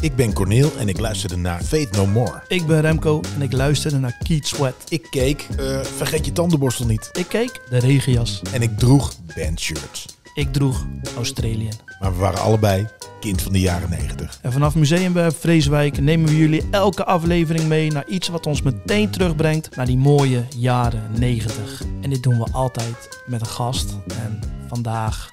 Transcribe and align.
Ik 0.00 0.16
ben 0.16 0.32
Corneel 0.32 0.70
en 0.76 0.88
ik 0.88 0.98
luisterde 0.98 1.36
naar 1.36 1.62
Fate 1.62 1.88
No 1.92 2.06
More. 2.06 2.42
Ik 2.48 2.66
ben 2.66 2.80
Remco 2.80 3.20
en 3.34 3.42
ik 3.42 3.52
luisterde 3.52 3.98
naar 3.98 4.16
Keith 4.22 4.46
Sweat. 4.46 4.74
Ik 4.88 5.06
keek 5.10 5.46
eh, 5.58 5.80
Vergeet 5.80 6.24
je 6.24 6.32
tandenborstel 6.32 6.86
niet. 6.86 7.10
Ik 7.12 7.26
keek 7.28 7.60
de 7.70 7.78
regenjas. 7.78 8.42
En 8.52 8.62
ik 8.62 8.78
droeg 8.78 9.12
bandshirts. 9.36 10.06
Ik 10.34 10.52
droeg 10.52 10.86
Australian. 11.16 11.72
Maar 12.00 12.12
we 12.12 12.18
waren 12.18 12.40
allebei 12.40 12.86
kind 13.20 13.42
van 13.42 13.52
de 13.52 13.60
jaren 13.60 13.90
90. 13.90 14.38
En 14.42 14.52
vanaf 14.52 14.74
Museum 14.74 15.32
Vreeswijk 15.32 16.00
nemen 16.00 16.28
we 16.28 16.36
jullie 16.36 16.62
elke 16.70 17.04
aflevering 17.04 17.64
mee 17.64 17.90
naar 17.90 18.06
iets 18.08 18.28
wat 18.28 18.46
ons 18.46 18.62
meteen 18.62 19.10
terugbrengt 19.10 19.76
naar 19.76 19.86
die 19.86 19.98
mooie 19.98 20.44
jaren 20.56 21.02
90. 21.18 21.82
En 22.00 22.10
dit 22.10 22.22
doen 22.22 22.38
we 22.38 22.46
altijd 22.52 23.22
met 23.26 23.40
een 23.40 23.46
gast. 23.46 23.96
En 24.08 24.40
vandaag, 24.68 25.30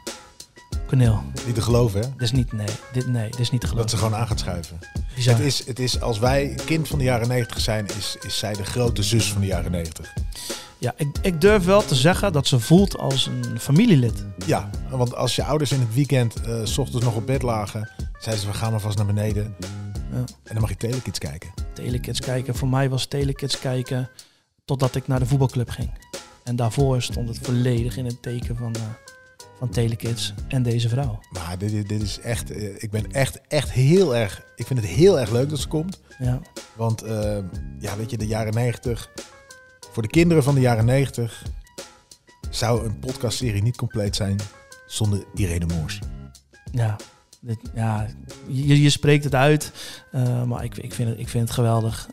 Cornel, 0.88 1.24
Niet 1.46 1.56
te 1.56 1.62
geloven, 1.62 2.02
hè? 2.02 2.08
dit 2.12 2.22
is 2.22 2.32
niet, 2.32 2.52
nee, 2.52 2.68
dit, 2.92 3.08
nee, 3.08 3.30
dit 3.30 3.40
is 3.40 3.52
niet 3.52 3.62
te 3.62 3.68
Dat 3.76 3.90
ze 3.90 3.98
geloven. 3.98 3.98
gewoon 3.98 4.16
aan 4.16 4.28
gaat 4.28 4.40
schuiven. 4.40 4.80
Bizar. 5.16 5.36
Het 5.36 5.46
is, 5.46 5.66
het 5.66 5.80
is, 5.80 6.02
als 6.02 6.20
wij 6.20 6.58
kind 6.66 6.88
van 6.88 6.98
de 6.98 7.04
jaren 7.04 7.28
90 7.28 7.60
zijn, 7.60 7.86
is, 7.98 8.18
is 8.22 8.38
zij 8.38 8.54
de 8.54 8.64
grote 8.66 9.04
zus 9.04 9.32
van 9.32 9.42
de 9.42 9.48
jaren 9.48 9.72
90. 9.72 10.14
Ja, 10.78 10.94
ik, 10.98 11.08
ik 11.22 11.42
durf 11.42 11.66
wel 11.66 11.86
te 11.86 11.96
zeggen 11.96 12.34
dat 12.34 12.48
ze 12.48 12.60
voelt 12.60 12.98
als 12.98 13.26
een 13.26 13.60
familielid. 13.60 14.26
Ja, 14.46 14.70
want 14.90 15.16
als 15.16 15.36
je 15.36 15.44
ouders 15.44 15.72
in 15.72 15.80
het 15.80 15.94
weekend 15.94 16.42
eh, 16.42 16.60
s 16.64 16.78
ochtends 16.78 17.06
nog 17.06 17.16
op 17.16 17.26
bed 17.26 17.42
lagen, 17.42 17.90
zeiden 18.20 18.46
ze, 18.46 18.52
we 18.52 18.58
gaan 18.58 18.72
maar 18.72 18.80
vast 18.80 18.98
naar 18.98 19.06
beneden. 19.06 19.56
Ja. 20.12 20.18
En 20.18 20.26
dan 20.54 20.60
mag 20.62 20.70
je 20.70 20.78
Telekids 20.78 21.20
kijken. 21.20 21.50
Telekids 21.74 22.20
kijken. 22.20 22.56
Voor 22.56 22.68
mij 22.68 22.90
was 22.90 23.06
Telekids 23.06 23.60
kijken 23.60 24.10
totdat 24.66 24.96
ik 24.96 25.08
naar 25.08 25.20
de 25.20 25.26
voetbalclub 25.26 25.70
ging. 25.70 25.92
En 26.44 26.56
daarvoor 26.56 27.02
stond 27.02 27.28
het 27.28 27.40
volledig 27.42 27.98
in 27.98 28.06
het 28.06 28.22
teken 28.22 28.56
van, 28.58 28.76
eh 28.76 28.82
van 29.58 29.70
Telekids 29.70 30.34
en 30.48 30.64
deze 30.64 30.90
vrouw. 30.90 31.20
Maar 31.32 31.58
dit, 31.58 31.72
is- 31.72 31.84
dit 31.88 32.02
is 32.02 32.20
echt, 32.20 32.52
eh, 32.52 32.84
ik 32.84 32.92
ben 32.92 33.12
echt, 33.12 33.42
echt 33.48 33.72
heel 33.72 34.16
erg, 34.16 34.44
ik 34.56 34.66
vind 34.66 34.80
het 34.80 34.88
heel 34.90 35.20
erg 35.20 35.32
leuk 35.32 35.50
dat 35.50 35.60
ze 35.60 35.68
komt. 35.68 36.00
Ja, 36.20 36.40
Want 36.76 37.02
eh, 37.02 37.38
ja, 37.80 37.98
weet 37.98 38.10
je, 38.12 38.18
de 38.18 38.28
jaren 38.28 38.54
90, 38.54 39.10
voor 39.92 40.04
de 40.04 40.10
kinderen 40.10 40.44
van 40.44 40.56
de 40.56 40.62
jaren 40.62 40.86
90 40.86 41.44
zou 42.50 42.86
een 42.86 43.00
podcastserie 43.00 43.62
niet 43.62 43.78
compleet 43.78 44.16
zijn 44.16 44.36
zonder 44.88 45.24
Irene 45.34 45.66
Moors. 45.66 46.00
ja, 46.72 46.96
dit, 47.42 47.58
ja 47.74 48.08
je, 48.48 48.82
je 48.82 48.90
spreekt 48.90 49.24
het 49.24 49.36
uit, 49.36 49.72
eh, 50.12 50.44
maar 50.44 50.64
ik, 50.64 50.78
ik, 50.78 50.94
vind 50.94 51.10
het, 51.10 51.20
ik 51.20 51.30
vind 51.30 51.44
het 51.44 51.54
geweldig. 51.54 52.08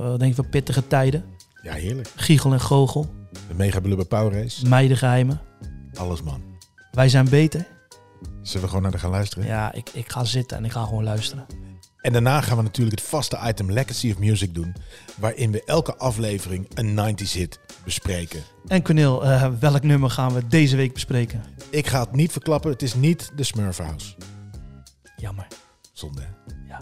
Wat 0.00 0.18
denk 0.18 0.30
je 0.30 0.42
van 0.42 0.48
pittige 0.48 0.86
tijden? 0.86 1.24
Ja, 1.62 1.72
heerlijk. 1.72 2.08
Giegel 2.16 2.52
en 2.52 2.60
Gogel, 2.60 3.06
De 3.48 3.54
Mega 3.54 3.80
Blubber 3.80 4.06
Power 4.06 4.32
Race, 4.42 4.66
meidengeheimen. 4.68 5.40
alles 5.94 6.22
man. 6.22 6.42
Wij 6.98 7.08
zijn 7.08 7.28
beter. 7.28 7.66
Zullen 8.42 8.62
we 8.62 8.68
gewoon 8.68 8.82
naar 8.82 8.90
de 8.90 8.98
gaan 8.98 9.10
luisteren? 9.10 9.46
Ja, 9.46 9.72
ik, 9.72 9.90
ik 9.92 10.10
ga 10.10 10.24
zitten 10.24 10.56
en 10.56 10.64
ik 10.64 10.72
ga 10.72 10.84
gewoon 10.84 11.04
luisteren. 11.04 11.46
En 12.00 12.12
daarna 12.12 12.40
gaan 12.40 12.56
we 12.56 12.62
natuurlijk 12.62 12.98
het 12.98 13.08
vaste 13.08 13.38
item 13.44 13.72
Legacy 13.72 14.10
of 14.10 14.18
Music 14.18 14.54
doen, 14.54 14.74
waarin 15.16 15.50
we 15.50 15.64
elke 15.64 15.96
aflevering 15.96 16.68
een 16.74 17.16
90s 17.16 17.32
hit 17.32 17.60
bespreken. 17.84 18.42
En 18.66 18.82
Cornel, 18.82 19.24
eh, 19.24 19.50
welk 19.60 19.82
nummer 19.82 20.10
gaan 20.10 20.32
we 20.34 20.46
deze 20.46 20.76
week 20.76 20.92
bespreken? 20.92 21.42
Ik 21.70 21.86
ga 21.86 22.00
het 22.00 22.12
niet 22.12 22.32
verklappen, 22.32 22.70
het 22.70 22.82
is 22.82 22.94
niet 22.94 23.32
de 23.36 23.44
Smurf 23.44 23.76
House. 23.76 24.14
Jammer. 25.16 25.46
Zonde, 25.92 26.20
hè? 26.20 26.54
Ja. 26.68 26.78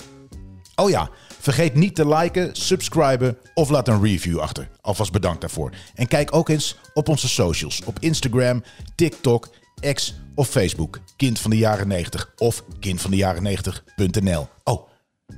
Oh 0.74 0.90
ja, 0.90 1.10
vergeet 1.40 1.74
niet 1.74 1.94
te 1.94 2.08
liken, 2.08 2.56
subscriben 2.56 3.38
of 3.54 3.68
laat 3.68 3.88
een 3.88 4.02
review 4.02 4.38
achter. 4.38 4.68
Alvast 4.80 5.12
bedankt 5.12 5.40
daarvoor. 5.40 5.72
En 5.94 6.08
kijk 6.08 6.34
ook 6.34 6.48
eens 6.48 6.78
op 6.94 7.08
onze 7.08 7.28
socials. 7.28 7.82
Op 7.84 7.98
Instagram, 8.00 8.62
TikTok, 8.94 9.48
X 9.92 10.14
of 10.34 10.48
Facebook. 10.48 11.00
Kind 11.16 11.38
van 11.38 11.50
de 11.50 11.56
jaren 11.56 11.88
90 11.88 12.32
of 12.36 12.62
kindvandejaren90.nl. 12.80 14.48
Oh, 14.64 14.88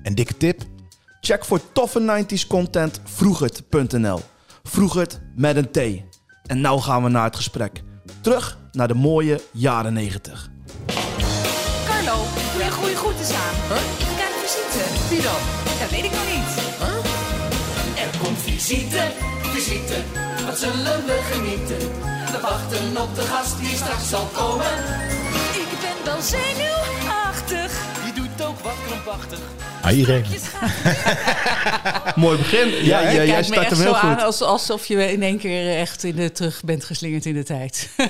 en 0.03 0.15
dikke 0.15 0.37
tip. 0.37 0.63
Check 1.21 1.45
voor 1.45 1.61
toffe 1.73 2.25
90s 2.25 2.47
content 2.47 3.01
vroegert.nl. 3.05 4.21
Vroegert 4.63 5.21
met 5.37 5.57
een 5.57 5.71
T. 5.71 5.79
En 6.47 6.61
nou 6.61 6.81
gaan 6.81 7.03
we 7.03 7.09
naar 7.09 7.25
het 7.25 7.37
gesprek. 7.37 7.83
Terug 8.21 8.59
naar 8.73 8.89
de 8.89 8.95
mooie 8.95 9.41
jaren 9.53 9.93
90. 9.93 10.51
Carlo, 11.87 12.23
doe 12.53 12.65
je 12.65 12.71
goede 12.71 12.97
groeten 12.97 13.37
aan? 13.37 13.77
Ik 13.99 14.07
krijg 14.15 14.35
visite. 14.43 15.09
Wie 15.09 15.23
dan? 15.23 15.41
Dat 15.81 15.91
weet 15.91 16.05
ik 16.05 16.11
nog 16.11 16.27
niet. 16.27 16.67
Er 17.97 18.19
komt 18.19 18.39
visite, 18.39 19.11
visite, 19.43 20.03
wat 20.47 20.59
zullen 20.59 21.05
we 21.07 21.19
genieten? 21.33 22.18
We 22.33 22.41
wachten 22.41 22.97
op 22.97 23.15
de 23.15 23.23
gast 23.23 23.59
die 23.59 23.77
straks 23.77 24.09
zal 24.09 24.29
komen. 24.33 24.67
Ik 25.53 25.69
ben 25.81 26.05
wel 26.05 26.23
zenuwachtig. 26.23 27.68
Wat 28.69 28.77
krampachtig. 28.87 29.39
Je 29.91 30.05
gaat 30.05 30.17
Mooi 32.17 32.37
begin. 32.39 32.69
Ja, 32.85 33.01
je 33.09 33.15
jij, 33.15 33.27
jij 33.27 33.43
start 33.43 33.61
echt 33.61 33.71
hem 33.71 33.81
heel 33.81 33.95
zo 33.95 34.01
goed. 34.01 34.09
aan 34.09 34.19
als, 34.19 34.43
alsof 34.43 34.87
je 34.87 35.13
in 35.13 35.23
één 35.23 35.39
keer 35.39 35.77
echt 35.77 36.05
in 36.05 36.17
de, 36.17 36.33
terug 36.33 36.63
bent 36.65 36.85
geslingerd 36.85 37.27
in 37.27 37.35
de 37.35 37.43
tijd. 37.43 37.91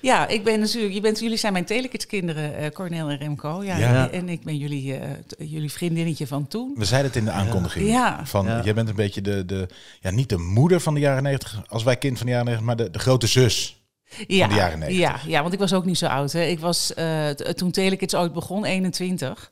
ja, 0.00 0.28
ik 0.28 0.44
ben 0.44 0.60
natuurlijk, 0.60 0.94
je 0.94 1.00
bent, 1.00 1.20
jullie 1.20 1.36
zijn 1.36 1.52
mijn 1.52 1.64
telekidskinderen, 1.64 2.56
eh 2.56 2.70
Cornel 2.70 3.08
en 3.08 3.18
Remco. 3.18 3.62
Ja, 3.64 3.76
Ja. 3.78 4.10
En 4.10 4.28
ik 4.28 4.42
ben 4.44 4.56
jullie, 4.56 4.94
eh, 4.96 5.10
t- 5.26 5.34
jullie 5.38 5.72
vriendinnetje 5.72 6.26
van 6.26 6.48
toen. 6.48 6.74
We 6.76 6.84
zeiden 6.84 7.10
het 7.10 7.18
in 7.20 7.24
de 7.24 7.30
aankondiging. 7.30 7.88
Ja. 7.88 8.20
Van, 8.24 8.46
Ja. 8.46 8.60
Jij 8.64 8.74
bent 8.74 8.88
een 8.88 8.94
beetje 8.94 9.20
de, 9.20 9.44
de, 9.44 9.68
ja, 10.00 10.10
niet 10.10 10.28
de 10.28 10.38
moeder 10.38 10.80
van 10.80 10.94
de 10.94 11.00
jaren 11.00 11.22
90, 11.22 11.62
als 11.68 11.82
wij 11.82 11.96
kind 11.96 12.16
van 12.18 12.26
de 12.26 12.32
jaren 12.32 12.46
90, 12.46 12.66
maar 12.76 12.84
de, 12.84 12.90
de 12.90 12.98
grote 12.98 13.26
zus. 13.26 13.81
Ja, 14.26 14.48
de 14.48 14.54
jaren 14.54 14.78
90. 14.78 14.98
Ja, 15.00 15.20
ja, 15.26 15.40
want 15.42 15.52
ik 15.52 15.58
was 15.58 15.72
ook 15.72 15.84
niet 15.84 15.98
zo 15.98 16.06
oud. 16.06 16.32
Hè. 16.32 16.42
Ik 16.44 16.58
was 16.58 16.94
eh, 16.94 17.28
t- 17.28 17.56
toen 17.56 17.70
Telekids 17.70 18.14
ooit 18.14 18.32
begon, 18.32 18.64
21. 18.64 19.50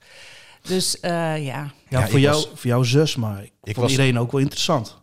Dus 0.63 1.01
eh, 1.01 1.11
ja. 1.11 1.39
Ja, 1.39 1.73
Ja, 1.89 2.09
voor, 2.09 2.21
jou, 2.21 2.35
was- 2.35 2.49
voor 2.55 2.71
jouw 2.71 2.83
zus, 2.83 3.17
maar 3.17 3.43
ik, 3.43 3.53
vond 3.63 3.77
was- 3.77 3.93
Irene 3.93 4.21
ook 4.21 4.33
wel 4.33 4.41
interessant. 4.41 5.00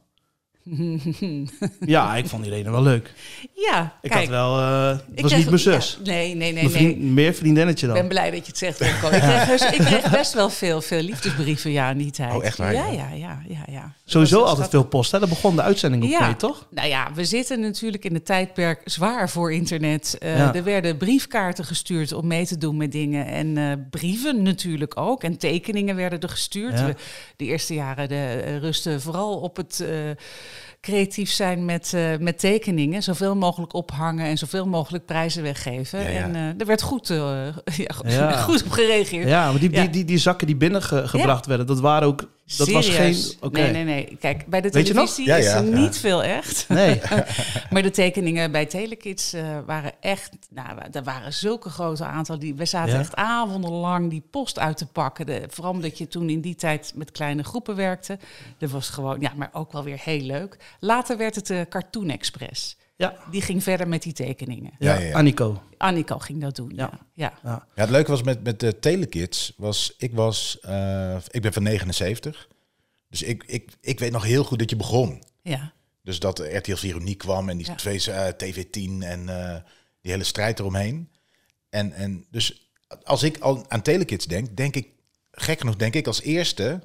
ja, 1.85 2.15
ik 2.15 2.25
vond 2.25 2.45
Irene 2.45 2.71
wel 2.71 2.81
leuk. 2.81 3.13
Ja, 3.53 3.93
Ik 4.01 4.09
kijk. 4.09 4.21
had 4.21 4.29
wel... 4.29 4.57
eh, 4.59 4.87
het 4.89 5.01
ik 5.15 5.21
was 5.21 5.31
kreeg- 5.31 5.37
niet 5.37 5.49
mijn 5.49 5.81
zus. 5.81 5.99
ja, 6.03 6.11
nee, 6.11 6.35
nee, 6.35 6.53
nee. 6.53 6.69
Nee. 6.69 6.97
Meer 6.97 7.33
vriendinnetje 7.33 7.87
Ik 7.87 7.93
dan. 7.93 8.01
ben 8.01 8.07
blij 8.11 8.31
dat 8.31 8.39
je 8.39 8.45
het 8.47 8.57
zegt, 8.57 8.79
Remco. 8.79 9.07
Ik 9.07 9.21
kreeg, 9.21 9.45
dus- 9.47 9.71
ik 9.71 9.85
kreeg 9.85 10.09
best 10.11 10.33
wel 10.33 10.49
veel, 10.49 10.81
veel 10.81 11.01
liefdesbrieven 11.01 11.71
ja, 11.71 11.89
in 11.89 11.97
die 11.97 12.11
tijd. 12.11 12.33
Oh, 12.35 12.45
echt 12.45 12.57
waar, 12.57 12.73
Ja, 12.73 12.87
ja? 12.87 13.09
ja, 13.11 13.41
ja, 13.47 13.63
ja. 13.71 13.93
Sowieso 14.05 14.41
altijd 14.43 14.69
veel 14.69 14.83
post. 14.85 15.11
Hè? 15.11 15.19
Daar 15.19 15.27
begon 15.29 15.55
de 15.55 15.61
uitzending 15.61 16.03
ook 16.03 16.09
Ja. 16.09 16.25
mee, 16.25 16.35
toch? 16.35 16.67
Nou 16.71 16.87
ja, 16.87 17.11
we 17.13 17.25
zitten 17.25 17.59
natuurlijk 17.59 18.05
in 18.05 18.13
het 18.13 18.25
tijdperk 18.25 18.81
zwaar 18.85 19.29
voor 19.29 19.53
internet. 19.53 20.15
Eh, 20.19 20.37
Ja. 20.37 20.53
Er 20.55 20.63
werden 20.63 20.97
briefkaarten 20.97 21.65
gestuurd 21.65 22.11
om 22.13 22.27
mee 22.27 22.45
te 22.45 22.57
doen 22.57 22.77
met 22.77 22.91
dingen. 22.91 23.25
En 23.25 23.57
eh, 23.57 23.71
brieven 23.89 24.41
natuurlijk 24.41 24.97
ook. 24.99 25.23
En 25.23 25.37
tekeningen 25.37 25.95
werden 25.95 26.19
er 26.19 26.29
gestuurd. 26.29 26.79
Ja. 26.79 26.85
We- 26.85 26.95
de 27.35 27.45
eerste 27.45 27.73
jaren 27.73 28.07
de, 28.09 28.57
rusten 28.57 29.01
vooral 29.01 29.35
op 29.39 29.55
het 29.57 29.79
eh, 29.79 29.89
creatief 30.87 31.31
zijn 31.31 31.65
met, 31.65 31.93
eh, 31.93 32.17
met 32.19 32.39
tekeningen. 32.39 33.03
Zoveel 33.03 33.35
mogelijk 33.35 33.73
ophangen 33.73 34.25
en 34.25 34.37
zoveel 34.37 34.67
mogelijk 34.67 35.05
prijzen 35.05 35.43
weggeven. 35.43 35.99
Ja, 35.99 36.09
ja. 36.09 36.19
En 36.23 36.35
eh, 36.35 36.41
er 36.59 36.65
werd 36.65 36.81
goed, 36.81 37.09
eh, 37.09 37.17
ja, 37.85 37.93
goed, 37.95 38.11
Ja. 38.11 38.31
goed 38.31 38.63
op 38.63 38.71
gereageerd. 38.71 39.27
Ja, 39.27 39.51
maar 39.51 39.59
die, 39.59 39.71
Ja. 39.71 39.81
die, 39.81 39.89
die, 39.89 40.05
die 40.05 40.17
zakken 40.17 40.47
die 40.47 40.55
binnengebracht 40.55 41.45
werden, 41.45 41.65
dat 41.67 41.79
waren 41.79 42.07
ook... 42.07 42.29
Dat 42.57 42.69
was 42.69 42.89
geen... 42.89 43.15
Nee, 43.51 43.71
nee, 43.71 43.83
nee. 43.83 44.17
Kijk, 44.19 44.45
bij 44.45 44.61
de 44.61 44.69
televisie 44.69 45.25
Ja, 45.25 45.35
is 45.35 45.45
er 45.45 45.63
niet 45.63 45.97
veel 45.97 46.23
echt. 46.23 46.65
Nee. 46.69 47.01
Maar 47.69 47.81
de 47.81 47.91
tekeningen 47.91 48.51
bij 48.51 48.65
Telekids 48.65 49.33
eh, 49.33 49.57
waren 49.65 49.91
echt... 49.99 50.29
Nou, 50.49 50.77
er 50.91 51.03
waren 51.03 51.33
zulke 51.33 51.69
grote 51.69 52.05
aantallen. 52.05 52.41
Die, 52.41 52.55
we 52.55 52.65
zaten 52.65 52.93
Ja. 52.93 52.99
echt 52.99 53.15
avondenlang 53.15 54.09
die 54.09 54.23
post 54.31 54.59
uit 54.59 54.77
te 54.77 54.85
pakken. 54.85 55.25
De, 55.25 55.43
vooral 55.49 55.71
omdat 55.73 55.97
je 55.97 56.07
toen 56.07 56.29
in 56.29 56.41
die 56.41 56.55
tijd 56.55 56.91
met 56.95 57.11
kleine 57.11 57.43
groepen 57.43 57.75
werkte. 57.75 58.19
Dat 58.57 58.69
was 58.69 58.89
gewoon, 58.89 59.19
ja, 59.19 59.31
maar 59.35 59.49
ook 59.51 59.71
wel 59.71 59.83
weer 59.83 59.99
heel 60.03 60.21
leuk. 60.21 60.57
Later 60.79 61.17
werd 61.17 61.35
het 61.35 61.47
de 61.47 61.65
Cartoon 61.69 62.09
Express. 62.09 62.77
Ja, 62.97 63.15
Die 63.31 63.41
ging 63.41 63.63
verder 63.63 63.87
met 63.87 64.01
die 64.03 64.13
tekeningen. 64.13 64.71
ja, 64.79 64.93
Ja, 64.93 64.99
ja. 64.99 65.13
Annico. 65.13 65.63
Annico 65.77 66.17
ging 66.17 66.41
dat 66.41 66.55
doen, 66.55 66.71
ja. 66.75 66.99
Ja. 67.13 67.33
ja. 67.43 67.67
Het 67.75 67.89
leuke 67.89 68.11
was 68.11 68.23
met, 68.23 68.43
met 68.43 68.59
de 68.59 68.79
Telekids, 68.79 69.53
was, 69.57 69.93
ik, 69.97 70.13
was, 70.13 70.59
eh, 70.59 71.17
ik 71.31 71.41
ben 71.41 71.53
van 71.53 71.63
79. 71.63 72.47
Dus 73.09 73.21
ik, 73.21 73.43
ik, 73.47 73.71
ik 73.81 73.99
weet 73.99 74.11
nog 74.11 74.23
heel 74.23 74.43
goed 74.43 74.59
dat 74.59 74.69
je 74.69 74.75
begon. 74.75 75.23
ja. 75.41 75.75
Dus 76.01 76.19
dat 76.19 76.39
RTL 76.39 76.75
4 76.75 76.95
uniek 76.95 77.17
kwam 77.17 77.49
en 77.49 77.57
die 77.57 77.65
Ja. 77.65 77.75
twee 77.75 78.11
eh, 78.11 78.27
TV10 78.27 79.03
en 79.03 79.29
eh, 79.29 79.55
die 80.01 80.11
hele 80.11 80.23
strijd 80.23 80.59
eromheen. 80.59 81.09
En, 81.69 81.91
en 81.93 82.25
dus 82.31 82.71
als 83.03 83.23
ik 83.23 83.37
al 83.39 83.65
aan 83.69 83.81
Telekids 83.81 84.25
denk, 84.25 84.57
denk 84.57 84.75
ik, 84.75 84.87
gek 85.31 85.59
genoeg, 85.59 85.75
denk 85.75 85.93
ik 85.93 86.07
als 86.07 86.21
eerste 86.21 86.81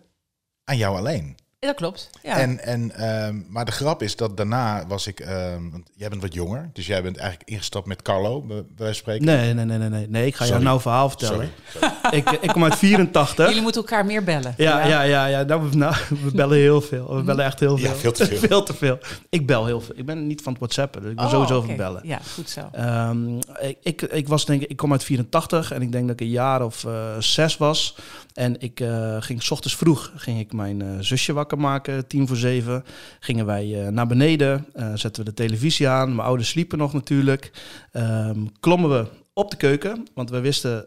aan 0.64 0.76
jou 0.76 0.96
alleen. 0.96 1.36
Dat 1.66 1.74
klopt. 1.74 2.10
Ja. 2.22 2.38
En, 2.38 2.64
en, 2.64 2.92
ehm, 2.94 3.40
maar 3.48 3.64
de 3.64 3.72
grap 3.72 4.02
is 4.02 4.16
dat 4.16 4.36
daarna 4.36 4.86
was 4.86 5.06
ik... 5.06 5.20
ehm, 5.20 5.70
want 5.70 5.90
jij 5.94 6.08
bent 6.08 6.22
wat 6.22 6.34
jonger, 6.34 6.70
dus 6.72 6.86
jij 6.86 7.02
bent 7.02 7.16
eigenlijk 7.16 7.50
ingestapt 7.50 7.86
met 7.86 8.02
Carlo, 8.02 8.40
bij 8.40 8.56
bij 8.56 8.64
wijze 8.76 8.92
van 8.92 8.94
spreken. 8.94 9.24
Nee, 9.24 9.54
nee, 9.54 9.64
nee, 9.64 9.78
nee, 9.78 9.88
nee. 9.88 10.08
nee 10.08 10.26
ik 10.26 10.34
ga 10.34 10.46
jou 10.46 10.62
nou 10.62 10.74
een 10.74 10.80
verhaal 10.80 11.08
vertellen. 11.08 11.50
Sorry. 11.72 11.90
Ik, 12.18 12.30
ik 12.30 12.48
kom 12.48 12.64
uit 12.64 12.76
84. 12.76 13.46
Jullie 13.46 13.62
moeten 13.62 13.80
elkaar 13.80 14.06
meer 14.06 14.24
bellen. 14.24 14.54
Ja, 14.56 14.86
ja, 14.86 15.02
ja, 15.02 15.26
ja. 15.26 15.42
Nou, 15.42 15.70
we, 15.70 15.76
nou, 15.76 15.94
we 16.08 16.30
bellen 16.34 16.56
heel 16.56 16.80
veel. 16.80 17.16
We 17.16 17.22
bellen 17.22 17.44
echt 17.44 17.60
heel 17.60 17.78
veel. 17.78 17.88
Ja, 17.88 17.94
veel 17.94 18.12
te 18.12 18.26
veel. 18.26 18.38
veel 18.48 18.62
te 18.62 18.74
veel. 18.74 18.98
Ik 19.28 19.46
bel 19.46 19.66
heel 19.66 19.80
veel. 19.80 19.94
Ik 19.98 20.06
ben 20.06 20.26
niet 20.26 20.42
van 20.42 20.52
het 20.52 20.60
WhatsAppen, 20.60 21.00
dus 21.02 21.10
ik 21.10 21.16
ben 21.16 21.24
Oh, 21.24 21.30
sowieso 21.30 21.56
oké. 21.56 21.60
van 21.60 21.74
het 21.74 21.78
bellen. 21.84 22.00
Ja, 22.04 22.18
goed 22.34 22.50
zo. 22.50 22.68
Ehm, 22.72 23.36
ik, 23.60 23.76
ik, 23.82 24.02
ik 24.02 24.28
was 24.28 24.44
denk 24.44 24.62
ik, 24.62 24.70
ik 24.70 24.76
kom 24.76 24.92
uit 24.92 25.04
84 25.04 25.72
en 25.72 25.82
ik 25.82 25.92
denk 25.92 26.06
dat 26.08 26.20
ik 26.20 26.26
een 26.26 26.32
jaar 26.32 26.64
of 26.64 26.84
eh, 26.84 26.92
zes 27.18 27.56
was. 27.56 27.96
En 28.34 28.60
ik 28.60 28.80
eh, 28.80 29.16
ging 29.20 29.42
s 29.42 29.50
ochtends 29.50 29.76
vroeg 29.76 30.12
ging 30.16 30.40
ik 30.40 30.52
mijn 30.52 30.82
eh, 30.82 30.88
zusje 31.00 31.32
wakker 31.32 31.58
maken, 31.58 32.06
tien 32.06 32.26
voor 32.26 32.36
zeven. 32.36 32.84
Gingen 33.20 33.46
wij 33.46 33.84
eh, 33.84 33.88
naar 33.88 34.06
beneden, 34.06 34.66
zetten 34.94 35.24
we 35.24 35.30
de 35.30 35.36
televisie 35.36 35.88
aan. 35.88 36.14
Mijn 36.14 36.28
ouders 36.28 36.48
sliepen 36.48 36.78
nog 36.78 36.92
natuurlijk. 36.92 37.50
Ehm, 37.92 38.38
klommen 38.60 38.90
we 38.90 39.06
op 39.34 39.50
de 39.50 39.56
keuken, 39.56 40.06
want 40.14 40.30
we 40.30 40.40
wisten, 40.40 40.86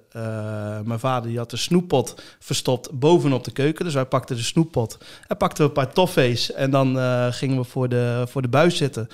mijn 0.83 0.99
vader 0.99 1.29
die 1.29 1.37
had 1.37 1.49
de 1.49 1.57
snoeppot 1.57 2.21
verstopt 2.39 2.99
bovenop 2.99 3.43
de 3.43 3.51
keuken. 3.51 3.85
Dus 3.85 3.93
wij 3.93 4.05
pakten 4.05 4.35
de 4.35 4.41
snoeppot 4.41 4.97
en 5.27 5.37
pakten 5.37 5.63
we 5.63 5.69
een 5.69 5.85
paar 5.85 5.93
toffees 5.93 6.51
en 6.53 6.71
dan 6.71 6.97
gingen 7.33 7.57
we 7.57 7.63
voor 7.63 7.89
de, 7.89 8.25
voor 8.27 8.41
de 8.41 8.47
buis 8.47 8.77
zitten. 8.77 9.07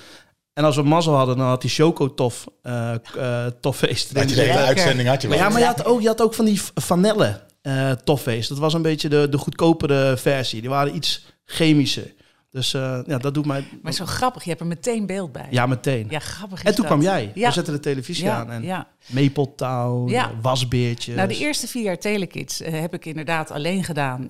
En 0.52 0.64
als 0.64 0.76
we 0.76 0.82
mazzel 0.82 1.14
hadden, 1.14 1.36
dan 1.36 1.46
had 1.46 1.60
die 1.60 1.70
chocotof 1.70 2.46
uh, 2.62 2.92
uh, 3.16 3.46
toffees 3.60 4.10
erin 4.10 4.22
Had 4.22 4.30
je 4.30 4.36
de 4.36 4.42
hele 4.42 4.58
uitzending 4.58 5.08
had 5.08 5.22
je 5.22 5.28
maar 5.28 5.36
wel. 5.36 5.46
ja, 5.46 5.52
maar 5.52 5.62
je 5.62 5.66
had 5.66 5.84
ook, 5.84 6.00
je 6.00 6.06
had 6.06 6.22
ook 6.22 6.34
van 6.34 6.44
die 6.44 6.60
vanille 6.74 7.40
eh 7.62 7.90
toffees. 7.90 8.48
Dat 8.48 8.58
was 8.58 8.74
een 8.74 8.82
beetje 8.82 9.08
de, 9.08 9.26
de 9.30 9.38
goedkopere 9.38 10.16
versie. 10.16 10.60
Die 10.60 10.70
waren 10.70 10.94
iets 10.94 11.26
chemischer. 11.44 12.12
Dus 12.50 12.74
eh, 12.74 12.98
ja, 13.06 13.18
dat 13.18 13.34
doet 13.34 13.46
mij... 13.46 13.64
Maar 13.82 13.92
zo 13.92 14.04
grappig, 14.06 14.42
je 14.42 14.48
hebt 14.48 14.60
er 14.60 14.66
meteen 14.66 15.06
beeld 15.06 15.32
bij. 15.32 15.46
Ja, 15.50 15.66
meteen. 15.66 16.06
Ja, 16.10 16.18
grappig 16.18 16.58
is 16.58 16.64
en 16.64 16.74
toen 16.74 16.84
dat. 16.84 16.92
kwam 16.92 17.02
jij. 17.02 17.30
Ja. 17.34 17.46
We 17.46 17.54
zetten 17.54 17.74
de 17.74 17.80
televisie 17.80 18.24
Ja, 18.24 18.36
aan. 18.36 18.50
En 18.50 18.62
ja. 18.62 18.88
maple 19.06 20.04
Ja. 20.06 20.30
wasbeertjes. 20.42 21.16
Nou, 21.16 21.28
de 21.28 21.36
eerste 21.36 21.68
vier 21.68 21.82
jaar 21.82 21.98
Telekids 21.98 22.60
eh, 22.60 22.80
heb 22.80 22.94
ik 22.94 23.04
inderdaad 23.04 23.50
alleen 23.50 23.84
gedaan. 23.84 24.26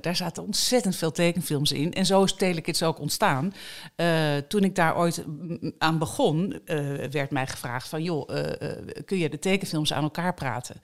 Daar 0.00 0.16
zaten 0.16 0.42
ontzettend 0.42 0.96
veel 0.96 1.12
tekenfilms 1.12 1.72
in. 1.72 1.92
En 1.92 2.06
zo 2.06 2.24
is 2.24 2.34
Telekids 2.34 2.82
ook 2.82 3.00
ontstaan. 3.00 3.54
Toen 4.48 4.64
ik 4.64 4.74
daar 4.74 4.96
ooit 4.96 5.24
aan 5.78 5.98
begon, 5.98 6.60
werd 7.10 7.30
mij 7.30 7.46
gevraagd 7.46 7.88
van... 7.88 8.02
joh, 8.02 8.28
kun 9.04 9.18
je 9.18 9.30
de 9.30 9.38
tekenfilms 9.38 9.92
aan 9.92 10.02
elkaar 10.02 10.34
praten? 10.34 10.76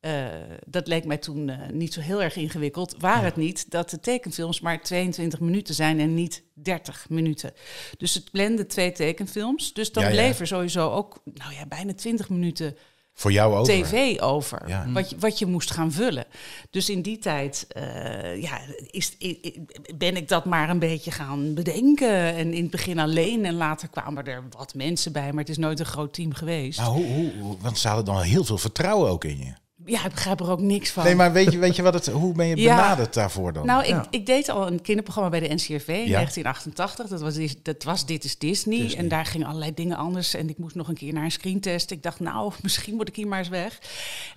Eh, 0.00 0.24
dat 0.66 0.86
leek 0.86 1.04
mij 1.04 1.18
toen 1.18 1.48
eh, 1.48 1.68
niet 1.72 1.92
zo 1.92 2.00
heel 2.00 2.22
erg 2.22 2.36
ingewikkeld. 2.36 2.94
Waar 2.98 3.24
het 3.24 3.36
niet 3.36 3.70
dat 3.70 3.90
de 3.90 4.00
tekenfilms 4.00 4.60
maar 4.60 4.82
22 4.82 5.40
minuten 5.40 5.74
zijn 5.74 6.00
en 6.00 6.14
niet 6.14 6.42
30 6.54 7.06
minuten. 7.08 7.52
Dus 7.98 8.14
het 8.14 8.30
blende 8.30 8.66
twee 8.66 8.92
tekenfilms. 8.92 9.72
Dus 9.72 9.92
dan 9.92 10.02
Ja, 10.02 10.08
ja. 10.08 10.14
bleef 10.14 10.40
er 10.40 10.46
sowieso 10.46 10.90
ook 10.90 11.20
nou 11.24 11.54
ja, 11.54 11.66
bijna 11.66 11.94
20 11.94 12.28
minuten 12.28 12.76
Voor 13.14 13.32
jou 13.32 13.54
over. 13.54 13.72
tv 13.74 14.20
over. 14.20 14.68
Ja. 14.68 14.86
Wat, 14.92 15.10
je, 15.10 15.16
wat 15.18 15.38
je 15.38 15.46
moest 15.46 15.70
gaan 15.70 15.92
vullen. 15.92 16.24
Dus 16.70 16.90
in 16.90 17.02
die 17.02 17.18
tijd 17.18 17.66
eh, 17.68 18.42
ja, 18.42 18.60
is, 18.90 19.16
i- 19.20 19.38
i- 19.44 19.64
ben 19.96 20.16
ik 20.16 20.28
dat 20.28 20.44
maar 20.44 20.70
een 20.70 20.78
beetje 20.78 21.10
gaan 21.10 21.54
bedenken. 21.54 22.10
En 22.34 22.52
in 22.52 22.62
het 22.62 22.70
begin 22.70 22.98
alleen. 22.98 23.44
En 23.44 23.54
later 23.54 23.88
kwamen 23.88 24.24
er 24.26 24.42
wat 24.50 24.74
mensen 24.74 25.12
bij. 25.12 25.28
Maar 25.32 25.40
het 25.40 25.48
is 25.48 25.58
nooit 25.58 25.80
een 25.80 25.86
groot 25.86 26.12
team 26.14 26.32
geweest. 26.34 26.78
Nou, 26.78 26.92
hoe, 27.04 27.32
hoe- 27.40 27.56
want 27.60 27.78
ze 27.78 27.86
hadden 27.88 28.04
dan 28.14 28.22
heel 28.22 28.44
veel 28.44 28.58
vertrouwen 28.58 29.10
ook 29.10 29.24
in 29.24 29.38
je. 29.38 29.52
Ja, 29.90 30.04
ik 30.04 30.10
begrijp 30.10 30.40
er 30.40 30.50
ook 30.50 30.60
niks 30.60 30.90
van. 30.90 31.04
Nee, 31.04 31.14
maar 31.14 31.32
weet 31.32 31.52
je, 31.52 31.58
weet 31.58 31.76
je 31.76 31.82
wat 31.82 31.94
het, 31.94 32.06
hoe 32.06 32.34
ben 32.34 32.46
je 32.46 32.56
Ja. 32.56 32.76
benaderd 32.76 33.14
daarvoor 33.14 33.52
dan? 33.52 33.66
Nou, 33.66 33.82
ik, 33.82 33.88
Ja. 33.88 34.06
ik 34.10 34.26
deed 34.26 34.48
al 34.48 34.66
een 34.66 34.82
kinderprogramma 34.82 35.30
bij 35.30 35.40
de 35.48 35.54
NCRV 35.54 35.88
in 35.88 36.06
Ja. 36.06 36.16
1988. 36.16 37.08
Dat 37.08 37.20
was, 37.20 37.34
dat 37.62 37.82
was 37.82 38.06
Dit 38.06 38.24
is 38.24 38.38
Disney. 38.38 38.94
En 38.96 39.08
daar 39.08 39.26
gingen 39.26 39.46
allerlei 39.46 39.74
dingen 39.74 39.96
anders. 39.96 40.34
En 40.34 40.48
ik 40.48 40.58
moest 40.58 40.74
nog 40.74 40.88
een 40.88 40.94
keer 40.94 41.12
naar 41.12 41.24
een 41.24 41.30
screentest. 41.30 41.90
Ik 41.90 42.02
dacht, 42.02 42.20
nou, 42.20 42.52
misschien 42.62 42.94
moet 42.94 43.08
ik 43.08 43.16
hier 43.16 43.26
maar 43.28 43.38
eens 43.38 43.48
weg. 43.48 43.78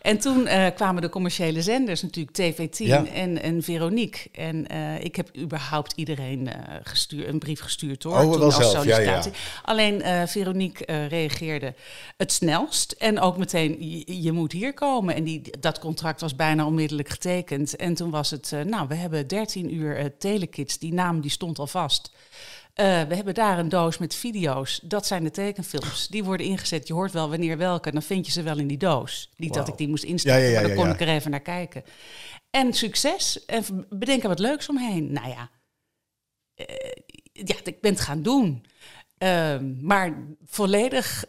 En 0.01 0.17
toen 0.17 0.47
eh, 0.47 0.65
kwamen 0.75 1.01
de 1.01 1.09
commerciële 1.09 1.61
zenders, 1.61 2.01
natuurlijk 2.01 2.37
TV10 2.37 2.85
Ja. 2.85 3.05
en, 3.05 3.41
en 3.41 3.63
Veronique. 3.63 4.29
En 4.31 4.67
eh, 4.67 5.03
ik 5.03 5.15
heb 5.15 5.37
überhaupt 5.37 5.93
iedereen 5.95 6.47
eh 6.47 6.75
gestuurd, 6.83 7.27
een 7.27 7.39
brief 7.39 7.59
gestuurd 7.59 8.03
hoor. 8.03 8.13
Oh, 8.13 8.19
toen 8.21 8.31
wel 8.31 8.41
als 8.43 8.55
zelf, 8.55 8.71
ja, 8.73 8.79
ja. 8.79 8.95
sollicitatie. 8.95 9.31
Alleen 9.63 10.01
eh, 10.01 10.21
Veronique 10.25 10.85
eh, 10.85 11.07
reageerde 11.07 11.73
het 12.17 12.31
snelst. 12.31 12.91
En 12.91 13.19
ook 13.19 13.37
meteen, 13.37 13.77
je, 13.79 14.21
je 14.21 14.31
moet 14.31 14.51
hier 14.51 14.73
komen. 14.73 15.15
En 15.15 15.23
die, 15.23 15.41
dat 15.59 15.79
contract 15.79 16.21
was 16.21 16.35
bijna 16.35 16.65
onmiddellijk 16.65 17.09
getekend. 17.09 17.75
En 17.75 17.93
toen 17.93 18.09
was 18.09 18.31
het, 18.31 18.51
eh, 18.51 18.61
nou, 18.61 18.87
we 18.87 18.95
hebben 18.95 19.27
13 19.27 19.73
uur 19.73 19.97
eh, 19.97 20.05
Telekids. 20.05 20.77
Die 20.77 20.93
naam 20.93 21.21
die 21.21 21.31
stond 21.31 21.59
al 21.59 21.67
vast. 21.67 22.11
Eh, 22.73 22.85
we 22.85 23.15
hebben 23.15 23.33
daar 23.33 23.59
een 23.59 23.69
doos 23.69 23.97
met 23.97 24.15
video's. 24.15 24.79
Dat 24.83 25.05
zijn 25.05 25.23
de 25.23 25.31
tekenfilms. 25.31 26.07
Die 26.07 26.23
worden 26.23 26.45
ingezet. 26.45 26.87
Je 26.87 26.93
hoort 26.93 27.11
wel 27.11 27.29
wanneer 27.29 27.57
welke. 27.57 27.91
Dan 27.91 28.01
vind 28.01 28.25
je 28.25 28.31
ze 28.31 28.43
wel 28.43 28.57
in 28.57 28.67
die 28.67 28.77
doos. 28.77 29.31
Niet 29.37 29.53
dat 29.53 29.67
ik 29.67 29.77
die 29.77 29.87
moest 29.87 30.03
instellen, 30.03 30.39
Ja, 30.39 30.45
ja, 30.45 30.51
ja, 30.51 30.59
maar 30.59 30.67
dan 30.67 30.77
kon 30.77 30.93
ik 30.93 31.01
er 31.01 31.07
even 31.07 31.31
naar 31.31 31.39
kijken. 31.39 31.83
En 32.49 32.73
succes. 32.73 33.45
En 33.45 33.85
bedenk 33.89 34.21
er 34.23 34.29
wat 34.29 34.39
leuks 34.39 34.69
omheen. 34.69 35.11
Nou 35.11 35.27
ja, 35.27 35.49
ja, 37.33 37.55
ik 37.63 37.81
ben 37.81 37.91
het 37.91 38.01
gaan 38.01 38.21
doen. 38.21 38.65
Ehm, 39.17 39.85
maar 39.85 40.27
volledig 40.45 41.25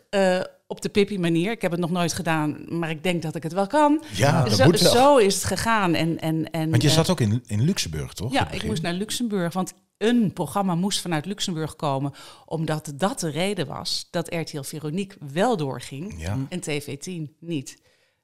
op 0.67 0.81
de 0.83 0.89
Pippi 0.89 1.19
manier. 1.19 1.51
Ik 1.51 1.63
heb 1.63 1.71
het 1.71 1.81
nog 1.81 1.91
nooit 1.91 2.13
gedaan, 2.13 2.65
maar 2.79 2.91
ik 2.91 3.03
denk 3.03 3.23
dat 3.23 3.35
ik 3.35 3.43
het 3.43 3.53
wel 3.53 3.67
kan. 3.67 4.03
ja, 4.13 4.45
dat 4.45 4.53
zo, 4.53 4.65
moet 4.65 4.81
wel. 4.81 4.93
zo 4.93 5.17
is 5.17 5.35
het 5.35 5.45
gegaan. 5.45 5.95
En, 5.95 6.21
en, 6.21 6.51
en, 6.51 6.71
Want 6.71 6.83
je 6.83 6.89
eh, 6.89 6.95
zat 6.95 7.11
ook 7.11 7.21
in, 7.21 7.43
in 7.47 7.63
Luxemburg, 7.63 8.13
toch? 8.13 8.33
ja, 8.33 8.51
ik 8.51 8.65
moest 8.65 8.83
naar 8.83 8.93
Luxemburg, 8.93 9.53
want 9.53 9.73
een 9.99 10.33
programma 10.33 10.75
moest 10.75 11.01
vanuit 11.01 11.27
Luxemburg 11.27 11.77
komen, 11.77 12.13
omdat 12.45 12.93
dat 12.95 13.21
de 13.21 13.31
reden 13.31 13.67
was 13.67 14.09
dat 14.11 14.35
RTL 14.35 14.63
Veronique 14.63 15.19
wel 15.33 15.57
doorging 15.57 16.15
Ja. 16.19 16.39
en 16.49 16.61
TV10 16.61 17.37
niet. 17.41 17.83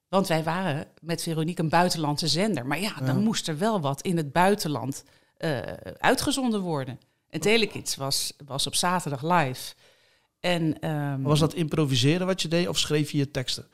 Want 0.08 0.28
wij 0.28 0.42
waren 0.42 0.87
met 1.00 1.22
Veronique 1.22 1.62
een 1.62 1.69
buitenlandse 1.69 2.28
zender. 2.28 2.66
Maar 2.66 2.81
ja, 2.81 2.94
dan 3.04 3.22
moest 3.22 3.48
er 3.48 3.58
wel 3.58 3.81
wat 3.81 4.00
in 4.00 4.16
het 4.16 4.32
buitenland 4.32 5.04
eh, 5.37 5.58
uitgezonden 5.98 6.60
worden. 6.60 6.98
En 7.28 7.40
Telekids 7.40 7.96
was, 7.96 8.32
was 8.46 8.66
op 8.66 8.75
zaterdag 8.75 9.22
live. 9.22 9.75
En, 10.40 10.81
ehm, 10.81 11.22
Was 11.22 11.38
dat 11.38 11.54
improviseren 11.54 12.26
wat 12.26 12.42
je 12.42 12.48
deed 12.48 12.69
of 12.69 12.78
schreef 12.78 13.10
je 13.10 13.19
je 13.19 13.31
teksten? 13.31 13.66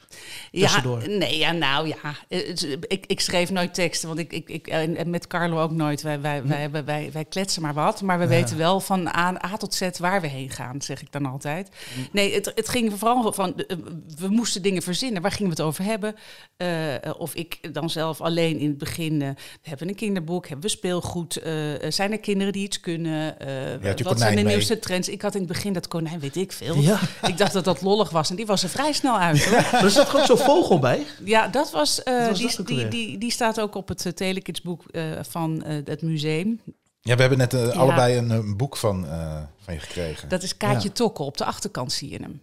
ja, 0.51 0.61
tussendoor? 0.67 1.09
nee, 1.09 1.39
ja, 1.39 1.53
nou 1.53 1.89
ja. 1.89 1.97
Eh, 2.29 2.49
Ik, 2.89 3.05
ik 3.07 3.21
schreef 3.21 3.51
nooit 3.51 3.75
teksten, 3.75 4.09
want 4.09 4.21
ik, 4.21 4.33
ik, 4.33 4.49
ik 4.49 4.67
en 4.67 4.97
en 4.97 5.11
met 5.11 5.27
Carlo 5.27 5.63
ook 5.63 5.71
nooit. 5.71 6.03
Wij, 6.03 6.21
wij, 6.21 6.39
Hm. 6.41 6.47
wij, 6.49 6.71
wij, 6.71 6.85
wij, 6.85 7.11
wij 7.13 7.25
kletsen 7.25 7.63
maar 7.63 7.75
wat, 7.75 8.03
maar 8.03 8.19
we 8.19 8.27
weten 8.27 8.57
wel 8.57 8.81
van 8.81 9.07
A, 9.09 9.45
A 9.45 9.57
tot 9.57 9.75
Z 9.75 9.89
waar 9.99 10.21
we 10.21 10.27
heen 10.27 10.51
gaan, 10.51 10.83
zeg 10.83 11.01
ik 11.03 11.13
dan 11.13 11.27
altijd. 11.27 11.69
Hm. 11.95 12.01
Nee, 12.13 12.35
het, 12.35 12.53
het 12.55 12.69
ging 12.69 12.93
vooral 12.99 13.33
van, 13.33 13.57
eh, 13.57 13.77
we 14.19 14.29
moesten 14.29 14.63
dingen 14.63 14.83
verzinnen. 14.83 15.23
Waar 15.23 15.31
gingen 15.33 15.55
we 15.57 15.63
het 15.63 15.67
over 15.69 15.85
hebben? 15.85 16.15
Eh, 16.57 16.95
of 17.19 17.35
ik 17.35 17.75
dan 17.75 17.91
zelf 17.91 18.21
alleen 18.21 18.59
in 18.59 18.69
het 18.69 18.79
begin, 18.79 19.23
eh, 19.23 19.29
we 19.63 19.69
hebben 19.69 19.89
een 19.89 19.95
kinderboek, 19.95 20.47
hebben 20.49 20.65
we 20.71 20.77
speelgoed, 20.77 21.37
eh, 21.37 21.75
eh, 21.85 21.91
zijn 21.93 22.13
er 22.13 22.21
kinderen 22.21 22.53
die 22.53 22.63
iets 22.65 22.81
kunnen? 22.81 23.39
Eh, 23.41 23.93
wat 24.05 24.19
zijn 24.19 24.37
de 24.37 24.43
mee. 24.43 24.53
nieuwste 24.53 24.79
trends? 24.79 25.09
Ik 25.09 25.23
had 25.23 25.35
in 25.35 25.41
het 25.41 25.49
begin 25.49 25.73
dat 25.73 25.89
konijn, 25.89 26.21
weet 26.21 26.37
ik 26.37 26.53
veel. 26.57 26.75
Ja. 26.77 26.99
Ik 27.29 27.39
dacht 27.39 27.53
dat 27.53 27.65
dat 27.65 27.83
lollig 27.83 28.11
was 28.11 28.31
en 28.31 28.37
die 28.37 28.47
was 28.47 28.63
er 28.63 28.69
vrij 28.69 28.93
snel 28.93 29.19
uit. 29.19 29.45
Hoor. 29.45 29.81
Er 29.83 29.91
zat 29.91 30.15
ook 30.17 30.25
zo'n 30.25 30.39
vogel 30.39 30.79
bij. 30.79 31.07
Ja, 31.25 31.49
dat 31.49 31.71
was, 31.71 32.03
eh, 32.03 32.27
was 32.29 32.39
die, 32.39 32.57
dat 32.57 32.67
die, 32.67 32.89
die, 32.89 33.19
die 33.19 33.31
staat 33.31 33.61
ook 33.61 33.75
op 33.75 33.89
het 33.89 34.05
uh, 34.05 34.13
Telekids-boek 34.13 34.83
eh, 34.91 35.03
van 35.29 35.63
eh, 35.65 35.77
het 35.85 36.03
museum. 36.03 36.61
Ja, 37.01 37.15
we 37.15 37.21
hebben 37.21 37.39
net 37.39 37.55
eh, 37.55 37.69
allebei 37.69 38.17
een, 38.17 38.31
een 38.31 38.57
boek 38.57 38.77
van, 38.77 39.07
eh, 39.07 39.39
van 39.61 39.75
je 39.75 39.81
gekregen. 39.81 40.29
Dat 40.29 40.43
is 40.43 40.57
Kaatje 40.57 40.93
Tokkel. 40.93 41.27
Op 41.27 41.37
de 41.37 41.45
achterkant 41.45 41.93
zie 41.93 42.11
je 42.11 42.19
hem. 42.23 42.41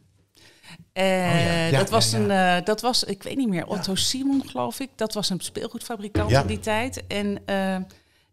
Eh, 0.93 1.45
ja. 1.45 1.67
Ja, 1.67 1.77
dat, 1.79 1.89
was 1.89 2.11
ja, 2.11 2.17
Een, 2.17 2.31
eh, 2.31 2.65
dat 2.65 2.81
was, 2.81 3.03
ik 3.03 3.23
weet 3.23 3.37
niet 3.37 3.47
meer, 3.49 3.67
Otto 3.67 3.95
Simon 3.95 4.43
geloof 4.49 4.79
ik. 4.79 4.89
Dat 4.95 5.13
was 5.13 5.29
een 5.29 5.39
speelgoedfabrikant 5.39 6.29
Ja. 6.29 6.41
in 6.41 6.47
die 6.47 6.59
tijd. 6.59 7.03
En 7.07 7.41
eh, 7.45 7.75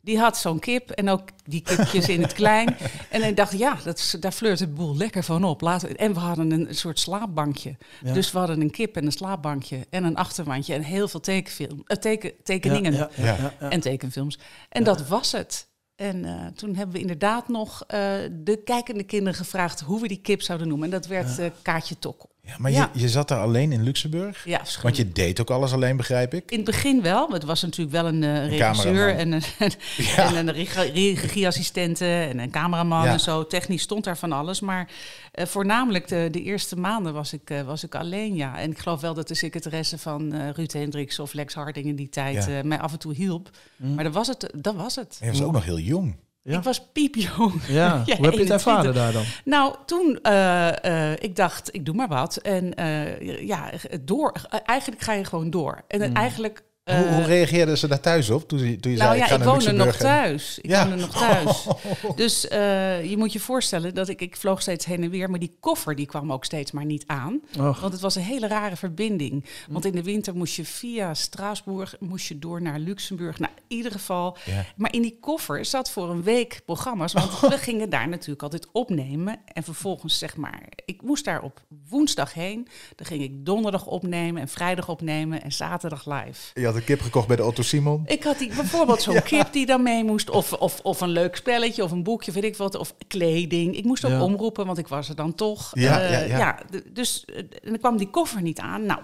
die 0.00 0.18
had 0.18 0.38
zo'n 0.38 0.58
kip 0.58 0.90
en 0.90 1.08
ook 1.08 1.28
die 1.44 1.62
kipjes 1.62 2.08
in 2.08 2.22
het 2.22 2.32
klein. 2.32 2.76
En 3.10 3.22
ik 3.22 3.36
dacht, 3.36 3.58
ja, 3.58 3.76
dat 3.84 3.98
is, 3.98 4.16
daar 4.20 4.32
flirt 4.32 4.58
het 4.58 4.74
boel 4.74 4.96
lekker 4.96 5.24
van 5.24 5.44
op. 5.44 5.60
Laten, 5.60 5.96
en 5.96 6.14
we 6.14 6.20
hadden 6.20 6.50
een 6.50 6.74
soort 6.74 6.98
slaapbankje. 7.00 7.76
Ja. 8.02 8.12
Dus 8.12 8.32
we 8.32 8.38
hadden 8.38 8.60
een 8.60 8.70
kip 8.70 8.96
en 8.96 9.06
een 9.06 9.12
slaapbankje 9.12 9.86
en 9.90 10.04
een 10.04 10.16
achterwandje 10.16 10.74
en 10.74 10.82
heel 10.82 11.08
veel 11.08 11.20
tekenfilm, 11.20 11.82
eh, 11.86 11.96
teken, 11.96 12.32
tekeningen. 12.42 12.92
Ja, 12.92 13.10
ja, 13.16 13.54
en 13.58 13.80
tekenfilms. 13.80 14.38
En 14.68 14.84
dat 14.84 15.08
was 15.08 15.32
het. 15.32 15.68
En 15.96 16.24
eh, 16.24 16.46
toen 16.46 16.74
hebben 16.76 16.94
we 16.94 17.00
inderdaad 17.00 17.48
nog 17.48 17.84
eh, 17.86 18.12
de 18.30 18.62
kijkende 18.64 19.04
kinderen 19.04 19.34
gevraagd 19.34 19.80
hoe 19.80 20.00
we 20.00 20.08
die 20.08 20.20
kip 20.20 20.42
zouden 20.42 20.68
noemen. 20.68 20.86
En 20.86 20.92
dat 21.00 21.06
werd 21.06 21.52
Kaatje 21.62 21.98
Tokkel. 21.98 22.29
Ja, 22.42 22.54
maar 22.58 22.70
Ja. 22.70 22.90
Je, 22.92 23.00
je 23.00 23.08
zat 23.08 23.28
daar 23.28 23.40
alleen 23.40 23.72
in 23.72 23.82
Luxemburg? 23.82 24.44
Ja, 24.44 24.62
Want 24.82 24.96
je 24.96 25.12
deed 25.12 25.40
ook 25.40 25.50
alles 25.50 25.72
alleen, 25.72 25.96
begrijp 25.96 26.34
ik? 26.34 26.50
In 26.50 26.56
het 26.56 26.66
begin 26.66 27.02
wel. 27.02 27.26
maar 27.26 27.36
Het 27.38 27.46
was 27.46 27.62
natuurlijk 27.62 27.90
wel 27.96 28.06
een 28.06 28.22
eh, 28.24 28.48
regisseur 28.58 29.14
en 29.16 29.32
een, 29.32 29.42
en 30.16 30.36
een 30.36 30.52
regie- 30.52 31.14
regieassistente 31.14 32.04
en 32.06 32.38
een 32.38 32.50
cameraman 32.50 33.04
Ja. 33.04 33.12
en 33.12 33.20
zo. 33.20 33.46
Technisch 33.46 33.82
stond 33.82 34.04
daar 34.04 34.18
van 34.18 34.32
alles. 34.32 34.60
Maar 34.60 34.90
eh, 35.32 35.46
voornamelijk 35.46 36.08
de, 36.08 36.28
de 36.30 36.42
eerste 36.42 36.76
maanden 36.76 37.12
was 37.12 37.32
ik, 37.32 37.50
eh, 37.50 37.62
was 37.62 37.84
ik 37.84 37.94
alleen, 37.94 38.34
ja. 38.34 38.58
En 38.58 38.70
ik 38.70 38.78
geloof 38.78 39.00
wel 39.00 39.14
dat 39.14 39.28
de 39.28 39.34
secretaresse 39.34 39.98
van 39.98 40.50
Ruud 40.52 40.72
Hendricks 40.72 41.18
of 41.18 41.32
Lex 41.32 41.54
Harding 41.54 41.86
in 41.86 41.96
die 41.96 42.08
tijd 42.08 42.64
mij 42.64 42.78
af 42.80 42.92
en 42.92 42.98
toe 42.98 43.14
hielp. 43.14 43.50
Maar 43.76 44.04
dat 44.04 44.12
was 44.14 44.26
het. 44.26 44.50
Dat 44.56 44.74
was 44.74 44.94
het. 44.96 45.18
Je 45.20 45.26
was 45.26 45.42
ook 45.42 45.52
nog 45.52 45.64
heel 45.64 45.78
jong. 45.78 46.16
Ja? 46.42 46.56
Ik 46.58 46.62
was 46.64 46.90
piepjong. 46.92 47.62
Ja, 47.68 48.02
Ja, 48.06 48.16
hoe 48.16 48.24
heb 48.24 48.34
je 48.34 48.40
het 48.40 48.50
21. 48.50 48.52
ervaren 48.52 48.94
daar 48.94 49.12
dan? 49.12 49.22
Nou, 49.44 49.74
toen, 49.86 50.18
eh, 50.22 51.12
ik 51.12 51.36
dacht, 51.36 51.74
ik 51.74 51.84
doe 51.84 51.94
maar 51.94 52.08
wat. 52.08 52.36
En 52.36 52.74
eh, 52.74 53.46
ja, 53.46 53.70
door. 54.00 54.32
Eigenlijk 54.64 55.02
ga 55.02 55.12
je 55.12 55.24
gewoon 55.24 55.50
door. 55.50 55.84
En 55.88 56.02
Hmm. 56.02 56.14
eigenlijk... 56.14 56.62
Hoe, 56.84 56.94
hoe 56.96 57.04
eh, 57.20 57.26
reageerden 57.26 57.78
ze 57.78 57.88
daar 57.88 58.00
thuis 58.00 58.30
op 58.30 58.48
toen, 58.48 58.58
je- 58.58 58.76
toen 58.80 58.92
je 58.92 58.98
nou 58.98 59.08
zei, 59.08 59.18
ja, 59.18 59.24
ik 59.24 59.30
ga 59.30 59.36
ik 59.36 59.42
woonde 59.44 59.72
nog 59.72 59.96
thuis. 59.96 60.58
Ik 60.58 60.70
Ja. 60.70 60.82
woonde 60.88 61.00
nog 61.02 61.18
thuis. 61.18 61.66
Dus 62.16 62.48
eh, 62.48 63.10
je 63.10 63.16
moet 63.16 63.32
je 63.32 63.40
voorstellen 63.40 63.94
dat 63.94 64.08
ik, 64.08 64.20
ik 64.20 64.36
vloog 64.36 64.62
steeds 64.62 64.84
heen 64.84 65.02
en 65.02 65.10
weer. 65.10 65.30
Maar 65.30 65.38
die 65.38 65.56
koffer 65.60 65.94
die 65.94 66.06
kwam 66.06 66.32
ook 66.32 66.44
steeds 66.44 66.70
maar 66.72 66.84
niet 66.84 67.04
aan. 67.06 67.40
Och. 67.58 67.80
Want 67.80 67.92
het 67.92 68.00
was 68.00 68.14
een 68.14 68.22
hele 68.22 68.46
rare 68.48 68.76
verbinding. 68.76 69.44
Want 69.68 69.84
in 69.84 69.92
de 69.92 70.02
winter 70.02 70.34
moest 70.36 70.56
je 70.56 70.64
via 70.64 71.14
Straatsburg 71.14 71.94
moest 71.98 72.26
je 72.26 72.38
door 72.38 72.62
naar 72.62 72.78
Luxemburg. 72.78 73.38
Nou, 73.38 73.52
in 73.68 73.76
ieder 73.76 73.92
geval. 73.92 74.36
Ja. 74.44 74.64
Maar 74.76 74.92
in 74.92 75.02
die 75.02 75.18
koffer 75.20 75.64
zat 75.64 75.90
voor 75.90 76.10
een 76.10 76.22
week 76.22 76.60
programma's. 76.64 77.12
Want 77.12 77.40
we 77.40 77.58
gingen 77.58 77.90
daar 77.90 78.08
natuurlijk 78.08 78.42
altijd 78.42 78.66
opnemen. 78.72 79.38
En 79.52 79.62
vervolgens 79.62 80.18
zeg 80.18 80.36
maar, 80.36 80.62
ik 80.84 81.02
moest 81.02 81.24
daar 81.24 81.42
op 81.42 81.60
woensdag 81.88 82.34
heen. 82.34 82.68
Dan 82.96 83.06
ging 83.06 83.22
ik 83.22 83.44
donderdag 83.46 83.86
opnemen 83.86 84.40
en 84.42 84.48
vrijdag 84.48 84.88
opnemen 84.88 85.42
en 85.42 85.52
zaterdag 85.52 86.06
live. 86.06 86.50
Je 86.60 86.66
had 86.70 86.78
een 86.80 86.84
kip 86.86 87.00
gekocht 87.00 87.26
bij 87.26 87.36
de 87.36 87.44
Otto 87.44 87.62
Simon. 87.62 88.02
Ik 88.06 88.22
had 88.24 88.38
die, 88.38 88.48
bijvoorbeeld 88.54 89.02
zo'n 89.02 89.22
kip 89.32 89.52
die 89.52 89.66
dan 89.66 89.82
mee 89.82 90.04
moest. 90.04 90.30
Of, 90.30 90.52
of, 90.52 90.80
of 90.82 91.00
een 91.00 91.08
leuk 91.08 91.36
spelletje 91.36 91.82
of 91.84 91.90
een 91.90 92.02
boekje, 92.02 92.32
weet 92.32 92.44
ik 92.44 92.56
wat. 92.56 92.74
Of 92.74 92.94
kleding. 93.08 93.76
Ik 93.76 93.84
moest 93.84 94.04
ook 94.04 94.10
Ja. 94.10 94.22
omroepen, 94.22 94.66
want 94.66 94.78
ik 94.78 94.88
was 94.88 95.08
er 95.08 95.14
dan 95.14 95.34
toch. 95.34 95.70
Ja, 95.74 96.00
Eh, 96.00 96.28
ja, 96.28 96.36
ja. 96.38 96.58
d- 96.70 96.94
dus 96.94 97.24
eh, 97.24 97.36
en 97.38 97.48
dan 97.62 97.78
kwam 97.78 97.96
die 97.96 98.10
koffer 98.10 98.42
niet 98.42 98.58
aan. 98.58 98.86
Nou, 98.86 99.00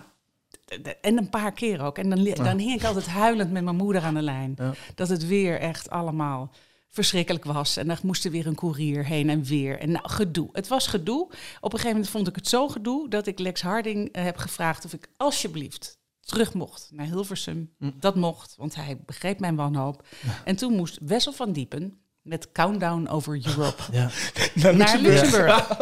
en 1.01 1.19
een 1.19 1.31
paar 1.31 1.53
keer 1.53 1.83
ook. 1.83 1.99
En 1.99 2.11
dan, 2.11 2.25
dan 2.35 2.59
hing 2.59 2.75
ik 2.81 2.85
altijd 2.85 3.07
huilend 3.07 3.53
met 3.53 3.65
mijn 3.65 3.77
moeder 3.77 4.03
aan 4.03 4.15
de 4.15 4.23
lijn. 4.23 4.55
Ja. 4.59 4.73
Dat 4.95 5.09
het 5.09 5.27
weer 5.27 5.61
echt 5.61 5.91
allemaal 5.91 6.51
verschrikkelijk 6.91 7.45
was. 7.45 7.77
En 7.77 7.87
dan 7.87 7.97
moest 8.03 8.25
er 8.25 8.31
weer 8.31 8.47
een 8.47 8.55
koerier 8.55 9.05
heen 9.07 9.31
en 9.31 9.43
weer. 9.45 9.79
En 9.79 9.91
nou, 9.91 10.09
gedoe. 10.09 10.49
Het 10.53 10.69
was 10.69 10.87
gedoe. 10.87 11.23
Op 11.27 11.33
een 11.63 11.71
gegeven 11.71 11.91
moment 11.91 12.09
vond 12.09 12.29
ik 12.29 12.35
het 12.37 12.49
zo 12.49 12.69
gedoe... 12.69 13.09
dat 13.09 13.27
ik 13.27 13.39
Lex 13.39 13.63
Harding 13.63 14.09
eh, 14.13 14.25
heb 14.25 14.37
gevraagd 14.37 14.85
of 14.85 14.93
ik 14.93 15.09
alsjeblieft 15.17 15.96
terug 16.27 16.55
mocht 16.55 16.89
naar 16.93 17.07
Hilversum. 17.07 17.71
Dat 17.95 18.15
mocht, 18.15 18.55
want 18.57 18.75
hij 18.75 18.99
begreep 19.07 19.41
mijn 19.41 19.57
wanhoop. 19.57 20.07
En 20.45 20.57
toen 20.57 20.73
moest 20.73 20.99
Wessel 21.01 21.33
van 21.33 21.53
Diepen 21.53 21.99
met 22.23 22.53
Countdown 22.53 23.09
Over 23.09 23.41
Europe 23.47 23.83
Ja. 23.93 24.11
naar 24.73 24.99
Luxemburg. 24.99 25.69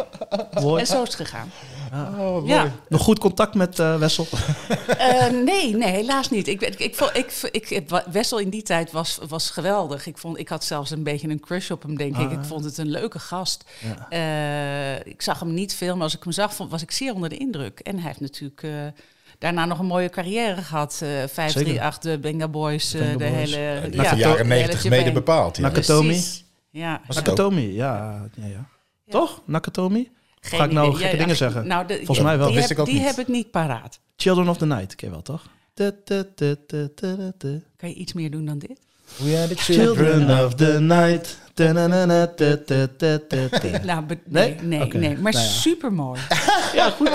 En 0.55 0.87
zo 0.87 1.01
is 1.01 1.07
het 1.07 1.15
gegaan. 1.15 1.51
Oh, 2.17 2.47
Ja, 2.47 2.71
Nog 2.89 3.01
goed 3.01 3.19
contact 3.19 3.53
met 3.53 3.79
eh, 3.79 3.97
Wessel? 3.97 4.27
Eh, 4.97 5.29
nee, 5.29 5.75
nee, 5.75 5.91
helaas 5.91 6.29
niet. 6.29 6.47
Ik, 6.47 6.61
ik, 6.61 6.79
ik, 6.79 7.41
ik, 7.51 7.69
ik, 7.69 7.89
Wessel 8.11 8.39
in 8.39 8.49
die 8.49 8.61
tijd 8.61 8.91
was, 8.91 9.19
was 9.27 9.49
geweldig. 9.49 10.05
Ik, 10.05 10.17
vond, 10.17 10.37
ik 10.39 10.49
had 10.49 10.63
zelfs 10.63 10.91
een 10.91 11.03
beetje 11.03 11.27
een 11.27 11.39
crush 11.39 11.71
op 11.71 11.81
hem, 11.83 11.97
denk 11.97 12.17
ik. 12.17 12.31
Ik 12.31 12.43
vond 12.43 12.63
het 12.65 12.77
een 12.77 12.89
leuke 12.89 13.19
gast. 13.19 13.63
Eh, 14.09 15.05
ik 15.05 15.21
zag 15.21 15.39
hem 15.39 15.53
niet 15.53 15.73
veel, 15.75 15.93
maar 15.93 16.03
als 16.03 16.15
ik 16.15 16.23
hem 16.23 16.31
zag, 16.33 16.53
vond, 16.53 16.71
was 16.71 16.81
ik 16.81 16.91
zeer 16.91 17.13
onder 17.13 17.29
de 17.29 17.37
indruk. 17.37 17.79
En 17.79 17.95
hij 17.95 18.07
heeft 18.07 18.19
natuurlijk 18.19 18.63
eh, 18.63 18.71
daarna 19.39 19.65
nog 19.65 19.79
een 19.79 19.85
mooie 19.85 20.09
carrière 20.09 20.61
gehad. 20.61 20.99
Eh 21.03 21.09
538, 21.09 21.97
de 21.99 22.19
Benga 22.19 22.47
Boys, 22.47 22.93
eh, 22.93 22.99
Benga 23.01 23.11
de 23.17 23.17
Boys. 23.17 23.55
hele... 23.55 23.73
Met 23.81 23.83
de 23.83 23.89
de 23.97 23.97
jaren 24.03 24.19
hele 24.35 24.43
90 24.43 24.81
shebang. 24.81 25.01
mede 25.01 25.11
bepaald. 25.13 25.55
Ja. 25.57 25.61
Nak- 25.61 25.71
Nakatomi? 25.71 26.07
Precies. 26.07 26.45
Ja. 26.69 27.01
Nakatomi, 27.07 27.73
ja. 27.73 28.21
ja, 28.35 28.45
ja. 28.47 28.65
Toch? 29.09 29.41
Nakatomi? 29.45 30.09
Geen 30.39 30.59
Ga 30.59 30.65
ik 30.65 30.71
nou 30.71 30.87
idee. 30.87 30.97
gekke 30.99 31.11
Ja, 31.11 31.21
dingen 31.21 31.27
ja, 31.27 31.35
zeggen? 31.39 31.67
Nou, 31.67 31.87
de- 31.87 31.95
Volgens 31.95 32.19
mij 32.27 32.37
wel. 32.37 32.47
Die, 32.47 32.55
Wist 32.55 32.69
heb, 32.69 32.77
ik 32.77 32.83
ook 32.83 32.89
die 32.89 32.99
niet. 32.99 33.07
heb 33.07 33.17
ik 33.19 33.27
niet 33.27 33.51
paraat. 33.51 33.99
Children 34.15 34.49
of 34.49 34.57
the 34.57 34.65
Night, 34.65 34.95
ken 34.95 35.07
je 35.07 35.13
wel, 35.13 35.23
toch? 35.23 35.43
Da, 35.73 35.91
da, 36.05 36.23
da, 36.35 36.55
da, 36.67 36.87
da, 36.95 37.15
da, 37.15 37.31
da. 37.37 37.49
Kan 37.77 37.89
je 37.89 37.95
iets 37.95 38.13
meer 38.13 38.31
doen 38.31 38.45
dan 38.45 38.57
dit? 38.59 38.79
We 39.17 39.37
are 39.37 39.47
the 39.47 39.55
Children 39.55 40.45
of 40.45 40.53
the 40.55 40.79
Night. 40.79 41.37
Nou, 43.83 44.03
nee, 44.25 44.55
Nee? 44.61 44.87
nee. 44.93 45.17
Maar 45.17 45.33
Nou 45.33 45.45
ja. 45.45 45.51
supermooi. 45.51 46.19
Ja, 46.73 46.89
goed. 46.89 47.09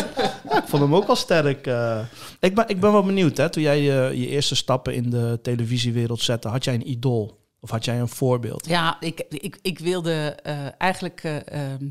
Ik 0.45 0.63
vond 0.67 0.83
hem 0.83 0.95
ook 0.95 1.07
wel 1.07 1.17
sterk. 1.17 1.67
eh. 1.67 2.01
Ik, 2.41 2.55
ben, 2.55 2.65
ik 2.69 2.81
ben 2.81 2.93
wel 2.93 3.03
benieuwd, 3.05 3.37
hè. 3.37 3.51
Toen 3.51 3.63
jij 3.63 3.81
je, 3.83 4.27
eerste 4.29 4.55
stappen 4.57 4.95
in 4.95 5.11
de 5.11 5.39
televisiewereld 5.43 6.21
zette, 6.21 6.49
had 6.49 6.65
jij 6.65 6.75
een 6.75 6.91
idool? 6.91 7.39
Of 7.61 7.71
had 7.71 7.85
jij 7.85 8.01
een 8.01 8.09
voorbeeld? 8.09 8.67
Ja, 8.69 8.97
ik, 9.01 9.23
ik, 9.29 9.59
ik 9.63 9.79
wilde 9.79 10.37
eh, 10.43 10.55
eigenlijk. 10.79 11.21
eh, 11.23 11.37
ehm, 11.47 11.89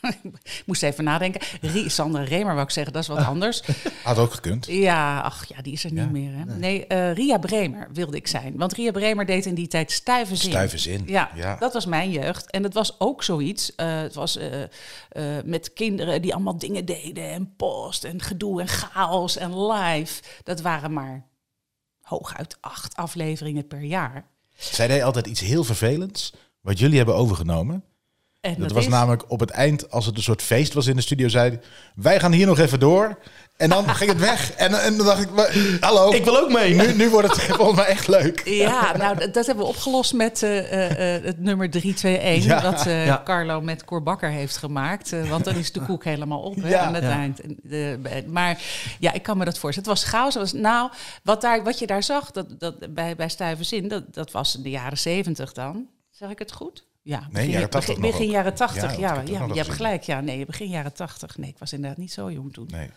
ik 0.22 0.62
moest 0.66 0.82
even 0.82 1.04
nadenken. 1.04 1.40
Sandra 1.90 2.22
Remer 2.22 2.52
wou 2.52 2.60
ik 2.66 2.70
zeggen, 2.70 2.92
dat 2.92 3.02
is 3.02 3.08
wat 3.08 3.18
anders. 3.32 3.62
Had 4.02 4.18
ook 4.18 4.32
gekund. 4.32 4.66
Ja, 4.66 5.20
ach 5.20 5.44
ja, 5.48 5.62
die 5.62 5.72
is 5.72 5.84
er 5.84 5.92
niet 5.92 6.10
meer. 6.10 6.32
Hè? 6.34 6.44
Nee, 6.44 6.86
eh, 6.86 7.12
Ria 7.12 7.38
Bremer 7.38 7.88
wilde 7.92 8.16
ik 8.16 8.26
zijn. 8.26 8.56
Want 8.56 8.72
Ria 8.72 8.90
Bremer 8.90 9.26
deed 9.26 9.46
in 9.46 9.54
die 9.54 9.68
tijd 9.68 9.92
stuiven 9.92 10.36
zin. 10.36 10.50
Ja, 11.06 11.30
Ja. 11.34 11.56
dat 11.56 11.72
was 11.72 11.86
mijn 11.86 12.10
jeugd. 12.10 12.50
En 12.50 12.62
het 12.62 12.74
was 12.74 13.00
ook 13.00 13.22
zoiets. 13.22 13.74
eh, 13.74 14.00
het 14.00 14.14
was 14.14 14.36
eh, 14.36 14.48
met 15.44 15.72
kinderen 15.72 16.22
die 16.22 16.34
allemaal 16.34 16.58
dingen 16.58 16.84
deden. 16.84 17.30
En 17.30 17.54
post 17.56 18.04
en 18.04 18.22
gedoe 18.22 18.60
en 18.60 18.68
chaos 18.68 19.36
en 19.36 19.66
live. 19.66 20.22
Dat 20.44 20.60
waren 20.60 20.92
maar 20.92 21.26
hooguit 22.00 22.56
acht 22.60 22.96
afleveringen 22.96 23.66
per 23.66 23.80
jaar. 23.80 24.24
Zij 24.56 24.86
deed 24.86 25.02
altijd 25.02 25.26
iets 25.26 25.40
heel 25.40 25.64
vervelends, 25.64 26.32
wat 26.60 26.78
jullie 26.78 26.96
hebben 26.96 27.14
overgenomen. 27.14 27.84
En 28.40 28.54
Dat, 28.58 28.72
was 28.72 28.84
is- 28.84 28.90
namelijk 28.90 29.24
op 29.30 29.40
het 29.40 29.50
eind, 29.50 29.90
als 29.90 30.06
het 30.06 30.16
een 30.16 30.22
soort 30.22 30.42
feest 30.42 30.72
was 30.72 30.86
in 30.86 30.96
de 30.96 31.02
studio, 31.02 31.28
zei 31.28 31.58
wij 31.94 32.20
gaan 32.20 32.32
hier 32.32 32.46
nog 32.46 32.58
even 32.58 32.80
door. 32.80 33.18
En 33.56 33.68
dan 33.68 33.88
ging 33.94 34.10
het 34.10 34.20
weg. 34.20 34.52
En, 34.52 34.82
en 34.82 34.96
dan 34.96 35.06
dacht 35.06 35.20
ik, 35.22 35.30
"Maar, 35.30 35.56
hallo. 35.80 36.12
Ik 36.12 36.24
wil 36.24 36.38
ook 36.38 36.52
mee. 36.52 36.74
Nu, 36.74 36.92
nu 36.94 37.10
wordt 37.10 37.28
het 37.28 37.42
volgens 37.56 37.76
mij 37.78 37.86
echt 37.86 38.08
leuk. 38.08 38.42
Ja, 38.44 38.96
nou, 38.96 39.30
dat, 39.30 39.46
hebben 39.46 39.64
we 39.64 39.70
opgelost 39.70 40.12
met 40.12 40.42
eh, 40.42 40.58
eh, 40.58 41.16
eh, 41.16 41.24
het 41.24 41.38
nummer 41.38 41.70
321, 41.70 42.44
Ja. 42.44 42.70
dat 42.70 42.86
eh, 42.86 43.06
Ja. 43.06 43.22
Carlo 43.24 43.60
met 43.60 43.84
Cor 43.84 44.02
Bakker 44.02 44.30
heeft 44.30 44.56
gemaakt. 44.56 45.28
want 45.28 45.44
dan 45.44 45.54
is 45.54 45.72
de 45.72 45.80
koek 45.80 46.04
helemaal 46.04 46.40
op 46.40 46.56
hè, 46.62 46.68
Ja. 46.68 46.80
aan 46.80 46.94
het 46.94 47.02
Ja. 47.04 47.10
eind. 47.10 48.26
Maar 48.26 48.58
ja, 48.98 49.12
ik 49.12 49.22
kan 49.22 49.38
me 49.38 49.44
dat 49.44 49.58
voorstellen. 49.58 49.90
Het 49.90 50.00
was 50.00 50.10
chaos. 50.10 50.34
Het 50.34 50.42
was, 50.42 50.52
nou, 50.52 50.90
wat, 51.22 51.40
daar, 51.40 51.62
wat 51.64 51.78
je 51.78 51.86
daar 51.86 52.02
zag 52.02 52.30
dat, 52.30 52.46
dat, 52.60 52.94
bij, 52.94 53.16
bij 53.16 53.28
Stuiverzin, 53.28 53.88
dat, 53.88 54.14
dat 54.14 54.30
was 54.30 54.56
in 54.56 54.62
de 54.62 54.70
jaren 54.70 54.98
70 54.98 55.52
dan. 55.52 55.86
Zeg 56.10 56.30
ik 56.30 56.38
het 56.38 56.52
goed? 56.52 56.88
Ja, 57.02 57.28
begin, 57.30 57.50
jaren 57.50 57.70
80 57.70 57.94
begin, 57.94 58.02
nog 58.10 58.12
begin 58.18 58.30
jaren 58.30 58.54
80. 58.54 58.82
Ja, 58.82 58.90
Ja, 58.98 59.14
heb 59.16 59.26
nog 59.26 59.52
je 59.56 59.62
hebt 59.62 59.74
gelijk. 59.74 60.02
Ja, 60.02 60.20
nee, 60.20 60.46
begin 60.46 60.68
jaren 60.68 60.92
80. 60.92 61.36
Nee, 61.38 61.50
ik 61.50 61.58
was 61.58 61.72
inderdaad 61.72 61.98
niet 61.98 62.12
zo 62.12 62.30
jong 62.30 62.52
toen. 62.52 62.68
Nee. 62.70 62.90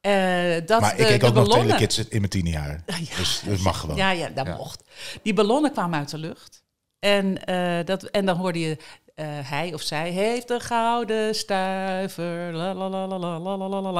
Eh, 0.00 0.66
dat 0.66 0.80
Maar 0.80 0.96
de, 0.96 1.02
ik 1.02 1.06
keek 1.08 1.20
de 1.20 1.26
ook 1.26 1.34
nog 1.34 1.44
ballonnen- 1.46 1.66
Telekids 1.76 1.98
in 1.98 2.18
mijn 2.18 2.28
tien 2.30 2.46
jaar. 2.46 2.82
Dus 3.18 3.42
dat 3.46 3.58
mag 3.58 3.80
gewoon. 3.80 3.96
Ja, 3.96 4.10
ja, 4.10 4.28
dat 4.28 4.56
mocht. 4.56 4.82
Die 5.22 5.34
ballonnen 5.34 5.72
kwamen 5.72 5.98
uit 5.98 6.10
de 6.10 6.18
lucht. 6.18 6.62
En, 6.98 7.44
eh, 7.44 7.84
dat, 7.84 8.02
en 8.02 8.26
dan 8.26 8.36
hoorde 8.36 8.58
je, 8.60 8.76
eh, 9.18 9.26
hij 9.28 9.74
of 9.74 9.82
zij 9.82 10.10
heeft 10.10 10.50
een 10.50 10.60
gouden 10.60 11.34
stuiver. 11.34 12.48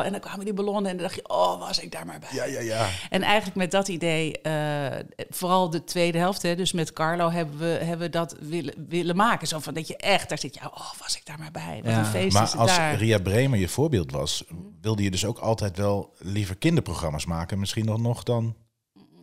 En 0.04 0.12
dan 0.12 0.20
kwamen 0.20 0.44
die 0.44 0.54
ballonnen 0.54 0.90
en 0.90 0.96
dan 0.96 1.06
dacht 1.06 1.14
je, 1.14 1.28
oh, 1.28 1.60
was 1.60 1.80
ik 1.80 1.92
daar 1.92 2.06
maar 2.06 2.18
bij. 2.18 2.28
Ja, 2.32 2.44
ja, 2.44 2.60
ja. 2.60 2.88
En 3.10 3.22
eigenlijk 3.22 3.56
met 3.56 3.70
dat 3.70 3.88
idee, 3.88 4.40
eh, 4.40 4.98
vooral 5.28 5.70
de 5.70 5.84
tweede 5.84 6.18
helft, 6.18 6.42
hè, 6.42 6.56
dus 6.56 6.72
met 6.72 6.92
Carlo 6.92 7.30
hebben 7.30 7.58
we, 7.58 7.84
hebben 7.84 8.10
dat 8.10 8.36
willen, 8.40 8.74
willen 8.88 9.16
maken. 9.16 9.48
Zo 9.48 9.58
van 9.58 9.74
dat 9.74 9.88
je 9.88 9.96
echt, 9.96 10.28
daar 10.28 10.38
zit 10.38 10.54
je, 10.54 10.60
oh, 10.60 10.92
was 10.98 11.16
ik 11.16 11.26
daar 11.26 11.38
maar 11.38 11.50
bij. 11.50 11.80
Wat 11.82 11.92
ja. 11.92 11.98
een 11.98 12.04
feest 12.04 12.34
maar 12.34 12.56
als. 12.56 12.78
Ria 12.96 13.18
Bremer 13.18 13.58
je 13.58 13.68
voorbeeld 13.68 14.12
was, 14.12 14.44
wilde 14.80 15.02
je 15.02 15.10
dus 15.10 15.24
ook 15.24 15.38
altijd 15.38 15.76
wel 15.76 16.14
liever 16.18 16.56
kinderprogramma's 16.56 17.26
maken 17.26 17.58
misschien 17.58 17.84
nog, 17.84 18.00
nog 18.00 18.22
dan 18.22 18.56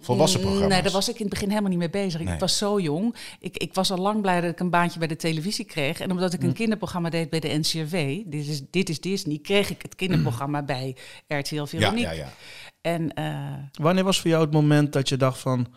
volwassen 0.06 0.40
programma's. 0.40 0.70
Nee, 0.70 0.82
daar 0.82 0.92
was 0.92 1.10
ik 1.10 1.16
in 1.16 1.22
het 1.26 1.30
begin 1.30 1.50
helemaal 1.50 1.70
niet 1.70 1.80
mee 1.80 1.90
bezig. 1.90 2.22
Nee. 2.22 2.34
Ik 2.34 2.40
was 2.40 2.58
zo 2.58 2.80
jong. 2.80 3.16
Ik, 3.40 3.58
ik 3.58 3.74
was 3.74 3.92
al 3.92 3.98
lang 3.98 4.22
blij 4.22 4.42
dat 4.42 4.52
ik 4.52 4.60
een 4.60 4.70
baantje 4.70 5.00
bij 5.00 5.08
de 5.08 5.16
televisie 5.16 5.66
kreeg. 5.66 6.00
En 6.00 6.12
omdat 6.12 6.34
ik 6.34 6.40
Hm. 6.42 6.46
een 6.46 6.54
kinderprogramma 6.54 7.10
deed 7.10 7.30
bij 7.30 7.40
de 7.40 7.48
NCRV, 7.48 8.22
dit 8.26 8.48
is, 8.48 8.62
dit 8.70 8.90
is 8.90 9.02
Disney, 9.02 9.40
kreeg 9.40 9.70
ik 9.70 9.82
het 9.82 9.96
kinderprogramma 9.96 10.64
bij 10.64 10.96
RTL 11.28 11.56
ja, 11.56 11.66
Veronique. 11.66 12.00
ja, 12.02 12.12
ja. 12.12 12.30
En 12.82 13.14
eh, 13.14 13.54
Wanneer 13.82 14.04
was 14.04 14.20
voor 14.22 14.30
jou 14.30 14.44
het 14.44 14.54
moment 14.54 14.94
dat 14.94 15.10
je 15.10 15.18
dacht 15.18 15.40
van... 15.40 15.68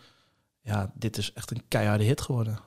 Ja, 0.61 0.91
dit 0.93 1.17
is 1.17 1.33
echt 1.33 1.51
een 1.51 1.63
keiharde 1.67 2.03
hit 2.03 2.21
geworden? 2.21 2.59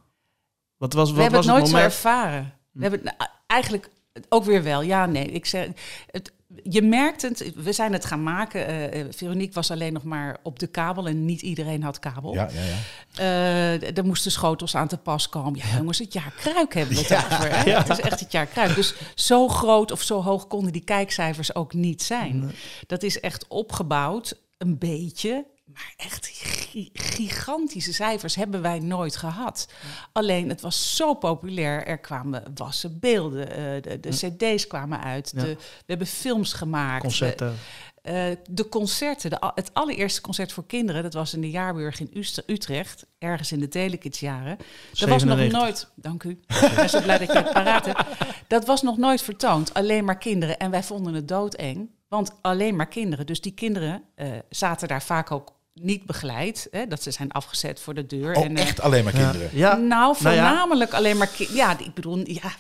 Wat 0.76 0.92
was, 0.92 1.10
we 1.10 1.14
wat 1.14 1.22
hebben 1.22 1.40
was 1.46 1.48
het 1.48 1.56
nooit 1.56 1.84
het 1.84 1.92
zo 1.92 2.06
ervaren. 2.06 2.54
We 2.72 2.82
hebben 2.82 3.00
het, 3.04 3.18
nou, 3.18 3.30
eigenlijk 3.46 3.90
ook 4.28 4.44
weer 4.44 4.62
wel. 4.62 4.82
Ja, 4.82 5.06
nee. 5.06 5.26
Ik 5.26 5.46
zeg, 5.46 5.68
het, 6.10 6.32
je 6.62 6.82
merkt 6.82 7.22
het. 7.22 7.52
We 7.54 7.72
zijn 7.72 7.92
het 7.92 8.04
gaan 8.04 8.22
maken. 8.22 8.92
eh, 8.92 9.04
Veronique 9.10 9.54
was 9.54 9.70
alleen 9.70 9.92
nog 9.92 10.02
maar 10.02 10.36
op 10.42 10.58
de 10.58 10.66
kabel 10.66 11.06
en 11.06 11.24
niet 11.24 11.42
iedereen 11.42 11.82
had 11.82 11.98
kabel. 11.98 12.34
ja, 12.34 12.48
ja, 12.52 12.60
ja. 12.62 12.76
Eh, 13.16 13.96
er 13.98 14.04
moesten 14.04 14.30
schotels 14.30 14.74
aan 14.76 14.88
te 14.88 14.96
pas 14.96 15.28
komen. 15.28 15.54
Ja, 15.58 15.76
jongens, 15.76 15.98
het 15.98 16.12
jaar 16.12 16.32
kruik 16.36 16.74
hebben 16.74 16.96
we 16.96 17.02
het 17.02 17.24
over. 17.32 17.56
Hè? 17.56 17.70
Het 17.70 17.88
is 17.88 18.00
echt 18.00 18.20
het 18.20 18.32
jaar 18.32 18.46
kruik. 18.46 18.74
Dus 18.74 18.94
zo 19.14 19.48
groot 19.48 19.90
of 19.92 20.02
zo 20.02 20.22
hoog 20.22 20.46
konden 20.46 20.72
die 20.72 20.84
kijkcijfers 20.84 21.54
ook 21.54 21.72
niet 21.74 22.02
zijn. 22.02 22.52
Dat 22.86 23.02
is 23.02 23.20
echt 23.20 23.46
opgebouwd, 23.48 24.34
een 24.58 24.78
beetje. 24.78 25.44
Maar 25.74 25.92
echt 25.96 26.26
gi- 26.26 26.90
gigantische 26.92 27.92
cijfers 27.92 28.34
hebben 28.34 28.62
wij 28.62 28.78
nooit 28.78 29.16
gehad. 29.16 29.68
Alleen 30.12 30.48
het 30.48 30.60
was 30.60 30.96
zo 30.96 31.14
populair. 31.14 31.86
Er 31.86 31.98
kwamen 31.98 32.42
wassen 32.54 32.98
beelden. 33.00 33.50
eh, 33.50 33.82
de, 33.82 34.00
de 34.00 34.08
cd's 34.08 34.66
kwamen 34.66 35.00
uit. 35.00 35.34
De, 35.34 35.46
we 35.56 35.56
hebben 35.86 36.06
films 36.06 36.52
gemaakt. 36.52 37.02
Concerten. 37.02 37.54
Eh, 38.02 38.24
de 38.50 38.68
concerten, 38.68 39.30
de, 39.30 39.52
het 39.54 39.74
allereerste 39.74 40.20
concert 40.20 40.52
voor 40.52 40.66
kinderen, 40.66 41.02
dat 41.02 41.14
was 41.14 41.34
in 41.34 41.40
de 41.40 41.50
Jaarburg 41.50 42.00
in 42.00 42.10
Utrecht, 42.46 43.06
ergens 43.18 43.52
in 43.52 43.60
de 43.60 43.68
Telekidsjaren. 43.68 44.56
Dat 44.56 45.08
was 45.08 45.24
nog 45.24 45.38
97. 45.38 45.60
nooit, 45.60 45.88
dank 45.94 46.22
u, 46.22 46.30
ik 46.30 46.72
ben 46.76 46.88
zo 46.88 47.00
blij 47.00 47.18
dat 47.18 47.32
je 47.32 47.38
het 47.38 47.52
paraat 47.52 47.84
hebt. 47.86 48.02
Dat 48.46 48.66
was 48.66 48.82
nog 48.82 48.96
nooit 48.96 49.22
vertoond, 49.22 49.74
alleen 49.74 50.04
maar 50.04 50.18
kinderen. 50.18 50.58
En 50.58 50.70
wij 50.70 50.82
vonden 50.82 51.14
het 51.14 51.28
doodeng, 51.28 51.90
want 52.08 52.30
alleen 52.40 52.76
maar 52.76 52.88
kinderen. 52.88 53.26
Dus 53.26 53.40
die 53.40 53.52
kinderen 53.54 54.02
eh, 54.14 54.28
zaten 54.48 54.88
daar 54.88 55.02
vaak 55.02 55.30
ook 55.30 55.52
niet 55.74 56.06
begeleid, 56.06 56.68
hè, 56.70 56.86
dat 56.86 57.02
ze 57.02 57.10
zijn 57.10 57.30
afgezet 57.32 57.80
voor 57.80 57.94
de 57.94 58.06
deur. 58.06 58.34
Oh, 58.36 58.44
en, 58.44 58.56
eh, 58.56 58.62
echt 58.62 58.80
alleen 58.80 59.04
maar 59.04 59.12
kinderen. 59.12 59.48
Ja, 59.52 59.76
nou, 59.76 59.86
nou 59.88 60.14
ja. 60.14 60.14
voornamelijk 60.14 60.92
alleen 60.94 61.16
maar 61.16 61.26
kinderen. 61.26 61.60
Ja, 61.60 61.78
ik 61.78 61.94
bedoel, 61.94 62.18
ja, 62.30 62.52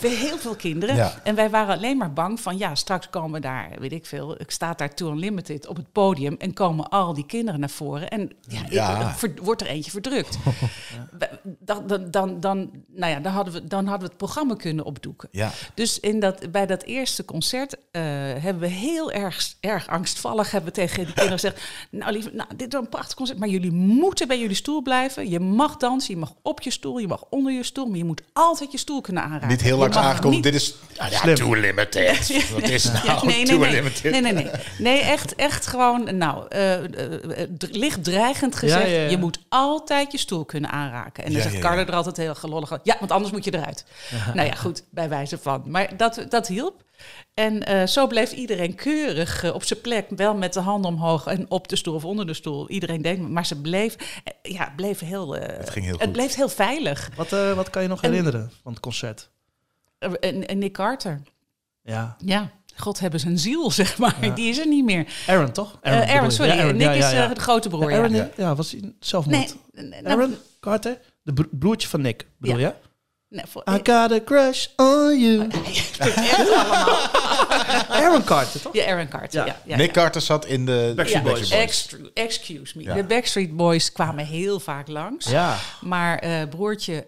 heel 0.00 0.38
veel 0.38 0.54
kinderen. 0.56 0.96
Ja. 0.96 1.20
En 1.24 1.34
wij 1.34 1.50
waren 1.50 1.76
alleen 1.76 1.96
maar 1.96 2.12
bang 2.12 2.40
van, 2.40 2.58
ja, 2.58 2.74
straks 2.74 3.10
komen 3.10 3.42
daar, 3.42 3.70
weet 3.78 3.92
ik 3.92 4.06
veel, 4.06 4.40
ik 4.40 4.50
sta 4.50 4.72
daar 4.74 4.94
To 4.94 5.10
Unlimited 5.10 5.66
op 5.66 5.76
het 5.76 5.92
podium 5.92 6.34
en 6.38 6.52
komen 6.52 6.88
al 6.88 7.14
die 7.14 7.26
kinderen 7.26 7.60
naar 7.60 7.70
voren 7.70 8.08
en 8.08 8.30
ja, 8.40 8.60
Ja. 8.70 9.08
ik- 9.10 9.16
ver- 9.16 9.34
wordt 9.42 9.60
er 9.60 9.66
eentje 9.66 9.90
verdrukt. 9.90 10.38
Dan, 11.58 11.86
dan, 11.86 12.10
dan, 12.10 12.40
dan, 12.40 12.70
nou 12.86 13.12
ja, 13.12 13.20
dan, 13.20 13.32
hadden 13.32 13.54
we, 13.54 13.64
dan 13.66 13.84
hadden 13.86 14.00
we 14.02 14.08
het 14.08 14.16
programma 14.16 14.54
kunnen 14.54 14.84
opdoeken. 14.84 15.28
Ja. 15.32 15.50
Dus 15.74 16.00
in 16.00 16.20
dat, 16.20 16.50
bij 16.52 16.66
dat 16.66 16.82
eerste 16.82 17.24
concert 17.24 17.76
eh, 17.90 18.02
hebben 18.38 18.58
we 18.58 18.66
heel 18.66 19.12
erg, 19.12 19.54
erg 19.60 19.86
angstvallig 19.88 20.50
hebben 20.50 20.72
we 20.74 20.80
tegen 20.80 20.96
die 20.96 21.06
kinderen 21.14 21.32
gezegd... 21.38 21.62
nou 21.90 22.12
nou, 22.32 22.48
dit 22.56 22.72
is 22.74 22.78
een 22.80 22.88
prachtig 22.88 23.14
concert, 23.16 23.38
maar 23.38 23.48
jullie 23.48 23.70
moeten 23.72 24.28
bij 24.28 24.38
jullie 24.40 24.56
stoel 24.56 24.82
blijven. 24.82 25.30
Je 25.30 25.40
mag 25.40 25.76
dansen, 25.76 26.14
je 26.14 26.20
mag 26.20 26.32
op 26.42 26.60
je 26.60 26.70
stoel, 26.70 26.98
je 26.98 27.06
mag 27.08 27.24
onder 27.30 27.52
je 27.52 27.62
stoel... 27.62 27.86
maar 27.86 27.96
je 27.98 28.04
moet 28.04 28.22
altijd 28.32 28.72
je 28.72 28.78
stoel 28.78 29.00
kunnen 29.00 29.22
aanraken. 29.22 29.48
Niet 29.48 29.62
heel 29.62 29.78
langs 29.78 29.96
aangekomen. 29.96 30.34
niet- 30.34 30.42
Dit 30.42 30.54
is 30.54 30.74
ah, 30.96 31.10
ja, 31.24 31.34
too 31.34 31.54
limited. 31.54 32.44
Wat 32.54 32.68
is 32.68 32.84
nou 32.84 33.06
ja, 33.06 33.24
nee, 33.24 33.36
nee, 33.36 33.44
too 33.46 33.58
nee. 33.58 33.70
limited? 33.70 34.10
nee, 34.12 34.20
nee, 34.20 34.32
nee. 34.32 34.50
Nee, 34.78 35.00
echt, 35.00 35.34
echt 35.34 35.66
gewoon, 35.66 36.16
nou, 36.16 36.48
d- 37.58 37.68
licht 37.76 38.04
dreigend 38.04 38.56
gezegd. 38.56 38.86
Ja, 38.88 38.94
ja, 38.94 39.02
ja. 39.02 39.10
Je 39.10 39.18
moet 39.18 39.38
altijd 39.48 40.12
je 40.12 40.18
stoel 40.18 40.44
kunnen 40.44 40.70
aanraken. 40.70 41.24
En 41.24 41.28
dan 41.32 41.36
Ja, 41.38 41.42
zegt 41.42 41.54
ja, 41.54 41.60
Carlo 41.60 41.80
ja. 41.80 41.86
er 41.86 41.94
altijd 41.94 42.16
heel 42.16 42.34
gelollig 42.34 42.68
van, 42.68 42.78
Ja, 42.82 42.96
want 42.98 43.10
anders 43.10 43.32
moet 43.32 43.44
je 43.44 43.54
eruit. 43.54 43.84
Nou 44.34 44.46
ja, 44.48 44.54
goed, 44.54 44.82
bij 44.90 45.08
wijze 45.08 45.38
van. 45.38 45.62
Maar 45.66 45.96
dat, 45.96 46.24
dat 46.28 46.46
hielp. 46.46 46.82
En 47.34 47.66
eh, 47.66 47.86
zo 47.86 48.06
bleef 48.06 48.32
iedereen 48.32 48.74
keurig 48.74 49.42
eh, 49.44 49.54
op 49.54 49.64
zijn 49.64 49.80
plek, 49.80 50.06
wel 50.16 50.34
met 50.34 50.52
de 50.52 50.60
handen 50.60 50.90
omhoog 50.90 51.26
en 51.26 51.50
op 51.50 51.68
de 51.68 51.76
stoel 51.76 51.94
of 51.94 52.04
onder 52.04 52.26
de 52.26 52.34
stoel. 52.34 52.68
Iedereen 52.70 53.02
deed, 53.02 53.18
maar 53.28 53.46
ze 53.46 53.60
bleef, 53.60 53.96
eh, 54.24 54.52
ja, 54.52 54.72
bleef 54.76 54.98
heel, 54.98 55.36
eh, 55.36 55.56
Het 55.58 55.70
ging 55.70 55.84
heel 55.84 55.94
het 55.94 56.02
goed. 56.02 56.12
bleef 56.12 56.34
heel 56.34 56.48
veilig. 56.48 57.10
Wat, 57.16 57.32
eh, 57.32 57.52
wat 57.52 57.70
kan 57.70 57.82
je 57.82 57.88
nog 57.88 58.02
En- 58.02 58.08
herinneren 58.10 58.50
van 58.62 58.72
het 58.72 58.80
concert? 58.80 59.30
En, 60.20 60.58
Nick 60.58 60.72
Carter, 60.72 61.22
Ja, 61.84 62.16
ja, 62.24 62.50
God 62.76 62.98
hebben 63.00 63.20
zijn 63.20 63.38
ziel, 63.38 63.70
zeg 63.80 63.98
maar. 63.98 64.16
Ja. 64.20 64.34
Die 64.34 64.48
is 64.48 64.58
er 64.58 64.66
niet 64.68 64.84
meer. 64.84 65.06
Aaron 65.26 65.52
toch? 65.52 65.78
Aaron, 65.82 66.30
sorry. 66.30 66.50
Ja, 66.52 66.58
Aaron, 66.60 66.76
Nick 66.76 66.86
ja, 66.86 66.92
ja, 67.10 67.28
is 67.28 67.34
de 67.34 67.40
grote 67.40 67.68
broer. 67.68 67.90
Ja, 67.90 67.96
Aaron, 67.96 68.14
ja. 68.14 68.30
ja. 68.36 68.54
was 68.54 68.70
hij 68.72 68.92
zelfmoord? 69.00 69.56
Nee, 69.72 69.88
nou, 70.02 70.06
Aaron 70.06 70.36
Carter? 70.60 70.98
De 71.22 71.32
bro- 71.32 71.48
broertje 71.50 71.88
van 71.88 72.00
Nick, 72.00 72.26
bedoel 72.38 72.58
je? 72.58 72.74
Nee, 73.32 73.44
voor, 73.48 73.62
I 73.70 73.80
got 73.82 74.12
a 74.12 74.20
crush 74.24 74.66
on 74.76 75.20
you. 75.20 75.38
allemaal. 76.00 77.10
Aaron 78.02 78.24
Carter, 78.24 78.60
toch? 78.60 78.74
Ja, 78.74 78.86
Aaron 78.86 79.08
Carter. 79.08 79.40
Ja. 79.40 79.46
Ja. 79.46 79.56
Ja, 79.64 79.76
Nick 79.76 79.86
ja. 79.86 79.92
Carter 79.92 80.20
zat 80.20 80.46
in 80.46 80.66
de 80.66 80.92
Backstreet 80.96 81.24
Boys. 81.24 81.50
extra- 81.50 81.96
excuse 82.14 82.78
me. 82.78 82.82
Ja. 82.84 82.94
De 82.94 83.04
Backstreet 83.04 83.56
Boys 83.56 83.92
kwamen 83.92 84.26
heel 84.26 84.60
vaak 84.60 84.88
langs. 84.88 85.26
Ja. 85.30 85.56
Maar 85.80 86.18
eh, 86.18 86.48
broertje 86.48 87.06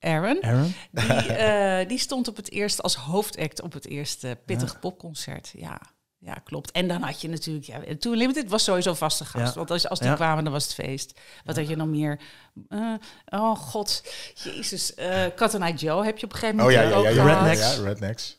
Aaron, 0.00 0.38
Aaron? 0.44 0.74
die, 0.90 1.04
eh, 1.32 1.88
die 1.88 1.98
stond 1.98 2.28
op 2.28 2.36
het 2.36 2.50
eerst 2.50 2.82
als 2.82 2.94
hoofdact 2.94 3.60
op 3.62 3.72
het 3.72 3.86
eerste 3.86 4.38
pittig 4.46 4.78
popconcert. 4.80 5.52
Ja. 5.56 5.80
Ja, 6.24 6.34
klopt. 6.44 6.70
En 6.70 6.88
dan 6.88 7.02
had 7.02 7.20
je 7.20 7.28
natuurlijk... 7.28 7.64
Ja, 7.66 7.80
Too 7.98 8.12
Limited 8.14 8.48
was 8.50 8.64
sowieso 8.64 8.94
vaste 8.94 9.24
gast. 9.24 9.46
Ja. 9.52 9.58
Want 9.58 9.70
als, 9.70 9.88
als 9.88 9.98
die 9.98 10.08
Ja. 10.08 10.14
kwamen, 10.14 10.44
dan 10.44 10.52
was 10.52 10.64
het 10.64 10.74
feest. 10.74 11.20
Wat 11.44 11.56
had 11.56 11.68
je 11.68 11.76
nog 11.76 11.86
meer? 11.86 12.20
Eh, 12.68 12.78
oh, 13.28 13.56
god. 13.56 14.02
Jezus. 14.34 14.94
eh 14.94 15.24
Cat 15.36 15.54
and 15.60 15.82
I 15.82 15.84
Joe 15.86 16.04
heb 16.04 16.18
je 16.18 16.24
op 16.26 16.32
een 16.32 16.38
gegeven 16.38 16.60
Oh 16.60 16.66
moment 16.66 16.82
ja, 16.84 16.88
ja, 16.90 17.02
ja, 17.02 17.08
ook 17.08 17.14
ja, 17.14 17.22
gehad. 17.22 17.38
Rednecks. 17.40 17.76
Ja, 17.76 17.82
Rednecks. 17.84 18.36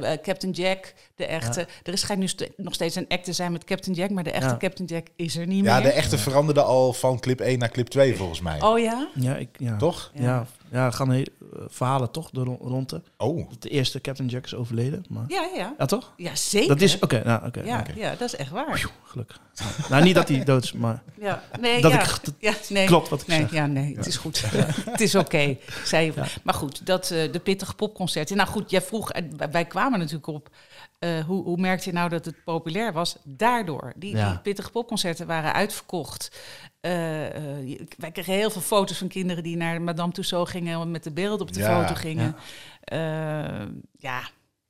Ja, 0.00 0.16
Captain 0.22 0.52
Jack, 0.52 0.94
de 1.14 1.26
echte. 1.26 1.66
Er 1.82 1.92
is 1.92 2.00
schijnt 2.00 2.20
nu 2.20 2.28
st- 2.28 2.48
nog 2.56 2.74
steeds 2.74 2.94
een 2.94 3.08
act 3.08 3.24
te 3.24 3.32
zijn 3.32 3.52
met 3.52 3.64
Captain 3.64 3.96
Jack, 3.96 4.10
maar 4.10 4.24
de 4.24 4.30
echte 4.30 4.48
Ja. 4.48 4.56
Captain 4.56 4.88
Jack 4.88 5.06
is 5.16 5.36
er 5.36 5.46
niet 5.46 5.64
Ja, 5.64 5.74
meer. 5.74 5.82
de 5.82 5.92
echte 5.92 6.18
veranderde 6.18 6.62
al 6.62 6.92
van 6.92 7.20
clip 7.20 7.40
1 7.40 7.58
naar 7.58 7.68
clip 7.70 7.88
2 7.88 8.16
volgens 8.16 8.40
mij. 8.40 8.62
Oh 8.62 8.78
ja? 8.78 9.08
Ja, 9.14 9.36
ik, 9.36 9.48
ja. 9.58 9.76
Toch? 9.76 10.10
Ja, 10.14 10.46
ja, 10.70 10.86
er 10.86 10.92
gaan 10.92 11.10
heel, 11.10 11.26
eh, 11.52 11.62
verhalen 11.68 12.10
toch 12.10 12.30
de. 12.30 12.56
Oh. 13.16 13.48
Dat 13.48 13.62
de 13.62 13.68
eerste 13.68 14.00
Captain 14.00 14.28
Jack 14.28 14.44
is 14.44 14.54
overleden. 14.54 15.04
Maar... 15.08 15.24
Ja, 15.28 15.48
ja. 15.56 15.74
Ja, 15.78 15.86
toch? 15.86 16.12
Ja, 16.16 16.34
zeker. 16.34 16.68
Dat 16.68 16.80
is, 16.80 16.98
oké, 16.98 17.22
nou, 17.24 17.46
oké. 17.46 17.60
ja, 17.60 17.80
oké. 17.80 17.92
ja, 17.96 18.10
dat 18.10 18.20
is 18.20 18.36
echt 18.36 18.50
waar. 18.50 18.90
Gelukkig. 19.04 19.40
nou, 19.88 20.02
niet 20.02 20.14
dat 20.14 20.28
hij 20.28 20.44
dood 20.44 20.64
is, 20.64 20.72
maar 20.72 21.02
Ja, 21.20 21.42
nee, 21.60 21.80
Dat 21.82 21.92
ja. 21.92 22.00
ik- 22.02 22.24
dat 22.24 22.34
ja, 22.38 22.54
nee. 22.68 22.86
klopt 22.86 23.08
wat 23.08 23.20
ik 23.20 23.26
nee, 23.26 23.38
zeg. 23.40 23.52
Ja, 23.52 23.66
nee, 23.66 23.96
het 23.96 24.06
is 24.06 24.16
goed. 24.16 24.42
het 24.90 25.00
is 25.00 25.14
oké, 25.14 25.56
zei 25.84 26.06
je. 26.06 26.12
Maar 26.42 26.54
goed, 26.54 26.86
dat, 26.86 27.10
eh, 27.10 27.32
de 27.32 27.38
pittige 27.38 27.74
popconcerten. 27.74 28.36
Nou 28.36 28.48
goed, 28.48 28.70
jij 28.70 28.82
vroeg, 28.82 29.12
en 29.12 29.50
wij 29.50 29.64
kwamen 29.64 29.98
natuurlijk 29.98 30.26
op... 30.26 30.48
eh, 30.98 31.24
hoe, 31.24 31.44
hoe 31.44 31.56
merkte 31.60 31.88
je 31.88 31.94
nou 31.94 32.08
dat 32.08 32.24
het 32.24 32.44
populair 32.44 32.92
was? 32.92 33.16
Daardoor. 33.24 33.92
Die, 33.96 34.16
Ja. 34.16 34.30
die 34.30 34.38
pittige 34.38 34.70
popconcerten 34.70 35.26
waren 35.26 35.52
uitverkocht. 35.52 36.40
Eh, 36.80 37.26
eh, 37.70 37.80
wij 37.96 38.10
kregen 38.10 38.32
heel 38.34 38.50
veel 38.50 38.60
foto's 38.60 38.98
van 38.98 39.08
kinderen 39.08 39.42
die 39.42 39.56
naar 39.56 39.82
Madame 39.82 40.12
Tussauds 40.12 40.50
gingen... 40.50 40.90
met 40.90 41.04
de 41.04 41.10
beelden 41.12 41.46
op 41.46 41.52
de 41.52 41.60
Ja, 41.60 41.80
foto 41.82 41.94
gingen. 41.94 42.36
Ja. 42.84 43.68
ja, 43.98 44.20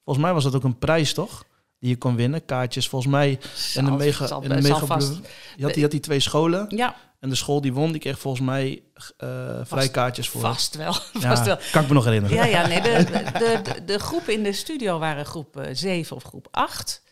volgens 0.05 0.25
mij 0.25 0.35
was 0.35 0.45
dat 0.45 0.55
ook 0.55 0.65
een 0.65 0.79
prijs, 0.79 1.15
toch? 1.15 1.45
Die 1.79 1.91
je 1.91 1.97
kon 1.97 2.17
winnen. 2.17 2.45
Kaartjes, 2.45 2.89
volgens 2.89 3.13
mij. 3.13 3.31
En 3.75 3.87
zal- 3.87 3.97
mega. 3.97 4.27
zal- 4.27 4.43
En 4.43 4.63
zal 4.63 4.81
mega. 4.81 4.97
Blue- 4.97 5.17
je, 5.57 5.65
had 5.65 5.75
die, 5.75 5.83
had 5.83 5.91
die 5.91 6.01
twee 6.01 6.21
scholen. 6.21 6.67
ja 6.77 6.97
En 7.21 7.29
de 7.29 7.35
school 7.35 7.61
die 7.61 7.73
won, 7.73 7.93
die 7.93 8.01
kreeg 8.01 8.19
volgens 8.19 8.45
mij 8.45 8.83
eh 9.17 9.61
vrijkaartjes 9.63 10.29
voor. 10.29 10.41
vast 10.41 10.77
wel. 10.77 10.93
Ja, 11.21 11.29
vast 11.29 11.45
wel. 11.45 11.57
Kan 11.73 11.83
ik 11.83 11.89
me 11.89 11.95
nog 11.95 12.05
herinneren. 12.05 12.37
Ja, 12.37 12.45
ja, 12.45 12.67
nee, 12.67 12.81
de, 12.81 13.05
de, 13.39 13.61
de, 13.63 13.85
de 13.85 13.99
groepen 13.99 14.33
in 14.33 14.43
de 14.43 14.53
studio 14.53 14.99
waren 14.99 15.27
groep 15.27 15.69
7 15.73 16.17
of 16.17 16.23
groep 16.23 16.49
8. 16.51 17.03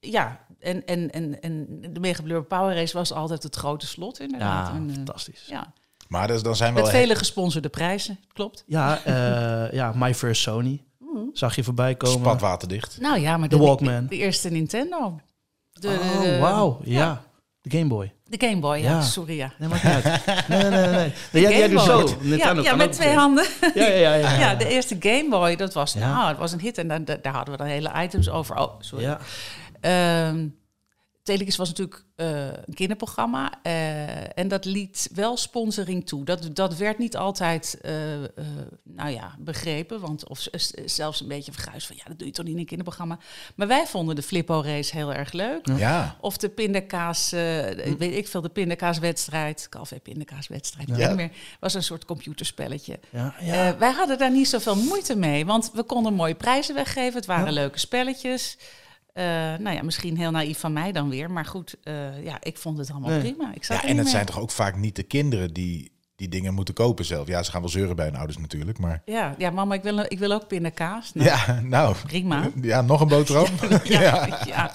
ja, 0.00 0.46
en, 0.58 0.86
en, 0.86 1.10
en, 1.10 1.40
en 1.40 1.66
de 1.92 2.00
Mega 2.00 2.22
Blur 2.22 2.44
Power 2.44 2.74
Race 2.74 2.96
was 2.96 3.12
altijd 3.12 3.42
het 3.42 3.56
grote 3.56 3.86
slot 3.86 4.20
inderdaad. 4.20 4.68
Ja, 4.68 4.74
En, 4.74 4.88
eh, 4.88 4.94
fantastisch. 4.94 5.44
Ja, 5.46 5.54
ja. 5.54 5.72
Maar 6.08 6.26
dus, 6.26 6.42
dan 6.42 6.56
zijn 6.56 6.74
wel... 6.74 6.82
Met 6.82 6.92
vele 6.92 7.14
gesponsorde 7.14 7.68
prijzen, 7.68 8.18
klopt. 8.32 8.64
eh, 9.04 9.72
ja, 9.72 9.92
My 9.94 10.14
First 10.14 10.42
Sony. 10.42 10.82
Mm. 10.98 11.30
Zag 11.32 11.56
je 11.56 11.64
voorbij 11.64 11.94
komen. 11.94 12.18
Spat 12.18 12.40
waterdicht. 12.40 13.00
Nou 13.00 13.18
ja, 13.20 13.36
maar 13.36 13.48
De 13.48 13.56
de, 13.56 13.62
Walkman. 13.62 14.06
De, 14.06 14.16
eerste 14.16 14.50
Nintendo. 14.50 15.20
De, 15.72 15.88
oh, 15.88 16.40
wauw. 16.40 16.80
Ja. 16.84 17.22
De 17.68 17.76
Game 17.78 17.88
Boy. 17.88 18.12
De 18.24 18.46
Game 18.46 18.58
Boy, 18.60 18.76
ja. 18.78 18.90
Ja. 18.90 19.00
Sorry, 19.00 19.36
ja. 19.36 19.52
Nee, 19.58 19.68
maakt 19.68 19.84
niet 19.84 19.92
uit. 19.92 20.04
Nee, 20.48 20.62
nee, 20.62 20.70
nee. 20.70 20.80
nee. 20.90 21.12
nee 21.32 21.42
jij, 21.42 21.52
jij 21.52 21.52
Game 21.52 21.74
doet 21.74 21.86
Boy. 21.86 22.54
zo. 22.54 22.62
Ja, 22.62 22.76
met 22.76 22.92
twee 22.92 23.14
handen. 23.14 23.44
Ja, 23.74 23.86
ja, 23.86 23.96
ja. 23.96 24.14
ja, 24.14 24.38
Ja, 24.38 24.54
de 24.54 24.68
eerste 24.68 24.96
Game 25.00 25.26
Boy, 25.30 25.56
dat 25.56 25.74
was, 25.74 25.92
Ja. 25.92 25.98
nou, 26.14 26.28
het 26.28 26.38
was 26.38 26.52
een 26.52 26.60
hit. 26.60 26.78
En 26.78 26.88
dan, 26.88 27.04
daar 27.04 27.32
hadden 27.32 27.52
we 27.52 27.56
dan 27.56 27.66
hele 27.66 27.90
items 28.02 28.30
over. 28.30 28.56
Oh, 28.56 28.72
sorry. 28.80 29.04
Ja. 29.04 29.18
Ehm 29.80 30.46
Telekids 31.28 31.56
was 31.56 31.68
natuurlijk 31.68 32.04
eh, 32.16 32.46
een 32.46 32.74
kinderprogramma. 32.74 33.52
eh, 33.62 34.38
en 34.38 34.48
dat 34.48 34.64
liet 34.64 35.10
wel 35.14 35.36
sponsoring 35.36 36.06
toe. 36.06 36.24
Dat, 36.24 36.48
dat 36.52 36.76
werd 36.76 36.98
niet 36.98 37.16
altijd 37.16 37.78
eh, 37.82 37.92
nou 38.82 39.10
ja, 39.10 39.34
begrepen. 39.38 40.00
Want, 40.00 40.28
of 40.28 40.46
zelfs 40.84 41.20
een 41.20 41.28
beetje 41.28 41.52
verguisd 41.52 41.86
van... 41.86 41.96
ja, 41.96 42.04
dat 42.06 42.18
doe 42.18 42.26
je 42.26 42.32
toch 42.32 42.44
niet 42.44 42.54
in 42.54 42.60
een 42.60 42.66
kinderprogramma. 42.66 43.18
Maar 43.54 43.66
wij 43.66 43.86
vonden 43.86 44.14
de 44.16 44.22
Flippo-race 44.22 44.96
heel 44.96 45.14
erg 45.14 45.32
leuk. 45.32 45.66
Ja. 45.76 46.16
Of 46.20 46.36
de 46.36 46.48
pindakaas, 46.48 47.30
weet 47.30 48.00
ik 48.16 48.28
veel, 48.28 48.40
de 48.40 48.48
pindakaaswedstrijd. 48.48 49.66
Calvé 49.68 50.00
pindakaaswedstrijd, 50.00 50.88
Ja. 50.96 51.14
meer. 51.14 51.30
Was 51.60 51.74
een 51.74 51.82
soort 51.82 52.04
computerspelletje. 52.04 52.98
Ja, 53.10 53.34
ja. 53.40 53.76
Wij 53.78 53.92
hadden 53.92 54.18
daar 54.18 54.30
niet 54.32 54.48
zoveel 54.48 54.76
moeite 54.76 55.16
mee, 55.16 55.46
want 55.46 55.70
we 55.74 55.82
konden 55.82 56.14
mooie 56.14 56.34
prijzen 56.34 56.74
weggeven. 56.74 57.14
Het 57.14 57.26
waren 57.26 57.52
leuke 57.52 57.78
spelletjes. 57.78 58.56
Eh, 59.18 59.24
nou 59.58 59.76
ja, 59.76 59.82
misschien 59.82 60.16
heel 60.16 60.30
naïef 60.30 60.58
van 60.58 60.72
mij 60.72 60.92
dan 60.92 61.08
weer. 61.08 61.30
Maar 61.30 61.44
goed, 61.44 61.74
eh, 61.82 62.24
ja, 62.24 62.36
ik 62.42 62.56
vond 62.58 62.78
het 62.78 62.90
allemaal 62.90 63.10
Nee. 63.10 63.20
prima. 63.20 63.54
Ik 63.54 63.64
zat 63.64 63.76
ja 63.76 63.82
en 63.82 63.94
het 63.94 64.04
mee. 64.04 64.12
zijn 64.12 64.26
toch 64.26 64.38
ook 64.40 64.50
vaak 64.50 64.76
niet 64.76 64.96
de 64.96 65.02
kinderen 65.02 65.52
die 65.52 65.90
die 66.18 66.28
dingen 66.28 66.54
moeten 66.54 66.74
kopen 66.74 67.04
zelf. 67.04 67.26
Ja, 67.26 67.42
ze 67.42 67.50
gaan 67.50 67.60
wel 67.60 67.70
zeuren 67.70 67.96
bij 67.96 68.04
hun 68.04 68.16
ouders 68.16 68.38
natuurlijk, 68.38 68.78
maar... 68.78 69.02
Ja, 69.04 69.34
ja, 69.38 69.50
mama, 69.50 69.74
ik 69.74 69.82
wil, 69.82 69.98
ik 69.98 70.18
wil 70.18 70.32
ook 70.32 70.46
pindakaas. 70.46 71.10
Nou, 71.14 71.28
Ja, 71.28 71.60
nou... 71.62 71.96
Prima. 72.06 72.50
Ja, 72.62 72.80
nog 72.80 73.00
een 73.00 73.08
boterham? 73.08 73.46
Ja, 73.84 74.42
ja. 74.46 74.72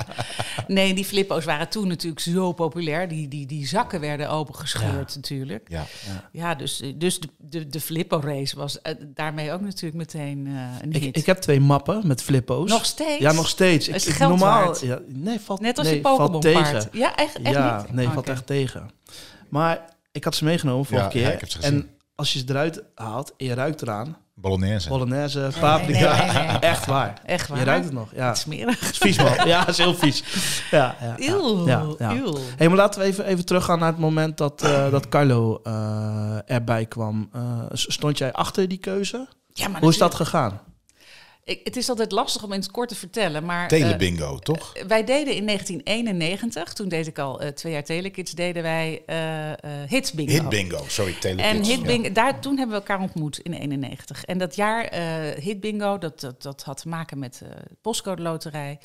Nee, 0.68 0.94
die 0.94 1.06
flippo's 1.06 1.46
waren 1.46 1.70
toen 1.70 1.88
natuurlijk 1.88 2.22
zo 2.22 2.52
populair. 2.52 3.08
Die, 3.08 3.28
die, 3.28 3.46
die 3.46 3.68
zakken 3.68 4.00
werden 4.00 4.30
opengescheurd 4.30 5.16
natuurlijk. 5.16 5.70
Ja. 5.70 5.86
Ja, 6.32 6.56
dus, 6.56 6.84
dus 6.96 7.20
de, 7.20 7.28
de, 7.38 7.68
de 7.68 7.80
flippo-race 7.82 8.56
was 8.56 8.82
eh, 8.82 8.96
daarmee 9.06 9.52
ook 9.52 9.62
natuurlijk 9.62 9.96
meteen 9.96 10.48
eh, 10.48 10.54
een 10.82 10.94
hit. 10.94 11.04
Ik, 11.04 11.16
ik 11.16 11.26
heb 11.26 11.38
twee 11.38 11.60
mappen 11.60 12.08
met 12.08 12.22
flippo's. 12.22 12.70
Nog 12.70 12.86
steeds? 12.86 13.20
Ja, 13.20 13.32
nog 13.32 13.48
steeds. 13.48 13.88
Is 13.88 14.04
Ik, 14.04 14.10
ik, 14.10 14.16
geld 14.16 14.30
normaal, 14.30 14.66
waard? 14.66 14.80
ja, 14.80 15.00
nee, 15.08 15.40
valt, 15.40 15.60
Net 15.62 15.78
als 15.78 15.88
nee, 15.88 15.96
je 15.96 16.02
valt 16.02 16.18
Pokémon 16.18 16.42
tegen. 16.42 16.62
paard. 16.62 16.88
Ja, 16.92 17.16
echt, 17.16 17.42
echt 17.42 17.56
ja, 17.56 17.82
niet? 17.82 17.94
nee, 17.94 18.08
valt 18.08 18.30
echt 18.30 18.46
tegen. 18.46 18.90
Maar 19.50 19.93
ik 20.13 20.23
had 20.23 20.36
ze 20.36 20.43
meegenomen 20.43 20.86
vorige 20.86 21.06
Ja, 21.06 21.13
ja, 21.19 21.26
keer. 21.26 21.34
ik 21.34 21.39
heb 21.39 21.49
ze 21.49 21.58
gezien. 21.58 21.73
en 21.73 21.89
als 22.15 22.34
je 22.34 22.39
ze 22.39 22.45
eruit 22.47 22.84
haalt 22.95 23.34
en 23.38 23.45
je 23.45 23.54
ruikt 23.54 23.82
eraan, 23.82 24.17
Bolognese. 24.36 24.89
Bolognese, 24.89 25.49
paprika. 25.60 26.15
nee, 26.26 26.32
nee, 26.34 26.47
nee. 26.47 26.60
Echt 26.71 26.86
waar. 26.86 27.21
Echt 27.26 27.47
waar? 27.47 27.60
Je 27.60 27.63
ruikt 27.65 27.86
het 27.86 27.93
nog. 27.93 28.12
Ja. 28.15 28.28
Wat 28.28 28.38
smerig. 28.38 28.80
Het 28.80 28.91
is 28.91 28.97
vies, 28.97 29.17
man. 29.17 29.47
Ja, 29.47 29.60
het 29.60 29.67
is 29.69 29.78
heel 29.78 29.93
vies. 29.95 30.23
Ja, 30.71 30.95
ja. 31.02 31.15
Eeuw, 31.17 31.67
Ja, 31.67 31.86
ja. 31.97 32.12
eeuw. 32.12 32.38
Hey, 32.58 32.67
maar 32.67 32.78
laten 32.78 32.99
we 33.02 33.06
even, 33.06 33.26
even 33.26 33.45
teruggaan 33.45 33.80
naar 33.80 33.88
het 33.91 33.97
moment 33.99 34.38
dat, 34.38 34.62
eh, 34.63 34.91
dat 34.91 35.08
Carlo 35.10 35.60
eh, 35.63 36.38
erbij 36.52 36.86
kwam. 36.86 37.30
Eh, 37.34 37.60
stond 37.71 38.17
jij 38.17 38.34
achter 38.34 38.67
die 38.67 38.78
keuze? 38.78 39.28
Ja, 39.47 39.67
maar 39.67 39.82
Hoe 39.82 39.89
is 39.89 39.97
dat 39.97 40.15
gegaan? 40.15 40.62
Ik, 41.46 41.62
het 41.64 41.78
is 41.78 41.90
altijd 41.90 42.12
lastig 42.12 42.44
om 42.44 42.54
in 42.54 42.60
het 42.60 42.72
kort 42.72 42.90
te 42.90 42.96
vertellen, 42.96 43.46
maar... 43.46 43.62
eh, 43.62 43.68
Telebingo, 43.68 44.38
toch? 44.40 44.74
wij 44.88 45.04
deden 45.04 45.36
in 45.36 45.46
1991, 45.46 46.74
toen 46.74 46.90
deed 46.90 47.08
ik 47.08 47.20
al 47.20 47.42
eh, 47.42 47.48
twee 47.48 47.74
jaar 47.74 47.84
Telekids, 47.84 48.32
deden 48.32 48.64
wij 48.64 49.04
eh 49.06 49.52
eh 49.52 49.58
Hits 49.88 50.12
Bingo. 50.12 50.32
Hit 50.32 50.50
bingo, 50.50 50.84
sorry, 50.88 51.14
telekids. 51.20 51.48
En 51.48 51.64
Hit 51.64 51.80
Ja. 51.80 51.86
Bingo, 51.86 52.12
daar, 52.12 52.40
toen 52.40 52.58
hebben 52.58 52.76
we 52.76 52.82
elkaar 52.82 53.02
ontmoet 53.02 53.40
in 53.40 53.54
91. 53.54 54.24
En 54.26 54.38
dat 54.38 54.56
jaar 54.56 54.84
eh 54.86 55.44
Hit 55.44 55.60
Bingo, 55.60 55.98
dat, 55.98 56.20
dat, 56.20 56.42
dat 56.42 56.64
had 56.64 56.82
te 56.82 56.90
maken 56.90 57.20
met 57.20 57.42
eh 57.44 57.50
postcode 57.82 58.22
loterij. 58.22 58.80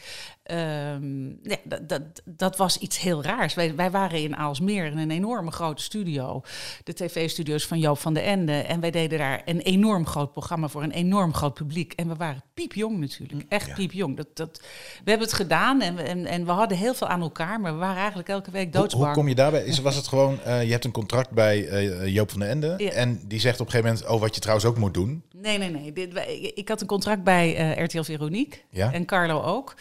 Ehm, 0.49 1.27
ja, 1.43 1.57
dat, 1.65 1.89
dat, 1.89 2.03
dat 2.25 2.57
was 2.57 2.79
iets 2.79 2.99
heel 3.01 3.23
raars. 3.23 3.55
Wij, 3.55 3.75
wij 3.75 3.91
waren 3.91 4.23
in 4.23 4.37
Aalsmeer 4.37 4.85
in 4.87 4.99
een 4.99 5.11
enorme 5.11 5.51
grote 5.51 5.83
studio. 5.83 6.43
De 6.85 6.93
tv-studio's 6.95 7.67
van 7.67 7.79
Joop 7.79 7.99
van 7.99 8.15
den 8.15 8.23
Ende. 8.25 8.53
En 8.53 8.81
wij 8.81 8.91
deden 8.91 9.19
daar 9.19 9.43
een 9.45 9.61
enorm 9.61 10.07
groot 10.07 10.33
programma 10.33 10.69
voor 10.69 10.83
een 10.83 10.91
enorm 10.91 11.35
groot 11.35 11.55
publiek. 11.55 11.93
En 11.93 12.09
we 12.09 12.15
waren 12.15 12.43
piepjong 12.55 12.99
natuurlijk. 12.99 13.45
Echt 13.49 13.75
piepjong. 13.75 14.17
Dat, 14.17 14.27
dat, 14.35 14.61
we 15.05 15.11
hebben 15.11 15.27
het 15.27 15.37
gedaan 15.37 15.81
en, 15.81 15.95
we- 15.95 16.03
en, 16.03 16.27
en 16.27 16.45
we 16.45 16.51
hadden 16.51 16.79
heel 16.79 16.95
veel 16.95 17.07
aan 17.09 17.21
elkaar. 17.21 17.61
Maar 17.61 17.73
we 17.73 17.79
waren 17.79 17.97
eigenlijk 17.97 18.29
elke 18.29 18.51
week 18.51 18.73
doodsbang. 18.73 19.05
hoe 19.05 19.15
kom 19.15 19.29
je 19.29 19.35
daarbij? 19.35 19.65
Is, 19.65 19.79
was 19.89 19.97
het 19.97 20.09
gewoon, 20.09 20.43
eh, 20.43 20.65
je 20.65 20.71
hebt 20.71 20.85
een 20.85 20.93
contract 20.93 21.31
bij 21.31 21.67
eh, 21.69 22.07
Joop 22.15 22.31
van 22.31 22.41
den 22.41 22.49
Ende. 22.49 22.75
Ja. 22.77 22.91
En 22.91 23.21
die 23.27 23.41
zegt 23.41 23.61
op 23.61 23.67
een 23.67 23.73
gegeven 23.73 23.93
moment, 23.95 24.13
oh, 24.15 24.21
wat 24.21 24.35
je 24.35 24.41
trouwens 24.41 24.69
ook 24.69 24.79
moet 24.79 24.95
doen. 24.95 25.23
Nee, 25.33 25.59
nee, 25.59 25.71
nee. 25.71 25.93
Dit, 25.93 26.23
ik 26.55 26.69
had 26.69 26.81
een 26.81 26.87
contract 26.87 27.23
bij 27.25 27.57
eh, 27.77 27.85
RTL 27.85 28.03
Veronique 28.03 28.59
en 28.71 29.05
Carlo 29.05 29.43
ook. 29.43 29.75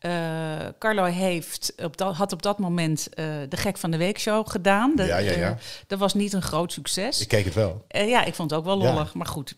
Eh, 0.00 0.56
Carlo 0.78 1.04
heeft 1.04 1.72
op 1.82 1.96
dat, 1.96 2.14
had 2.14 2.32
op 2.32 2.42
dat 2.42 2.58
moment 2.58 3.08
eh, 3.14 3.24
de 3.48 3.56
Gek 3.56 3.78
van 3.78 3.90
de 3.90 3.96
Week 3.96 4.18
show 4.18 4.48
gedaan. 4.48 4.96
Dat, 4.96 5.06
Ja, 5.06 5.18
ja, 5.18 5.32
ja. 5.32 5.56
dat 5.86 5.98
was 5.98 6.14
niet 6.14 6.32
een 6.32 6.42
groot 6.42 6.72
succes. 6.72 7.20
Ik 7.20 7.28
keek 7.28 7.44
het 7.44 7.54
wel. 7.54 7.84
Eh, 7.88 8.08
ja, 8.08 8.24
ik 8.24 8.34
vond 8.34 8.50
het 8.50 8.58
ook 8.58 8.64
wel 8.66 8.82
Ja. 8.82 8.92
lollig. 8.92 9.14
Maar 9.14 9.26
goed, 9.26 9.54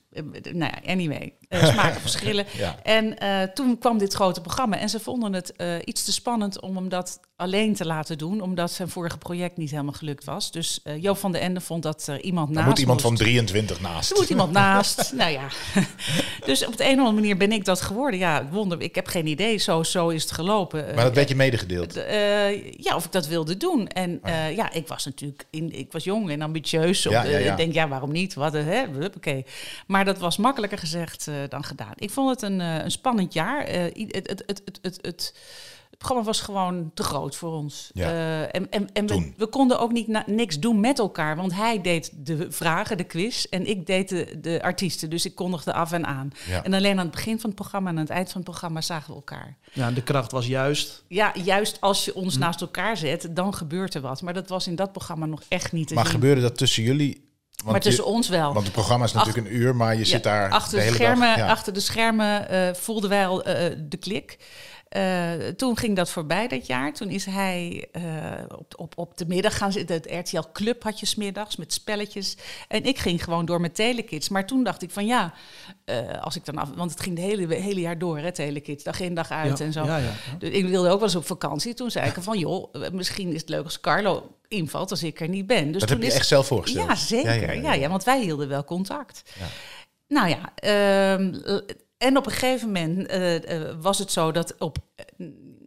nou 0.52 0.72
ja, 0.82 0.92
anyway. 0.92 1.32
Eh, 1.48 1.66
smaken 1.66 2.00
verschillen. 2.10 2.46
Ja. 2.56 2.76
En 2.82 3.18
eh, 3.18 3.42
toen 3.42 3.78
kwam 3.78 3.98
dit 3.98 4.12
grote 4.14 4.40
programma. 4.40 4.78
En 4.78 4.88
ze 4.88 5.00
vonden 5.00 5.32
het 5.32 5.56
eh, 5.56 5.74
iets 5.84 6.04
te 6.04 6.12
spannend 6.12 6.60
om 6.60 6.76
hem 6.76 6.88
dat 6.88 7.20
alleen 7.36 7.74
te 7.74 7.86
laten 7.86 8.18
doen. 8.18 8.40
Omdat 8.40 8.72
zijn 8.72 8.88
vorige 8.88 9.18
project 9.18 9.56
niet 9.56 9.70
helemaal 9.70 9.92
gelukt 9.92 10.24
was. 10.24 10.50
Dus 10.50 10.80
eh 10.82 11.02
Joop 11.02 11.18
van 11.18 11.32
den 11.32 11.40
Ende 11.40 11.60
vond 11.60 11.82
dat 11.82 12.06
er 12.06 12.20
iemand 12.20 12.50
naast 12.50 12.66
moet 12.66 12.78
iemand 12.78 13.02
moest. 13.02 13.16
van 13.16 13.26
23 13.26 13.80
naast. 13.80 14.10
Er 14.10 14.16
moet 14.16 14.30
iemand 14.30 14.52
naast. 14.62 15.12
nou 15.12 15.30
ja. 15.30 15.46
Dus 16.44 16.66
op 16.66 16.76
de 16.76 16.84
een 16.84 16.92
of 16.92 16.98
andere 16.98 17.14
manier 17.14 17.36
ben 17.36 17.52
ik 17.52 17.64
dat 17.64 17.80
geworden. 17.80 18.18
Ja, 18.20 18.48
wonder. 18.50 18.80
Ik 18.80 18.94
heb 18.94 19.06
geen 19.06 19.26
idee. 19.26 19.56
Zo, 19.58 19.82
zo 19.82 20.08
is 20.08 20.22
het 20.22 20.32
gelopen. 20.32 20.94
Maar 20.94 21.04
dat 21.04 21.14
werd 21.14 21.28
je 21.28 21.34
medegedeeld. 21.34 21.96
Eh, 21.96 22.72
ja, 22.72 22.96
of 22.96 23.04
ik 23.04 23.12
dat 23.12 23.26
wilde 23.26 23.56
doen. 23.56 23.88
En 23.88 24.18
eh, 24.22 24.56
ja, 24.56 24.72
ik 24.72 24.88
was 24.88 25.04
natuurlijk 25.04 25.44
in, 25.50 25.78
ik 25.78 25.92
was 25.92 26.04
jong 26.04 26.30
en 26.30 26.42
ambitieus. 26.42 27.02
Ja. 27.02 27.22
Ik 27.22 27.56
denk, 27.56 27.72
ja, 27.72 27.88
waarom 27.88 28.12
niet? 28.12 28.34
Wat, 28.34 28.54
eh, 28.54 28.64
hè? 28.64 28.84
Huppakee. 28.98 29.44
Maar 29.86 30.01
dat 30.04 30.18
was 30.18 30.36
makkelijker 30.36 30.78
gezegd 30.78 31.28
eh, 31.28 31.34
dan 31.48 31.64
gedaan. 31.64 31.92
Ik 31.96 32.10
vond 32.10 32.30
het 32.30 32.42
een, 32.42 32.60
eh, 32.60 32.84
een 32.84 32.90
spannend 32.90 33.32
jaar. 33.32 33.64
Eh, 33.64 33.82
het, 34.06 34.28
het, 34.28 34.42
het, 34.46 34.62
het, 34.64 34.78
het, 34.82 34.98
het, 35.02 35.34
het 35.90 35.98
programma 35.98 36.24
was 36.24 36.40
gewoon 36.40 36.90
te 36.94 37.02
groot 37.02 37.36
voor 37.36 37.52
ons. 37.52 37.90
Ja. 37.94 38.08
Eh, 38.08 38.40
en 38.40 38.70
en, 38.70 38.88
en 38.92 39.06
we, 39.06 39.32
we 39.36 39.46
konden 39.46 39.78
ook 39.80 39.92
niet 39.92 40.06
na- 40.08 40.24
niks 40.26 40.58
doen 40.58 40.80
met 40.80 40.98
elkaar. 40.98 41.36
Want 41.36 41.54
hij 41.54 41.80
deed 41.80 42.10
de 42.14 42.46
vragen, 42.52 42.96
de 42.96 43.04
quiz. 43.04 43.44
En 43.44 43.66
ik 43.66 43.86
deed 43.86 44.08
de, 44.08 44.38
de 44.40 44.62
artiesten. 44.62 45.10
Dus 45.10 45.24
ik 45.24 45.34
kondigde 45.34 45.72
af 45.72 45.92
en 45.92 46.06
aan. 46.06 46.30
Ja. 46.48 46.64
En 46.64 46.74
alleen 46.74 46.98
aan 46.98 47.06
het 47.06 47.14
begin 47.14 47.40
van 47.40 47.50
het 47.50 47.58
programma 47.58 47.90
en 47.90 47.96
aan 47.96 48.02
het 48.02 48.10
eind 48.12 48.26
van 48.30 48.40
het 48.40 48.50
programma 48.50 48.80
zagen 48.80 49.08
we 49.08 49.14
elkaar. 49.14 49.56
Ja, 49.72 49.90
de 49.90 50.02
kracht 50.02 50.32
was 50.32 50.46
juist. 50.46 51.04
Ja, 51.08 51.32
juist 51.44 51.80
als 51.80 52.04
je 52.04 52.12
Hm. 52.12 52.18
ons 52.18 52.38
naast 52.38 52.60
elkaar 52.60 52.96
zet, 52.96 53.28
dan 53.30 53.54
gebeurt 53.54 53.94
er 53.94 54.00
wat. 54.00 54.22
Maar 54.22 54.34
dat 54.34 54.48
was 54.48 54.66
in 54.66 54.74
dat 54.76 54.92
programma 54.92 55.26
nog 55.26 55.42
echt 55.48 55.72
niet 55.72 55.88
te 55.88 55.94
Maar 55.94 56.04
zien. 56.04 56.14
gebeurde 56.14 56.40
dat 56.40 56.56
tussen 56.58 56.82
jullie? 56.82 57.30
Maar 57.64 57.80
tussen 57.80 58.04
je- 58.04 58.10
ons 58.10 58.28
wel. 58.28 58.52
Want 58.52 58.64
het 58.64 58.74
programma 58.74 59.04
is 59.04 59.12
natuurlijk 59.12 59.46
een 59.46 59.54
uur, 59.56 59.76
maar 59.76 59.96
je 59.96 60.04
zit 60.04 60.22
daar 60.22 60.50
achter 60.50 60.78
de 60.78 60.84
hele 60.84 60.94
schermen, 60.94 61.28
dag. 61.28 61.36
Ja. 61.36 61.48
Achter 61.50 61.72
de 61.72 61.80
schermen 61.80 62.48
eh, 62.48 62.74
voelden 62.74 63.10
wij 63.10 63.26
al 63.26 63.42
eh, 63.44 63.76
de 63.78 63.96
klik. 63.96 64.38
Eh, 64.92 65.32
toen 65.56 65.76
ging 65.76 65.96
dat 65.96 66.10
voorbij 66.10 66.48
dat 66.48 66.66
jaar. 66.66 66.92
Toen 66.92 67.08
is 67.08 67.24
hij 67.24 67.88
eh, 67.92 68.02
op, 68.56 68.74
op, 68.76 68.98
op 68.98 69.16
de 69.16 69.26
middag 69.26 69.56
gaan 69.56 69.72
zitten. 69.72 69.96
Het 69.96 70.28
RTL 70.28 70.42
Club 70.52 70.82
had 70.82 71.00
je 71.00 71.06
smiddags 71.06 71.56
met 71.56 71.72
spelletjes. 71.72 72.36
En 72.68 72.84
ik 72.84 72.98
ging 72.98 73.24
gewoon 73.24 73.44
door 73.44 73.60
met 73.60 73.74
Telekids. 73.74 74.28
Maar 74.28 74.46
toen 74.46 74.64
dacht 74.64 74.82
ik 74.82 74.90
van 74.90 75.06
ja, 75.06 75.34
eh, 75.84 76.22
als 76.22 76.36
ik 76.36 76.44
dan 76.44 76.56
af... 76.58 76.68
Want 76.74 76.90
het 76.90 77.00
ging 77.00 77.18
het 77.18 77.26
hele, 77.26 77.54
hele 77.54 77.80
jaar 77.80 77.98
door, 77.98 78.18
hè, 78.18 78.32
Telekids. 78.32 78.84
Dag 78.84 79.00
in, 79.00 79.14
dag 79.14 79.30
uit 79.30 79.58
Ja, 79.58 79.64
en 79.64 79.72
zo. 79.72 79.84
ja, 79.84 79.96
ja. 79.96 80.12
Dus 80.38 80.50
ik 80.50 80.66
wilde 80.66 80.88
ook 80.88 80.98
wel 80.98 81.08
eens 81.08 81.16
op 81.16 81.26
vakantie. 81.26 81.74
Toen 81.74 81.90
zei 81.90 82.08
ik 82.08 82.16
van 82.20 82.38
joh, 82.38 82.74
misschien 82.92 83.32
is 83.32 83.40
het 83.40 83.48
leuk 83.48 83.64
als 83.64 83.80
Carlo 83.80 84.36
invalt 84.48 84.90
als 84.90 85.02
ik 85.02 85.20
er 85.20 85.28
niet 85.28 85.46
ben. 85.46 85.72
Dus 85.72 85.80
Dat 85.80 85.88
toen 85.88 85.90
heb 85.90 86.06
je 86.06 86.12
is, 86.12 86.18
echt 86.18 86.28
zelf 86.28 86.46
voorgesteld? 86.46 86.86
Ja, 86.86 86.94
zeker. 86.94 87.34
Ja, 87.34 87.40
Ja, 87.40 87.52
ja, 87.52 87.62
ja, 87.62 87.72
ja. 87.72 87.88
want 87.88 88.04
wij 88.04 88.20
hielden 88.20 88.48
wel 88.48 88.64
contact. 88.64 89.22
Ja. 89.38 89.46
Nou 90.08 90.28
ja, 90.28 90.52
ehm, 90.54 91.34
en 92.02 92.16
op 92.16 92.26
een 92.26 92.32
gegeven 92.32 92.66
moment 92.66 93.06
eh, 93.06 93.56
eh, 93.68 93.74
was 93.80 93.98
het 93.98 94.12
zo 94.12 94.32
dat 94.32 94.54
op 94.58 94.78
eh, 94.94 95.04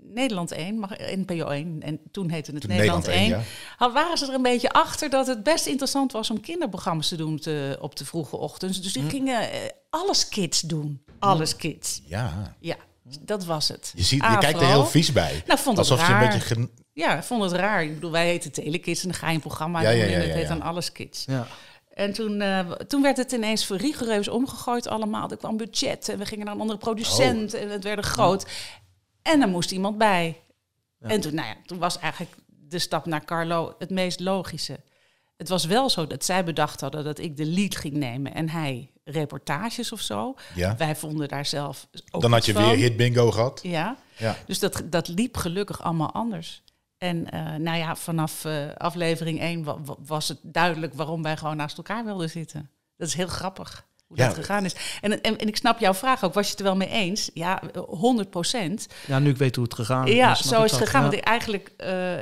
Nederland 0.02 0.52
1, 0.52 0.80
mag, 0.80 0.90
NPO 0.98 1.48
1, 1.48 1.78
en 1.82 2.00
toen 2.12 2.30
heette 2.30 2.52
het 2.52 2.62
Toen 2.62 2.70
Nederland, 2.70 3.06
Nederland 3.06 3.30
1, 3.32 3.36
één, 3.38 3.46
had- 3.78 3.94
waren 3.94 4.18
ze 4.18 4.26
er 4.28 4.34
een 4.34 4.42
beetje 4.42 4.72
achter 4.72 5.10
dat 5.10 5.28
het 5.28 5.44
best 5.44 5.66
interessant 5.66 6.12
was 6.12 6.30
om 6.30 6.40
kinderprogramma's 6.42 7.08
te 7.08 7.16
doen 7.16 7.40
te- 7.40 7.78
op 7.82 7.96
de 7.96 8.06
vroege 8.06 8.36
ochtends. 8.38 8.82
Dus 8.82 8.94
die 8.94 9.02
Hm. 9.04 9.10
gingen 9.10 9.50
alles 9.90 10.30
kids 10.30 10.62
doen. 10.62 11.02
Alles 11.20 11.56
kids. 11.56 12.02
Ja. 12.06 12.56
Ja, 12.60 12.76
dat 13.22 13.46
was 13.46 13.68
het. 13.68 13.94
Je, 13.96 14.04
ziet, 14.04 14.20
je 14.22 14.28
Afro. 14.28 14.40
kijkt 14.40 14.62
er 14.62 14.68
heel 14.68 14.86
vies 14.86 15.12
bij. 15.12 15.44
Nou, 15.48 15.60
vond 15.60 15.78
het 15.78 15.90
Alsof 15.90 16.08
je 16.08 16.14
een 16.14 16.20
raar. 16.20 16.30
beetje... 16.30 16.40
gen- 16.56 16.70
Ja, 16.94 17.18
ik 17.18 17.24
vond 17.24 17.44
het 17.44 17.52
raar. 17.52 17.84
Ik 17.84 17.94
bedoel, 17.94 18.12
wij 18.12 18.26
heten 18.28 18.52
Telekids 18.52 19.04
en 19.04 19.10
dan 19.10 19.18
ga 19.18 19.28
je 19.30 19.36
een 19.36 19.40
programma 19.40 19.82
Ja, 19.82 19.90
doen 19.90 19.98
ja, 20.00 20.06
ja, 20.06 20.12
en 20.14 20.20
het 20.20 20.28
ja, 20.30 20.36
heet 20.36 20.48
dan 20.48 20.62
Alles 20.62 20.92
Kids. 20.92 21.24
Ja. 21.28 21.48
En 21.96 22.14
toen, 22.14 22.42
eh, 22.42 22.72
toen 22.72 23.02
werd 23.02 23.18
het 23.18 23.32
ineens 23.32 23.70
rigoureus 23.70 24.28
omgegooid 24.28 24.88
allemaal. 24.88 25.30
Er 25.30 25.38
kwam 25.38 25.58
budget 25.58 26.10
en 26.10 26.18
we 26.18 26.26
gingen 26.26 26.46
naar 26.46 26.54
een 26.54 26.62
andere 26.62 26.80
producent 26.80 27.54
Oh. 27.54 27.62
en 27.62 27.70
het 27.70 27.84
werd 27.84 28.06
groot. 28.06 28.46
En 29.22 29.42
er 29.42 29.48
moest 29.48 29.72
iemand 29.72 29.98
bij. 29.98 30.40
En 31.00 31.22
toen, 31.22 31.34
nou 31.36 31.48
ja, 31.48 31.56
toen 31.66 31.78
was 31.78 32.00
eigenlijk 32.00 32.36
de 32.48 32.80
stap 32.80 33.06
naar 33.06 33.26
Carlo 33.26 33.76
het 33.80 33.90
meest 33.90 34.20
logische. 34.20 34.80
Het 35.38 35.50
was 35.50 35.66
wel 35.66 35.90
zo 35.90 36.08
dat 36.08 36.26
zij 36.26 36.44
bedacht 36.44 36.82
hadden 36.82 37.04
dat 37.04 37.20
ik 37.20 37.38
de 37.38 37.46
lead 37.46 37.76
ging 37.76 37.94
nemen 37.94 38.34
en 38.34 38.50
hij 38.50 38.92
reportages 39.04 39.92
of 39.92 40.00
zo. 40.02 40.36
Ja. 40.56 40.76
Wij 40.78 40.96
vonden 40.96 41.28
daar 41.28 41.46
zelf 41.46 41.88
ook 42.12 42.22
Dan 42.22 42.32
had 42.32 42.46
je 42.46 42.54
van. 42.54 42.64
weer 42.68 42.76
hit 42.78 42.98
bingo 42.98 43.32
gehad. 43.32 43.60
Ja, 43.64 43.98
Ja. 44.18 44.38
dus 44.46 44.60
dat, 44.60 44.82
dat 44.86 45.08
liep 45.08 45.38
gelukkig 45.38 45.82
allemaal 45.84 46.12
anders. 46.12 46.64
En 47.06 47.30
eh, 47.32 47.56
nou 47.56 47.78
ja, 47.78 47.96
vanaf 47.96 48.46
eh, 48.46 48.68
aflevering 48.78 49.40
1 49.40 49.64
wa- 49.64 49.82
wa- 49.82 49.96
was 50.06 50.28
het 50.28 50.40
duidelijk 50.42 50.94
waarom 50.94 51.22
wij 51.24 51.38
gewoon 51.38 51.56
naast 51.58 51.78
elkaar 51.78 52.06
wilden 52.06 52.30
zitten. 52.30 52.70
Dat 52.98 53.08
is 53.08 53.14
heel 53.14 53.28
grappig 53.28 53.86
hoe 54.08 54.18
Ja. 54.18 54.26
dat 54.28 54.36
gegaan 54.36 54.66
is. 54.66 54.76
En, 55.02 55.22
en, 55.22 55.38
en 55.38 55.48
ik 55.48 55.56
snap 55.58 55.80
jouw 55.80 55.94
vraag 55.94 56.24
ook, 56.24 56.34
was 56.34 56.44
je 56.46 56.50
het 56.52 56.60
er 56.60 56.66
wel 56.66 56.76
mee 56.76 56.90
eens? 56.90 57.30
Ja, 57.34 57.62
eh, 57.74 57.82
100 57.88 58.30
procent. 58.30 58.88
ja, 59.08 59.20
nu 59.20 59.30
ik 59.30 59.38
weet 59.38 59.56
hoe 59.56 59.64
het 59.64 59.74
gegaan 59.74 60.08
is. 60.08 60.14
Ja, 60.16 60.36
zo 60.36 60.64
is 60.64 60.72
het 60.72 60.80
gegaan. 60.80 61.02
Ja. 61.04 61.08
Want 61.10 61.20
ik 61.22 61.28
eigenlijk 61.28 61.72
eh, 61.78 62.18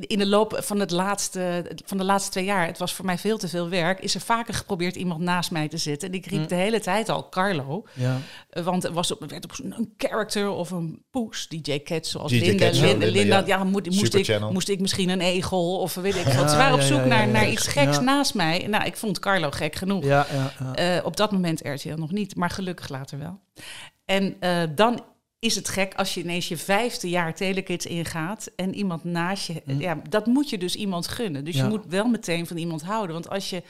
in 0.00 0.18
de 0.18 0.26
loop 0.26 0.58
van, 0.62 0.80
het 0.80 0.90
laatste, 0.90 1.64
van 1.86 1.98
de 1.98 2.04
laatste 2.04 2.30
twee 2.30 2.44
jaar, 2.44 2.66
het 2.66 2.78
was 2.78 2.94
voor 2.94 3.04
mij 3.04 3.18
veel 3.18 3.38
te 3.38 3.48
veel 3.48 3.68
werk, 3.68 4.00
is 4.00 4.14
er 4.14 4.20
vaker 4.20 4.54
geprobeerd 4.54 4.96
iemand 4.96 5.20
naast 5.20 5.50
mij 5.50 5.68
te 5.68 5.76
zetten. 5.76 6.08
En 6.08 6.14
ik 6.14 6.26
riep 6.26 6.40
Mm. 6.40 6.46
de 6.46 6.54
hele 6.54 6.80
tijd 6.80 7.08
al 7.08 7.28
Carlo. 7.28 7.84
Ja. 7.92 8.16
Uh, 8.52 8.64
Want 8.64 8.84
er 8.84 8.92
was 8.92 9.12
op, 9.12 9.22
er 9.22 9.28
werd 9.28 9.44
op 9.44 9.52
een 9.62 9.94
character 9.96 10.48
of 10.50 10.70
een 10.70 11.02
poes, 11.10 11.48
DJ 11.48 11.80
Cats, 11.82 12.10
zoals 12.10 12.30
DJ 12.32 12.38
Linda. 12.38 12.64
Linda, 12.70 12.86
Linda, 12.86 13.06
Linda, 13.06 13.42
ja. 13.46 13.64
moet, 13.64 13.90
moest, 13.90 14.14
ik, 14.14 14.40
moest 14.50 14.68
ik 14.68 14.80
misschien 14.80 15.08
een 15.08 15.20
egel 15.20 15.78
of 15.78 15.94
weet 15.94 16.14
ik 16.16 16.24
wat. 16.24 16.50
Ze 16.50 16.56
waren 16.56 16.74
op 16.74 16.80
zoek 16.80 17.04
naar, 17.04 17.28
naar 17.28 17.48
iets 17.48 17.66
geks 17.66 18.00
naast 18.00 18.34
mij. 18.34 18.66
Nou, 18.66 18.84
ik 18.84 18.96
vond 18.96 19.18
Carlo 19.18 19.50
gek 19.50 19.74
genoeg. 19.74 20.04
Ja, 20.04 20.26
ja, 20.32 20.74
Eh, 20.78 21.04
op 21.04 21.16
dat 21.16 21.32
moment 21.32 21.60
RTL 21.64 21.94
nog 21.94 22.10
niet, 22.12 22.36
maar 22.36 22.50
gelukkig 22.50 22.88
later 22.88 23.18
wel. 23.18 23.40
En 24.04 24.36
eh, 24.40 24.62
dan 24.74 25.04
is 25.38 25.54
het 25.54 25.68
gek 25.68 25.94
als 25.94 26.14
je 26.14 26.20
ineens 26.20 26.48
je 26.48 26.56
vijfde 26.56 27.08
jaar 27.08 27.34
Telekids 27.34 27.86
ingaat 27.86 28.50
en 28.56 28.74
iemand 28.74 29.04
naast 29.04 29.46
je... 29.46 29.62
Ja, 29.66 30.00
dat 30.08 30.26
moet 30.26 30.50
je 30.50 30.58
dus 30.58 30.74
iemand 30.76 31.08
gunnen. 31.08 31.44
Dus 31.44 31.54
Ja. 31.56 31.62
je 31.64 31.68
moet 31.68 31.84
wel 31.88 32.06
meteen 32.08 32.46
van 32.46 32.56
iemand 32.56 32.82
houden. 32.82 33.12
Want 33.12 33.28
als 33.30 33.50
je 33.50 33.62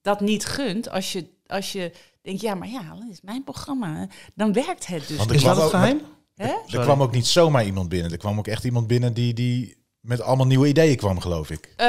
dat 0.00 0.20
niet 0.20 0.44
gunt, 0.46 0.90
als 0.90 1.12
je, 1.12 1.26
als 1.46 1.72
je 1.72 1.92
denkt, 2.22 2.40
ja, 2.40 2.54
maar 2.54 2.68
ja, 2.68 2.82
dat 2.82 3.08
is 3.10 3.20
mijn 3.22 3.44
programma, 3.44 4.08
dan 4.34 4.52
werkt 4.52 4.86
het 4.86 5.08
dus 5.08 5.16
Want 5.16 5.32
Is 5.32 5.42
dat 5.42 5.56
het 5.56 5.64
ook- 5.64 5.70
geheim? 5.70 6.00
Hè? 6.34 6.52
Er 6.70 6.80
kwam 6.80 7.02
ook 7.02 7.12
niet 7.12 7.26
zomaar 7.26 7.64
iemand 7.64 7.88
binnen. 7.88 8.10
Er 8.12 8.18
kwam 8.18 8.38
ook 8.38 8.46
echt 8.46 8.64
iemand 8.64 8.86
binnen 8.86 9.14
die, 9.14 9.34
die 9.34 9.76
met 10.00 10.20
allemaal 10.20 10.46
nieuwe 10.46 10.68
ideeën 10.68 10.96
kwam, 10.96 11.20
geloof 11.20 11.50
ik. 11.50 11.72
Eh, 11.76 11.86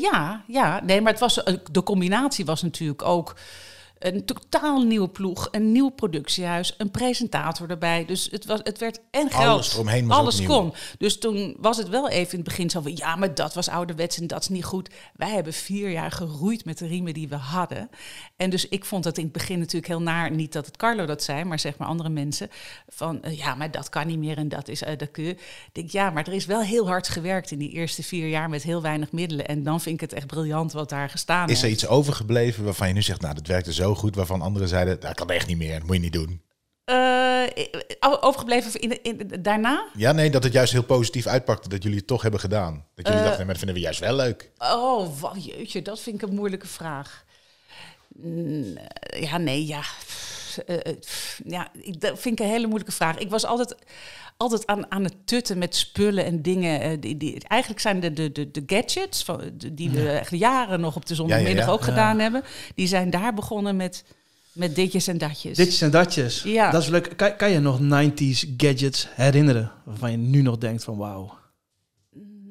ja, 0.00 0.44
ja, 0.46 0.80
nee, 0.84 1.00
maar 1.00 1.10
het 1.12 1.20
was, 1.20 1.34
de 1.72 1.82
combinatie 1.82 2.44
was 2.44 2.62
natuurlijk 2.62 3.02
ook 3.02 3.36
Een 4.02 4.24
totaal 4.24 4.82
nieuwe 4.82 5.08
ploeg, 5.08 5.48
een 5.50 5.72
nieuw 5.72 5.88
productiehuis, 5.88 6.74
een 6.78 6.90
presentator 6.90 7.70
erbij. 7.70 8.04
Dus 8.04 8.28
het, 8.30 8.44
was, 8.44 8.60
het 8.62 8.78
werd 8.78 9.00
en 9.10 9.30
geld. 9.30 9.44
Alles 9.44 9.72
eromheen 9.74 10.06
was 10.06 10.18
Alles 10.18 10.42
kon. 10.42 10.72
Dus 10.98 11.18
toen 11.18 11.56
was 11.60 11.76
het 11.76 11.88
wel 11.88 12.08
even 12.08 12.30
in 12.32 12.38
het 12.38 12.48
begin 12.48 12.70
zo 12.70 12.80
van... 12.80 12.96
ja, 12.96 13.16
maar 13.16 13.34
dat 13.34 13.54
was 13.54 13.68
ouderwets 13.68 14.18
en 14.18 14.26
dat 14.26 14.40
is 14.40 14.48
niet 14.48 14.64
goed. 14.64 14.90
Wij 15.14 15.30
hebben 15.30 15.52
vier 15.52 15.90
jaar 15.90 16.10
geroeid 16.10 16.64
met 16.64 16.78
de 16.78 16.86
riemen 16.86 17.14
die 17.14 17.28
we 17.28 17.36
hadden. 17.36 17.90
En 18.36 18.50
dus 18.50 18.68
ik 18.68 18.84
vond 18.84 19.04
het 19.04 19.18
in 19.18 19.24
het 19.24 19.32
begin 19.32 19.58
natuurlijk 19.58 19.86
heel 19.86 20.02
naar... 20.02 20.30
niet 20.30 20.52
dat 20.52 20.66
het 20.66 20.76
Carlo 20.76 21.06
dat 21.06 21.22
zei, 21.22 21.44
maar 21.44 21.58
zeg 21.58 21.76
maar 21.78 21.88
andere 21.88 22.08
mensen... 22.08 22.48
van 22.88 23.22
eh, 23.22 23.36
ja, 23.38 23.54
maar 23.54 23.70
dat 23.70 23.88
kan 23.88 24.06
niet 24.06 24.18
meer 24.18 24.36
en 24.36 24.48
dat 24.48 24.68
is... 24.68 24.82
eh, 24.82 24.98
dat 24.98 25.10
kun 25.10 25.24
je. 25.24 25.30
Ik 25.30 25.70
denk, 25.72 25.90
ja, 25.90 26.10
maar 26.10 26.26
er 26.26 26.32
is 26.32 26.46
wel 26.46 26.60
heel 26.60 26.86
hard 26.86 27.08
gewerkt 27.08 27.50
in 27.50 27.58
die 27.58 27.70
eerste 27.70 28.02
vier 28.02 28.28
jaar... 28.28 28.48
met 28.48 28.62
heel 28.62 28.82
weinig 28.82 29.12
middelen. 29.12 29.46
En 29.46 29.62
dan 29.62 29.80
vind 29.80 29.94
ik 29.94 30.00
het 30.00 30.12
echt 30.12 30.26
briljant 30.26 30.72
wat 30.72 30.88
daar 30.88 31.08
gestaan 31.10 31.48
Is 31.48 31.58
er 31.58 31.68
heeft. 31.68 31.82
iets 31.82 31.90
overgebleven 31.90 32.64
waarvan 32.64 32.88
je 32.88 32.94
nu 32.94 33.02
zegt, 33.02 33.20
nou, 33.20 33.34
dat 33.34 33.46
werkte 33.46 33.72
zo 33.72 33.91
goed, 33.94 34.14
waarvan 34.16 34.42
anderen 34.42 34.68
zeiden, 34.68 35.00
dat 35.00 35.14
kan 35.14 35.30
echt 35.30 35.46
niet 35.46 35.56
meer, 35.58 35.78
dat 35.78 35.86
moet 35.86 35.96
je 35.96 36.02
niet 36.02 36.12
doen. 36.12 36.42
Eh, 36.84 37.44
overgebleven 38.20 38.80
in, 38.80 39.02
in, 39.02 39.42
daarna? 39.42 39.86
Ja, 39.96 40.12
nee, 40.12 40.30
dat 40.30 40.44
het 40.44 40.52
juist 40.52 40.72
heel 40.72 40.82
positief 40.82 41.26
uitpakte 41.26 41.68
dat 41.68 41.82
jullie 41.82 41.98
het 41.98 42.06
toch 42.06 42.22
hebben 42.22 42.40
gedaan. 42.40 42.86
Dat 42.94 43.06
jullie 43.06 43.20
Eh, 43.20 43.26
dachten, 43.26 43.46
maar 43.46 43.54
dat 43.54 43.64
vinden 43.64 43.74
we 43.76 43.82
juist 43.82 44.00
wel 44.00 44.16
leuk. 44.16 44.50
Oh, 44.58 45.34
jeetje, 45.38 45.82
dat 45.82 46.00
vind 46.00 46.22
ik 46.22 46.28
een 46.28 46.34
moeilijke 46.34 46.66
vraag. 46.66 47.24
Ja, 49.20 49.38
nee, 49.38 49.66
ja. 49.66 49.82
Pff, 50.54 50.58
eh, 50.58 50.76
eh, 50.92 50.96
Ja, 51.46 51.68
dat 51.98 52.18
vind 52.20 52.38
ik 52.40 52.44
een 52.46 52.52
hele 52.52 52.66
moeilijke 52.66 52.94
vraag. 52.94 53.18
Ik 53.18 53.30
was 53.30 53.44
altijd, 53.44 53.74
altijd 54.36 54.66
aan, 54.66 54.90
aan 54.90 55.04
het 55.04 55.14
tutten 55.26 55.58
met 55.58 55.76
spullen 55.76 56.24
en 56.24 56.42
dingen. 56.42 56.80
eh, 56.80 57.00
Die, 57.00 57.16
die, 57.16 57.40
eigenlijk 57.48 57.80
zijn 57.80 58.00
de, 58.00 58.12
de, 58.12 58.32
de, 58.32 58.50
de 58.50 58.62
gadgets, 58.66 59.22
van, 59.24 59.50
de- 59.56 59.74
die 59.74 59.90
we 59.90 60.08
echt 60.10 60.30
jaren 60.30 60.80
nog 60.80 60.96
op 60.96 61.06
de 61.06 61.14
zondagmiddag 61.14 61.66
Ja, 61.66 61.70
ook 61.72 61.82
gedaan 61.82 62.18
hebben... 62.18 62.42
die 62.74 62.86
zijn 62.86 63.10
daar 63.10 63.34
begonnen 63.34 63.76
met, 63.76 64.04
met 64.52 64.74
ditjes 64.74 65.06
en 65.06 65.18
datjes. 65.18 65.56
Ditjes 65.56 65.80
en 65.80 65.90
datjes. 65.90 66.42
Ja. 66.42 66.70
Dat 66.70 66.82
is 66.82 66.88
leuk. 66.88 67.16
Kan, 67.16 67.36
kan 67.36 67.50
je 67.50 67.58
nog 67.58 67.78
90s 67.80 68.54
gadgets 68.56 69.08
herinneren? 69.14 69.72
Waarvan 69.84 70.10
je 70.10 70.16
nu 70.16 70.42
nog 70.42 70.58
denkt 70.58 70.84
van 70.84 70.96
wauw. 70.96 71.38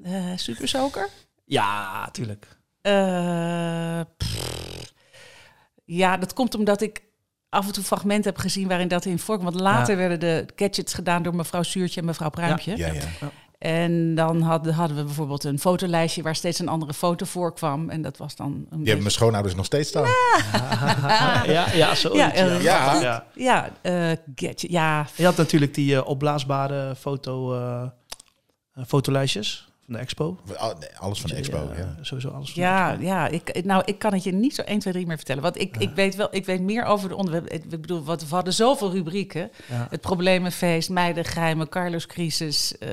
Eh, 0.03 0.25
Super 0.35 0.67
Soaker? 0.67 1.09
Ja, 1.45 2.09
tuurlijk. 2.11 2.47
Ja, 5.85 6.17
dat 6.17 6.33
komt 6.33 6.55
omdat 6.55 6.81
ik 6.81 7.01
af 7.51 7.67
en 7.67 7.73
toe 7.73 7.83
fragmenten 7.83 8.31
heb 8.31 8.39
gezien 8.41 8.67
waarin 8.67 8.87
dat 8.87 9.05
in 9.05 9.19
voorkwam. 9.19 9.51
Want 9.51 9.63
later 9.63 9.91
Ja. 9.93 9.99
werden 9.99 10.19
de 10.19 10.45
gadgets 10.55 10.93
gedaan 10.93 11.23
door 11.23 11.35
mevrouw 11.35 11.63
Zuurtje 11.63 11.99
en 11.99 12.05
mevrouw 12.05 12.29
Pruimpje. 12.29 12.77
Ja, 12.77 12.87
ja. 12.93 13.01
En 13.57 14.15
dan 14.15 14.41
hadden, 14.41 14.73
hadden 14.73 14.97
we 14.97 15.03
bijvoorbeeld 15.03 15.43
een 15.43 15.59
fotolijstje 15.59 16.21
waar 16.21 16.35
steeds 16.35 16.59
een 16.59 16.67
andere 16.67 16.93
foto 16.93 17.25
voorkwam. 17.25 17.89
En 17.89 18.01
dat 18.01 18.17
was 18.17 18.35
dan 18.35 18.47
een 18.47 18.53
Die 18.53 18.63
hebben 18.69 18.77
beetje... 18.83 18.99
mijn 18.99 19.11
schoonouders 19.11 19.55
nog 19.55 19.65
steeds 19.65 19.89
staan. 19.89 20.07
ja, 21.45 21.65
ja, 21.73 21.95
zo. 22.03 22.15
Ja, 22.15 22.33
eh, 22.33 22.61
Ja. 22.63 23.01
ja. 23.01 23.25
Ja, 23.35 23.69
eh, 23.81 23.93
gadget, 24.35 24.61
ja. 24.71 25.05
Je 25.15 25.25
had 25.25 25.37
natuurlijk 25.37 25.73
die 25.73 25.95
eh, 25.95 26.07
opblaasbare 26.07 26.95
foto, 26.95 27.53
eh, 27.55 27.81
eh, 28.73 28.83
fotolijstjes 28.87 29.69
van 29.91 29.99
de 29.99 30.06
expo. 30.06 30.38
Alles 30.99 31.19
van 31.21 31.30
de 31.30 31.36
expo, 31.36 31.69
ja. 31.77 31.95
Sowieso 32.01 32.30
alles 32.30 32.45
van 32.51 32.56
de 32.62 32.67
Ja, 32.67 32.89
expo. 32.91 33.06
ja 33.06 33.27
ik, 33.27 33.63
nou, 33.65 33.82
ik 33.86 33.99
kan 33.99 34.13
het 34.13 34.23
je 34.23 34.32
niet 34.32 34.56
zo 34.56 34.62
1, 34.62 34.80
2, 34.80 34.93
3 34.93 35.06
meer 35.08 35.15
vertellen. 35.15 35.41
Want 35.43 35.60
ik, 35.62 35.77
ik 35.77 35.89
weet 35.95 36.15
wel, 36.15 36.27
ik 36.32 36.45
weet 36.45 36.62
meer 36.62 36.84
over 36.84 37.10
de 37.10 37.15
onderwerpen. 37.15 37.51
Ik 37.56 37.69
bedoel, 37.69 38.04
wat, 38.04 38.27
we 38.27 38.36
hadden 38.36 38.54
zoveel 38.54 38.91
rubrieken. 38.91 39.51
Ja. 39.69 39.88
Het 39.89 40.01
Problemenfeest, 40.01 40.89
Meidengeheimen, 40.89 41.69
Carlos 41.69 42.06
Crisis. 42.06 42.77
eh, 42.77 42.89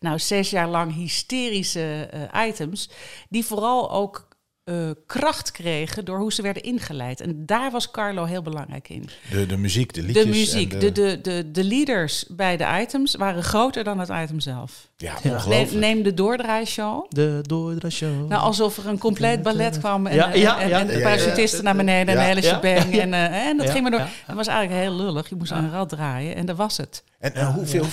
nou, 0.00 0.18
zes 0.18 0.50
jaar 0.50 0.68
lang 0.68 0.94
hysterische 0.94 2.08
eh, 2.32 2.46
items. 2.48 2.90
Die 3.28 3.44
vooral 3.44 3.90
ook 3.92 4.28
eh, 4.64 4.90
kracht 5.06 5.50
kregen 5.50 6.04
door 6.04 6.18
hoe 6.18 6.32
ze 6.32 6.42
werden 6.42 6.62
ingeleid. 6.62 7.20
En 7.20 7.46
daar 7.46 7.70
was 7.70 7.90
Carlo 7.90 8.24
heel 8.24 8.42
belangrijk 8.42 8.88
in. 8.88 9.08
De, 9.30 9.46
de 9.46 9.56
muziek, 9.56 9.92
de 9.94 10.02
liedjes. 10.02 10.24
De 10.24 10.30
muziek, 10.30 10.72
en 10.72 10.78
de, 10.78 10.92
de, 10.92 11.20
de, 11.22 11.50
de 11.50 11.64
leaders 11.64 12.24
bij 12.28 12.56
de 12.56 12.66
items 12.80 13.14
waren 13.14 13.42
groter 13.42 13.84
dan 13.84 13.98
het 13.98 14.08
item 14.08 14.40
zelf. 14.40 14.88
Ja, 14.96 15.14
ongelooflijk. 15.14 15.70
Neem, 15.70 15.78
neem 15.80 16.02
de 16.02 16.14
doordraaishow. 16.14 17.06
De 17.08 17.38
Doordraadshow. 17.42 18.28
Nou, 18.28 18.42
alsof 18.42 18.76
er 18.78 18.86
een 18.86 18.98
compleet 18.98 19.42
ballet 19.42 19.78
kwam 19.78 20.06
en, 20.06 20.14
Ja, 20.14 20.32
eh, 20.32 20.40
ja, 20.40 20.60
en, 20.60 20.68
ja. 20.68 20.80
en 20.80 20.86
de 20.86 21.00
parachutisten 21.00 21.64
naar 21.64 21.76
beneden 21.76 22.14
en 22.14 22.20
de 22.20 22.26
hele 22.26 22.42
shebang. 22.42 22.94
Ja. 22.94 23.00
En, 23.00 23.14
eh, 23.14 23.46
en 23.46 23.56
dat 23.56 23.66
Ja, 23.66 23.72
ging 23.72 23.82
maar 23.82 23.90
door. 23.90 24.00
ja. 24.00 24.08
Dat 24.26 24.36
was 24.36 24.46
eigenlijk 24.46 24.80
heel 24.80 24.96
lullig. 24.96 25.28
Je 25.28 25.36
moest 25.36 25.52
aan 25.52 25.64
een 25.64 25.70
rad 25.70 25.88
draaien 25.88 26.34
en 26.34 26.46
dat 26.46 26.56
was 26.56 26.76
het. 26.76 27.04
En, 27.18 27.34
en 27.34 27.46
hoeveel, 27.52 27.86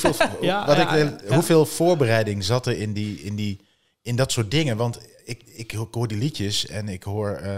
wat 0.65 0.77
ik, 0.77 1.13
hoeveel 1.27 1.65
voorbereiding 1.65 2.43
zat 2.43 2.65
er 2.67 2.77
in, 2.77 2.93
die, 2.93 3.21
in, 3.21 3.35
die, 3.35 3.59
in 4.01 4.15
dat 4.15 4.31
soort 4.31 4.51
dingen? 4.51 4.77
Want 4.77 4.99
ik, 5.27 5.43
ik, 5.45 5.71
hoor 5.91 6.07
die 6.07 6.17
liedjes 6.17 6.67
en 6.67 6.89
ik 6.89 7.03
hoor... 7.03 7.31
eh, 7.31 7.55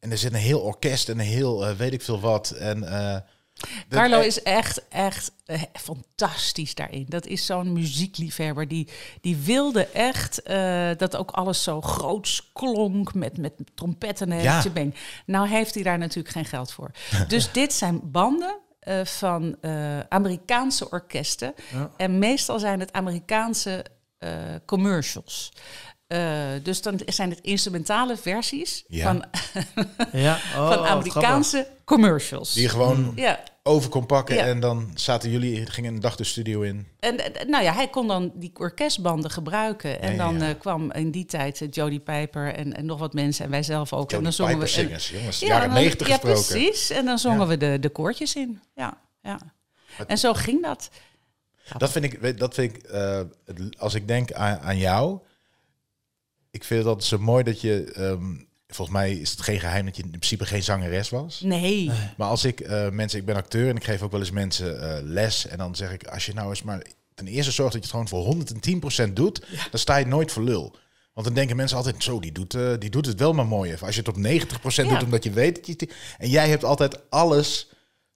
en 0.00 0.10
er 0.10 0.18
zit 0.18 0.32
een 0.32 0.38
heel 0.38 0.60
orkest 0.60 1.08
en 1.08 1.18
een 1.18 1.26
heel 1.26 1.66
eh, 1.66 1.76
weet 1.76 1.92
ik 1.92 2.02
veel 2.02 2.20
wat. 2.20 2.50
En, 2.50 2.88
eh, 2.88 3.16
Carlo 3.88 4.20
is 4.20 4.42
echt, 4.42 4.88
echt 4.88 5.32
fantastisch 5.72 6.74
daarin. 6.74 7.06
Dat 7.08 7.26
is 7.26 7.46
zo'n 7.46 7.72
muziekliefhebber. 7.72 8.68
Die, 8.68 8.88
die 9.20 9.36
wilde 9.36 9.86
echt 9.86 10.40
dat 10.98 11.16
ook 11.16 11.30
alles 11.30 11.62
zo 11.62 11.80
groots 11.80 12.50
klonk 12.52 13.14
met, 13.14 13.38
met 13.38 13.52
trompetten 13.74 14.32
en 14.32 14.42
Ja. 14.42 14.62
Nou 15.26 15.48
heeft 15.48 15.74
hij 15.74 15.82
daar 15.82 15.98
natuurlijk 15.98 16.34
geen 16.34 16.44
geld 16.44 16.72
voor. 16.72 16.90
dus 17.28 17.52
dit 17.52 17.72
zijn 17.72 18.00
banden 18.10 18.58
van 19.04 19.56
Amerikaanse 20.08 20.90
orkesten. 20.90 21.54
Ja. 21.72 21.90
En 21.96 22.18
meestal 22.18 22.58
zijn 22.58 22.80
het 22.80 22.92
Amerikaanse 22.92 23.84
commercials. 24.64 25.52
Eh, 26.08 26.46
dus 26.62 26.82
dan 26.82 27.00
zijn 27.06 27.30
het 27.30 27.40
instrumentale 27.40 28.16
versies 28.16 28.84
Ja. 28.88 29.04
van, 29.04 29.24
ja. 30.22 30.34
Oh, 30.56 30.68
van 30.68 30.68
wat 30.78 30.86
Amerikaanse 30.86 31.66
commercials. 31.84 32.52
Die 32.52 32.62
je 32.62 32.68
gewoon 32.68 33.12
Ja, 33.16 33.40
over 33.62 33.90
kon 33.90 34.06
pakken. 34.06 34.34
Ja. 34.36 34.44
En 34.46 34.60
dan 34.60 34.90
zaten 34.94 35.30
jullie, 35.30 35.66
gingen 35.66 35.94
een 35.94 36.00
dag 36.00 36.16
de 36.16 36.24
studio 36.24 36.60
in. 36.60 36.86
En 37.00 37.34
eh, 37.34 37.46
nou 37.48 37.64
ja, 37.64 37.72
hij 37.72 37.88
kon 37.88 38.06
dan 38.08 38.32
die 38.34 38.50
orkestbanden 38.54 39.30
gebruiken. 39.30 40.00
En 40.00 40.16
dan 40.16 40.38
ja. 40.38 40.48
eh, 40.48 40.58
kwam 40.58 40.92
in 40.92 41.10
die 41.10 41.24
tijd 41.24 41.66
Jodie 41.70 42.00
Piper 42.00 42.54
en, 42.54 42.76
en 42.76 42.86
nog 42.86 42.98
wat 42.98 43.12
mensen 43.12 43.44
en 43.44 43.50
wij 43.50 43.62
zelf 43.62 43.92
ook. 43.92 44.12
en 44.12 44.22
dan 44.22 44.32
zongen 44.32 44.52
Piper 44.58 44.68
we. 44.68 44.74
zingers, 44.74 45.10
jongens. 45.10 45.38
ja, 45.40 45.46
jaren 45.46 45.72
negentig 45.72 46.08
ja, 46.08 46.14
gesproken. 46.14 46.44
precies. 46.46 46.90
En 46.90 47.04
dan 47.04 47.18
zongen 47.18 47.40
Ja. 47.40 47.46
we 47.46 47.56
de, 47.56 47.78
de 47.80 47.88
koortjes 47.88 48.34
in. 48.36 48.60
Ja, 48.74 48.98
ja. 49.22 49.38
En 50.06 50.18
zo 50.18 50.34
ging 50.34 50.62
dat. 50.62 50.90
Dat 51.78 51.90
vind 51.90 52.04
ik, 52.04 52.38
dat 52.38 52.54
vind 52.54 52.76
ik 52.76 52.82
eh, 52.82 53.20
als 53.78 53.94
ik 53.94 54.08
denk 54.08 54.32
aan, 54.32 54.58
aan 54.60 54.78
jou. 54.78 55.18
Ik 56.58 56.64
vind 56.64 56.78
het 56.80 56.88
altijd 56.88 57.06
zo 57.08 57.18
mooi 57.18 57.44
dat 57.44 57.60
je, 57.60 57.84
ehm, 57.94 58.24
volgens 58.68 58.96
mij 58.96 59.12
is 59.12 59.30
het 59.30 59.40
geen 59.40 59.60
geheim 59.60 59.84
dat 59.84 59.96
je 59.96 60.02
in 60.02 60.08
principe 60.10 60.46
geen 60.46 60.62
zangeres 60.62 61.08
was. 61.10 61.40
Nee. 61.40 61.90
Maar 62.16 62.28
als 62.28 62.44
ik 62.44 62.60
eh, 62.60 62.88
mensen, 62.88 63.18
ik 63.18 63.24
ben 63.24 63.36
acteur 63.36 63.68
en 63.68 63.76
ik 63.76 63.84
geef 63.84 64.02
ook 64.02 64.10
wel 64.10 64.20
eens 64.20 64.30
mensen 64.30 64.80
eh, 64.96 65.02
les. 65.02 65.46
En 65.46 65.58
dan 65.58 65.76
zeg 65.76 65.92
ik, 65.92 66.06
als 66.06 66.26
je 66.26 66.34
nou 66.34 66.48
eens 66.48 66.62
maar 66.62 66.82
ten 67.14 67.26
eerste 67.26 67.52
zorgt 67.52 67.72
dat 67.72 67.82
je 67.84 67.96
het 67.96 68.08
gewoon 68.10 68.44
voor 68.98 69.06
110% 69.08 69.12
doet, 69.12 69.42
dan 69.70 69.80
sta 69.80 69.96
je 69.96 70.06
nooit 70.06 70.32
voor 70.32 70.42
lul. 70.42 70.76
Want 71.14 71.26
dan 71.26 71.34
denken 71.36 71.56
mensen 71.56 71.76
altijd, 71.76 72.02
zo, 72.02 72.20
die 72.20 72.32
doet, 72.32 72.54
eh, 72.54 72.70
die 72.78 72.90
doet 72.90 73.06
het 73.06 73.18
wel 73.20 73.32
maar 73.32 73.46
mooi. 73.46 73.72
Of 73.72 73.82
als 73.82 73.94
je 73.94 74.00
het 74.00 74.08
op 74.08 74.16
90% 74.16 74.88
Ja. 74.88 74.94
doet, 74.94 75.02
omdat 75.04 75.24
je 75.24 75.30
weet 75.30 75.54
dat 75.56 75.66
je... 75.66 75.72
het- 75.76 75.92
En 76.18 76.28
jij 76.30 76.48
hebt 76.48 76.64
altijd 76.64 77.10
alles 77.10 77.68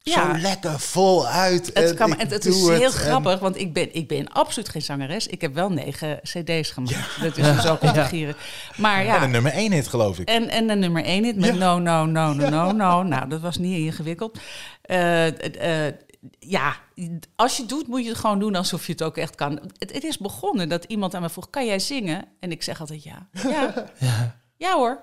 Ja. 0.04 0.34
zo 0.34 0.40
lekker 0.40 0.80
vol 0.80 1.26
uit. 1.26 1.66
Het, 1.66 1.74
en 1.90 1.94
kan, 1.96 2.12
ik 2.12 2.18
en 2.18 2.28
het 2.28 2.42
doe 2.42 2.52
is 2.72 2.78
heel 2.78 2.82
en- 2.84 2.90
grappig, 2.92 3.38
want 3.38 3.58
ik 3.60 3.72
ben, 3.72 3.94
ik 3.94 4.08
ben 4.08 4.28
absoluut 4.32 4.68
geen 4.68 4.82
zangeres. 4.82 5.26
Ik 5.26 5.40
heb 5.40 5.54
wel 5.54 5.70
negen 5.70 6.20
cd's 6.22 6.70
gemaakt. 6.70 7.20
Dat 7.20 7.36
is 7.36 7.46
dus 7.54 7.66
ook 7.70 7.80
te 7.80 8.04
gieren. 8.04 8.34
Maar 8.76 8.98
En 8.98 9.04
ja, 9.04 9.22
een 9.22 9.30
nummer 9.30 9.52
1 9.52 9.72
hit, 9.72 9.88
geloof 9.88 10.18
ik. 10.18 10.28
En, 10.28 10.48
en 10.48 10.66
de 10.66 10.74
nummer 10.74 11.04
één 11.04 11.24
hit 11.24 11.36
met 11.36 11.58
no, 11.58 11.78
no, 11.78 12.04
no, 12.06 12.32
no, 12.32 12.48
no, 12.48 12.72
no. 12.72 13.02
Nou, 13.02 13.28
dat 13.28 13.40
was 13.40 13.56
niet 13.58 13.78
ingewikkeld. 13.78 14.38
Eh, 14.82 15.26
eh, 15.26 15.86
eh, 15.86 15.94
ja, 16.38 16.76
als 17.36 17.56
je 17.56 17.62
het 17.62 17.70
doet, 17.70 17.86
moet 17.86 18.02
je 18.02 18.08
het 18.08 18.18
gewoon 18.18 18.38
doen 18.38 18.54
alsof 18.54 18.86
je 18.86 18.92
het 18.92 19.02
ook 19.02 19.16
echt 19.16 19.34
kan. 19.34 19.60
Het, 19.78 19.92
het 19.92 20.04
is 20.04 20.18
begonnen 20.18 20.68
dat 20.68 20.84
iemand 20.84 21.14
aan 21.14 21.22
me 21.22 21.30
vroeg, 21.30 21.50
kan 21.50 21.66
jij 21.66 21.78
zingen? 21.78 22.24
En 22.40 22.50
ik 22.50 22.62
zeg 22.62 22.80
altijd 22.80 23.02
ja. 23.02 23.26
Ja, 23.32 23.74
ja. 24.56 24.74
hoor. 24.76 25.00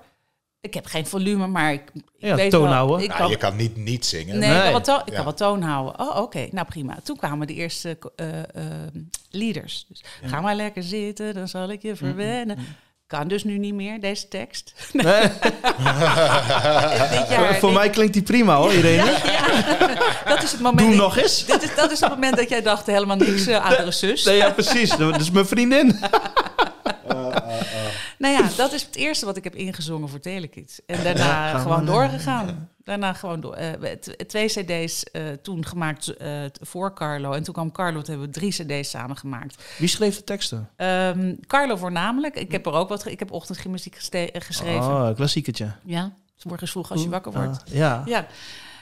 Ik 0.61 0.73
heb 0.73 0.85
geen 0.85 1.05
volume, 1.07 1.47
maar 1.47 1.73
ik, 1.73 1.81
ik 1.93 2.01
Ja, 2.17 2.35
weet 2.35 2.51
toon 2.51 2.63
wel. 2.63 2.71
houden. 2.73 2.99
Ik 3.01 3.07
Nou, 3.07 3.19
kan, 3.19 3.29
je 3.29 3.37
kan 3.37 3.55
niet 3.55 3.75
niet 3.77 4.05
zingen. 4.05 4.39
Nee, 4.39 4.55
ik 4.55 4.61
kan 4.61 4.71
wel, 4.71 4.81
toon, 4.81 4.99
ik 4.99 5.09
Ja. 5.09 5.15
kan 5.15 5.23
wel 5.23 5.33
toon 5.33 5.61
houden. 5.61 5.99
Oh, 5.99 6.17
oké. 6.21 6.47
Nou, 6.51 6.67
prima. 6.67 6.97
Toen 7.03 7.17
kwamen 7.17 7.47
de 7.47 7.53
eerste 7.53 7.97
eh, 8.15 8.39
eh, 8.39 8.43
leaders. 9.29 9.85
Dus, 9.87 10.03
Ga 10.25 10.41
maar 10.41 10.55
lekker 10.55 10.83
zitten, 10.83 11.33
dan 11.33 11.47
zal 11.47 11.69
ik 11.69 11.81
je 11.81 11.95
verwennen. 11.95 12.57
Kan 13.07 13.27
dus 13.27 13.43
nu 13.43 13.57
niet 13.57 13.73
meer, 13.73 13.99
deze 13.99 14.27
tekst. 14.27 14.73
Nee, 14.93 15.03
jaar- 17.29 17.55
voor, 17.59 17.71
mij 17.71 17.89
klinkt 17.89 18.13
die 18.13 18.23
prima 18.23 18.55
hoor, 18.55 18.73
Irene. 18.73 19.15
Dat 20.25 20.43
is 20.43 20.51
het 20.51 20.61
moment. 20.61 20.79
Doe 20.79 20.89
dat- 20.89 20.97
nog 20.97 21.17
eens. 21.17 21.45
Dit 21.45 21.63
is, 21.63 21.75
dat 21.75 21.91
is 21.91 21.99
het 21.99 22.09
moment 22.09 22.37
dat 22.37 22.49
jij 22.49 22.61
dacht 22.61 22.85
helemaal 22.85 23.17
niks 23.17 23.47
uh, 23.47 23.65
aan 23.65 23.85
de 23.85 23.91
zus. 23.91 24.23
Nee, 24.23 24.37
ja, 24.37 24.49
precies. 24.51 24.89
Dat 24.97 25.19
is 25.19 25.31
mijn 25.31 25.45
vriendin. 25.45 25.99
Nou 28.19 28.33
ja, 28.33 28.49
dat 28.57 28.73
is 28.73 28.81
het 28.81 28.95
eerste 28.95 29.25
wat 29.25 29.37
ik 29.37 29.43
heb 29.43 29.55
ingezongen 29.55 30.09
voor 30.09 30.19
Telekids. 30.19 30.79
En 30.85 31.03
daarna 31.03 31.51
gewoon 31.59 31.85
doorgegaan. 31.85 32.69
Daarna 32.83 33.13
gewoon 33.13 33.41
door. 33.41 33.57
t- 33.99 34.29
twee 34.29 34.45
cd's 34.47 35.03
eh, 35.03 35.21
toen 35.41 35.65
gemaakt 35.65 36.07
eh, 36.17 36.41
voor 36.61 36.93
Carlo. 36.93 37.31
En 37.31 37.43
toen 37.43 37.53
kwam 37.53 37.71
Carlo, 37.71 38.01
toen 38.01 38.09
hebben 38.09 38.27
we 38.27 38.39
drie 38.39 38.51
cd's 38.81 38.89
samen 38.89 39.17
gemaakt. 39.17 39.63
Wie 39.77 39.87
schreef 39.87 40.15
de 40.17 40.23
teksten? 40.23 40.69
Ehm, 40.75 41.35
Carlo 41.47 41.75
voornamelijk. 41.75 42.35
Ik 42.35 42.51
heb 42.51 42.65
er 42.65 42.71
ook 42.73 42.89
wat... 42.89 43.03
ge- 43.03 43.11
Ik 43.11 43.19
heb 43.19 43.31
ochtendgymnastiek 43.31 43.95
geschreven. 43.95 44.75
Oh, 44.81 45.15
klassiekertje. 45.15 45.71
Ja. 45.85 46.11
Morgens 46.43 46.71
vroeg 46.71 46.91
als 46.91 47.03
je 47.03 47.09
wakker 47.09 47.31
wordt. 47.31 47.61
Ah, 47.67 47.73
ja. 47.73 48.03
Ja. 48.05 48.25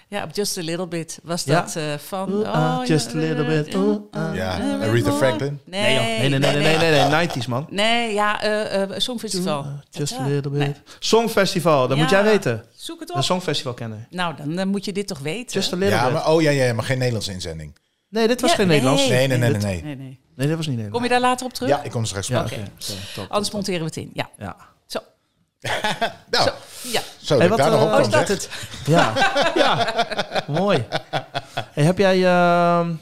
Ja, 0.09 0.23
op 0.23 0.35
Just 0.35 0.57
a 0.57 0.61
Little 0.61 0.87
Bit 0.87 1.19
was 1.23 1.43
Ja. 1.43 1.61
dat 1.61 1.75
eh, 1.75 1.83
van... 1.97 2.45
Ah, 2.45 2.85
just 2.85 3.07
a 3.15 3.17
little 3.17 3.45
bit, 3.45 3.75
oeh, 3.75 3.97
ah. 4.11 4.35
Ja, 4.35 4.51
Aretha 4.81 5.11
Franklin. 5.11 5.59
Nee, 5.65 5.81
Nee, 5.81 6.29
nee, 6.29 6.39
nee, 6.39 6.39
nee, 6.39 6.77
nee, 6.77 6.77
nee, 6.91 7.09
nee, 7.09 7.27
90s 7.29 7.47
man. 7.47 7.67
Nee, 7.69 8.13
ja, 8.13 8.41
eh 8.41 8.81
eh 8.81 8.89
Songfestival. 8.97 9.65
Just 9.89 10.13
a 10.13 10.15
Ja. 10.17 10.27
little 10.27 10.51
bit. 10.51 10.59
Nee. 10.59 10.73
Songfestival, 10.99 11.87
dat 11.87 11.97
moet 11.97 12.09
jij 12.09 12.19
Ja. 12.23 12.25
weten. 12.25 12.65
Zoek 12.75 12.99
het 12.99 13.09
Een 13.09 13.15
op. 13.15 13.23
songfestival 13.23 13.73
kennen. 13.73 14.07
Nou, 14.09 14.35
dan, 14.35 14.55
dan 14.55 14.67
moet 14.67 14.85
je 14.85 14.91
dit 14.91 15.07
toch 15.07 15.19
weten. 15.19 15.53
Just 15.59 15.73
a 15.73 15.75
little 15.75 15.95
Ja, 15.97 16.03
bit. 16.03 16.13
maar, 16.13 16.27
oh 16.29 16.41
ja, 16.41 16.49
ja, 16.49 16.63
ja, 16.65 16.73
maar 16.73 16.83
geen 16.85 16.97
Nederlandse 16.97 17.31
inzending. 17.31 17.77
Nee, 18.09 18.27
dit 18.27 18.41
was 18.41 18.49
Ja, 18.49 18.55
geen 18.55 18.67
nee. 18.67 18.75
Nederlands. 18.77 19.09
Nee, 19.09 19.27
nee, 19.27 19.37
nee, 19.37 19.49
nee. 19.49 19.81
Nee. 19.95 20.19
Nee, 20.35 20.47
dat 20.47 20.57
was 20.57 20.67
niet 20.67 20.75
Nederlands. 20.77 20.91
Kom 20.91 21.03
je 21.03 21.09
daar 21.09 21.19
later 21.19 21.45
op 21.45 21.53
terug? 21.53 21.69
Ja, 21.69 21.83
ik 21.83 21.91
kom 21.91 22.01
er 22.01 22.07
straks 22.07 22.27
Ja, 22.27 22.39
op. 22.39 22.45
oké. 22.45 22.63
Zo, 22.77 22.93
top, 23.15 23.23
Anders 23.29 23.43
top. 23.45 23.53
monteren 23.53 23.79
we 23.79 23.85
het 23.85 23.95
in. 23.97 24.09
Ja. 24.13 24.29
Ja. 24.37 24.55
Zo. 24.85 24.99
Nou, 26.31 26.43
Zo. 26.43 26.51
Ja. 26.81 27.01
zo 27.21 27.37
Hey, 27.37 27.49
wat, 27.49 27.57
daar 27.57 27.71
nog 27.71 27.79
eh, 27.79 27.85
op 27.87 27.93
Oh, 27.93 27.99
is 27.99 28.09
dat 28.09 28.27
het? 28.27 28.49
Ja, 28.85 29.13
ja. 29.55 30.43
mooi. 30.47 30.85
Hey, 31.71 31.83
heb 31.83 31.97
jij... 31.97 32.25
ehm, 32.25 32.93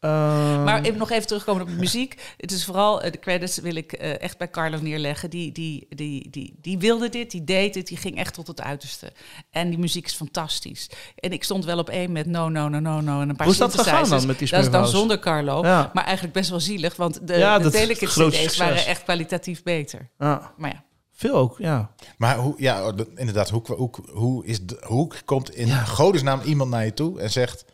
ehm, 0.00 0.62
Maar 0.64 0.82
even 0.82 0.98
nog 0.98 1.10
even 1.10 1.26
terugkomen 1.26 1.62
op 1.62 1.68
de 1.68 1.74
muziek. 1.74 2.34
Het 2.36 2.50
is 2.52 2.64
vooral, 2.64 3.02
eh, 3.02 3.12
de 3.12 3.18
credits 3.18 3.58
wil 3.58 3.74
ik 3.74 3.92
eh, 3.92 4.22
echt 4.22 4.38
bij 4.38 4.50
Carlo 4.50 4.78
neerleggen. 4.80 5.30
Die, 5.30 5.52
die, 5.52 5.86
die, 5.90 6.30
die, 6.30 6.54
die 6.60 6.78
wilde 6.78 7.08
dit, 7.08 7.30
die 7.30 7.44
deed 7.44 7.74
het, 7.74 7.86
die 7.86 7.96
ging 7.96 8.16
echt 8.16 8.34
tot 8.34 8.46
het 8.46 8.62
uiterste. 8.62 9.12
En 9.50 9.68
die 9.68 9.78
muziek 9.78 10.06
is 10.06 10.14
fantastisch. 10.14 10.90
En 11.16 11.32
ik 11.32 11.44
stond 11.44 11.64
wel 11.64 11.78
op 11.78 11.88
één 11.90 12.12
met 12.12 12.26
No, 12.26 12.48
No, 12.48 12.68
No, 12.68 12.78
No, 12.78 13.00
No 13.00 13.20
en 13.20 13.28
een 13.28 13.36
paar 13.36 13.46
Hoe 13.46 13.54
is 13.54 13.60
dat 13.60 13.74
gegaan 13.74 14.08
dan 14.08 14.26
met 14.26 14.38
die 14.38 14.48
Dat 14.48 14.64
is 14.64 14.70
dan 14.70 14.86
zonder 14.86 15.18
Carlo. 15.18 15.62
Ja. 15.64 15.90
Maar 15.92 16.04
eigenlijk 16.04 16.34
best 16.34 16.50
wel 16.50 16.60
zielig, 16.60 16.96
want 16.96 17.26
de, 17.26 17.36
Ja, 17.36 17.58
de 17.58 17.70
CD's 17.70 18.56
waren 18.56 18.86
echt 18.86 19.02
kwalitatief 19.02 19.62
beter. 19.62 20.10
ja, 20.18 20.52
Maar 20.56 20.70
ja. 20.70 20.86
Veel 21.18 21.34
ook, 21.34 21.58
ja. 21.58 21.90
Maar 22.16 22.36
hoe, 22.36 22.54
ja, 22.56 22.86
oh, 22.86 22.98
inderdaad, 23.14 23.50
hoe, 23.50 23.62
hoe, 23.66 23.90
hoe, 24.12 24.46
is 24.46 24.66
de, 24.66 24.82
hoe 24.84 25.10
komt 25.24 25.54
in 25.54 25.86
godesnaam 25.86 26.40
iemand 26.40 26.70
naar 26.70 26.84
je 26.84 26.94
toe 26.94 27.20
en 27.20 27.30
zegt... 27.30 27.64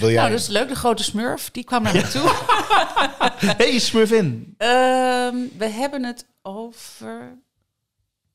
Wil 0.00 0.10
jij... 0.10 0.18
Nou, 0.18 0.30
dat 0.30 0.40
is 0.40 0.46
leuk. 0.46 0.68
De 0.68 0.74
grote 0.74 1.02
smurf, 1.02 1.50
die 1.50 1.64
kwam 1.64 1.82
naar 1.82 1.94
me 1.94 2.08
toe. 2.08 2.30
Hey, 3.56 3.78
Smurfin. 3.78 4.54
Ehm, 4.58 5.36
we 5.58 5.68
hebben 5.68 6.04
het 6.04 6.26
over 6.42 7.38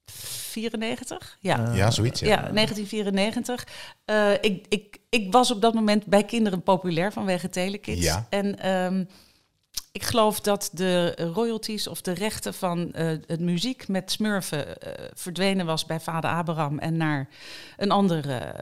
94? 0.06 1.38
Ja. 1.40 1.72
ja, 1.74 1.92
zoiets. 1.92 2.20
Ja. 2.20 2.28
Ja, 2.28 2.52
1994. 2.52 3.68
Eh, 4.06 4.32
ik, 4.34 4.66
ik, 4.70 4.98
ik 5.10 5.32
was 5.32 5.52
op 5.52 5.62
dat 5.62 5.74
moment 5.74 6.06
bij 6.06 6.24
kinderen 6.24 6.64
populair 6.64 7.12
vanwege 7.12 7.50
Telekids. 7.50 8.02
Ja. 8.02 8.28
En 8.30 8.60
ehm, 8.60 9.04
ik 9.92 10.04
geloof 10.04 10.40
dat 10.40 10.70
de 10.74 11.16
royalties 11.34 11.88
of 11.88 12.02
de 12.02 12.12
rechten 12.12 12.54
van 12.54 12.94
eh, 12.94 13.08
het 13.08 13.40
muziek 13.40 13.88
met 13.88 14.12
Smurfen 14.12 14.82
eh, 14.82 15.06
verdwenen 15.14 15.66
was 15.66 15.86
bij 15.86 16.00
vader 16.00 16.30
Abraham 16.30 16.80
en 16.80 16.98
naar 16.98 17.30
een 17.78 17.92
andere, 17.92 18.56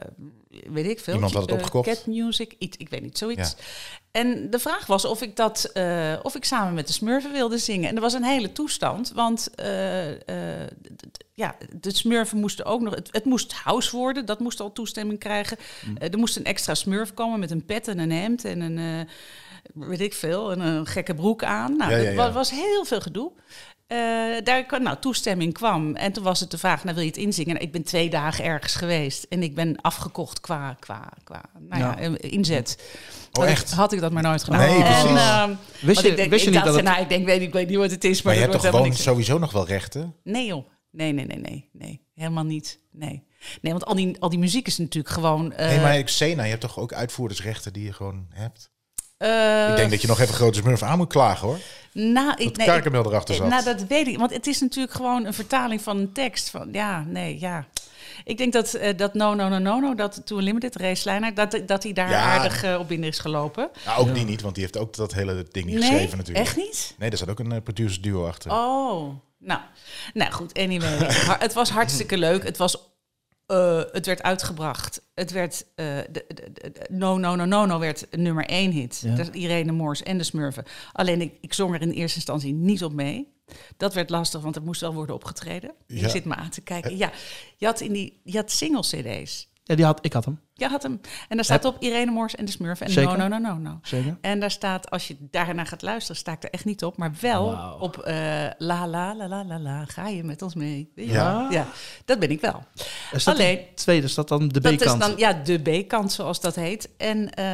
weet 0.48 0.86
ik 0.86 1.00
veel. 1.00 1.14
Iemand 1.14 1.32
had 1.32 1.42
het 1.42 1.50
eh, 1.50 1.56
opgekocht? 1.56 1.88
Cat 1.88 2.06
Music, 2.06 2.54
iets, 2.58 2.76
ik 2.76 2.88
weet 2.88 3.02
niet, 3.02 3.18
zoiets. 3.18 3.56
En 4.10 4.50
de 4.50 4.58
vraag 4.58 4.86
was 4.86 5.04
of 5.04 5.22
ik 5.22 5.36
dat, 5.36 5.64
eh, 5.64 6.14
of 6.22 6.34
ik 6.34 6.44
samen 6.44 6.74
met 6.74 6.86
de 6.86 6.92
Smurfen 6.92 7.32
wilde 7.32 7.58
zingen. 7.58 7.88
En 7.88 7.94
er 7.94 8.00
was 8.00 8.12
een 8.12 8.24
hele 8.24 8.52
toestand, 8.52 9.12
want 9.14 9.54
eh, 9.54 10.10
eh, 10.62 10.68
ja, 11.32 11.56
de 11.80 11.94
Smurfen 11.94 12.38
moesten 12.38 12.64
ook 12.64 12.80
nog, 12.80 12.94
het, 12.94 13.08
het 13.12 13.24
moest 13.24 13.52
house 13.52 13.96
worden, 13.96 14.26
dat 14.26 14.40
moest 14.40 14.60
al 14.60 14.72
toestemming 14.72 15.18
krijgen. 15.18 15.58
Mm. 15.86 15.96
Eh, 15.96 16.12
er 16.12 16.18
moest 16.18 16.36
een 16.36 16.44
extra 16.44 16.74
Smurf 16.74 17.14
komen 17.14 17.40
met 17.40 17.50
een 17.50 17.64
pet 17.64 17.88
en 17.88 17.98
een 17.98 18.12
hemd 18.12 18.44
en 18.44 18.60
een, 18.60 18.78
eh, 18.78 19.12
weet 19.78 20.00
ik 20.00 20.14
veel, 20.14 20.52
en 20.52 20.60
een 20.60 20.86
gekke 20.86 21.14
broek 21.14 21.44
aan. 21.44 21.76
Nou, 21.76 21.90
Ja, 21.92 21.96
ja, 21.98 22.14
dat 22.24 22.32
was 22.32 22.50
heel 22.50 22.84
veel 22.84 23.00
gedoe. 23.00 23.32
Eh, 23.86 23.98
daar 24.44 24.64
kwam, 24.66 24.82
nou, 24.82 24.96
toestemming 25.00 25.52
kwam. 25.52 25.94
En 25.96 26.12
toen 26.12 26.22
was 26.24 26.40
het 26.40 26.50
de 26.50 26.58
vraag, 26.58 26.82
nou, 26.84 26.94
wil 26.94 27.04
je 27.04 27.10
het 27.10 27.18
inzingen? 27.18 27.52
Nou, 27.54 27.66
ik 27.66 27.72
ben 27.72 27.82
twee 27.82 28.10
dagen 28.10 28.44
ergens 28.44 28.74
geweest. 28.74 29.24
En 29.28 29.42
ik 29.42 29.54
ben 29.54 29.80
afgekocht 29.80 30.40
qua, 30.40 30.76
qua, 30.80 31.12
qua 31.24 31.42
nou 31.58 31.80
ja. 31.82 32.00
Ja. 32.00 32.16
eh, 32.16 32.32
inzet. 32.32 32.78
Oh, 33.32 33.32
Had 33.32 33.44
ik- 33.44 33.50
echt? 33.50 33.72
Had 33.72 33.92
ik 33.92 34.00
dat 34.00 34.12
maar 34.12 34.22
nooit 34.22 34.44
gedaan. 34.44 34.60
Nee, 34.60 34.80
precies. 34.82 35.04
En, 35.04 35.16
ehm, 35.16 35.54
Wist 35.80 36.00
je, 36.00 36.08
ik 36.08 36.16
denk, 36.16 36.30
wist 36.30 36.44
je 36.44 36.50
ik 36.50 36.56
niet 36.56 36.64
dat 36.64 36.74
het... 36.74 36.84
nou, 36.84 37.00
ik 37.02 37.08
denk, 37.08 37.26
weet, 37.26 37.40
ik 37.40 37.52
weet 37.52 37.68
niet 37.68 37.76
wat 37.78 37.90
het 37.90 38.04
is, 38.04 38.22
maar, 38.22 38.24
Maar 38.24 38.42
je 38.42 38.48
hebt 38.50 38.62
toch 38.62 38.70
gewoon 38.70 38.94
sowieso 38.94 39.38
nog 39.38 39.52
wel 39.52 39.66
rechten? 39.66 40.14
Nee 40.24 40.46
joh, 40.46 40.66
nee, 40.90 41.12
nee, 41.12 41.24
nee, 41.26 41.38
nee, 41.38 41.68
nee. 41.72 42.06
Helemaal 42.14 42.44
niet, 42.44 42.80
nee. 42.92 43.26
Nee, 43.60 43.72
want 43.72 43.84
al 43.84 43.94
die, 43.94 44.16
al 44.20 44.28
die 44.28 44.38
muziek 44.38 44.66
is 44.66 44.78
natuurlijk 44.78 45.14
gewoon... 45.14 45.52
eh, 45.52 45.68
nee, 45.68 45.80
maar 45.80 46.02
Xena, 46.02 46.42
je 46.42 46.48
hebt 46.48 46.60
toch 46.60 46.78
ook 46.78 46.92
uitvoerdersrechten 46.92 47.72
die 47.72 47.84
je 47.84 47.92
gewoon 47.92 48.26
hebt? 48.30 48.70
Eh, 49.18 49.70
ik 49.70 49.76
denk 49.76 49.90
dat 49.90 50.00
je 50.00 50.06
nog 50.06 50.20
even 50.20 50.34
Grote 50.34 50.58
Smurf 50.58 50.82
aan 50.82 50.98
moet 50.98 51.08
klagen, 51.08 51.46
hoor. 51.46 51.58
Nou, 51.92 52.30
ik, 52.36 52.44
Dat 52.44 52.56
nee, 52.56 52.66
Karkemel 52.66 53.06
erachter 53.06 53.34
zat. 53.34 53.48
Nou, 53.48 53.64
dat 53.64 53.86
weet 53.86 54.06
ik. 54.06 54.18
Want 54.18 54.32
het 54.32 54.46
is 54.46 54.60
natuurlijk 54.60 54.94
gewoon 54.94 55.24
een 55.26 55.34
vertaling 55.34 55.82
van 55.82 55.98
een 55.98 56.12
tekst. 56.12 56.50
Van, 56.50 56.68
ja, 56.72 57.04
nee, 57.06 57.40
ja. 57.40 57.66
Ik 58.24 58.38
denk 58.38 58.52
dat, 58.52 58.74
eh, 58.74 58.96
dat 58.96 59.14
No 59.14 59.34
No 59.34 59.48
No 59.48 59.58
No 59.58 59.78
No, 59.78 59.94
dat 59.94 60.22
Too 60.24 60.38
Limited, 60.38 60.76
Race 60.76 61.04
Lijner, 61.04 61.34
dat, 61.34 61.60
dat 61.66 61.82
hij 61.82 61.92
daar 61.92 62.10
Ja. 62.10 62.22
aardig 62.22 62.62
eh, 62.62 62.78
op 62.78 62.88
binnen 62.88 63.08
is 63.08 63.18
gelopen. 63.18 63.70
Nou, 63.84 63.98
ook 64.00 64.14
die 64.14 64.24
niet, 64.24 64.40
want 64.40 64.54
die 64.54 64.62
heeft 64.64 64.78
ook 64.78 64.96
dat 64.96 65.14
hele 65.14 65.46
ding 65.50 65.66
niet 65.66 65.78
nee, 65.78 65.88
geschreven 65.90 66.18
natuurlijk. 66.18 66.46
echt 66.46 66.56
niet? 66.56 66.94
Nee, 66.98 67.08
daar 67.08 67.18
zat 67.18 67.30
ook 67.30 67.38
een 67.38 67.52
uh, 67.52 67.62
producer 67.64 68.02
duo 68.02 68.26
achter. 68.26 68.50
Oh, 68.50 69.14
nou. 69.38 69.60
Nou 70.14 70.32
goed, 70.32 70.58
anyway. 70.58 70.96
Het 71.38 71.52
was 71.52 71.70
hartstikke 71.70 72.18
leuk. 72.18 72.44
Het 72.44 72.56
was... 72.56 72.87
eh, 73.48 73.82
het 73.92 74.06
werd 74.06 74.22
uitgebracht. 74.22 75.02
Het 75.14 75.30
werd... 75.30 75.64
eh, 75.74 75.86
de, 75.86 76.24
de- 76.28 76.34
de- 76.34 76.70
de- 76.72 76.86
no, 76.90 77.16
no, 77.18 77.34
no, 77.36 77.44
no, 77.44 77.66
no 77.66 77.78
werd 77.78 78.06
nummer 78.16 78.44
één 78.46 78.70
hit. 78.70 79.00
Ja. 79.04 79.14
Dat 79.14 79.28
is 79.34 79.40
Irene 79.40 79.72
Moors 79.72 80.02
en 80.02 80.18
de 80.18 80.24
Smurfen. 80.24 80.64
Alleen 80.92 81.20
ik, 81.20 81.32
ik 81.40 81.54
zong 81.54 81.74
er 81.74 81.80
in 81.82 81.90
eerste 81.90 82.16
instantie 82.16 82.52
niet 82.52 82.84
op 82.84 82.92
mee. 82.92 83.36
Dat 83.76 83.94
werd 83.94 84.10
lastig, 84.10 84.40
want 84.40 84.56
er 84.56 84.62
moest 84.62 84.80
wel 84.80 84.94
worden 84.94 85.14
opgetreden. 85.14 85.70
Ja. 85.86 86.00
Je 86.00 86.08
zit 86.08 86.24
me 86.24 86.34
aan 86.34 86.50
te 86.50 86.60
kijken. 86.60 86.96
Ja, 86.96 87.10
je 87.56 87.66
had, 87.66 87.80
in 87.80 87.92
die, 87.92 88.20
je 88.24 88.36
had 88.36 88.50
single-cd's. 88.50 89.48
Ja, 89.68 89.74
die 89.74 89.84
had, 89.84 89.98
ik 90.04 90.12
had 90.12 90.24
hem. 90.24 90.40
Je 90.54 90.66
had 90.68 90.82
hem. 90.82 91.00
En 91.28 91.36
daar 91.36 91.44
staat 91.44 91.64
op 91.64 91.76
Irene 91.82 92.10
Moors 92.10 92.34
en 92.34 92.44
de 92.44 92.50
Smurfen. 92.50 92.86
En 92.86 92.92
Zeker. 92.92 93.18
no, 93.18 93.28
no, 93.28 93.38
no, 93.38 93.48
no, 93.48 93.54
no. 93.70 93.78
Zeker. 93.82 94.16
En 94.20 94.40
daar 94.40 94.50
staat, 94.50 94.90
als 94.90 95.08
je 95.08 95.16
daarnaar 95.20 95.66
gaat 95.66 95.82
luisteren, 95.82 96.16
sta 96.16 96.32
ik 96.32 96.42
er 96.44 96.50
echt 96.50 96.64
niet 96.64 96.84
op. 96.84 96.96
Maar 96.96 97.12
wel 97.20 97.76
op 97.80 97.98
eh, 97.98 98.14
la, 98.58 98.86
la, 98.88 99.14
la, 99.16 99.28
la, 99.28 99.44
la, 99.44 99.58
la, 99.58 99.84
ga 99.84 100.08
je 100.08 100.24
met 100.24 100.42
ons 100.42 100.54
mee? 100.54 100.92
Ja. 100.94 101.46
ja, 101.50 101.66
dat 102.04 102.18
ben 102.18 102.30
ik 102.30 102.40
wel. 102.40 102.64
Is 103.12 103.24
dat 103.24 103.34
Alleen- 103.34 103.56
de 103.56 103.74
tweede, 103.74 104.06
is 104.06 104.14
dat 104.14 104.28
dan 104.28 104.48
de 104.48 104.60
Dat 104.60 104.72
is 104.72 104.78
B-kant? 104.78 105.00
dan 105.00 105.12
ja, 105.16 105.32
de 105.32 105.58
B-kant, 105.58 106.12
zoals 106.12 106.40
dat 106.40 106.54
heet. 106.54 106.88
En, 106.96 107.30
eh, 107.34 107.44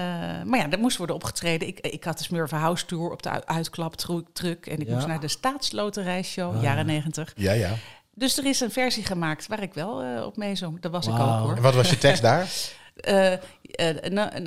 maar 0.45 0.59
ja, 0.59 0.67
daar 0.69 0.81
moest 0.81 0.97
worden 0.97 1.17
opgetreden. 1.17 1.69
Ik, 1.69 1.81
ik 1.81 2.05
had 2.05 2.19
de 2.19 2.25
Smurfen 2.25 2.59
House 2.59 2.87
Tour 2.87 3.11
op 3.11 3.23
de 3.23 3.47
uitklaptruc. 3.47 4.67
En 4.67 4.79
ik 4.81 4.87
Ja. 4.89 4.95
moest 4.95 5.07
naar 5.07 5.21
de 5.21 5.29
Staatsloterijshow, 5.29 6.57
Ah. 6.57 6.63
jaren 6.63 6.87
negentig. 6.87 7.33
Ja, 7.37 7.53
ja. 7.53 7.71
Dus 8.15 8.39
er 8.39 8.47
is 8.47 8.61
een 8.61 8.71
versie 8.71 9.05
gemaakt 9.05 9.47
waar 9.47 9.63
ik 9.63 9.75
wel 9.75 10.03
eh, 10.03 10.27
op 10.27 10.37
meezong. 10.37 10.81
Dat 10.81 10.91
was 10.91 11.07
ik 11.07 11.13
ook 11.13 11.19
hoor. 11.19 11.57
En 11.57 11.63
wat 11.63 11.75
was 11.75 11.91
je 11.91 11.99
tekst 11.99 12.23
daar? 12.31 12.49
Eh, 12.95 13.33
eh, 13.33 13.39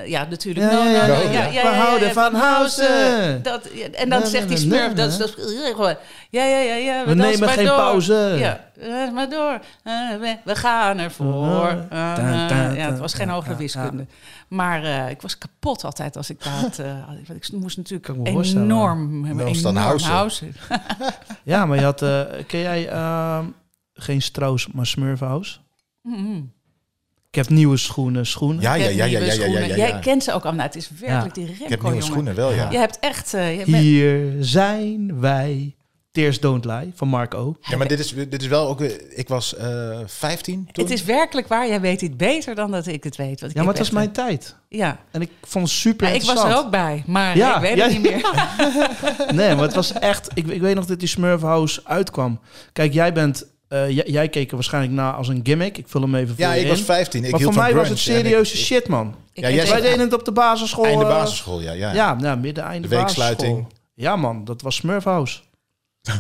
ja, 0.06 0.26
natuurlijk. 0.30 0.72
Ja, 0.72 0.84
ja. 1.48 1.62
We 1.72 1.78
houden 1.78 2.14
van 2.14 2.34
Housen. 2.36 3.44
Dat, 3.44 3.70
ja, 3.74 3.88
en 3.88 4.10
dan 4.10 4.26
zegt 4.28 4.48
die 4.48 4.58
smurf, 4.58 4.94
dat 4.94 5.10
is 5.12 5.18
dat, 5.18 5.30
gewoon, 5.74 5.96
ja, 6.30 6.44
ja, 6.46 6.60
ja, 6.60 6.76
ja. 6.76 7.06
We 7.06 7.14
nemen 7.14 7.40
maar 7.40 7.50
geen 7.50 7.66
door. 7.66 7.76
pauze. 7.76 8.36
Ja, 8.40 8.70
maar 9.14 9.30
door. 9.30 9.60
Eh, 9.84 9.94
we, 10.20 10.38
we 10.44 10.56
gaan 10.56 10.98
ervoor. 10.98 11.72
Uh-huh. 11.72 12.12
Eh, 12.12 12.16
Ta, 12.16 12.48
ta, 12.48 12.72
ja, 12.72 12.90
het 12.90 13.00
was 13.00 13.14
geen 13.14 13.30
hogere 13.30 13.56
wiskunde. 13.56 14.06
Maar 14.48 14.84
eh, 14.84 15.10
ik 15.10 15.22
was 15.22 15.38
kapot 15.38 15.84
altijd 15.84 16.18
als 16.18 16.30
ik 16.30 16.44
dat... 16.44 16.80
eh, 16.80 16.92
had. 17.06 17.16
want 17.28 17.46
ik 17.48 17.52
moest 17.52 17.78
natuurlijk 17.78 18.10
ik 18.28 18.28
enorm, 18.46 19.26
Enorm 19.26 19.76
housen. 19.76 20.10
housen. 20.12 20.56
Ja, 21.44 21.66
maar 21.66 21.78
je 21.78 21.84
had... 21.84 22.02
eh, 22.02 22.22
ken 22.48 22.60
jij 22.60 22.90
ehm, 22.90 23.46
geen 23.94 24.22
Strauss, 24.22 24.68
maar 24.68 24.86
Smurfhouse? 24.86 25.58
Ik 26.04 26.44
heb 27.38 27.50
nieuwe 27.50 27.78
schoenen, 27.78 28.26
schoenen. 28.26 28.62
Ja, 28.62 28.76
Ik 28.76 28.82
ja, 28.82 28.88
heb 28.88 28.96
ja, 28.96 29.04
ja, 29.06 29.10
nieuwe 29.10 29.26
ja, 29.26 29.32
ja, 29.34 29.40
ja, 29.40 29.50
schoenen. 29.50 29.68
ja, 29.68 29.76
Jij 29.76 30.00
kent 30.00 30.24
ze 30.24 30.30
ook 30.34 30.44
allemaal. 30.44 30.66
Nou, 30.66 30.68
het 30.68 30.76
is 30.76 30.90
werkelijk 31.00 31.36
die 31.36 31.46
Remco, 31.46 31.64
Ik 31.64 31.70
heb 31.70 31.80
nieuwe 31.82 31.96
jongen. 31.98 32.12
schoenen, 32.12 32.36
wel 32.36 32.52
ja. 32.54 32.72
Je 32.72 32.78
hebt 32.78 33.00
echt... 33.00 33.34
eh, 33.34 33.58
je 33.58 33.66
bent- 33.66 33.78
Hier 33.84 34.36
zijn 34.40 35.20
wij. 35.20 35.72
Tears 36.12 36.40
Don't 36.40 36.66
Lie 36.66 36.92
van 36.96 37.08
Mark 37.08 37.34
O. 37.34 37.56
Ja, 37.62 37.78
maar 37.78 37.88
dit 37.88 38.00
is, 38.00 38.14
dit 38.30 38.42
is 38.42 38.48
wel 38.48 38.68
ook... 38.68 38.80
weer- 38.80 39.02
Ik 39.16 39.28
was 39.28 39.56
eh 39.56 40.00
15 40.06 40.70
toen. 40.72 40.84
Het 40.84 40.94
is 40.94 41.04
werkelijk 41.04 41.48
waar. 41.48 41.68
Jij 41.68 41.82
weet 41.82 42.02
het 42.02 42.18
beter 42.18 42.56
dan 42.56 42.72
dat 42.72 42.88
ik 42.88 43.04
het 43.04 43.16
weet. 43.16 43.40
Want 43.40 43.52
ik 43.52 43.58
Ja, 43.58 43.64
maar 43.64 43.74
het 43.74 43.82
was 43.82 43.90
mijn 43.92 44.12
tijd. 44.12 44.56
Ja, 44.70 45.00
En 45.12 45.22
ik 45.22 45.30
vond 45.42 45.66
het 45.68 45.74
super 45.74 46.08
Ja, 46.08 46.14
ik 46.14 46.22
was 46.22 46.44
er 46.44 46.58
ook 46.58 46.70
bij, 46.72 47.04
maar 47.08 47.38
Ja, 47.38 47.56
ik 47.56 47.62
weet 47.62 47.76
ja, 47.78 47.84
het 47.84 47.92
niet 47.94 48.02
meer. 48.12 48.32
Nee, 49.46 49.56
maar 49.56 49.64
het 49.64 49.74
was 49.76 49.94
echt... 49.94 50.30
Ik, 50.34 50.48
ik 50.48 50.62
weet 50.62 50.76
nog 50.76 50.86
dat 50.86 51.00
die 51.00 51.08
Smurfhouse 51.08 51.82
uitkwam. 51.84 52.40
Kijk, 52.74 52.94
jij 52.94 53.14
bent... 53.14 53.46
eh, 53.68 53.90
jij, 53.90 54.04
jij 54.08 54.30
keek 54.30 54.50
er 54.50 54.56
waarschijnlijk 54.56 54.94
naar 54.94 55.14
als 55.14 55.28
een 55.28 55.40
gimmick. 55.44 55.78
Ik 55.78 55.88
vul 55.88 56.02
hem 56.02 56.16
even 56.16 56.28
voor 56.36 56.38
Ja, 56.46 56.54
je 56.54 56.62
ik 56.62 56.68
was 56.68 56.80
in. 56.80 56.86
15. 56.86 57.24
Ik 57.24 57.32
maar 57.32 57.40
voor 57.40 57.54
mij 57.56 57.74
was 57.74 57.88
het 57.90 57.98
ik- 57.98 58.04
serieuze 58.04 58.54
ik- 58.54 58.60
shit, 58.60 58.88
man. 58.88 59.16
Ik 59.34 59.44
Ja, 59.44 59.50
jij 59.50 59.68
Wij 59.70 59.82
deden 59.82 60.00
het 60.00 60.14
op 60.14 60.26
de 60.26 60.32
basisschool. 60.32 60.86
Einde 60.86 61.04
eh, 61.06 61.10
basisschool, 61.10 61.62
ja. 61.62 61.72
ja. 61.72 61.94
Ja, 61.94 62.14
nou, 62.14 62.38
midden, 62.40 62.64
einde 62.64 62.88
De 62.88 62.96
weeksluiting. 62.96 63.52
basisschool. 63.54 63.86
Ja, 63.94 64.16
man. 64.16 64.46
Dat 64.46 64.62
was 64.62 64.76
Smurfhouse. 64.76 65.40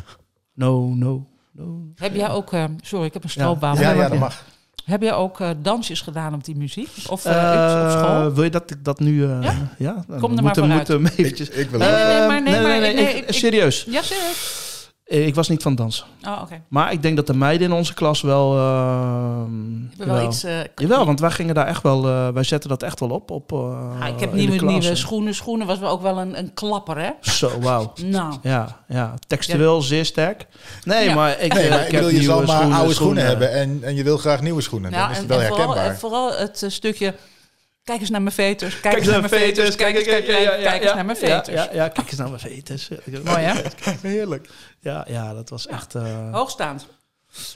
no, 0.53 0.93
no, 0.95 1.25
no. 1.51 1.81
Heb 1.95 2.15
jij 2.15 2.29
ook, 2.29 2.53
eh, 2.53 2.63
sorry, 2.81 3.05
ik 3.05 3.13
heb 3.13 3.23
een 3.23 3.29
stroopwafel. 3.29 3.81
Ja, 3.83 3.87
maar- 3.93 3.97
ja, 4.03 4.09
dat 4.09 4.19
mag. 4.19 4.43
Heb 4.85 5.01
jij 5.01 5.13
ook 5.13 5.39
eh, 5.39 5.49
dansjes 5.61 6.01
gedaan 6.01 6.33
op 6.33 6.43
die 6.43 6.55
muziek? 6.55 6.89
Of 7.09 7.25
eh, 7.25 7.53
Eh, 7.53 7.85
op 7.85 7.91
school? 7.91 8.33
wil 8.33 8.43
je 8.43 8.49
dat 8.49 8.71
ik 8.71 8.83
dat 8.83 8.99
nu... 8.99 9.23
eh, 9.23 9.37
Ja? 9.41 9.53
ja? 9.77 9.91
Kom 9.91 10.05
er 10.09 10.19
maar 10.19 10.43
moeten, 10.43 10.63
vooruit. 10.63 10.87
moeten 10.99 11.11
eventjes... 11.17 11.49
Ik 11.49 11.69
wil 11.69 11.79
Nee, 11.79 11.89
nee, 11.91 11.97
nee, 12.05 12.15
Eh, 12.15 12.27
maar- 12.27 12.41
nee, 12.41 12.61
maar- 12.61 12.79
nee, 12.79 12.93
ik- 12.93 13.15
ik- 13.15 13.27
ik- 13.29 13.33
serieus. 13.35 13.85
Ja, 13.89 14.01
serieus. 14.01 14.66
Eh, 15.07 15.27
Ik 15.27 15.35
was 15.35 15.47
niet 15.49 15.61
van 15.61 15.75
dansen. 15.75 16.05
Oh, 16.27 16.39
oké. 16.41 16.61
Maar 16.67 16.91
ik 16.91 17.01
denk 17.01 17.15
dat 17.15 17.27
de 17.27 17.33
meiden 17.33 17.67
in 17.67 17.73
onze 17.73 17.93
klas 17.93 18.21
wel... 18.21 18.51
We 18.53 18.57
hebben 18.59 19.87
wel 19.97 20.05
jawel. 20.07 20.23
iets... 20.29 20.43
eh, 20.43 20.53
Jawel, 20.75 21.05
want 21.05 21.19
wij 21.19 21.31
gingen 21.31 21.55
daar 21.55 21.67
echt 21.67 21.83
wel... 21.83 22.07
eh, 22.07 22.27
wij 22.27 22.43
zetten 22.43 22.69
dat 22.69 22.83
echt 22.83 22.99
wel 22.99 23.09
op. 23.09 23.31
op 23.31 23.51
eh, 23.51 24.01
ah, 24.01 24.07
ik 24.07 24.19
heb 24.19 24.33
nieuwe, 24.33 24.65
nieuwe 24.65 24.95
schoenen. 24.95 25.35
Schoenen 25.35 25.67
was 25.67 25.79
wel 25.79 25.89
ook 25.89 26.01
wel 26.01 26.17
een, 26.17 26.37
een 26.37 26.53
klapper, 26.53 26.97
hè? 26.97 27.09
Zo, 27.21 27.59
wauw. 27.59 27.93
Nou, 28.05 28.33
Ja, 28.41 28.77
ja, 28.87 29.13
textueel 29.27 29.81
zeer 29.81 30.05
sterk. 30.05 30.45
Nee, 30.83 31.05
Ja. 31.07 31.15
maar 31.15 31.41
ik, 31.41 31.53
Nee, 31.53 31.69
maar 31.69 31.79
ik 31.79 31.85
ik 31.85 31.91
heb 31.91 32.01
bedoel, 32.03 32.17
je 32.19 32.23
zal 32.25 32.35
nieuwe 32.37 32.51
maar 32.51 32.61
oude 32.61 32.73
schoenen 32.73 32.95
schoenen 32.95 33.25
hebben 33.25 33.51
en, 33.51 33.79
en 33.83 33.95
je 33.95 34.03
wil 34.03 34.17
graag 34.17 34.41
nieuwe 34.41 34.61
schoenen. 34.61 34.91
Dan 34.91 34.99
ja, 34.99 35.09
is 35.09 35.17
het 35.17 35.23
en, 35.23 35.27
wel 35.29 35.39
en 35.41 35.47
vooral, 35.47 35.65
herkenbaar. 35.67 35.93
en 35.93 35.99
vooral 35.99 36.37
het 36.37 36.63
stukje... 36.67 37.13
Kijk 37.87 37.99
eens 37.99 38.09
naar 38.09 38.21
mijn 38.21 38.35
veters. 38.35 38.79
Kijk, 38.79 38.81
Kijk 38.81 38.95
eens 38.95 39.05
naar 39.11 39.29
mijn 39.29 39.43
veters. 39.43 39.75
Kijk, 39.75 39.95
eens, 39.95 40.93
naar 40.93 41.05
mijn 41.05 41.17
veters. 41.17 41.55
Ja, 41.55 41.69
ja, 41.73 41.87
kijk 41.87 42.07
eens 42.09 42.17
naar 42.17 42.29
mijn 42.29 42.39
veters. 42.39 42.89
Mooi, 43.23 43.37
hè? 43.43 43.61
Heerlijk. 44.09 44.49
Ja, 44.79 45.05
ja, 45.09 45.33
dat 45.33 45.49
was 45.49 45.67
echt... 45.67 45.95
eh, 45.95 46.33
Hoogstaand. 46.33 46.87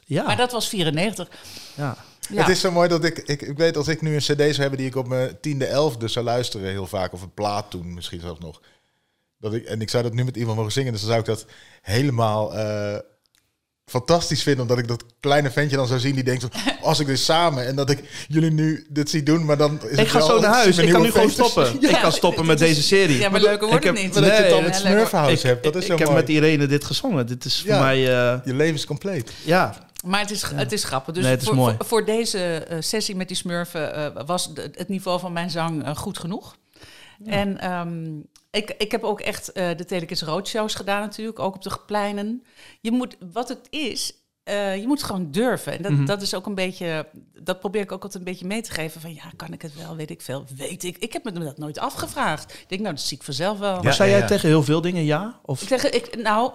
ja, 0.06 0.24
Maar 0.24 0.38
dat 0.38 0.52
was 0.52 0.70
94. 0.70 1.28
ja. 1.76 1.96
Ja. 2.30 2.38
Het 2.42 2.50
is 2.50 2.60
zo 2.60 2.72
mooi 2.72 2.90
dat 2.90 3.04
ik, 3.04 3.18
ik, 3.18 3.42
ik 3.42 3.58
weet 3.58 3.78
als 3.78 3.88
ik 3.88 4.02
nu 4.02 4.14
een 4.14 4.20
cd 4.20 4.26
zou 4.28 4.54
hebben 4.62 4.78
die 4.78 4.88
ik 4.88 4.96
op 4.96 5.08
mijn 5.08 5.40
tiende, 5.42 5.66
elfde 5.66 6.08
zou 6.08 6.26
luisteren 6.26 6.70
heel 6.70 6.88
vaak, 6.88 7.14
of 7.14 7.22
een 7.22 7.34
plaat 7.34 7.70
toen 7.72 7.94
misschien 7.94 8.20
zelfs 8.20 8.40
nog. 8.40 8.62
Dat 9.40 9.54
ik, 9.54 9.66
en 9.66 9.82
ik 9.82 9.90
zou 9.90 10.04
dat 10.04 10.14
nu 10.14 10.24
met 10.24 10.38
iemand 10.38 10.58
mogen 10.58 10.72
zingen, 10.72 10.92
dus 10.92 11.02
dan 11.02 11.10
zou 11.10 11.22
ik 11.22 11.28
dat 11.28 11.46
helemaal 11.82 12.56
eh, 12.56 12.98
fantastisch 13.92 14.44
vinden, 14.44 14.62
omdat 14.62 14.78
ik 14.78 14.88
dat 14.88 15.04
kleine 15.20 15.52
ventje 15.52 15.76
dan 15.78 15.88
zou 15.88 16.00
zien 16.00 16.16
die 16.16 16.24
denkt, 16.24 16.42
van, 16.52 16.52
als 16.90 17.00
ik 17.00 17.08
dus 17.08 17.26
samen 17.26 17.68
en 17.68 17.76
dat 17.76 17.90
ik 17.90 18.26
jullie 18.28 18.52
nu 18.52 18.86
dit 18.90 19.10
zie 19.10 19.24
doen, 19.24 19.46
maar 19.46 19.58
dan 19.58 19.80
is 19.84 19.92
Ik 19.92 19.98
het 19.98 20.08
ga 20.10 20.18
wel 20.18 20.28
zo 20.28 20.40
naar 20.40 20.54
huis. 20.54 20.78
Ik 20.78 20.92
kan 20.92 21.02
nu 21.02 21.12
gewoon 21.12 21.30
stoppen. 21.30 21.82
Ik 21.90 21.98
kan 22.02 22.12
stoppen 22.12 22.46
met 22.46 22.58
deze 22.60 22.82
serie. 22.84 23.18
Ja, 23.20 23.30
maar 23.30 23.42
leuker 23.42 23.68
wordt 23.68 23.86
Ik 23.86 23.90
het 23.90 23.98
heb- 23.98 24.06
niet. 24.06 24.14
Maar 24.14 24.24
dat 24.24 24.38
je 24.38 24.44
het 24.44 24.52
dan 24.52 24.64
met. 24.64 24.76
Smurfhouse 24.76 25.48
hebt, 25.48 25.64
dat 25.64 25.76
is 25.76 25.82
ik, 25.82 25.88
zo 25.88 25.94
ik 25.94 26.00
heb 26.00 26.12
met 26.14 26.30
Irene 26.30 26.66
dit 26.68 26.84
gezongen. 26.86 27.28
Dit 27.28 27.46
is 27.46 27.64
voor 27.68 27.80
mij... 27.80 27.98
eh, 27.98 28.40
Je 28.46 28.54
leven 28.54 28.76
is 28.76 28.86
compleet. 28.86 29.32
ja, 29.44 29.88
Maar 30.06 30.20
het 30.20 30.32
is, 30.32 30.44
het 30.56 30.72
is 30.72 30.84
grappig. 30.84 31.14
Dus 31.14 31.24
Nee, 31.24 31.32
het 31.32 31.42
is 31.42 31.48
voor, 31.48 31.56
mooi. 31.58 31.76
Voor, 31.78 31.86
voor 31.86 32.06
deze 32.06 32.40
eh, 32.40 32.78
sessie 32.80 33.16
met 33.16 33.28
die 33.28 33.38
smurfen 33.38 33.96
eh, 34.16 34.24
was 34.26 34.54
de- 34.54 34.72
het 34.76 34.88
niveau 34.90 35.20
van 35.20 35.34
mijn 35.34 35.50
zang 35.50 35.84
goed 35.98 36.18
genoeg. 36.20 36.56
En 37.26 37.60
ehm, 37.60 38.20
ik, 38.52 38.76
ik 38.78 38.92
heb 38.92 39.04
ook 39.04 39.20
echt 39.20 39.52
eh, 39.52 39.78
de 39.78 39.86
Telekids 39.86 40.22
Roadshows 40.22 40.76
gedaan 40.76 41.02
natuurlijk, 41.02 41.40
ook 41.40 41.56
op 41.56 41.62
de 41.64 41.78
pleinen. 41.86 42.44
Je 42.82 42.92
moet, 42.92 43.18
wat 43.32 43.50
het 43.50 43.68
is, 43.70 44.14
eh, 44.44 44.78
je 44.78 44.88
moet 44.88 45.04
gewoon 45.04 45.32
durven. 45.32 45.74
En 45.74 45.82
dat, 45.82 45.92
Mhm. 45.92 46.06
dat 46.06 46.22
is 46.22 46.34
ook 46.34 46.46
een 46.46 46.56
beetje, 46.56 47.08
dat 47.44 47.60
probeer 47.60 47.82
ik 47.82 47.92
ook 47.92 48.04
altijd 48.04 48.26
een 48.26 48.32
beetje 48.32 48.46
mee 48.48 48.62
te 48.62 48.72
geven. 48.72 49.02
Van 49.02 49.14
ja, 49.14 49.24
kan 49.36 49.54
ik 49.54 49.62
het 49.62 49.76
wel, 49.76 49.96
weet 49.96 50.10
ik 50.10 50.22
veel, 50.22 50.46
weet 50.56 50.84
ik. 50.84 50.98
Ik 50.98 51.14
heb 51.14 51.24
me 51.24 51.32
dat 51.32 51.58
nooit 51.58 51.80
afgevraagd. 51.80 52.54
Ik 52.54 52.66
denk, 52.70 52.82
nou, 52.82 52.96
dat 52.96 53.04
zie 53.04 53.18
ik 53.18 53.24
vanzelf 53.24 53.60
wel. 53.60 53.84
maar 53.84 53.94
zei 53.94 54.10
ja, 54.10 54.16
jij 54.16 54.24
ja. 54.24 54.30
tegen 54.32 54.48
heel 54.50 54.64
veel 54.64 54.82
dingen 54.82 55.04
ja? 55.06 55.40
Of 55.44 55.62
Ik 55.62 55.68
zeg, 55.68 55.90
ik, 55.90 56.16
nou, 56.22 56.52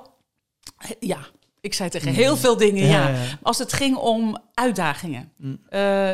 ja. 1.01 1.19
Ik 1.67 1.75
zei 1.75 1.89
tegen 1.91 2.13
heel 2.13 2.37
veel 2.37 2.57
dingen 2.57 2.87
Ja, 2.87 2.91
ja. 3.03 3.09
ja, 3.09 3.15
ja. 3.15 3.39
Als 3.43 3.59
het 3.59 3.73
ging 3.73 3.97
om 3.97 4.39
uitdagingen. 4.55 5.33
Mm. 5.37 5.59
Eh, 5.69 6.11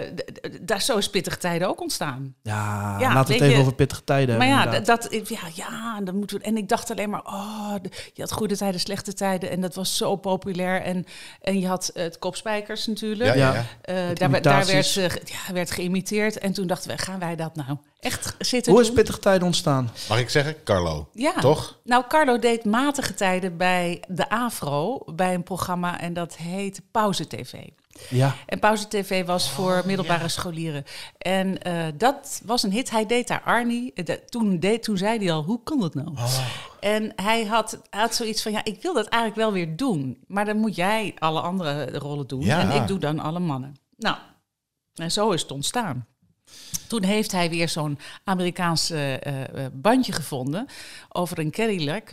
daar 0.61 0.83
zo 0.83 0.97
is 0.97 1.11
pittige 1.11 1.39
tijden 1.39 1.69
ook 1.69 1.81
ontstaan. 1.81 2.35
Ja, 2.43 2.97
Ja, 3.01 3.15
laten 3.15 3.27
we 3.27 3.33
het 3.33 3.43
even 3.43 3.49
je- 3.55 3.61
over 3.61 3.75
pittige 3.75 4.05
tijden 4.05 4.39
maar 4.39 4.47
hebben. 4.47 4.75
ja, 4.75 4.81
dat, 4.81 5.09
ja, 5.29 5.39
ja, 5.55 6.01
dan 6.01 6.17
moeten 6.17 6.39
we. 6.39 6.45
En 6.45 6.57
ik 6.57 6.69
dacht 6.69 6.91
alleen 6.91 7.11
maar, 7.11 7.25
oh, 7.25 7.75
de- 7.83 7.91
je 8.15 8.23
had 8.23 8.33
goede 8.33 8.57
tijden, 8.57 8.81
slechte 8.81 9.13
tijden. 9.15 9.51
En 9.51 9.61
dat 9.61 9.75
was 9.75 9.97
zo 9.97 10.17
populair. 10.17 10.83
En, 10.83 11.05
en 11.43 11.61
je 11.61 11.67
had 11.67 11.89
eh, 11.89 12.03
het 12.03 12.19
kopspijkers 12.19 12.87
natuurlijk. 12.87 13.35
Ja, 13.35 13.35
ja, 13.35 13.53
Ja. 13.53 13.55
ja. 13.55 13.65
Eh, 13.95 14.15
daar, 14.15 14.31
werd- 14.31 14.45
daar 14.45 14.67
werd, 14.67 14.93
ja, 15.25 15.53
werd 15.53 15.71
geïmiteerd. 15.71 16.39
En 16.39 16.53
toen 16.53 16.67
dachten 16.67 16.91
we, 16.91 16.99
gaan 16.99 17.19
wij 17.19 17.37
dat 17.37 17.57
nou 17.57 17.77
echt 18.01 18.35
zitten 18.39 18.73
Hoe 18.73 18.81
doen? 18.81 18.91
is 18.91 18.97
pittige 18.97 19.19
tijden 19.19 19.47
ontstaan? 19.47 19.91
Mag 20.09 20.19
ik 20.19 20.31
zeggen? 20.31 20.57
Carlo. 20.65 21.09
Ja. 21.13 21.33
Toch? 21.41 21.79
Nou, 21.85 22.05
Carlo 22.09 22.39
deed 22.39 22.65
matige 22.65 23.15
tijden 23.15 23.57
bij 23.57 24.03
de 24.09 24.29
AVRO, 24.29 25.03
bij 25.15 25.33
een 25.43 25.57
programma 25.57 26.01
en 26.01 26.13
dat 26.13 26.37
heet 26.37 26.83
Pauze 26.91 27.27
TV. 27.27 27.55
Ja. 28.09 28.35
En 28.47 28.59
Pauze 28.59 28.89
TV 28.89 29.27
was 29.27 29.51
voor 29.51 29.83
middelbare 29.87 30.29
scholieren. 30.29 30.85
En 31.19 31.63
eh, 31.63 31.87
dat 31.97 32.41
was 32.45 32.63
een 32.63 32.73
hit. 32.73 32.91
Hij 32.91 33.07
deed 33.07 33.29
daar 33.29 33.43
Arnie. 33.43 33.93
Eh, 33.93 34.05
dat- 34.05 34.31
Toen, 34.31 34.59
deed, 34.61 34.83
toen 34.83 34.97
zei 34.97 35.19
hij 35.19 35.33
al, 35.33 35.43
hoe 35.43 35.61
kan 35.65 35.81
dat 35.81 35.95
nou? 35.95 36.15
En 36.81 37.13
hij 37.17 37.45
had, 37.45 37.81
hij 37.91 38.01
had 38.01 38.15
zoiets 38.15 38.43
van, 38.43 38.53
ja, 38.53 38.65
ik 38.65 38.83
wil 38.83 38.95
dat 38.95 39.07
eigenlijk 39.07 39.43
wel 39.43 39.53
weer 39.53 39.77
doen. 39.77 40.25
Maar 40.27 40.45
dan 40.45 40.57
moet 40.57 40.75
jij 40.77 41.15
alle 41.19 41.41
andere 41.41 41.99
rollen 41.99 42.27
doen. 42.27 42.41
Ja. 42.41 42.61
En 42.61 42.81
ik 42.83 42.87
doe 42.87 42.99
dan 42.99 43.19
alle 43.21 43.41
mannen. 43.41 43.75
Nou, 43.97 44.17
en 44.95 45.13
zo 45.13 45.31
is 45.31 45.43
het 45.43 45.51
ontstaan. 45.51 46.07
Toen 46.89 47.03
heeft 47.03 47.33
hij 47.33 47.51
weer 47.51 47.69
zo'n 47.69 47.99
Amerikaans 48.25 48.91
eh, 48.91 49.15
eh, 49.15 49.43
eh, 49.43 49.73
bandje 49.73 50.13
gevonden 50.13 50.67
over 51.09 51.39
een 51.39 51.51
Cadillac. 51.51 52.05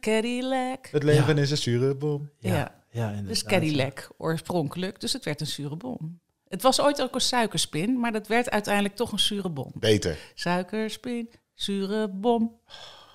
Cadillac. 0.00 0.88
Het 0.90 1.02
leven 1.02 1.38
is 1.38 1.50
een 1.50 1.56
zure 1.56 1.94
bom. 1.94 2.30
Ja. 2.38 2.78
Ja, 2.92 3.06
inderdaad. 3.06 3.28
Dus 3.28 3.44
Cadillac 3.44 4.10
oorspronkelijk. 4.18 5.00
Dus 5.00 5.12
het 5.12 5.24
werd 5.24 5.40
een 5.40 5.46
zure 5.46 5.76
bom. 5.76 6.20
Het 6.48 6.62
was 6.62 6.80
ooit 6.80 7.02
ook 7.02 7.14
een 7.14 7.20
suikerspin, 7.20 8.00
maar 8.00 8.12
dat 8.12 8.26
werd 8.26 8.50
uiteindelijk 8.50 8.96
toch 8.96 9.12
een 9.12 9.18
zure 9.18 9.48
bom. 9.48 9.72
Beter. 9.74 10.18
Suikerspin, 10.34 11.30
zure 11.54 12.08
bom. 12.08 12.60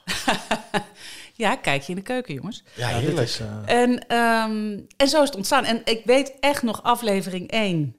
ja, 1.43 1.55
kijk 1.55 1.81
je 1.81 1.89
in 1.89 1.95
de 1.95 2.01
keuken, 2.01 2.33
jongens. 2.33 2.63
Ja, 2.75 2.87
heerlijk. 2.87 3.27
is, 3.27 3.41
En, 3.65 4.07
ehm, 4.07 4.79
en 4.97 5.07
zo 5.07 5.21
is 5.21 5.27
het 5.27 5.35
ontstaan. 5.35 5.65
En 5.65 5.81
ik 5.85 6.01
weet 6.05 6.33
echt 6.39 6.63
nog 6.63 6.83
aflevering 6.83 7.51
1. 7.51 7.95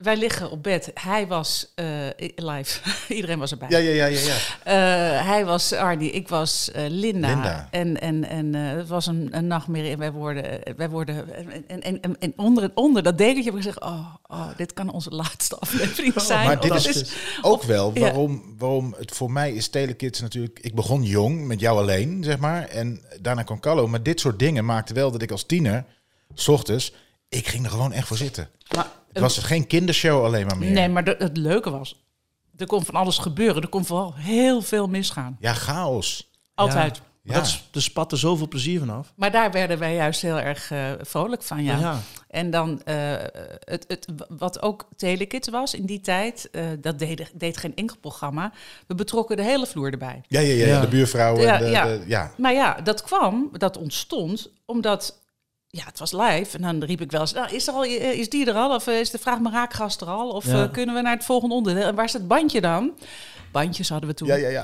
Wij 0.00 0.16
liggen 0.16 0.50
op 0.50 0.62
bed. 0.62 0.90
Hij 0.94 1.26
was 1.26 1.72
eh, 1.74 1.86
live. 2.34 2.80
Iedereen 3.14 3.38
was 3.38 3.50
erbij. 3.50 3.68
Ja, 3.70 3.78
ja, 3.78 3.90
ja, 3.90 4.04
ja. 4.06 4.18
ja. 4.18 4.36
Eh, 4.62 5.26
hij 5.26 5.44
was 5.44 5.72
Arnie, 5.72 6.10
ik 6.10 6.28
was 6.28 6.70
eh, 6.70 6.84
Linda. 6.88 7.28
Linda. 7.28 7.68
En, 7.70 8.00
en, 8.00 8.24
en 8.24 8.54
het 8.54 8.88
was 8.88 9.06
een, 9.06 9.28
een 9.30 9.46
nachtmerrie. 9.46 9.90
En 9.90 9.98
wij 9.98 10.12
worden. 10.12 10.60
Wij 10.76 10.88
worden 10.88 11.34
en, 11.68 11.82
en, 11.82 12.00
en, 12.00 12.18
en 12.18 12.32
onder, 12.36 12.70
onder 12.74 13.02
dat 13.02 13.18
dekentje 13.18 13.44
heb 13.44 13.52
ik 13.54 13.62
gezegd: 13.62 13.80
oh, 13.80 14.14
oh, 14.26 14.48
dit 14.56 14.72
kan 14.72 14.92
onze 14.92 15.10
laatste 15.10 15.56
aflevering 15.56 16.20
zijn. 16.30 16.46
Maar 16.46 16.60
dit 16.60 16.74
is, 16.74 16.84
het 16.84 17.16
ook 17.42 17.62
wel 17.62 17.92
waarom, 17.92 18.54
waarom 18.58 18.94
het 18.98 19.10
voor 19.10 19.30
mij 19.30 19.52
is 19.52 19.68
Telekids 19.68 20.20
natuurlijk... 20.20 20.58
Ik 20.60 20.74
begon 20.74 21.02
jong, 21.02 21.46
met 21.46 21.60
jou 21.60 21.78
alleen, 21.78 22.24
zeg 22.24 22.38
maar. 22.38 22.68
En 22.68 23.02
daarna 23.20 23.42
kwam 23.42 23.60
Carlo. 23.60 23.86
Maar 23.86 24.02
dit 24.02 24.20
soort 24.20 24.38
dingen 24.38 24.64
maakte 24.64 24.94
wel 24.94 25.10
dat 25.10 25.22
ik 25.22 25.30
als 25.30 25.44
tiener, 25.44 25.84
s 26.34 26.48
ochtends... 26.48 26.92
Ik 27.30 27.46
ging 27.48 27.64
er 27.64 27.70
gewoon 27.70 27.92
echt 27.92 28.06
voor 28.06 28.16
zitten. 28.16 28.48
Maar, 28.74 28.86
Het 29.12 29.22
was 29.22 29.38
geen 29.38 29.66
kindershow 29.66 30.24
alleen 30.24 30.46
maar 30.46 30.58
meer. 30.58 30.70
Nee, 30.70 30.88
maar 30.88 31.04
de- 31.04 31.16
het 31.18 31.36
leuke 31.36 31.70
was. 31.70 32.04
Er 32.56 32.66
kon 32.66 32.84
van 32.84 32.94
alles 32.94 33.18
gebeuren. 33.18 33.62
Er 33.62 33.68
kon 33.68 33.84
vooral 33.84 34.14
heel 34.16 34.62
veel 34.62 34.86
misgaan. 34.88 35.36
Ja, 35.40 35.54
chaos. 35.54 36.30
Altijd. 36.54 37.00
Ja. 37.22 37.34
Dat 37.34 37.46
is, 37.46 37.68
er 37.72 37.82
spatte 37.82 38.16
zoveel 38.16 38.48
plezier 38.48 38.78
vanaf. 38.78 39.12
Maar 39.16 39.30
daar 39.30 39.50
werden 39.52 39.78
wij 39.78 39.94
juist 39.94 40.22
heel 40.22 40.40
erg 40.40 40.70
eh, 40.70 40.90
vrolijk 41.00 41.42
van, 41.42 41.62
ja. 41.64 41.78
Ja. 41.78 42.00
En 42.28 42.50
dan, 42.50 42.82
eh, 42.82 42.94
het, 43.64 43.84
het, 43.88 44.06
wat 44.28 44.62
ook 44.62 44.88
Telekids 44.96 45.48
was 45.48 45.74
in 45.74 45.86
die 45.86 46.00
tijd, 46.00 46.48
eh, 46.52 46.64
dat 46.80 46.98
deed, 46.98 47.30
deed 47.34 47.56
geen 47.56 47.74
enkel 47.76 47.96
programma. 48.00 48.52
We 48.86 48.94
betrokken 48.94 49.36
de 49.36 49.42
hele 49.42 49.66
vloer 49.66 49.90
erbij. 49.92 50.20
Ja, 50.28 50.40
ja, 50.40 50.54
ja, 50.54 50.66
Ja. 50.66 50.80
de 50.80 50.88
buurvrouwen. 50.88 51.42
Ja, 51.42 51.54
en 51.58 51.64
de, 51.64 51.70
ja. 51.70 51.84
de- 51.84 52.02
ja. 52.06 52.32
Maar 52.36 52.52
ja, 52.52 52.80
dat 52.80 53.02
kwam, 53.02 53.48
dat 53.52 53.76
ontstond, 53.78 54.50
omdat... 54.64 55.18
Ja, 55.72 55.84
het 55.84 55.98
was 55.98 56.12
live. 56.12 56.56
En 56.56 56.62
dan 56.62 56.84
riep 56.84 57.00
ik 57.00 57.10
wel 57.10 57.20
eens, 57.20 57.32
nou, 57.32 57.54
is, 57.54 57.66
er 57.66 57.74
al, 57.74 57.84
eh, 57.84 58.18
is 58.18 58.28
die 58.28 58.46
er 58.46 58.54
al? 58.54 58.74
Of 58.74 58.86
eh, 58.86 59.00
is 59.00 59.10
de 59.10 59.18
Vraag 59.18 59.38
me 59.40 59.50
raakgast 59.50 60.00
er 60.00 60.06
al? 60.06 60.28
Of 60.30 60.44
Ja. 60.46 60.62
eh, 60.64 60.72
kunnen 60.72 60.94
we 60.94 61.00
naar 61.00 61.14
het 61.14 61.24
volgende 61.24 61.54
onderdeel? 61.54 61.86
En 61.86 61.94
waar 61.94 62.04
is 62.04 62.12
het 62.12 62.28
bandje 62.28 62.60
dan? 62.60 62.92
Bandjes 63.52 63.88
hadden 63.88 64.08
we 64.08 64.14
toen. 64.14 64.28
Ja, 64.28 64.34
ja, 64.34 64.48
ja. 64.48 64.62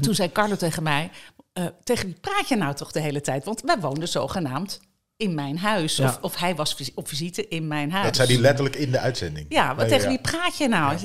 Toen 0.00 0.14
zei 0.14 0.32
Carlo 0.32 0.56
tegen 0.56 0.82
mij, 0.82 1.10
eh, 1.52 1.64
tegen 1.84 2.06
wie 2.06 2.16
praat 2.20 2.48
je 2.48 2.56
nou 2.56 2.74
toch 2.74 2.92
de 2.92 3.00
hele 3.00 3.20
tijd? 3.20 3.44
Want 3.44 3.60
wij 3.60 3.78
woonden 3.80 4.08
zogenaamd 4.08 4.80
in 5.18 5.34
mijn 5.34 5.58
huis. 5.58 5.96
Ja. 5.96 6.04
Of, 6.04 6.18
of 6.20 6.36
hij 6.36 6.54
was 6.54 6.74
vis- 6.74 6.90
op 6.94 7.08
visite 7.08 7.48
in 7.48 7.66
mijn 7.68 7.90
huis. 7.90 8.04
Dat 8.06 8.16
zei 8.16 8.28
hij 8.32 8.38
letterlijk 8.40 8.76
in 8.76 8.90
de 8.90 8.98
uitzending. 8.98 9.46
Ja, 9.48 9.74
maar 9.74 9.84
Ja, 9.84 9.90
tegen 9.90 10.02
ja. 10.02 10.08
wie 10.08 10.20
praat 10.20 10.58
je 10.58 10.68
nou? 10.68 10.96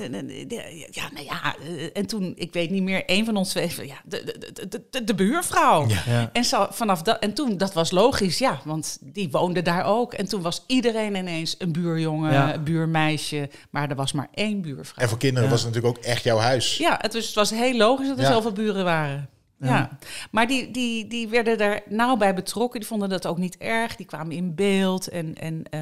Ja, 0.92 1.10
nou 1.14 1.26
ja, 1.26 1.56
eh, 1.68 1.90
en 1.94 2.06
toen, 2.06 2.34
ik 2.38 2.54
weet 2.54 2.70
niet 2.70 2.84
meer, 2.84 3.04
een 3.06 3.26
van 3.26 3.36
ons 3.36 3.50
twee, 3.50 3.72
ja, 3.82 3.96
de, 4.06 4.24
de, 4.24 4.52
de, 4.54 4.68
de, 4.68 4.82
de, 4.90 5.04
de 5.04 5.16
buurvrouw. 5.16 5.88
Ja. 5.88 6.30
En, 6.34 6.44
zo, 6.46 6.68
vanaf 6.70 7.02
dat, 7.02 7.20
en 7.20 7.34
toen, 7.34 7.58
dat 7.58 7.74
was 7.74 7.92
logisch, 7.92 8.38
ja, 8.38 8.60
want 8.66 8.98
die 9.02 9.30
woonde 9.32 9.62
daar 9.62 9.86
ook. 9.86 10.14
En 10.14 10.28
toen 10.28 10.42
was 10.42 10.64
iedereen 10.68 11.16
ineens 11.16 11.56
een 11.58 11.72
buurjongen, 11.72 12.32
Ja. 12.34 12.54
een 12.54 12.64
buurmeisje, 12.64 13.50
maar 13.70 13.90
er 13.90 13.96
was 13.96 14.12
maar 14.12 14.28
één 14.34 14.62
buurvrouw. 14.62 15.04
En 15.04 15.10
voor 15.10 15.18
kinderen 15.18 15.50
was 15.50 15.64
het 15.64 15.74
natuurlijk 15.74 15.98
ook 15.98 16.04
echt 16.04 16.24
jouw 16.24 16.38
huis. 16.38 16.78
Ja, 16.78 16.98
het 17.02 17.14
was, 17.14 17.26
het 17.26 17.36
was 17.36 17.50
heel 17.50 17.78
logisch 17.78 18.08
dat 18.08 18.18
er 18.18 18.24
Ja. 18.24 18.32
zoveel 18.32 18.52
buren 18.54 18.84
waren. 18.84 19.30
Ja. 19.68 19.98
maar 20.32 20.48
die, 20.48 20.72
die, 20.72 21.08
die 21.08 21.28
werden 21.28 21.58
er 21.58 21.82
nauw 21.90 22.18
bij 22.18 22.34
betrokken. 22.36 22.80
Die 22.80 22.90
vonden 22.90 23.10
dat 23.10 23.28
ook 23.28 23.38
niet 23.38 23.58
erg. 23.58 23.96
Die 23.96 24.06
kwamen 24.06 24.32
in 24.36 24.56
beeld. 24.56 25.08
En, 25.08 25.36
en, 25.36 25.64
eh, 25.70 25.82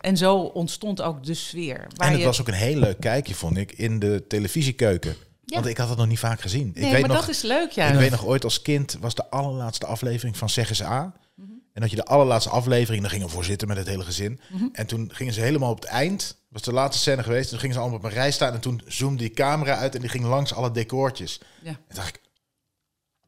en 0.00 0.16
zo 0.16 0.36
ontstond 0.36 1.02
ook 1.02 1.24
de 1.24 1.34
sfeer. 1.34 1.86
Waar 1.96 2.06
En 2.06 2.12
het 2.12 2.20
je- 2.20 2.26
was 2.26 2.40
ook 2.40 2.48
een 2.48 2.54
heel 2.54 2.76
leuk 2.78 3.00
kijkje, 3.00 3.34
vond 3.34 3.56
ik, 3.56 3.72
in 3.72 3.98
de 3.98 4.24
televisiekeuken. 4.28 5.16
Ja. 5.44 5.56
Want 5.56 5.66
ik 5.66 5.76
had 5.76 5.88
het 5.88 5.98
nog 5.98 6.06
niet 6.06 6.18
vaak 6.18 6.40
gezien. 6.40 6.70
Nee, 6.74 6.84
ik 6.84 6.90
weet 6.92 7.00
maar 7.00 7.10
nog, 7.10 7.20
dat 7.20 7.28
is 7.28 7.42
leuk, 7.42 7.70
ja. 7.70 7.86
Ik 7.86 7.98
weet 7.98 8.10
nog 8.10 8.26
ooit 8.26 8.44
als 8.44 8.62
kind 8.62 8.96
was 9.00 9.14
de 9.14 9.30
allerlaatste 9.30 9.86
aflevering 9.86 10.36
van 10.36 10.48
Zeg 10.50 10.68
eens 10.68 10.82
A. 10.82 11.12
Mhm. 11.34 11.48
En 11.72 11.80
dat 11.80 11.90
je 11.90 11.96
de 11.96 12.04
allerlaatste 12.04 12.50
aflevering, 12.50 13.02
dan 13.02 13.10
gingen 13.10 13.26
we 13.26 13.32
voor 13.32 13.44
zitten 13.44 13.68
met 13.68 13.76
het 13.76 13.86
hele 13.86 14.04
gezin. 14.04 14.40
Mhm. 14.52 14.64
En 14.72 14.86
toen 14.86 15.10
gingen 15.12 15.32
ze 15.32 15.40
helemaal 15.40 15.70
op 15.70 15.80
het 15.80 15.90
eind, 15.90 16.36
was 16.48 16.62
de 16.62 16.72
laatste 16.72 17.00
scène 17.02 17.22
geweest. 17.22 17.48
Toen 17.50 17.58
gingen 17.58 17.74
ze 17.74 17.80
allemaal 17.80 17.98
op 17.98 18.04
een 18.04 18.10
rij 18.10 18.30
staan 18.30 18.52
en 18.52 18.60
toen 18.60 18.82
zoomde 18.86 19.18
die 19.18 19.30
camera 19.30 19.76
uit 19.76 19.94
en 19.94 20.00
die 20.00 20.10
ging 20.10 20.24
langs 20.24 20.54
alle 20.54 20.70
decoortjes. 20.70 21.40
Ja. 21.62 21.70
En 21.70 21.94
dacht 21.94 22.08
ik, 22.08 22.20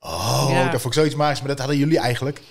Oh, 0.05 0.47
Ja. 0.51 0.63
dat 0.71 0.71
vond 0.81 0.85
ik 0.85 0.93
zoiets 1.01 1.15
magisch. 1.15 1.39
Maar 1.39 1.49
dat 1.49 1.59
hadden 1.59 1.77
jullie 1.77 1.99
eigenlijk 1.99 2.43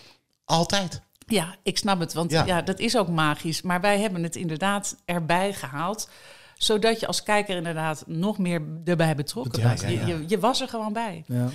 altijd. 0.45 1.02
Ja, 1.28 1.56
ik 1.64 1.78
snap 1.78 1.99
het, 1.99 2.14
want 2.14 2.32
Ja. 2.32 2.45
ja. 2.45 2.62
dat 2.62 2.80
is 2.80 2.97
ook 2.97 3.08
magisch. 3.08 3.62
Maar 3.62 3.82
wij 3.82 3.99
hebben 3.99 4.24
het 4.24 4.36
inderdaad 4.36 4.95
erbij 5.06 5.54
gehaald, 5.54 6.10
zodat 6.58 6.99
je 6.99 7.08
als 7.08 7.24
kijker 7.24 7.56
inderdaad 7.56 8.04
nog 8.08 8.38
meer 8.38 8.62
erbij 8.86 9.16
betrokken 9.16 9.62
Ja, 9.62 9.70
was. 9.70 9.82
ja, 9.82 9.88
Je, 9.88 10.06
je, 10.06 10.24
je 10.28 10.39
was 10.39 10.62
er 10.62 10.68
gewoon 10.68 10.93
bij. 10.93 11.24
Ja. 11.28 11.47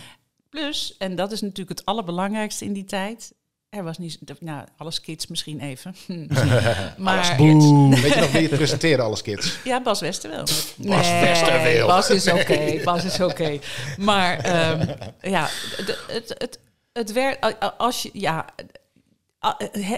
Plus, 0.51 0.97
en 0.99 1.15
dat 1.17 1.33
is 1.33 1.41
natuurlijk 1.41 1.79
het 1.79 1.85
allerbelangrijkste 1.87 2.65
in 2.65 2.73
die 2.73 2.85
tijd. 2.85 3.33
Er 3.77 3.85
was 3.85 3.99
niet, 3.99 4.19
nou, 4.41 4.67
alles 4.77 5.01
kids 5.01 5.27
misschien 5.27 5.61
even. 5.61 5.95
maar 6.99 7.37
Boe. 7.37 8.01
Weet 8.01 8.15
je 8.15 8.21
nog 8.21 8.33
wie 8.33 8.43
het 8.43 8.55
presenteerde, 8.57 9.03
alles 9.03 9.23
kids? 9.23 9.59
ja, 9.65 9.83
Bas 9.83 10.01
Westerwel. 10.01 10.45
Bas 10.77 11.11
Westerwel. 11.11 11.87
Bas 11.87 12.11
is 12.11 12.29
oké, 12.33 12.81
Bas 12.85 13.05
is 13.05 13.21
oké. 13.21 13.59
Maar 13.97 14.39
ehm, 14.39 14.89
ja, 15.23 15.49
de- 15.87 16.05
het, 16.07 16.35
het, 16.39 16.59
het 16.93 17.13
werd, 17.13 17.57
als 17.79 18.03
je, 18.03 18.11
ja, 18.13 18.45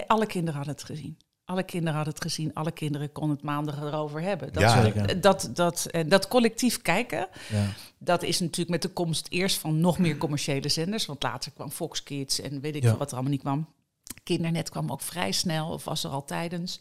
alle 0.07 0.25
kinderen 0.25 0.55
hadden 0.55 0.73
het 0.73 0.83
gezien. 0.83 1.17
Alle 1.49 1.63
kinderen 1.63 1.93
hadden 1.95 2.13
het 2.13 2.23
gezien, 2.23 2.53
alle 2.53 2.71
kinderen 2.71 3.11
konden 3.11 3.35
het 3.35 3.45
maandag 3.45 3.81
erover 3.81 4.21
hebben. 4.21 4.53
Dat, 4.53 4.61
Ja. 4.61 4.81
Zeker. 4.83 5.21
dat, 5.21 5.49
dat, 5.53 5.85
eh, 5.85 6.03
dat 6.07 6.27
collectief 6.27 6.81
kijken, 6.81 7.27
Ja. 7.51 7.65
dat 7.97 8.23
is 8.23 8.39
natuurlijk 8.39 8.69
met 8.69 8.81
de 8.81 8.87
komst 8.87 9.27
eerst 9.29 9.57
van 9.57 9.79
nog 9.79 9.97
meer 9.97 10.17
commerciële 10.17 10.69
zenders. 10.69 11.05
Want 11.05 11.23
later 11.23 11.51
kwam 11.51 11.71
Fox 11.71 12.03
Kids 12.03 12.41
en 12.41 12.61
weet 12.61 12.75
ik 12.75 12.81
Ja. 12.83 12.89
veel 12.89 12.97
wat 12.97 13.07
er 13.07 13.13
allemaal 13.13 13.31
niet 13.31 13.41
kwam. 13.41 13.67
Kindernet 14.23 14.69
kwam 14.69 14.91
ook 14.91 15.01
vrij 15.01 15.31
snel, 15.31 15.69
of 15.69 15.83
was 15.83 16.03
er 16.03 16.09
al 16.09 16.25
tijdens. 16.25 16.79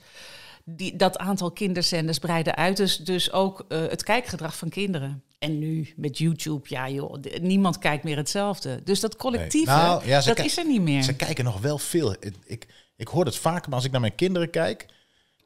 Die, 0.64 0.96
dat 0.96 1.18
aantal 1.18 1.50
kinderzenders 1.50 2.18
breidde 2.18 2.54
uit, 2.54 2.76
dus, 2.76 2.96
dus 2.96 3.32
ook 3.32 3.64
eh, 3.68 3.80
het 3.80 4.02
kijkgedrag 4.02 4.56
van 4.56 4.68
kinderen. 4.68 5.22
En 5.38 5.58
nu 5.58 5.92
met 5.96 6.18
YouTube, 6.18 6.60
ja 6.68 6.88
joh, 6.88 7.14
niemand 7.40 7.78
kijkt 7.78 8.04
meer 8.04 8.16
hetzelfde. 8.16 8.80
Dus 8.84 9.00
dat 9.00 9.16
collectieve, 9.16 9.70
Nee. 9.70 9.80
Nou, 9.80 10.06
ja, 10.06 10.20
dat 10.20 10.38
is 10.38 10.58
er 10.58 10.66
niet 10.66 10.82
meer. 10.82 11.02
Ze 11.02 11.16
kijken 11.16 11.44
nog 11.44 11.60
wel 11.60 11.78
veel. 11.78 12.16
Ik, 12.46 12.66
ik, 12.98 13.08
hoor 13.08 13.24
het 13.24 13.36
vaker, 13.36 13.66
maar 13.68 13.74
als 13.76 13.84
ik 13.84 13.90
naar 13.90 14.00
mijn 14.00 14.14
kinderen 14.14 14.50
kijk, 14.50 14.86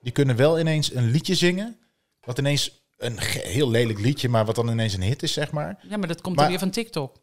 die 0.03 0.13
kunnen 0.13 0.37
wel 0.37 0.59
ineens 0.59 0.95
een 0.95 1.11
liedje 1.11 1.35
zingen. 1.35 1.77
Wat 2.21 2.39
ineens 2.39 2.81
een 2.97 3.19
heel 3.21 3.71
lelijk 3.71 3.99
liedje, 4.01 4.29
maar 4.29 4.45
wat 4.45 4.55
dan 4.55 4.69
ineens 4.69 4.95
een 4.95 5.03
hit 5.03 5.23
is, 5.23 5.33
zeg 5.33 5.51
maar. 5.51 5.79
Ja, 5.89 5.97
maar 5.97 6.09
dat 6.09 6.21
komt 6.21 6.35
Maar- 6.37 6.45
dan 6.45 6.53
weer 6.53 6.63
van 6.63 6.71
TikTok. 6.71 7.17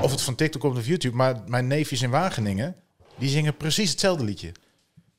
Of 0.00 0.10
het 0.10 0.20
van 0.22 0.34
TikTok 0.34 0.60
komt 0.60 0.76
of 0.76 0.86
YouTube. 0.86 1.16
Maar 1.16 1.42
mijn 1.46 1.66
neefjes 1.66 2.02
in 2.02 2.10
Wageningen, 2.10 2.76
die 3.18 3.28
zingen 3.28 3.56
precies 3.56 3.90
hetzelfde 3.90 4.24
liedje. 4.24 4.52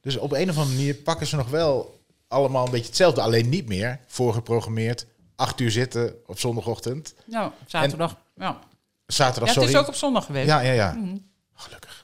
Dus 0.01 0.17
op 0.17 0.31
een 0.31 0.49
of 0.49 0.57
andere 0.57 0.75
manier 0.75 0.95
pakken 0.95 1.27
ze 1.27 1.35
nog 1.35 1.49
wel 1.49 1.99
allemaal 2.27 2.65
een 2.65 2.71
beetje 2.71 2.85
hetzelfde. 2.87 3.21
Alleen 3.21 3.49
niet 3.49 3.67
meer 3.67 3.99
voorgeprogrammeerd. 4.07 5.05
Acht 5.35 5.59
uur 5.59 5.71
zitten 5.71 6.15
op 6.25 6.39
zondagochtend. 6.39 7.15
Nou, 7.25 7.51
zaterdag. 7.67 8.17
ja. 8.35 8.59
Zaterdag, 9.07 9.49
ja, 9.49 9.53
het 9.53 9.63
sorry. 9.63 9.69
is 9.69 9.77
ook 9.81 9.87
op 9.87 9.95
zondag 9.95 10.25
geweest. 10.25 10.47
Ja, 10.47 10.59
ja, 10.59 10.71
ja. 10.71 10.91
Mhm. 10.93 11.17
Gelukkig. 11.53 11.94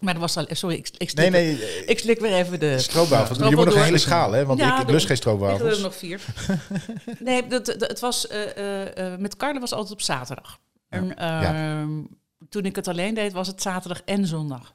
Maar 0.00 0.12
dat 0.12 0.22
was 0.22 0.36
al. 0.36 0.46
Sorry, 0.50 0.76
ik, 0.76 0.88
ik, 0.98 1.14
Nee, 1.14 1.26
slik, 1.26 1.30
nee. 1.30 1.62
eh, 1.62 1.88
ik 1.88 1.98
slik 1.98 2.20
weer 2.20 2.32
even 2.32 2.60
de. 2.60 2.78
Stroopwafels. 2.78 3.24
Stroopwafel 3.38 3.50
Je 3.50 3.56
moet 3.56 3.64
nog 3.64 3.74
een 3.74 3.82
hele 3.82 3.98
schaal, 3.98 4.32
hè? 4.32 4.44
Want 4.46 4.58
Ja, 4.58 4.76
ik, 4.76 4.82
ik 4.82 4.90
lust 4.90 5.06
geen 5.06 5.16
Ik 5.16 5.22
wil 5.22 5.32
er 5.42 5.48
stroopwafels. 5.48 5.80
nog 5.82 5.94
vier. 5.94 6.20
nee, 7.18 7.46
dat, 7.46 7.66
dat, 7.66 7.80
het 7.80 8.00
was 8.00 8.26
eh, 8.26 8.56
eh, 8.56 9.12
eh, 9.12 9.18
met 9.20 9.36
Carla 9.36 9.60
was 9.60 9.72
altijd 9.72 9.92
op 9.92 10.02
zaterdag. 10.02 10.58
En, 10.88 11.16
ehm, 11.16 11.90
Toen 12.48 12.64
ik 12.64 12.76
het 12.76 12.88
alleen 12.88 13.14
deed, 13.14 13.32
was 13.32 13.46
het 13.46 13.62
zaterdag 13.62 14.02
en 14.04 14.26
zondag. 14.26 14.74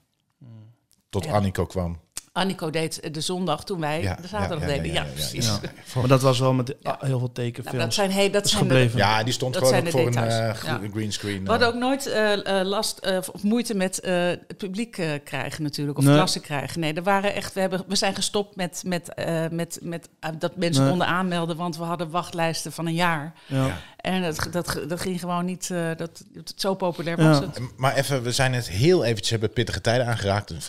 Tot 1.10 1.24
Ja. 1.26 1.32
Annico 1.32 1.66
kwam. 1.66 2.00
Annico 2.34 2.70
deed 2.70 3.14
de 3.14 3.22
zondag 3.22 3.64
toen 3.64 3.80
wij 3.80 4.02
Ja, 4.02 4.16
de 4.22 4.28
zaterdag 4.28 4.60
ja, 4.60 4.66
ja, 4.68 4.72
deden. 4.82 4.88
ja, 4.88 4.94
Ja, 4.94 5.00
ja, 5.02 5.08
ja, 5.08 5.14
precies. 5.14 5.46
ja. 5.46 5.60
Maar 6.00 6.08
dat 6.08 6.22
was 6.22 6.40
wel 6.40 6.54
met 6.54 6.76
Ja. 6.80 6.98
heel 7.00 7.08
veel 7.10 7.18
Nou, 7.20 7.32
tekenfilms. 7.34 7.78
dat 7.84 7.94
zijn, 7.94 8.12
hey, 8.12 8.30
dat 8.30 8.46
is 8.46 8.52
zijn 8.52 8.64
de- 8.64 8.70
gebleven. 8.70 8.98
Ja, 9.00 9.24
die 9.24 9.34
stond 9.34 9.54
Dat 9.54 9.68
gewoon 9.68 9.88
voor 9.92 10.00
een 10.00 10.06
details. 10.12 10.34
Ja. 10.34 10.54
gro- 10.54 10.80
greenscreen. 10.94 11.44
We 11.44 11.50
hadden 11.50 11.68
eh. 11.68 11.74
ook 11.74 11.80
nooit 11.80 12.06
eh, 12.08 12.62
last 12.64 13.18
of 13.18 13.44
moeite 13.44 13.74
met 13.76 14.00
eh, 14.00 14.14
het 14.28 14.58
publiek 14.58 14.98
eh, 14.98 15.10
krijgen 15.24 15.64
natuurlijk, 15.64 15.98
of 15.98 16.04
Nee. 16.04 16.16
klassen 16.16 16.42
krijgen. 16.42 16.80
Nee, 16.80 16.94
er 16.94 17.04
waren 17.04 17.34
echt, 17.34 17.54
we, 17.54 17.60
hebben, 17.60 17.84
we 17.88 17.96
zijn 17.96 18.16
gestopt 18.16 18.56
met, 18.56 18.82
met, 18.86 19.14
eh, 19.14 19.48
met, 19.52 19.80
met 19.82 20.10
dat 20.40 20.56
mensen 20.56 20.82
Nee. 20.82 20.90
konden 20.90 21.08
aanmelden, 21.08 21.58
want 21.58 21.78
we 21.78 21.84
hadden 21.84 22.10
wachtlijsten 22.10 22.72
van 22.72 22.86
een 22.88 22.94
jaar. 22.94 23.34
Ja. 23.48 23.78
En 23.98 24.22
dat, 24.22 24.48
dat, 24.52 24.80
dat 24.88 25.00
ging 25.02 25.20
gewoon 25.20 25.46
niet, 25.46 25.70
eh, 25.72 25.88
dat, 25.98 26.24
dat, 26.34 26.54
zo 26.56 26.76
populair 26.76 27.20
Ja. 27.22 27.28
was 27.30 27.40
het. 27.40 27.60
Maar 27.78 27.96
even, 27.96 28.24
we 28.24 28.32
zijn 28.32 28.54
het 28.54 28.70
heel 28.70 29.04
eventjes 29.04 29.30
hebben 29.30 29.54
pittige 29.54 29.82
tijden 29.82 30.08
aangeraakt. 30.08 30.50
En, 30.50 30.60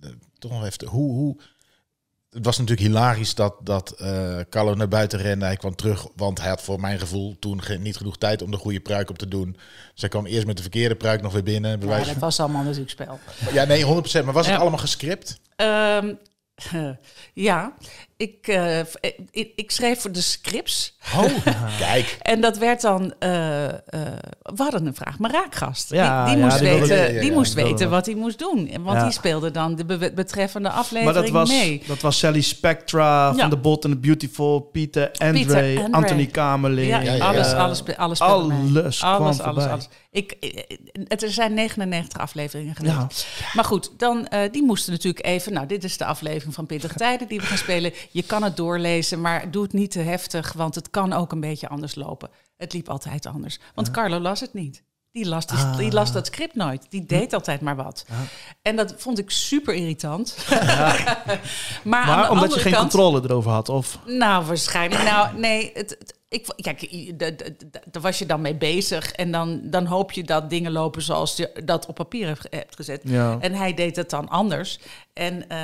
en 0.00 0.20
toch 0.42 0.50
nog 0.50 0.64
even, 0.64 0.86
hoe, 0.86 1.12
hoe... 1.14 1.36
Het 2.30 2.44
was 2.44 2.58
natuurlijk 2.58 2.86
hilarisch 2.88 3.34
dat, 3.34 3.54
dat 3.62 3.90
eh 3.90 4.38
Carlo 4.50 4.74
naar 4.74 4.88
buiten 4.88 5.18
rende. 5.18 5.44
Hij 5.44 5.56
kwam 5.56 5.74
terug, 5.74 6.06
want 6.16 6.40
hij 6.40 6.48
had 6.48 6.62
voor 6.62 6.80
mijn 6.80 6.98
gevoel 6.98 7.36
toen 7.38 7.62
ge- 7.62 7.78
niet 7.78 7.96
genoeg 7.96 8.18
tijd 8.18 8.42
om 8.42 8.50
de 8.50 8.56
goede 8.56 8.80
pruik 8.80 9.10
op 9.10 9.18
te 9.18 9.28
doen. 9.28 9.52
Dus 9.92 10.00
hij 10.00 10.08
kwam 10.08 10.26
eerst 10.26 10.46
met 10.46 10.56
de 10.56 10.62
verkeerde 10.62 10.94
pruik 10.94 11.22
nog 11.22 11.32
weer 11.32 11.42
binnen. 11.42 11.80
Ja, 11.80 12.04
dat 12.04 12.16
was 12.16 12.40
allemaal 12.40 12.62
natuurlijk 12.62 12.90
spel. 12.90 13.18
ja 13.52 13.64
nee, 13.64 13.84
100%. 13.84 14.24
Maar 14.24 14.32
was 14.32 14.46
het 14.46 14.60
allemaal 14.60 14.78
gescript? 14.78 15.40
Ehm, 15.56 16.14
ja, 17.48 17.74
ik, 18.22 18.46
eh, 18.48 18.78
ik, 19.30 19.52
ik 19.56 19.70
schreef 19.70 20.00
voor 20.00 20.12
de 20.12 20.20
scripts. 20.20 20.96
Oh, 21.16 21.24
kijk. 21.78 22.18
En 22.22 22.40
dat 22.40 22.58
werd 22.58 22.80
dan. 22.80 23.14
eh, 23.18 23.64
eh, 23.68 23.74
we 24.42 24.62
hadden 24.62 24.86
een 24.86 24.94
vraag, 24.94 25.18
maar 25.18 25.30
raakgast. 25.30 25.90
Ja, 25.90 26.24
die 26.24 26.34
die 26.34 26.44
ja, 26.44 26.48
moest, 26.48 26.58
die 26.58 26.68
weten, 26.80 27.20
die 27.20 27.32
moest 27.32 27.54
weten 27.54 27.90
wat 27.90 28.06
hij 28.06 28.14
moest 28.14 28.38
doen. 28.38 28.68
En 28.68 28.82
Want 28.82 29.00
die 29.00 29.12
speelde 29.12 29.50
dan 29.50 29.74
de 29.76 29.84
be- 29.84 30.12
betreffende 30.14 30.68
Maar 30.68 30.78
aflevering 30.78 31.14
dat 31.24 31.30
was, 31.30 31.48
mee. 31.48 31.82
dat 31.86 32.00
was 32.00 32.18
Sally 32.18 32.40
Spectra 32.40 33.34
van 33.34 33.50
The 33.50 33.56
Bold 33.56 33.84
and 33.84 33.94
the 33.94 34.00
Beautiful, 34.00 34.60
Pieter 34.60 35.10
Andre. 35.18 35.88
Anthony 35.90 36.26
Kamerling. 36.26 36.88
Ja, 36.88 37.00
ja, 37.00 37.12
ja. 37.12 37.24
alles, 37.24 37.52
alles, 37.52 37.82
alles 37.96 38.20
alles 38.20 39.02
alles, 39.02 39.40
alles, 39.40 39.64
alles. 39.66 39.88
Ik, 40.10 40.36
het, 41.08 41.22
er 41.22 41.30
zijn 41.30 41.54
99 41.54 42.18
afleveringen. 42.18 42.74
Ja. 42.82 43.06
Maar 43.52 43.64
goed, 43.64 43.90
dan, 43.96 44.28
die 44.50 44.62
moesten 44.62 44.92
natuurlijk 44.92 45.26
even... 45.26 45.52
Nou, 45.52 45.66
dit 45.66 45.84
is 45.84 45.96
de 45.96 46.04
aflevering 46.04 46.54
van 46.54 46.66
Pittige 46.66 46.94
Tijden 46.94 47.28
die 47.28 47.40
we 47.40 47.46
gaan 47.46 47.58
spelen. 47.58 47.92
Je 48.12 48.22
kan 48.22 48.42
het 48.42 48.56
doorlezen, 48.56 49.20
maar 49.20 49.50
doe 49.50 49.62
het 49.62 49.72
niet 49.72 49.90
te 49.90 49.98
heftig... 49.98 50.52
want 50.52 50.74
het 50.74 50.90
kan 50.90 51.12
ook 51.12 51.32
een 51.32 51.40
beetje 51.40 51.68
anders 51.68 51.94
lopen. 51.94 52.30
Het 52.56 52.72
liep 52.72 52.88
altijd 52.88 53.26
anders. 53.26 53.58
Want 53.74 53.90
Carlo 53.90 54.18
las 54.18 54.40
het 54.40 54.54
niet. 54.54 54.82
Die 55.12 55.26
las, 55.28 55.46
die, 55.46 55.58
Ah. 55.58 55.76
die 55.76 55.92
las 55.92 56.12
dat 56.12 56.26
script 56.26 56.54
nooit. 56.54 56.86
Die 56.90 57.04
deed 57.04 57.32
altijd 57.32 57.60
maar 57.60 57.76
wat. 57.76 58.04
En 58.62 58.76
dat 58.76 58.94
vond 58.96 59.18
ik 59.18 59.30
super 59.30 59.74
irritant. 59.74 60.36
maar 61.84 62.30
omdat 62.30 62.54
je 62.54 62.60
geen 62.60 62.72
kant, 62.72 62.90
controle 62.90 63.20
erover 63.24 63.50
had, 63.50 63.68
of... 63.68 63.98
nou, 64.06 64.44
waarschijnlijk. 64.44 65.02
Nou, 65.02 65.38
nee. 65.38 65.70
Het, 65.74 65.90
het- 65.98 66.20
ik, 66.32 66.46
kijk, 66.56 67.10
daar 67.90 68.02
was 68.02 68.18
je 68.18 68.26
dan 68.26 68.40
mee 68.40 68.54
bezig. 68.54 69.12
En 69.12 69.30
dan, 69.32 69.60
dan 69.64 69.86
hoop 69.86 70.12
je 70.12 70.24
dat 70.24 70.50
dingen 70.50 70.72
lopen 70.72 71.02
zoals 71.02 71.36
je 71.36 71.52
dat 71.64 71.86
op 71.86 71.94
papier 71.94 72.26
hebt, 72.26 72.46
hebt 72.50 72.76
gezet. 72.76 73.00
Ja. 73.04 73.36
En 73.40 73.52
hij 73.54 73.74
deed 73.74 73.96
het 73.96 74.10
dan 74.10 74.28
anders. 74.28 74.78
En, 75.12 75.48
eh, 75.48 75.58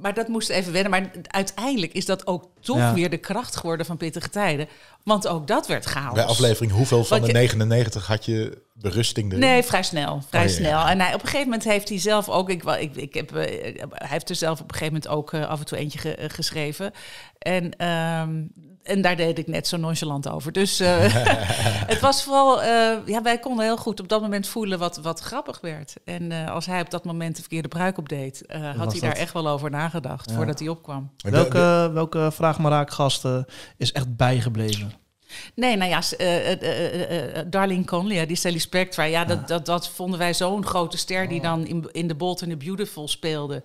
maar 0.00 0.14
dat 0.14 0.28
moest 0.28 0.48
even 0.48 0.72
wennen. 0.72 0.90
Maar 0.90 1.10
uiteindelijk 1.22 1.92
is 1.92 2.06
dat 2.06 2.26
ook 2.26 2.44
toch 2.60 2.76
Ja. 2.76 2.94
weer 2.94 3.10
de 3.10 3.16
kracht 3.16 3.56
geworden 3.56 3.86
van 3.86 3.96
Pittige 3.96 4.30
Tijden. 4.30 4.68
Want 5.04 5.28
ook 5.28 5.46
dat 5.46 5.66
werd 5.66 5.84
chaos. 5.84 6.14
Bij 6.14 6.24
aflevering 6.24 6.72
hoeveel 6.72 7.04
van 7.04 7.20
de 7.20 7.26
je- 7.26 7.32
99 7.32 8.06
had 8.06 8.24
je 8.24 8.62
berusting 8.72 9.26
erin? 9.28 9.40
Nee, 9.44 9.62
vrij 9.62 9.82
snel. 9.82 10.22
Vrij 10.28 10.42
Oh, 10.44 10.48
ja, 10.48 10.54
snel. 10.54 10.86
En 10.86 11.00
hij, 11.00 11.08
op 11.14 11.20
een 11.20 11.26
gegeven 11.28 11.44
moment 11.48 11.64
heeft 11.64 11.88
hij 11.88 11.98
zelf 11.98 12.28
ook. 12.28 12.50
Ik, 12.50 12.62
ik, 12.64 12.96
ik 12.96 13.14
heb, 13.14 13.34
eh, 13.36 13.44
hij 13.90 14.08
heeft 14.08 14.30
er 14.30 14.36
zelf 14.36 14.60
op 14.60 14.68
een 14.72 14.76
gegeven 14.76 14.92
moment 15.02 15.12
ook 15.12 15.32
eh, 15.32 15.48
af 15.48 15.58
en 15.58 15.66
toe 15.66 15.78
eentje 15.78 15.98
ge- 15.98 16.24
geschreven. 16.28 16.92
En, 17.38 17.76
ehm, 17.76 18.42
en 18.84 19.00
daar 19.02 19.16
deed 19.16 19.38
ik 19.38 19.46
net 19.46 19.66
zo 19.66 19.76
nonchalant 19.76 20.28
over. 20.28 20.52
Dus 20.52 20.80
eh, 20.80 20.96
het 21.92 22.00
was 22.00 22.22
vooral. 22.24 22.62
eh, 22.62 22.96
ja, 23.06 23.22
wij 23.22 23.38
konden 23.38 23.64
heel 23.64 23.76
goed 23.76 24.00
op 24.00 24.08
dat 24.08 24.20
moment 24.20 24.46
voelen 24.48 24.78
wat, 24.78 24.96
wat 24.96 25.20
grappig 25.20 25.60
werd. 25.60 25.94
En 26.04 26.32
eh, 26.32 26.50
als 26.50 26.66
hij 26.66 26.80
op 26.80 26.90
dat 26.90 27.04
moment 27.04 27.34
de 27.36 27.40
verkeerde 27.40 27.68
bruik 27.68 27.98
opdeed, 27.98 28.46
eh, 28.46 28.76
had 28.76 28.92
hij 28.92 29.00
daar 29.00 29.16
echt 29.16 29.32
wel 29.32 29.48
over 29.48 29.70
nagedacht 29.70 30.30
Ja. 30.30 30.36
voordat 30.36 30.58
hij 30.58 30.68
opkwam. 30.68 31.10
Welke, 31.16 31.90
welke 31.92 32.28
vraag 32.32 32.58
maar 32.58 32.70
raakgasten 32.72 33.46
is 33.76 33.92
echt 33.92 34.16
bijgebleven? 34.16 34.92
Nee, 35.54 35.76
nou 35.76 35.90
ja, 35.90 36.02
eh, 36.18 37.38
eh, 37.38 37.46
Darlene 37.46 37.84
Conley, 37.84 38.26
die 38.26 38.36
Sally 38.36 38.58
Spectra, 38.58 39.02
ja, 39.02 39.24
dat, 39.24 39.48
dat, 39.48 39.66
dat 39.66 39.88
vonden 39.88 40.18
wij 40.18 40.34
zo'n 40.34 40.66
grote 40.66 40.96
ster 40.96 41.28
die 41.28 41.40
dan 41.40 41.66
in, 41.66 41.88
in 41.92 42.08
The 42.08 42.14
Bold 42.14 42.42
and 42.42 42.50
the 42.50 42.56
Beautiful 42.56 43.08
speelde. 43.08 43.62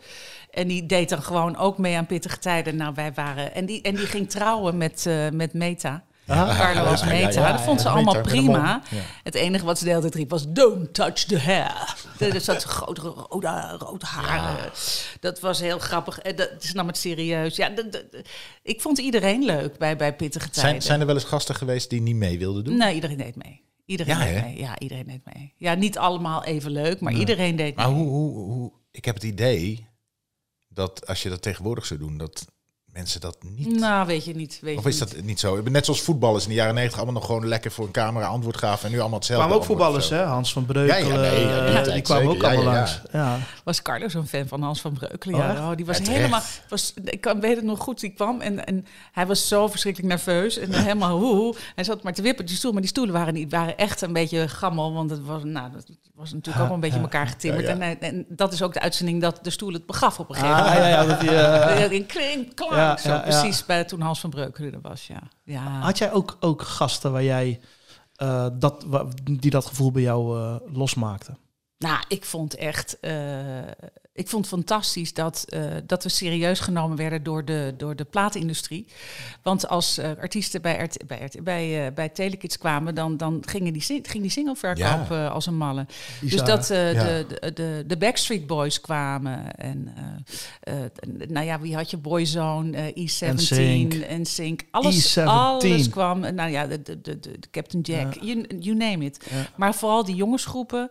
En 0.51 0.67
die 0.67 0.85
deed 0.85 1.09
dan 1.09 1.21
gewoon 1.21 1.57
ook 1.57 1.77
mee 1.77 1.97
aan 1.97 2.05
pittige 2.05 2.39
tijden. 2.39 2.75
Nou, 2.75 2.93
wij 2.95 3.13
waren. 3.13 3.53
En 3.53 3.65
die, 3.65 3.81
en 3.81 3.95
die 3.95 4.05
ging 4.05 4.29
trouwen 4.29 4.77
met, 4.77 5.05
eh, 5.05 5.29
met 5.29 5.53
Meta. 5.53 6.03
Carlo 6.35 6.83
als 6.83 6.99
ja, 7.01 7.11
ja, 7.11 7.25
Meta. 7.25 7.41
ja, 7.41 7.51
dat 7.51 7.61
vond 7.61 7.81
ze 7.81 7.89
allemaal 7.89 8.13
Meta, 8.13 8.27
prima. 8.29 8.81
Het 9.23 9.35
enige 9.35 9.65
wat 9.65 9.77
ze 9.77 9.83
de 9.83 9.89
hele 9.89 10.01
tijd 10.01 10.15
riep 10.15 10.29
was: 10.29 10.47
Don't 10.51 10.93
touch 10.93 11.13
the 11.23 11.39
hair. 11.39 11.95
Dus 12.17 12.45
dat 12.45 12.63
grote 12.63 13.01
rode, 13.01 13.75
rode 13.79 14.05
haren. 14.05 14.71
Dat 15.19 15.39
was 15.39 15.59
heel 15.59 15.79
grappig. 15.79 16.19
En 16.19 16.35
dat, 16.35 16.49
ze 16.59 16.75
nam 16.75 16.87
het 16.87 16.97
serieus. 16.97 17.55
Ja, 17.55 17.69
dat- 17.69 17.91
dat- 17.91 18.05
ik 18.63 18.81
vond 18.81 18.97
iedereen 18.97 19.43
leuk 19.45 19.77
bij, 19.77 19.95
bij 19.97 20.15
pittige 20.15 20.49
tijden. 20.49 20.69
zijn, 20.71 20.81
zijn 20.81 20.99
er 20.99 21.05
wel 21.05 21.15
eens 21.15 21.23
gasten 21.23 21.55
geweest 21.55 21.89
die 21.89 22.01
niet 22.01 22.15
mee 22.15 22.37
wilden 22.39 22.63
doen? 22.63 22.77
Nee, 22.77 22.93
iedereen 22.95 23.17
deed 23.17 23.35
mee. 23.35 23.67
Iedereen 23.85 24.17
Ja, 24.17 24.23
deed 24.25 24.41
mee. 24.43 24.57
Ja, 24.59 24.79
iedereen 24.79 25.07
deed 25.07 25.21
mee. 25.33 25.53
Ja, 25.57 25.73
niet 25.73 25.97
allemaal 25.97 26.43
even 26.43 26.71
leuk, 26.71 26.99
maar 26.99 27.13
iedereen 27.13 27.55
deed 27.55 27.75
Maar 27.75 27.91
mee. 27.91 27.97
hoe, 28.03 28.07
hoe, 28.09 28.51
hoe, 28.51 28.71
ik 28.91 29.05
heb 29.05 29.15
het 29.15 29.23
idee 29.23 29.87
dat 30.67 31.07
als 31.07 31.23
je 31.23 31.29
dat 31.29 31.41
tegenwoordig 31.41 31.85
zou 31.85 31.99
doen, 31.99 32.17
dat 32.17 32.45
mensen 32.93 33.21
dat 33.21 33.37
niet... 33.55 33.79
Nou, 33.79 34.07
weet 34.07 34.25
je 34.25 34.35
niet. 34.35 34.57
Weet 34.61 34.77
of 34.77 34.85
is 34.85 34.97
dat 34.97 35.15
niet 35.21 35.39
zo? 35.39 35.61
Net 35.63 35.85
zoals 35.85 36.01
voetballers 36.01 36.43
in 36.43 36.49
de 36.49 36.55
jaren 36.55 36.73
negentig 36.73 36.97
allemaal 36.97 37.15
nog 37.15 37.25
gewoon 37.25 37.47
lekker 37.47 37.71
voor 37.71 37.85
een 37.85 37.91
camera 37.91 38.25
antwoord 38.27 38.57
gaven. 38.57 38.85
En 38.85 38.91
nu 38.91 38.99
allemaal 38.99 39.17
hetzelfde. 39.17 39.45
kwamen 39.45 39.61
ook 39.63 39.69
voetballers, 39.69 40.09
hè? 40.09 40.23
Hans 40.23 40.53
van 40.53 40.65
Breukelen. 40.65 41.21
Ja, 41.21 41.23
ja, 41.23 41.31
nee, 41.31 41.73
ja, 41.73 41.81
die 41.81 41.91
eh, 41.91 42.01
kwamen 42.03 42.27
ook 42.29 42.43
allemaal 42.43 42.63
Ja, 42.63 42.69
ja, 42.71 42.75
langs. 42.75 43.01
Ja. 43.11 43.37
Was 43.63 43.81
Carlo 43.81 44.07
zo'n 44.09 44.27
fan 44.27 44.47
van 44.47 44.61
Hans 44.61 44.81
van 44.81 44.93
Breukelen? 44.93 45.39
Oh, 45.39 45.53
Ja, 45.53 45.69
oh, 45.69 45.75
die 45.75 45.85
was 45.85 45.99
helemaal. 45.99 46.41
Was, 46.69 46.93
ik 47.03 47.21
kan, 47.21 47.39
weet 47.39 47.55
het 47.55 47.65
nog 47.65 47.79
goed. 47.79 47.99
Die 47.99 48.09
kwam 48.13 48.41
en, 48.41 48.65
en 48.65 48.85
hij 49.11 49.27
was 49.27 49.47
zo 49.47 49.67
verschrikkelijk 49.67 50.13
nerveus 50.13 50.57
en 50.57 50.73
helemaal 50.73 51.19
hoe. 51.19 51.55
Hij 51.75 51.83
zat 51.83 52.03
maar 52.03 52.13
te 52.13 52.21
wippen 52.21 52.41
op 52.41 52.47
die 52.47 52.57
stoel, 52.57 52.71
maar 52.71 52.81
die 52.81 52.89
stoelen 52.89 53.13
waren 53.13 53.33
niet, 53.33 53.51
waren 53.51 53.77
echt 53.77 54.01
een 54.01 54.13
beetje 54.13 54.47
gammel, 54.47 54.93
want 54.93 55.09
het 55.09 55.25
was, 55.25 55.43
nou, 55.43 55.71
dat 55.71 55.85
was 56.15 56.33
natuurlijk 56.33 56.57
ook 56.59 56.65
wel 56.65 56.75
een 56.75 56.81
beetje 56.81 56.95
in 56.97 57.01
elkaar 57.03 57.27
getimmerd. 57.27 57.67
Ja, 57.67 57.85
ja. 57.85 57.99
En, 57.99 58.25
dat 58.29 58.53
is 58.53 58.61
ook 58.61 58.73
de 58.73 58.79
uitzending 58.81 59.21
dat 59.21 59.39
de 59.41 59.49
stoel 59.49 59.73
het 59.73 59.85
begaf 59.85 60.19
op 60.19 60.29
een 60.29 60.35
gegeven 60.35 60.55
Ah, 60.55 60.63
moment. 60.65 60.79
ja, 60.83 60.87
ja, 60.87 61.05
dat 61.05 61.19
die, 61.19 61.29
eh, 61.29 61.79
Ja, 61.79 61.89
in 61.99 62.05
kring, 62.05 62.53
klank, 62.53 62.73
Ja, 62.79 62.97
zo 62.97 63.09
ja, 63.09 63.15
ja. 63.15 63.21
precies 63.21 63.65
bij 63.65 63.83
toen 63.85 64.01
Hans 64.01 64.19
van 64.19 64.29
Breukelen 64.29 64.73
er 64.73 64.81
was, 64.81 65.07
ja. 65.07 65.21
ja. 65.43 65.79
Had 65.79 65.97
jij 65.97 66.11
ook, 66.11 66.37
ook 66.39 66.61
gasten 66.61 67.11
waar 67.11 67.23
jij 67.23 67.59
eh, 68.15 68.47
dat, 68.53 68.85
die 69.23 69.51
dat 69.51 69.65
gevoel 69.65 69.91
bij 69.91 70.01
jou 70.01 70.39
eh, 70.39 70.55
losmaakten? 70.73 71.37
Nou, 71.77 72.03
ik 72.07 72.25
vond 72.25 72.55
echt. 72.55 72.99
eh, 72.99 73.57
ik 74.19 74.27
vond 74.27 74.47
fantastisch 74.47 75.13
dat, 75.13 75.45
eh, 75.49 75.61
dat 75.85 76.03
we 76.03 76.09
serieus 76.09 76.59
genomen 76.59 76.97
werden 76.97 77.23
door 77.23 77.45
de, 77.45 77.73
door 77.77 77.95
de 77.95 78.03
platenindustrie. 78.03 78.85
Want 79.41 79.67
als 79.67 79.97
eh, 79.97 80.09
artiesten 80.21 80.61
bij, 80.61 80.77
RT 80.83 81.07
bij, 81.07 81.19
RT 81.25 81.43
bij, 81.43 81.85
eh, 81.85 81.93
bij 81.93 82.09
Telekids 82.09 82.57
kwamen, 82.57 82.95
dan, 82.95 83.17
dan 83.17 83.43
gingen 83.45 83.73
die, 83.73 83.81
ging 83.81 84.21
die 84.21 84.29
singleverkoop 84.29 85.11
eh, 85.11 85.31
als 85.31 85.45
een 85.45 85.57
malle. 85.57 85.85
Dus 86.21 86.43
dat 86.43 86.67
Ja. 86.67 86.93
de, 86.93 87.25
de, 87.53 87.83
de, 87.87 87.97
Backstreet 87.97 88.47
Boys 88.47 88.81
kwamen. 88.81 89.55
En 89.55 89.93
nou 91.27 91.45
ja, 91.45 91.59
wie 91.59 91.75
had 91.75 91.89
je? 91.89 91.97
Boyzone, 91.97 92.77
eh 92.77 93.07
E17, 93.07 93.33
NSYNC. 93.33 93.93
en 93.93 94.25
Sync. 94.25 94.61
Alles, 94.71 95.17
E17. 95.17 95.23
alles 95.23 95.89
kwam. 95.89 96.19
Nou 96.19 96.51
ja, 96.51 96.67
de, 96.67 96.81
de, 96.81 97.01
de, 97.01 97.19
de 97.19 97.39
Captain 97.51 97.81
Jack, 97.81 98.13
you, 98.21 98.45
you 98.59 98.75
name 98.75 99.05
it. 99.05 99.27
Maar 99.55 99.75
vooral 99.75 100.05
die 100.05 100.15
jongensgroepen. 100.15 100.89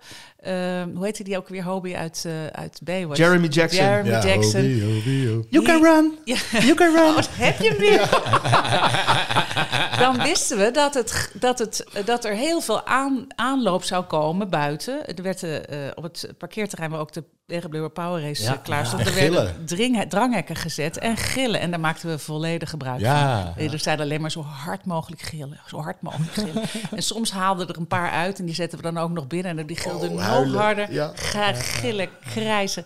hoe 0.95 1.05
heette 1.05 1.25
die 1.25 1.37
ook 1.37 1.49
weer? 1.49 1.65
Hobby 1.65 1.95
uit, 1.95 2.27
uit 2.53 2.81
Baywatch. 2.85 3.18
Jeremy 3.19 3.47
Jackson. 3.47 3.85
Jeremy 3.85 4.09
Ja, 4.09 4.25
Jackson. 4.25 4.61
Obi, 4.61 4.83
Obi, 4.83 5.29
Obi. 5.29 5.47
You 5.51 5.65
can 5.65 5.83
run. 5.83 6.19
Ja. 6.25 6.37
You 6.51 6.75
can 6.75 6.95
run. 6.95 7.15
Oh, 7.17 7.23
heb 7.31 7.59
je 7.59 7.69
hem 7.69 7.79
weer? 7.79 8.09
Dan 10.05 10.23
wisten 10.23 10.59
we 10.59 10.71
dat, 10.71 10.95
het, 10.95 11.31
dat, 11.41 11.59
het, 11.59 11.85
dat 12.05 12.25
er 12.25 12.35
heel 12.35 12.61
veel 12.61 12.87
aan, 12.87 13.27
aanloop 13.35 13.85
zou 13.85 14.05
komen 14.05 14.51
buiten. 14.51 15.07
Er 15.07 15.23
werd 15.23 15.43
eh, 15.43 15.57
op 15.95 16.03
het 16.03 16.33
parkeerterrein 16.39 16.91
waar 16.91 17.01
ook 17.01 17.13
de 17.13 17.25
Regenblauwe 17.51 17.89
Power 17.89 18.23
Race 18.23 18.43
Ja. 18.43 18.53
eh, 18.55 18.63
klaar 18.63 18.87
stond. 18.87 19.03
En 19.03 19.09
er 19.09 19.15
werden 19.33 19.65
dring, 19.67 20.05
dranghekken 20.09 20.57
gezet 20.57 20.99
en 20.99 21.17
gillen. 21.17 21.61
En 21.61 21.71
daar 21.71 21.81
maakten 21.81 22.09
we 22.09 22.19
volledig 22.19 22.71
gebruik 22.71 23.01
Ja. 23.01 23.53
van. 23.57 23.65
Er 23.73 23.79
zeiden 23.79 24.05
alleen 24.05 24.21
maar 24.21 24.31
zo 24.31 24.43
hard 24.43 24.85
mogelijk 24.85 25.21
gillen. 25.23 25.61
Zo 25.67 25.81
hard 25.81 26.03
mogelijk 26.03 26.33
gillen. 26.33 26.63
en 26.97 27.03
soms 27.03 27.31
haalden 27.33 27.69
er 27.69 27.77
een 27.77 27.87
paar 27.87 28.11
uit 28.11 28.39
en 28.39 28.45
die 28.45 28.55
zetten 28.55 28.79
we 28.79 28.85
dan 28.85 28.99
ook 28.99 29.11
nog 29.11 29.27
binnen. 29.27 29.59
En 29.59 29.67
die 29.67 29.77
gilden 29.77 30.11
Oh, 30.11 30.17
nog 30.17 30.55
harder. 30.55 31.13
Ga 31.15 31.53
gillen, 31.53 32.09
krijzen. 32.31 32.85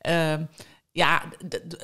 Ehm, 0.00 0.42
ja, 0.96 1.22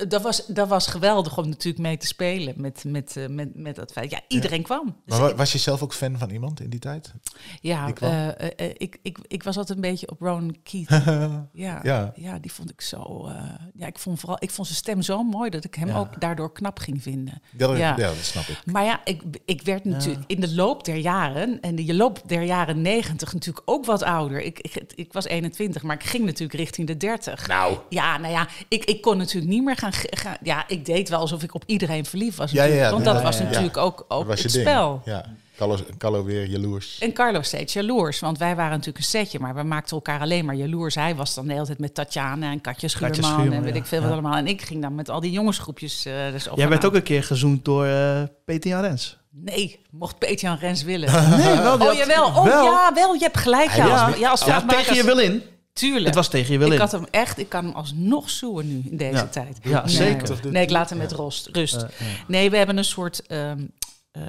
dat 0.07 0.21
was, 0.21 0.45
dat 0.47 0.67
was 0.67 0.87
geweldig 0.87 1.37
om 1.37 1.49
natuurlijk 1.49 1.83
mee 1.83 1.97
te 1.97 2.05
spelen 2.07 2.53
met, 2.57 2.83
met, 2.87 3.17
eh, 3.17 3.27
met, 3.27 3.55
met 3.55 3.75
dat 3.75 3.91
feit. 3.91 4.11
Ja, 4.11 4.19
iedereen 4.27 4.61
kwam. 4.61 4.95
Dus 5.05 5.17
Maar 5.19 5.29
wa- 5.29 5.35
was 5.35 5.51
je 5.51 5.57
zelf 5.57 5.81
ook 5.81 5.93
fan 5.93 6.17
van 6.17 6.29
iemand 6.29 6.59
in 6.59 6.69
die 6.69 6.79
tijd? 6.79 7.13
ja, 7.61 7.85
die 7.85 7.95
eh, 7.95 8.27
eh, 8.29 8.75
ik, 8.77 8.97
ik, 9.01 9.17
ik 9.27 9.43
was 9.43 9.57
altijd 9.57 9.77
een 9.77 9.89
beetje 9.89 10.09
op 10.09 10.19
Ronan 10.21 10.55
Keating. 10.63 11.03
ja, 11.53 11.79
Ja. 11.83 12.11
ja. 12.15 12.39
die 12.39 12.51
vond 12.53 12.69
ik 12.69 12.81
zo... 12.81 13.25
eh, 13.27 13.43
ja, 13.73 13.87
ik 13.87 13.99
vond, 13.99 14.19
vooral, 14.19 14.37
ik 14.39 14.49
vond 14.51 14.67
zijn 14.67 14.79
stem 14.79 15.01
zo 15.01 15.23
mooi 15.23 15.49
dat 15.49 15.63
ik 15.63 15.75
hem 15.75 15.87
Ja. 15.87 15.97
ook 15.97 16.19
daardoor 16.21 16.51
knap 16.53 16.79
ging 16.79 17.01
vinden. 17.03 17.41
Dat, 17.51 17.69
ja. 17.77 17.77
Ja. 17.77 17.95
dat 17.95 18.15
snap 18.21 18.43
ik. 18.47 18.61
Maar 18.65 18.83
ja, 18.83 19.01
ik, 19.03 19.21
ik 19.45 19.61
werd 19.61 19.83
natuurlijk 19.85 20.23
in 20.27 20.41
de 20.41 20.53
loop 20.55 20.83
der 20.85 20.97
jaren, 20.97 21.59
en 21.61 21.75
de 21.75 21.93
loop 21.93 22.21
der 22.25 22.41
jaren 22.43 22.81
negentig 22.81 23.33
natuurlijk 23.33 23.69
ook 23.69 23.85
wat 23.85 24.03
ouder. 24.03 24.41
Ik, 24.41 24.59
ik, 24.59 24.83
ik 24.95 25.13
was 25.13 25.25
21, 25.25 25.83
maar 25.83 25.95
ik 25.95 26.03
ging 26.03 26.25
natuurlijk 26.25 26.59
richting 26.59 26.87
de 26.87 26.97
30. 26.97 27.47
Nou. 27.47 27.77
Ja, 27.89 28.17
nou 28.17 28.33
ja, 28.33 28.47
ik, 28.67 28.85
ik 29.01 29.07
kon 29.07 29.17
natuurlijk 29.17 29.51
niet 29.51 29.63
meer 29.63 29.75
gaan, 29.77 29.91
gaan... 29.93 30.35
Ja, 30.43 30.63
ik 30.67 30.85
deed 30.85 31.09
wel 31.09 31.19
alsof 31.19 31.43
ik 31.43 31.53
op 31.55 31.63
iedereen 31.65 32.05
verliefd 32.05 32.37
was. 32.37 32.51
Ja, 32.51 32.63
ja, 32.63 32.91
want 32.91 33.05
dat 33.05 33.15
Ja, 33.15 33.21
was 33.21 33.35
ja, 33.37 33.41
ja. 33.43 33.47
natuurlijk 33.47 33.77
ook, 33.77 34.05
ook 34.07 34.27
was 34.27 34.43
het 34.43 34.51
ding. 34.51 34.67
spel. 34.67 35.01
Ja. 35.05 35.25
Carlo, 35.57 35.77
Carlo 35.97 36.23
weer 36.23 36.45
jaloers. 36.47 36.97
En 36.99 37.13
Carlo 37.13 37.41
steeds 37.41 37.73
jaloers, 37.73 38.19
want 38.19 38.37
wij 38.37 38.55
waren 38.55 38.71
natuurlijk 38.71 38.97
een 38.97 39.03
setje, 39.03 39.39
maar 39.39 39.55
we 39.55 39.63
maakten 39.63 39.95
elkaar 39.95 40.19
alleen 40.19 40.45
maar 40.45 40.55
jaloers. 40.55 40.95
Hij 40.95 41.15
was 41.15 41.33
dan 41.33 41.47
de 41.47 41.53
hele 41.53 41.65
tijd 41.65 41.79
met 41.79 41.93
Tatjana 41.93 42.51
en 42.51 42.61
Katja 42.61 42.87
Schuurman, 42.87 43.23
Schuurman, 43.23 43.53
en 43.53 43.61
weet 43.63 43.73
ja. 43.73 43.79
ik 43.79 43.85
veel 43.85 43.99
wat 43.99 44.07
Ja. 44.07 44.13
allemaal. 44.13 44.35
En 44.37 44.47
ik 44.47 44.61
ging 44.61 44.81
dan 44.81 44.95
met 44.95 45.09
al 45.09 45.19
die 45.19 45.31
jongensgroepjes. 45.31 46.05
eh 46.05 46.13
dus 46.31 46.47
op 46.47 46.57
Jij 46.57 46.69
werd 46.69 46.85
ook 46.85 46.93
een 46.95 47.03
keer 47.03 47.23
gezoend 47.23 47.65
door 47.65 47.85
eh 47.85 48.21
Peter 48.45 48.69
Jan 48.69 48.81
Rens. 48.81 49.17
Nee, 49.33 49.79
mocht 49.91 50.17
Peter-Jan 50.17 50.57
Rens 50.57 50.83
willen. 50.83 51.11
Nee, 51.37 51.57
wel. 51.57 51.73
Oh 51.73 51.79
had- 51.81 51.97
jawel, 51.97 52.25
oh 52.25 52.43
wel. 52.43 52.63
ja, 52.65 52.91
wel, 52.93 53.13
je 53.13 53.19
hebt 53.23 53.37
gelijk. 53.37 53.71
Ja, 53.71 53.85
Ja, 53.87 54.05
als, 54.05 54.17
ja, 54.17 54.29
als 54.29 54.45
ja, 54.45 54.65
tegen 54.65 54.95
je 54.95 55.03
wil 55.03 55.17
in. 55.19 55.41
Tuurlijk. 55.81 56.05
Het 56.05 56.15
was 56.15 56.29
tegen 56.29 56.53
je 56.53 56.57
wil 56.59 56.67
ik 56.67 56.73
in. 56.73 56.79
had 56.79 56.91
hem 56.91 57.05
echt, 57.11 57.37
ik 57.37 57.49
kan 57.49 57.65
hem 57.65 57.73
alsnog 57.73 58.29
zoeken 58.29 58.67
nu 58.67 58.81
in 58.89 58.97
deze 58.97 59.15
Ja. 59.17 59.27
tijd. 59.27 59.57
Ja, 59.63 59.85
nee, 59.85 59.95
zeker. 59.95 60.51
Nee, 60.51 60.63
ik 60.63 60.69
laat 60.69 60.89
hem 60.89 60.97
met 60.97 61.11
rust. 61.11 61.47
rust. 61.51 61.81
Ja. 61.81 61.87
Nee, 62.27 62.49
we 62.49 62.57
hebben 62.57 62.77
een 62.77 62.83
soort, 62.85 63.25
ehm, 63.27 63.65
eh, 64.11 64.23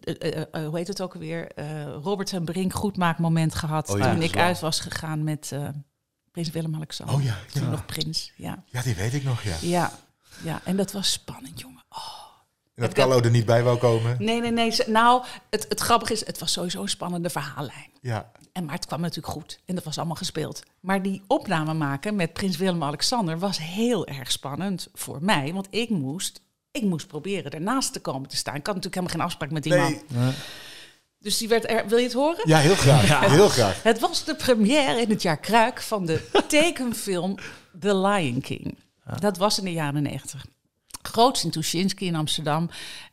eh, 0.00 0.44
eh, 0.52 0.66
hoe 0.66 0.76
heet 0.78 0.88
het 0.88 1.02
ook 1.02 1.14
alweer? 1.14 1.52
Eh, 1.52 1.82
Robert 2.02 2.32
en 2.32 2.44
Brink 2.44 2.72
goedmaakmoment 2.72 3.54
gehad 3.54 3.90
Oh 3.90 3.98
ja, 3.98 4.12
toen 4.12 4.22
ik 4.22 4.36
uit 4.36 4.60
was 4.60 4.80
gegaan 4.80 5.24
met 5.24 5.50
eh, 5.52 5.68
prins 6.30 6.50
Willem-Alexander. 6.50 7.14
Oh 7.14 7.22
ja, 7.22 7.36
Toen 7.52 7.62
ja. 7.62 7.70
nog 7.70 7.86
prins, 7.86 8.32
ja. 8.36 8.62
Ja, 8.66 8.82
die 8.82 8.94
weet 8.94 9.14
ik 9.14 9.24
nog, 9.24 9.42
ja. 9.42 9.56
Ja, 9.60 9.92
ja, 10.44 10.60
en 10.64 10.76
dat 10.76 10.92
was 10.92 11.12
spannend, 11.12 11.60
jongen. 11.60 11.79
En 12.80 12.86
dat 12.86 12.94
Carlo 12.94 13.20
er 13.20 13.30
niet 13.30 13.46
bij 13.46 13.62
wou 13.62 13.78
komen. 13.78 14.16
Nee, 14.18 14.40
nee, 14.40 14.50
nee. 14.50 14.74
Nou, 14.86 15.24
het, 15.50 15.66
het 15.68 15.80
grappige 15.80 16.12
is, 16.12 16.26
het 16.26 16.38
was 16.38 16.52
sowieso 16.52 16.82
een 16.82 16.88
spannende 16.88 17.30
verhaallijn. 17.30 17.90
Ja. 18.00 18.30
En, 18.52 18.64
maar 18.64 18.74
het 18.74 18.86
kwam 18.86 19.00
natuurlijk 19.00 19.32
goed. 19.32 19.58
En 19.64 19.74
dat 19.74 19.84
was 19.84 19.96
allemaal 19.98 20.16
gespeeld. 20.16 20.62
Maar 20.80 21.02
die 21.02 21.22
opname 21.26 21.74
maken 21.74 22.16
met 22.16 22.32
prins 22.32 22.56
Willem-Alexander 22.56 23.38
was 23.38 23.58
heel 23.58 24.06
erg 24.06 24.32
spannend 24.32 24.88
voor 24.94 25.18
mij. 25.20 25.52
Want 25.52 25.66
ik 25.70 25.90
moest, 25.90 26.40
ik 26.70 26.82
moest 26.82 27.06
proberen 27.06 27.50
ernaast 27.50 27.92
te 27.92 28.00
komen 28.00 28.28
te 28.28 28.36
staan. 28.36 28.54
Ik 28.54 28.66
had 28.66 28.74
natuurlijk 28.74 28.94
helemaal 28.94 29.16
geen 29.16 29.26
afspraak 29.26 29.50
met 29.50 29.62
die 29.62 29.72
Nee. 29.72 30.02
man. 30.14 30.32
Dus 31.18 31.38
die 31.38 31.48
werd 31.48 31.70
er... 31.70 31.88
Wil 31.88 31.98
je 31.98 32.04
het 32.04 32.12
horen? 32.12 32.42
Ja, 32.44 32.58
heel 32.58 32.74
graag. 32.74 33.30
Heel 33.30 33.48
graag. 33.48 33.82
Het 33.82 33.98
was 34.00 34.24
de 34.24 34.34
première 34.34 35.00
in 35.00 35.10
het 35.10 35.22
jaar 35.22 35.38
Kruik 35.38 35.80
van 35.82 36.06
de 36.06 36.28
tekenfilm 36.48 37.34
The 37.80 37.96
Lion 37.96 38.40
King. 38.40 38.78
Dat 39.18 39.36
was 39.36 39.58
in 39.58 39.64
de 39.64 39.72
jaren 39.72 40.02
negentig. 40.02 40.46
Groots 41.02 41.44
in 41.44 41.50
Tuschinski 41.50 42.06
in 42.06 42.16
Amsterdam. 42.16 42.70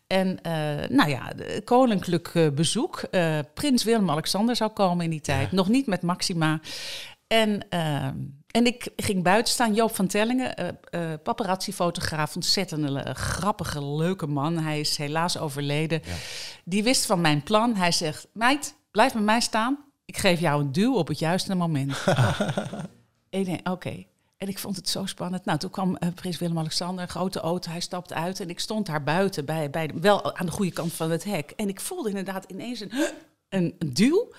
En 0.07 0.41
eh, 0.41 0.89
nou 0.89 1.09
ja, 1.09 1.31
koninklijk 1.63 2.27
eh, 2.27 2.49
bezoek. 2.49 2.97
Eh, 2.97 3.39
Prins 3.53 3.83
Willem-Alexander 3.83 4.55
zou 4.55 4.71
komen 4.71 5.05
in 5.05 5.11
die 5.11 5.21
tijd. 5.21 5.51
Nog 5.51 5.67
niet 5.67 5.87
met 5.87 6.01
Maxima. 6.01 6.59
En, 7.27 7.69
eh, 7.69 8.05
en 8.51 8.65
ik 8.65 8.89
ging 8.95 9.23
buiten 9.23 9.53
staan. 9.53 9.73
Joop 9.73 9.95
van 9.95 10.07
Tellingen, 10.07 10.77
paparazzi-fotograaf. 11.23 12.35
Ontzettend 12.35 13.17
grappige, 13.17 13.85
leuke 13.85 14.27
man. 14.27 14.57
Hij 14.57 14.79
is 14.79 14.97
helaas 14.97 15.37
overleden. 15.37 16.01
Die 16.63 16.83
wist 16.83 17.05
van 17.05 17.21
mijn 17.21 17.43
plan. 17.43 17.75
Hij 17.75 17.91
zegt, 17.91 18.27
meid, 18.33 18.75
blijf 18.91 19.13
bij 19.13 19.21
mij 19.21 19.39
staan. 19.39 19.77
Ik 20.05 20.17
geef 20.17 20.39
jou 20.39 20.61
een 20.61 20.71
duw 20.71 20.95
op 20.95 21.07
het 21.07 21.19
juiste 21.19 21.55
moment. 21.55 22.03
en 23.29 23.39
ik 23.39 23.45
denk, 23.45 23.69
oké. 23.69 24.05
En 24.37 24.47
ik 24.47 24.59
vond 24.59 24.75
het 24.75 24.89
zo 24.89 25.05
spannend. 25.05 25.45
Nou, 25.45 25.59
toen 25.59 25.69
kwam 25.69 25.95
eh, 25.95 26.09
prins 26.15 26.37
Willem-Alexander, 26.37 27.07
grote 27.07 27.39
auto. 27.39 27.71
Hij 27.71 27.79
stapte 27.79 28.13
uit 28.13 28.39
en 28.39 28.49
ik 28.49 28.59
stond 28.59 28.85
daar 28.85 29.03
buiten, 29.03 29.45
bij, 29.45 29.69
bij, 29.69 29.89
wel 30.01 30.35
aan 30.35 30.45
de 30.45 30.51
goede 30.51 30.71
kant 30.71 30.93
van 30.93 31.11
het 31.11 31.23
hek. 31.23 31.53
En 31.55 31.69
ik 31.69 31.81
voelde 31.81 32.09
inderdaad 32.09 32.45
ineens 32.47 32.79
een, 32.79 32.91
een, 33.49 33.75
een 33.79 33.93
duw. 33.93 34.31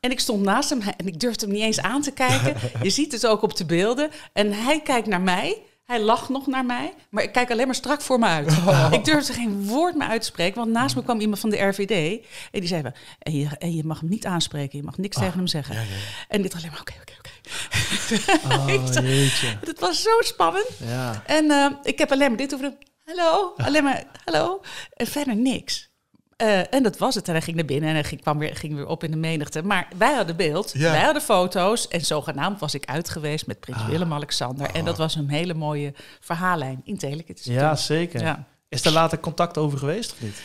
En 0.00 0.10
ik 0.10 0.20
stond 0.20 0.42
naast 0.42 0.70
hem 0.70 0.80
en 0.80 1.06
ik 1.06 1.20
durfde 1.20 1.44
hem 1.44 1.54
niet 1.54 1.64
eens 1.64 1.80
aan 1.80 2.02
te 2.02 2.10
kijken. 2.10 2.54
Je 2.82 2.90
ziet 2.90 3.12
het 3.12 3.26
ook 3.26 3.42
op 3.42 3.56
de 3.56 3.64
beelden. 3.64 4.10
En 4.32 4.52
hij 4.52 4.80
kijkt 4.80 5.06
naar 5.06 5.20
mij. 5.20 5.62
Hij 5.84 6.00
lacht 6.00 6.28
nog 6.28 6.46
naar 6.46 6.64
mij, 6.64 6.94
maar 7.10 7.22
ik 7.22 7.32
kijk 7.32 7.50
alleen 7.50 7.66
maar 7.66 7.74
strak 7.74 8.00
voor 8.00 8.18
me 8.18 8.26
uit. 8.26 8.52
Ik 8.98 9.04
durfde 9.04 9.32
geen 9.32 9.66
woord 9.66 9.96
meer 9.96 10.08
uit 10.08 10.20
te 10.20 10.26
spreken, 10.26 10.58
want 10.58 10.70
naast 10.70 10.96
me 10.96 11.02
kwam 11.02 11.20
iemand 11.20 11.38
van 11.38 11.50
de 11.50 11.62
RVD. 11.62 12.24
En 12.50 12.60
die 12.60 12.68
zei, 12.68 12.82
en 13.18 13.32
je, 13.32 13.48
en 13.58 13.74
je 13.74 13.84
mag 13.84 14.00
hem 14.00 14.08
niet 14.08 14.26
aanspreken, 14.26 14.78
je 14.78 14.84
mag 14.84 14.98
niks 14.98 15.16
tegen 15.16 15.36
hem 15.36 15.46
zeggen. 15.46 15.76
En 16.28 16.42
dit 16.42 16.54
alleen 16.54 16.70
maar, 16.70 16.80
oké, 16.80 16.94
oké, 17.00 17.12
oké. 17.18 17.27
Oh, 18.50 18.66
jeetje. 18.92 19.46
Het 19.66 19.80
was 19.80 20.02
zo 20.02 20.10
spannend. 20.20 20.66
Ja. 20.86 21.22
En 21.26 21.50
eh, 21.50 21.66
ik 21.82 21.98
heb 21.98 22.12
alleen 22.12 22.28
maar 22.28 22.36
dit 22.38 22.54
over. 22.54 22.72
Hallo, 23.04 23.52
alleen 23.56 23.84
maar 23.84 24.04
hallo. 24.24 24.60
En 24.96 25.06
verder 25.06 25.36
niks. 25.36 25.86
Eh, 26.36 26.74
en 26.74 26.82
dat 26.82 26.98
was 26.98 27.14
het. 27.14 27.26
En 27.26 27.32
hij 27.32 27.42
ging 27.42 27.56
naar 27.56 27.64
binnen 27.64 27.88
en 27.88 27.94
hij 27.94 28.04
ging, 28.04 28.20
kwam 28.20 28.38
weer, 28.38 28.56
ging 28.56 28.74
weer 28.74 28.86
op 28.86 29.04
in 29.04 29.10
de 29.10 29.16
menigte. 29.16 29.62
Maar 29.62 29.88
wij 29.96 30.14
hadden 30.14 30.36
beeld, 30.36 30.70
Ja. 30.74 30.90
wij 30.90 31.02
hadden 31.02 31.22
foto's. 31.22 31.88
En 31.88 32.00
zogenaamd 32.00 32.60
was 32.60 32.74
ik 32.74 32.84
uit 32.84 33.08
geweest 33.08 33.46
met 33.46 33.60
prins 33.60 33.78
Ah. 33.78 33.88
Willem-Alexander. 33.88 34.70
En 34.70 34.84
dat 34.84 34.98
was 34.98 35.14
een 35.14 35.28
hele 35.28 35.54
mooie 35.54 35.94
verhaallijn 36.20 36.80
in 36.84 36.98
Telekids. 36.98 37.44
ja, 37.44 37.74
zeker. 37.76 38.20
Ja. 38.20 38.44
Is 38.68 38.84
er 38.84 38.92
later 38.92 39.20
contact 39.20 39.58
over 39.58 39.78
geweest 39.78 40.12
of 40.12 40.20
niet? 40.20 40.42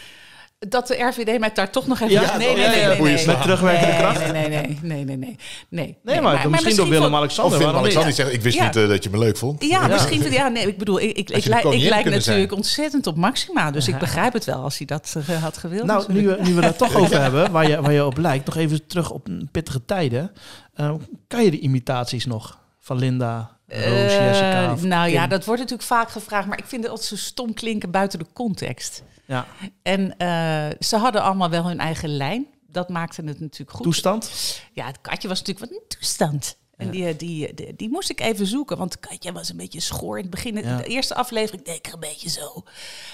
Dat 0.67 0.87
de 0.87 1.03
RVD 1.03 1.39
mij 1.39 1.51
daar 1.53 1.69
toch 1.69 1.87
nog 1.87 1.99
even... 1.99 2.13
Ja, 2.13 2.37
nee, 2.37 2.55
nee, 2.55 2.67
nee, 2.67 3.01
nee. 3.01 3.25
Met 3.25 3.41
terugwerkende 3.41 3.87
nee, 3.93 3.97
kracht. 3.97 4.31
Nee, 4.31 4.31
nee, 4.31 4.49
nee, 4.49 4.77
nee, 4.81 5.03
nee, 5.05 5.17
nee, 5.17 5.35
nee. 5.69 5.97
Nee, 6.03 6.21
maar, 6.21 6.49
misschien 6.49 6.75
door 6.75 6.89
Willem-Alexander. 6.89 7.53
Of 7.53 7.57
Willem 7.59 7.73
waarom 7.73 7.89
niet? 7.89 7.97
Alexander 7.97 8.13
zegt, 8.13 8.33
ik 8.33 8.41
wist 8.43 8.55
Ja. 8.57 8.65
niet 8.65 8.75
eh, 8.75 8.87
dat 8.87 9.03
je 9.03 9.09
me 9.09 9.17
leuk 9.17 9.37
vond. 9.37 9.63
Ja, 9.63 9.87
misschien. 9.87 10.31
Ja, 10.31 10.47
nee, 10.47 10.67
ik 10.67 10.77
bedoel, 10.77 10.99
ik, 10.99 11.17
ik, 11.29 11.45
lijk- 11.45 11.63
natuurlijk 11.63 12.21
zijn. 12.23 12.51
ontzettend 12.51 13.07
op 13.07 13.15
Maxima. 13.15 13.71
Dus 13.71 13.87
ik 13.87 13.97
begrijp 13.97 14.33
het 14.33 14.45
wel 14.45 14.63
als 14.63 14.77
hij 14.77 14.87
dat 14.87 15.15
eh, 15.27 15.43
had 15.43 15.57
gewild. 15.57 15.85
Nou, 15.85 16.13
nu, 16.13 16.27
we- 16.27 16.37
nu 16.43 16.53
we 16.53 16.61
daar 16.61 16.75
toch 16.75 16.95
over 17.01 17.21
hebben, 17.21 17.51
waar 17.51 17.67
je, 17.69 17.81
waar 17.81 17.93
je 17.93 18.05
op 18.05 18.17
lijkt, 18.17 18.45
nog 18.45 18.55
even 18.55 18.87
terug 18.87 19.11
op 19.11 19.27
pittige 19.51 19.85
tijden. 19.85 20.31
Eh, 20.73 20.93
kan 21.27 21.43
je 21.43 21.51
de 21.51 21.59
imitaties 21.59 22.25
nog 22.25 22.59
van 22.79 22.97
Linda, 22.97 23.51
Roos, 23.67 23.83
Eh, 23.83 24.25
Jessica? 24.27 24.71
of 24.73 24.83
nou 24.83 25.09
ja, 25.09 25.27
dat 25.27 25.45
wordt 25.45 25.61
natuurlijk 25.61 25.87
vaak 25.89 26.09
gevraagd, 26.09 26.47
maar 26.47 26.57
ik 26.57 26.65
vind 26.67 26.81
het 26.81 26.91
altijd 26.91 27.09
zo 27.09 27.15
stom 27.15 27.53
klinken 27.53 27.91
buiten 27.91 28.19
de 28.19 28.25
context. 28.33 29.03
Ja, 29.25 29.47
En 29.81 30.17
eh, 30.17 30.69
ze 30.79 30.97
hadden 30.97 31.21
allemaal 31.21 31.49
wel 31.49 31.67
hun 31.67 31.79
eigen 31.79 32.09
lijn. 32.17 32.47
Dat 32.67 32.89
maakte 32.89 33.21
het 33.23 33.39
natuurlijk 33.39 33.71
goed. 33.77 33.83
toestand. 33.83 34.31
Ja, 34.73 34.85
het 34.85 35.01
katje 35.01 35.27
was 35.27 35.39
natuurlijk 35.39 35.71
wat 35.71 35.79
een 35.79 35.87
toestand. 35.87 36.57
En 36.75 36.89
die, 36.89 37.15
die, 37.15 37.53
die, 37.53 37.75
die 37.75 37.89
moest 37.89 38.09
ik 38.09 38.19
even 38.19 38.47
zoeken, 38.47 38.77
want 38.77 38.99
katje 38.99 39.31
was 39.31 39.49
een 39.49 39.57
beetje 39.57 39.79
schoor 39.79 40.17
in 40.17 40.21
het 40.21 40.31
begin. 40.31 40.55
Ja. 40.55 40.77
De 40.77 40.83
eerste 40.83 41.15
aflevering 41.15 41.65
deed 41.65 41.75
ik 41.75 41.87
er 41.87 41.93
een 41.93 41.99
beetje 41.99 42.29
zo. 42.29 42.63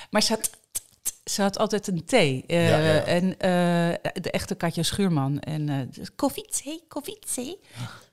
Maar 0.10 0.24
ze 0.24 0.34
had, 0.34 0.50
ze 1.24 1.42
had 1.42 1.58
altijd 1.58 1.88
een 1.88 2.06
thee. 2.06 2.44
Eh, 2.48 2.70
Ja, 2.70 2.78
ja, 2.78 2.94
ja. 2.94 3.04
En 3.04 3.32
eh, 3.40 4.12
de 4.22 4.32
echte 4.32 4.56
Katja 4.56 4.84
Schuurman. 4.84 5.40
En 5.40 5.70
eh 5.70 5.78
dus 5.92 6.16
koffie-thee, 6.16 6.84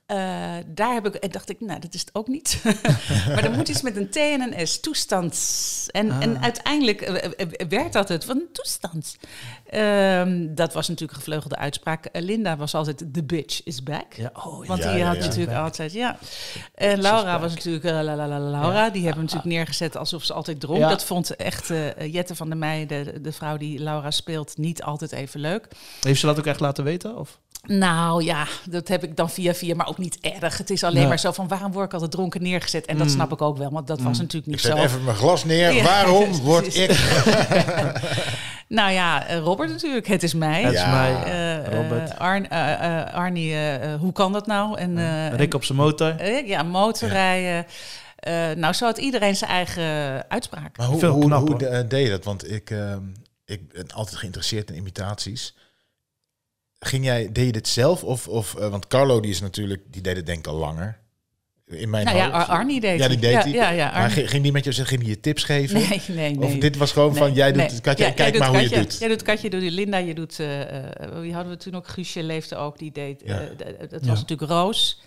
Eh, 0.07 0.17
daar 0.67 0.93
heb 0.93 1.05
ik, 1.07 1.15
en 1.15 1.29
dacht 1.31 1.49
ik, 1.49 1.59
nou, 1.59 1.79
dat 1.79 1.93
is 1.93 1.99
het 1.99 2.09
ook 2.13 2.27
niet. 2.27 2.61
maar 3.27 3.43
er 3.43 3.51
moet 3.51 3.67
iets 3.69 3.81
met 3.81 3.95
een 3.97 4.09
T 4.09 4.15
en 4.15 4.59
een 4.59 4.67
S, 4.67 4.79
toestand. 4.79 5.35
En, 5.91 6.11
Ah. 6.11 6.23
en 6.23 6.41
uiteindelijk 6.41 7.01
eh, 7.01 7.31
eh, 7.37 7.67
werd 7.69 7.93
dat 7.93 8.09
het, 8.09 8.25
van 8.25 8.43
toestand. 8.53 9.17
Ehm, 9.69 10.47
dat 10.55 10.73
was 10.73 10.87
natuurlijk 10.87 11.17
een 11.17 11.23
gevleugelde 11.23 11.55
uitspraak. 11.55 12.05
Eh, 12.05 12.21
Linda 12.21 12.57
was 12.57 12.73
altijd, 12.75 13.03
the 13.13 13.23
bitch 13.23 13.63
is 13.63 13.83
back. 13.83 14.13
Ja, 14.13 14.31
oh, 14.33 14.61
ja. 14.61 14.67
Want 14.67 14.83
Ja, 14.83 14.89
die 14.89 14.99
ja, 14.99 15.07
had 15.07 15.17
natuurlijk 15.19 15.57
altijd, 15.57 15.93
ja. 15.93 16.17
En 16.75 17.01
Laura 17.01 17.39
was 17.39 17.53
natuurlijk, 17.53 17.83
eh, 17.85 17.91
la, 17.91 18.03
la, 18.03 18.15
la, 18.15 18.27
la, 18.27 18.49
Laura. 18.49 18.89
Die 18.89 19.01
hebben 19.05 19.25
we 19.25 19.31
natuurlijk 19.31 19.55
neergezet 19.55 19.95
alsof 19.97 20.23
ze 20.23 20.33
altijd 20.33 20.59
dronk. 20.59 20.81
Dat 20.81 21.03
vond 21.03 21.35
echt 21.35 21.69
eh, 21.69 22.13
Jette 22.13 22.35
van 22.35 22.47
der 22.49 22.57
Meijden, 22.57 23.05
de, 23.05 23.21
de 23.21 23.31
vrouw 23.31 23.57
die 23.57 23.79
Laura 23.79 24.11
speelt, 24.11 24.57
niet 24.57 24.83
altijd 24.83 25.11
even 25.11 25.39
leuk. 25.39 25.67
Heeft 26.01 26.19
ze 26.19 26.25
dat 26.25 26.39
ook 26.39 26.45
echt 26.45 26.59
laten 26.59 26.83
weten? 26.83 27.17
Of? 27.17 27.39
Nou 27.63 28.23
ja, 28.23 28.47
dat 28.69 28.87
heb 28.87 29.03
ik 29.03 29.15
dan 29.15 29.29
via 29.29 29.53
via, 29.53 29.75
maar 29.75 29.87
ook 29.87 29.97
niet 29.97 30.17
erg. 30.21 30.57
Het 30.57 30.69
is 30.69 30.83
alleen 30.83 31.07
maar 31.07 31.19
zo 31.19 31.31
van, 31.31 31.47
waarom 31.47 31.71
word 31.71 31.85
ik 31.85 31.93
altijd 31.93 32.11
dronken 32.11 32.41
neergezet? 32.41 32.85
En 32.85 32.97
dat 32.97 33.07
Mm. 33.07 33.13
snap 33.13 33.31
ik 33.31 33.41
ook 33.41 33.57
wel, 33.57 33.71
want 33.71 33.87
dat 33.87 34.01
was 34.01 34.17
natuurlijk 34.17 34.45
Ik 34.45 34.51
niet 34.51 34.61
zet 34.61 34.77
zo. 34.77 34.83
even 34.83 35.03
mijn 35.03 35.15
glas 35.17 35.43
neer. 35.45 35.71
Ja, 35.73 35.83
Waarom 35.93 36.31
word 36.41 36.75
ik... 36.75 36.91
Nou 38.69 38.91
ja, 38.91 39.27
eh, 39.27 39.37
Robert 39.39 39.69
natuurlijk, 39.69 40.07
het 40.07 40.23
is 40.23 40.33
mij. 40.33 40.61
Het 40.63 40.73
is 40.73 40.79
Ja. 40.79 40.91
mij, 40.91 41.23
Eh, 41.23 41.73
Robert. 41.81 42.09
eh, 42.11 42.17
Arn, 42.17 42.49
eh, 42.49 43.01
eh, 43.01 43.13
Arnie, 43.13 43.55
hoe 43.99 44.11
kan 44.11 44.31
dat 44.33 44.47
nou? 44.47 44.77
En, 44.77 44.97
eh, 44.97 45.29
Rick 45.33 45.53
op 45.53 45.63
zijn 45.63 45.77
motor. 45.77 46.23
Ja, 46.45 46.63
motorrijden. 46.63 47.65
Eh, 48.15 48.33
nou, 48.55 48.73
zo 48.73 48.85
had 48.85 48.97
iedereen 48.97 49.35
zijn 49.35 49.51
eigen 49.51 49.83
uitspraak. 50.29 50.77
Maar 50.77 50.87
hoe, 50.87 50.99
Veel 50.99 51.11
hoe, 51.13 51.25
knap, 51.25 51.47
hoe 51.47 51.85
deed 51.87 52.03
je 52.05 52.09
dat? 52.09 52.23
Want 52.23 52.51
ik, 52.51 52.69
ehm, 52.69 52.99
ik 53.45 53.71
ben 53.71 53.91
altijd 53.93 54.17
geïnteresseerd 54.17 54.69
in 54.69 54.75
imitaties. 54.77 55.55
Ging 56.79 57.03
jij, 57.05 57.31
deed 57.31 57.45
je 57.45 57.51
dit 57.51 57.67
zelf? 57.67 58.03
Of, 58.03 58.27
of, 58.27 58.55
eh, 58.55 58.69
want 58.69 58.87
Carlo 58.87 59.19
die 59.19 59.31
is 59.31 59.41
natuurlijk, 59.41 59.81
die 59.87 60.01
deed 60.01 60.15
het 60.15 60.25
denk 60.25 60.39
ik 60.39 60.47
al 60.47 60.55
langer. 60.55 60.99
In 61.67 61.89
mijn 61.89 62.05
Nou 62.05 62.17
ja, 62.17 62.23
hoofd. 62.31 62.35
Ar- 62.35 62.57
Arnie 62.57 62.79
deed 62.79 62.99
Ja, 62.99 63.07
die 63.07 63.17
deed 63.19 63.31
ja, 63.31 63.39
hij. 63.41 63.51
Ja, 63.51 63.69
ja, 63.69 63.91
Maar 63.91 64.09
ging, 64.09 64.43
die 64.43 64.51
met 64.51 64.63
jou 64.63 64.75
zeggen, 64.75 64.85
ging 64.95 65.07
die 65.07 65.15
je 65.15 65.19
tips 65.21 65.43
geven? 65.43 65.75
Nee, 65.89 66.01
nee, 66.07 66.35
nee. 66.35 66.47
Of 66.47 66.57
dit 66.57 66.77
was 66.77 66.91
gewoon 66.91 67.15
van, 67.15 67.33
jij 67.33 67.47
doet 67.51 67.61
nee. 67.61 67.69
het 67.71 67.81
katje 67.81 68.03
Ja, 68.03 68.09
en 68.09 68.15
kijk 68.15 68.31
doet 68.31 68.41
maar 68.41 68.49
hoe 68.49 68.57
je 68.61 68.67
het 68.75 68.75
doet. 68.89 68.99
Jij 68.99 69.07
doet 69.07 69.21
katje, 69.21 69.49
doe 69.49 69.59
die 69.59 69.71
Linda, 69.71 69.97
je 69.97 70.13
doet... 70.13 70.39
eh, 70.39 70.61
eh, 70.83 71.19
wie 71.19 71.33
hadden 71.33 71.51
we 71.53 71.57
toen 71.59 71.75
ook? 71.75 71.87
Guusje 71.87 72.23
leefde 72.23 72.55
ook, 72.55 72.77
die 72.77 72.91
deed... 72.91 73.21
Ja. 73.25 73.39
d- 73.57 73.89
dat 73.89 74.01
Ja. 74.03 74.07
was 74.07 74.19
natuurlijk 74.21 74.51
Roos. 74.51 75.01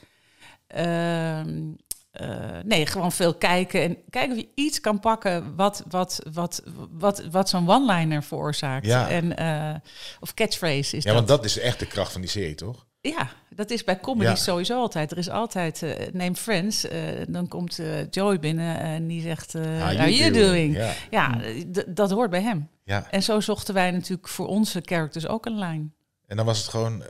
Eh, 2.11 2.28
nee, 2.64 2.86
gewoon 2.86 3.12
veel 3.12 3.34
kijken. 3.34 3.82
En 3.82 3.96
kijken 4.11 4.32
of 4.36 4.38
je 4.42 4.48
iets 4.54 4.80
kan 4.80 5.00
pakken 5.00 5.56
wat, 5.56 5.82
wat, 5.88 6.18
wat, 6.32 6.62
wat, 6.90 7.22
wat 7.30 7.48
zo'n 7.48 7.70
one-liner 7.70 8.22
veroorzaakt. 8.22 8.86
Ja. 8.86 9.08
En, 9.08 9.36
eh, 9.36 9.74
of 10.20 10.34
catchphrase 10.34 10.96
is 10.96 11.02
Ja, 11.04 11.12
dat. 11.12 11.14
want 11.14 11.28
dat 11.28 11.44
is 11.44 11.58
echt 11.58 11.78
de 11.78 11.86
kracht 11.86 12.12
van 12.12 12.20
die 12.20 12.30
serie, 12.30 12.54
toch? 12.54 12.86
Ja, 13.00 13.30
dat 13.50 13.70
is 13.70 13.84
bij 13.84 14.00
comedy 14.00 14.30
Ja. 14.30 14.34
sowieso 14.36 14.80
altijd. 14.80 15.11
Er 15.11 15.18
is 15.18 15.28
altijd, 15.30 15.82
eh 15.82 16.12
neem 16.12 16.36
Friends, 16.36 16.86
dan 17.28 17.48
komt 17.48 17.78
eh, 17.78 17.86
Joey 18.11 18.38
binnen 18.38 18.80
en 18.80 19.06
die 19.06 19.22
zegt, 19.22 19.54
eh 19.54 19.62
How 19.62 19.96
how 19.98 20.08
you 20.08 20.30
doing? 20.32 20.76
Ja, 20.76 20.92
Ja, 21.11 21.40
d- 21.72 21.84
dat 21.86 22.11
hoort 22.11 22.30
bij 22.30 22.42
hem. 22.42 22.68
ja. 22.84 23.06
En 23.11 23.22
zo 23.22 23.40
zochten 23.40 23.74
wij 23.74 23.90
natuurlijk 23.90 24.28
voor 24.28 24.46
onze 24.46 24.82
characters 24.84 25.26
ook 25.26 25.46
een 25.46 25.58
lijn. 25.58 25.94
En 26.26 26.36
dan 26.36 26.46
was 26.46 26.58
het 26.58 26.68
gewoon... 26.68 27.02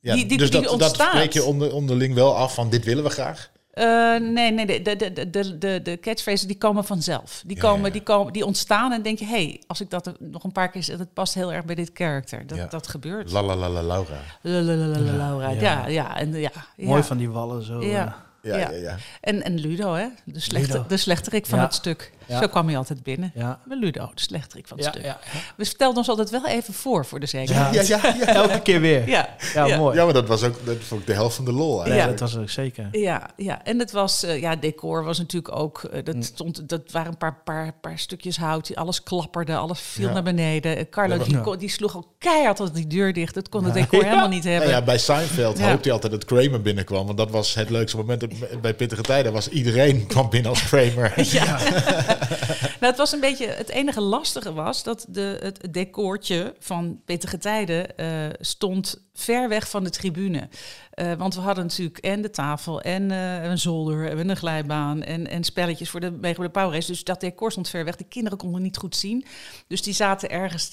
Ja, 0.00 0.14
Die- 0.14 0.26
die- 0.26 0.38
dus 0.38 0.50
die 0.50 0.60
dat, 0.62 0.78
dat 0.78 0.94
spreek 0.94 1.32
je 1.32 1.42
onder, 1.44 1.72
onderling 1.72 2.14
wel 2.14 2.36
af 2.36 2.54
van 2.54 2.70
dit 2.70 2.84
willen 2.84 3.04
we 3.04 3.10
graag. 3.10 3.50
Eh, 3.74 3.84
nee, 4.20 4.50
nee, 4.52 4.66
de, 4.66 4.82
de, 4.82 5.12
de, 5.12 5.30
de, 5.30 5.58
de, 5.58 5.80
de 5.82 5.98
catchphrases 6.00 6.46
die 6.46 6.58
komen 6.58 6.84
vanzelf. 6.84 7.42
Die, 7.46 7.56
Ja, 7.56 7.62
komen, 7.62 7.86
ja. 7.86 7.92
Die, 7.92 8.02
komen, 8.02 8.32
die 8.32 8.44
ontstaan 8.46 8.92
en 8.92 9.02
denk 9.02 9.18
je, 9.18 9.24
hé, 9.24 9.30
hey, 9.44 9.62
als 9.66 9.80
ik 9.80 9.90
dat 9.90 10.12
nog 10.18 10.44
een 10.44 10.52
paar 10.52 10.70
keer 10.70 10.82
zeg, 10.82 10.96
dat 10.96 11.12
past 11.12 11.34
heel 11.34 11.52
erg 11.52 11.64
bij 11.64 11.74
dit 11.74 11.92
karakter. 11.92 12.46
Dat, 12.46 12.58
Ja. 12.58 12.66
dat 12.66 12.86
gebeurt. 12.88 13.30
La 13.32 13.42
la 13.42 13.56
la 13.56 13.68
la 13.68 13.82
Laura. 13.82 14.16
Lalalala, 14.40 14.98
Laura. 15.16 15.48
Ja. 15.50 15.60
Ja, 15.60 15.86
ja, 15.86 16.16
en 16.18 16.32
ja. 16.34 16.50
Mooi 16.76 17.02
van 17.02 17.16
die 17.16 17.30
wallen 17.30 17.62
zo. 17.62 17.82
Ja. 17.84 18.06
eh. 18.06 18.12
Ja, 18.50 18.56
ja, 18.56 18.70
Ja. 18.70 18.76
ja. 18.76 18.96
En, 19.20 19.42
en 19.42 19.58
Ludo, 19.58 19.92
hè? 19.94 20.06
De, 20.24 20.40
slechte, 20.40 20.72
Ludo. 20.72 20.84
de 20.88 20.96
slechterik 20.96 21.46
van 21.46 21.58
Ja. 21.58 21.64
het 21.64 21.74
stuk. 21.74 22.12
Ja. 22.26 22.40
Zo 22.40 22.46
kwam 22.46 22.66
hij 22.66 22.76
altijd 22.76 23.02
binnen. 23.02 23.32
Ja. 23.34 23.58
Maar 23.66 23.76
Ludo, 23.76 24.10
de 24.14 24.20
slechterik 24.20 24.66
van 24.68 24.76
het 24.76 24.86
Ja, 24.86 24.92
stuk. 24.92 25.04
ja, 25.04 25.18
We 25.56 25.64
stelden 25.64 25.96
ons 25.96 26.08
altijd 26.08 26.30
wel 26.30 26.46
even 26.46 26.74
voor, 26.74 27.06
voor 27.06 27.20
de 27.20 27.26
ja. 27.30 27.38
zekerheid. 27.38 27.86
Ja, 27.86 27.98
ja, 28.02 28.14
ja. 28.18 28.26
Elke 28.26 28.60
keer 28.62 28.80
weer. 28.80 29.08
Ja, 29.08 29.28
Ja, 29.54 29.64
ja. 29.66 29.76
mooi. 29.76 29.96
Ja, 29.96 30.04
maar 30.04 30.12
dat 30.14 30.28
was 30.28 30.42
ook 30.42 30.54
dat 30.66 30.76
vond 30.80 31.00
ik 31.00 31.06
de 31.06 31.12
helft 31.12 31.36
van 31.36 31.44
de 31.44 31.52
lol 31.52 31.84
eigenlijk. 31.84 32.18
dat 32.18 32.30
was 32.32 32.40
ook 32.42 32.50
zeker. 32.50 32.88
Ja, 32.92 33.30
ja, 33.36 33.64
en 33.64 33.78
het 33.78 33.92
was, 33.92 34.22
eh, 34.22 34.40
ja, 34.40 34.56
decor 34.56 35.04
was 35.04 35.18
natuurlijk 35.18 35.56
ook, 35.56 35.82
eh, 35.84 35.98
Mm. 35.98 36.04
dat, 36.04 36.24
stond, 36.24 36.68
dat 36.68 36.80
waren 36.90 37.10
een 37.12 37.18
paar, 37.18 37.40
paar, 37.44 37.72
paar 37.80 37.98
stukjes 37.98 38.36
hout, 38.36 38.66
die 38.66 38.78
alles 38.78 39.02
klapperde, 39.02 39.56
alles 39.56 39.80
viel 39.80 40.06
Ja. 40.06 40.12
naar 40.12 40.22
beneden. 40.22 40.76
Eh, 40.76 40.84
Carlo, 40.90 41.14
Ja, 41.14 41.24
die, 41.24 41.32
ja. 41.34 41.40
kon- 41.40 41.58
die 41.58 41.70
sloeg 41.70 41.96
ook 41.96 42.06
keihard 42.18 42.60
als 42.60 42.72
die 42.72 42.86
deur 42.86 43.12
dicht. 43.12 43.34
Dat 43.34 43.48
kon 43.48 43.64
het 43.64 43.74
decor 43.74 44.04
helemaal 44.04 44.28
niet 44.28 44.44
hebben. 44.44 44.62
Nou 44.68 44.72
ja, 44.80 44.82
bij 44.84 44.98
Seinfeld 44.98 45.58
Ja. 45.58 45.64
hoopte 45.68 45.82
hij 45.82 45.92
altijd 45.92 46.12
dat 46.12 46.24
Kramer 46.24 46.62
binnenkwam. 46.62 47.06
Want 47.06 47.18
dat 47.18 47.30
was 47.30 47.54
het 47.54 47.70
leukste 47.70 47.96
moment 47.96 48.24
bij 48.60 48.74
Pittige 48.74 49.02
Tijden. 49.02 49.32
Was 49.32 49.48
iedereen 49.48 50.06
kwam 50.06 50.30
binnen 50.30 50.50
als 50.50 50.62
Kramer. 50.68 51.12
Ja. 51.32 51.58
nou, 52.80 52.86
het 52.92 52.96
was 52.96 53.12
een 53.12 53.20
beetje. 53.20 53.46
Het 53.46 53.68
enige 53.68 54.00
lastige 54.00 54.52
was 54.52 54.82
dat 54.82 55.06
de, 55.08 55.38
het 55.42 55.72
decoortje 55.72 56.54
van 56.58 57.00
Pittige 57.04 57.38
Tijden 57.38 57.96
eh, 57.96 58.08
stond 58.40 59.04
ver 59.14 59.48
weg 59.48 59.68
van 59.68 59.84
de 59.84 59.90
tribune. 59.90 60.48
Eh, 60.90 61.12
want 61.12 61.34
we 61.34 61.40
hadden 61.40 61.64
natuurlijk 61.64 61.98
en 61.98 62.22
de 62.22 62.30
tafel 62.30 62.80
en 62.80 63.10
eh, 63.10 63.44
een 63.44 63.58
zolder 63.58 64.18
en 64.18 64.28
een 64.28 64.36
glijbaan 64.36 65.02
en, 65.02 65.26
en 65.26 65.44
spelletjes 65.44 65.90
voor 65.90 66.00
de 66.00 66.20
de 66.20 66.48
Power 66.48 66.72
Race. 66.72 66.86
Dus 66.86 67.04
dat 67.04 67.20
decor 67.20 67.50
stond 67.50 67.68
ver 67.68 67.84
weg. 67.84 67.96
De 67.96 68.04
kinderen 68.04 68.38
konden 68.38 68.62
niet 68.62 68.76
goed 68.76 68.96
zien. 68.96 69.24
Dus 69.66 69.82
die 69.82 69.94
zaten 69.94 70.30
ergens 70.30 70.70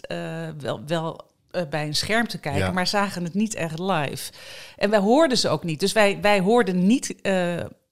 wel. 0.58 0.82
wel 0.88 1.30
bij 1.70 1.88
een 1.88 1.96
scherm 1.96 2.28
te 2.28 2.38
kijken, 2.38 2.62
Ja. 2.62 2.72
maar 2.72 2.88
zagen 2.88 3.24
het 3.24 3.34
niet 3.34 3.56
echt 3.56 3.80
live. 3.80 4.32
En 4.78 4.90
wij 4.90 5.00
hoorden 5.00 5.38
ze 5.38 5.50
ook 5.50 5.64
niet. 5.64 5.80
Dus 5.80 5.92
wij, 5.92 6.22
wij 6.22 6.40
hoorden 6.40 6.88
niet 6.88 7.16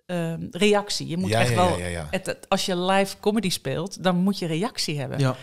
eh, 0.10 0.34
reactie. 0.52 1.08
Je 1.08 1.18
moet 1.18 1.30
Ja, 1.30 1.40
echt 1.40 1.50
ja, 1.50 1.56
wel 1.56 1.70
ja, 1.78 1.86
ja, 1.86 1.88
ja. 1.88 2.08
het, 2.12 2.26
het- 2.26 2.46
als 2.50 2.66
je 2.66 2.78
live 2.78 3.16
comedy 3.20 3.50
speelt, 3.50 4.04
dan 4.04 4.16
moet 4.16 4.40
je 4.40 4.46
reactie 4.48 5.00
hebben. 5.00 5.20
Ja. 5.20 5.36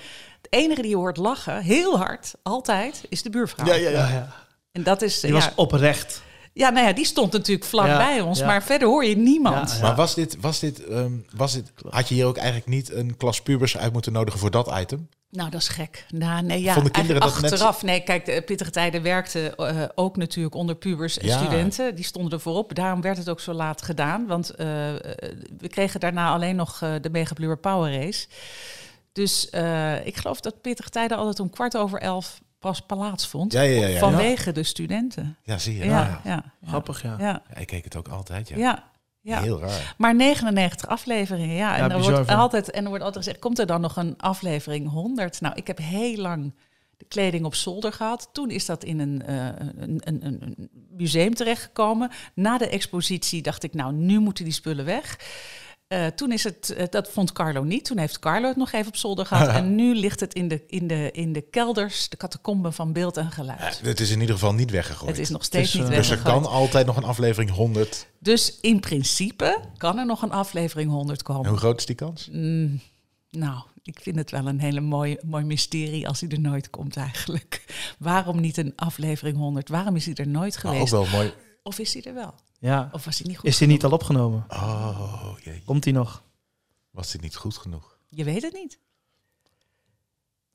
Het 0.42 0.46
enige 0.60 0.80
die 0.82 0.90
je 0.90 0.96
hoort 0.96 1.16
lachen, 1.16 1.62
heel 1.62 1.98
hard, 1.98 2.32
altijd, 2.42 3.02
is 3.08 3.22
de 3.22 3.30
buurvrouw. 3.30 3.66
Ja, 3.66 3.74
ja, 3.74 3.88
Ja, 3.90 3.98
ja. 4.08 4.08
ja. 4.12 4.32
En 4.72 4.82
dat 4.82 5.02
is, 5.02 5.20
Die 5.20 5.28
ja, 5.30 5.34
was 5.36 5.50
oprecht. 5.54 6.22
Ja, 6.58 6.70
nou 6.70 6.86
ja, 6.86 6.92
die 6.92 7.04
stond 7.04 7.32
natuurlijk 7.32 7.66
vlak 7.66 7.86
Ja, 7.86 7.96
bij 7.96 8.20
ons, 8.20 8.38
ja. 8.38 8.46
maar 8.46 8.62
verder 8.62 8.88
hoor 8.88 9.04
je 9.04 9.16
niemand. 9.16 9.72
Ja, 9.72 9.82
Maar 9.82 9.94
was 9.94 10.14
dit, 10.14 10.36
was 10.40 10.58
dit, 10.60 10.86
ehm, 10.86 11.12
was 11.34 11.52
dit, 11.52 11.72
had 11.88 12.08
je 12.08 12.14
hier 12.14 12.26
ook 12.26 12.36
eigenlijk 12.36 12.66
niet 12.68 12.92
een 12.92 13.16
klas 13.16 13.42
pubers 13.42 13.76
uit 13.76 13.92
moeten 13.92 14.12
nodigen 14.12 14.40
voor 14.40 14.50
dat 14.50 14.70
item? 14.78 15.08
Nou, 15.30 15.50
dat 15.50 15.60
is 15.60 15.68
gek. 15.68 16.06
Nou, 16.10 16.42
nee, 16.42 16.62
ja, 16.62 16.72
Vonden 16.74 16.92
kinderen 16.92 17.20
dat 17.20 17.40
net- 17.40 17.52
achteraf. 17.52 17.82
Nee, 17.82 18.00
kijk, 18.00 18.24
de 18.24 18.42
Pittige 18.46 18.70
Tijden 18.70 19.02
werkte 19.02 19.54
eh, 19.56 19.82
ook 19.94 20.16
natuurlijk 20.16 20.54
onder 20.54 20.74
pubers 20.76 21.18
en 21.18 21.26
Ja. 21.26 21.38
studenten. 21.38 21.94
Die 21.94 22.04
stonden 22.04 22.32
er 22.32 22.40
voorop. 22.40 22.74
Daarom 22.74 23.00
werd 23.00 23.16
het 23.16 23.28
ook 23.28 23.40
zo 23.40 23.52
laat 23.52 23.82
gedaan. 23.82 24.26
Want 24.26 24.50
eh, 24.50 24.66
we 25.58 25.68
kregen 25.68 26.00
daarna 26.00 26.30
alleen 26.32 26.56
nog 26.56 26.82
eh, 26.82 26.90
de 27.00 27.10
Mega 27.10 27.34
Blur 27.34 27.58
Power 27.58 28.00
Race. 28.00 28.26
Dus 29.12 29.50
eh, 29.50 30.06
ik 30.06 30.16
geloof 30.16 30.40
dat 30.40 30.60
Pittige 30.60 30.90
Tijden 30.90 31.16
altijd 31.16 31.40
om 31.40 31.50
kwart 31.50 31.76
over 31.76 32.00
elf 32.00 32.40
pas 32.58 32.80
plaatsvond. 32.80 33.52
Ja, 33.52 33.62
ja, 33.62 33.80
ja. 33.80 33.86
ja. 33.86 33.98
vanwege 33.98 34.52
de 34.52 34.62
studenten. 34.62 35.36
Ja, 35.42 35.58
zie 35.58 35.76
je. 35.76 35.84
Ja, 35.84 35.90
nou 35.90 36.06
ja, 36.06 36.20
ja. 36.24 36.44
ja. 36.60 36.68
Grappig, 36.68 37.02
ja. 37.02 37.16
Ja, 37.18 37.42
Ja, 37.48 37.56
ik 37.56 37.66
keek 37.66 37.84
het 37.84 37.96
ook 37.96 38.08
altijd, 38.08 38.48
ja. 38.48 38.56
ja. 38.56 38.90
ja. 39.20 39.40
Heel 39.40 39.60
raar. 39.60 39.94
Maar 39.98 40.14
99 40.14 40.88
afleveringen, 40.88 41.54
ja. 41.56 41.76
Ja, 41.76 41.82
En 41.84 41.90
er 41.90 41.96
bizar 41.96 42.14
wordt 42.14 42.30
altijd, 42.30 42.70
en 42.70 42.82
er 42.82 42.88
wordt 42.88 43.04
altijd 43.04 43.24
gezegd, 43.24 43.42
komt 43.42 43.58
er 43.58 43.66
dan 43.66 43.80
nog 43.80 43.96
een 43.96 44.14
aflevering 44.18 44.90
100? 44.90 45.40
Nou, 45.40 45.54
ik 45.54 45.66
heb 45.66 45.78
heel 45.78 46.16
lang 46.16 46.52
de 46.96 47.04
kleding 47.04 47.44
op 47.44 47.54
zolder 47.54 47.92
gehad. 47.92 48.28
Toen 48.32 48.50
is 48.50 48.66
dat 48.66 48.84
in 48.84 48.98
een, 48.98 49.22
eh, 49.22 49.46
een, 49.76 50.00
een, 50.04 50.26
een 50.26 50.42
een 50.42 50.70
museum 50.90 51.34
terechtgekomen. 51.34 52.10
Na 52.34 52.58
de 52.58 52.68
expositie 52.68 53.42
dacht 53.42 53.62
ik, 53.62 53.74
nou, 53.74 53.92
nu 53.92 54.18
moeten 54.18 54.44
die 54.44 54.52
spullen 54.52 54.84
weg. 54.84 55.18
Eh, 55.88 56.06
toen 56.06 56.32
is 56.32 56.44
het, 56.44 56.70
eh, 56.70 56.86
dat 56.90 57.08
vond 57.08 57.32
Carlo 57.32 57.62
niet. 57.62 57.84
Toen 57.84 57.98
heeft 57.98 58.18
Carlo 58.18 58.48
het 58.48 58.56
nog 58.56 58.72
even 58.72 58.86
op 58.88 58.96
zolder 58.96 59.26
gehad. 59.26 59.48
en 59.56 59.74
nu 59.74 59.94
ligt 59.94 60.20
het 60.20 60.34
in 60.34 60.48
de, 60.48 60.62
in, 60.66 60.86
de, 60.86 61.10
in 61.12 61.32
de 61.32 61.40
kelders, 61.40 62.08
de 62.08 62.16
catacomben 62.16 62.72
van 62.72 62.92
beeld 62.92 63.16
en 63.16 63.30
geluid. 63.30 63.80
Het 63.82 64.00
is 64.00 64.10
in 64.10 64.20
ieder 64.20 64.34
geval 64.34 64.54
niet 64.54 64.70
weggegooid. 64.70 65.10
het 65.10 65.20
is 65.20 65.28
nog 65.28 65.44
steeds 65.44 65.68
is, 65.68 65.80
niet 65.80 65.88
eh, 65.90 65.96
dus 65.96 66.10
er 66.10 66.16
weggegooid. 66.16 66.42
kan 66.44 66.52
altijd 66.52 66.86
nog 66.86 66.96
een 66.96 67.04
aflevering 67.04 67.50
100. 67.50 68.06
Dus 68.18 68.58
in 68.60 68.80
principe 68.80 69.60
kan 69.76 69.98
er 69.98 70.06
nog 70.06 70.22
een 70.22 70.32
aflevering 70.32 70.90
100 70.90 71.18
En 71.18 71.24
komen. 71.24 71.48
hoe 71.50 71.58
groot 71.58 71.78
is 71.78 71.86
die 71.86 71.96
kans? 71.96 72.28
Mm, 72.32 72.80
nou, 73.30 73.62
ik 73.82 73.98
vind 74.02 74.16
het 74.16 74.30
wel 74.30 74.46
een 74.46 74.60
hele 74.60 74.80
mooi, 74.80 75.16
mooi 75.24 75.44
mysterie 75.44 76.08
als 76.08 76.20
hij 76.20 76.28
er 76.28 76.40
nooit 76.40 76.70
komt 76.70 76.96
eigenlijk. 76.96 77.64
Waarom 77.98 78.40
niet 78.40 78.56
een 78.56 78.72
aflevering 78.76 79.36
100? 79.36 79.68
Waarom 79.68 79.96
is 79.96 80.04
hij 80.06 80.14
er 80.14 80.28
nooit 80.28 80.62
Maar 80.62 80.72
ook 80.72 80.88
geweest? 80.88 80.92
wel 80.92 81.06
mooi. 81.06 81.32
Of 81.66 81.78
is 81.78 81.94
hij 81.94 82.02
er 82.02 82.14
wel? 82.14 82.34
Ja. 82.58 82.88
Of 82.92 83.04
was 83.04 83.18
hij 83.18 83.26
niet 83.26 83.36
goed? 83.36 83.48
Is 83.48 83.58
die 83.58 83.68
niet 83.68 83.84
al 83.84 83.90
opgenomen? 83.90 84.44
Oh, 84.48 85.32
jee. 85.42 85.62
Komt 85.64 85.82
die 85.82 85.92
nog? 85.92 86.22
Was 86.90 87.10
dit 87.12 87.20
niet 87.20 87.36
goed 87.36 87.56
genoeg? 87.56 87.98
Je 88.08 88.24
weet 88.24 88.42
het 88.42 88.52
niet. 88.52 88.78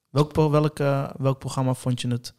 Welk, 0.10 0.32
pro- 0.34 0.50
welk, 0.50 0.80
eh, 0.80 1.10
welk 1.18 1.40
programma 1.40 1.74
vond 1.74 2.02
je 2.02 2.08
het... 2.08 2.34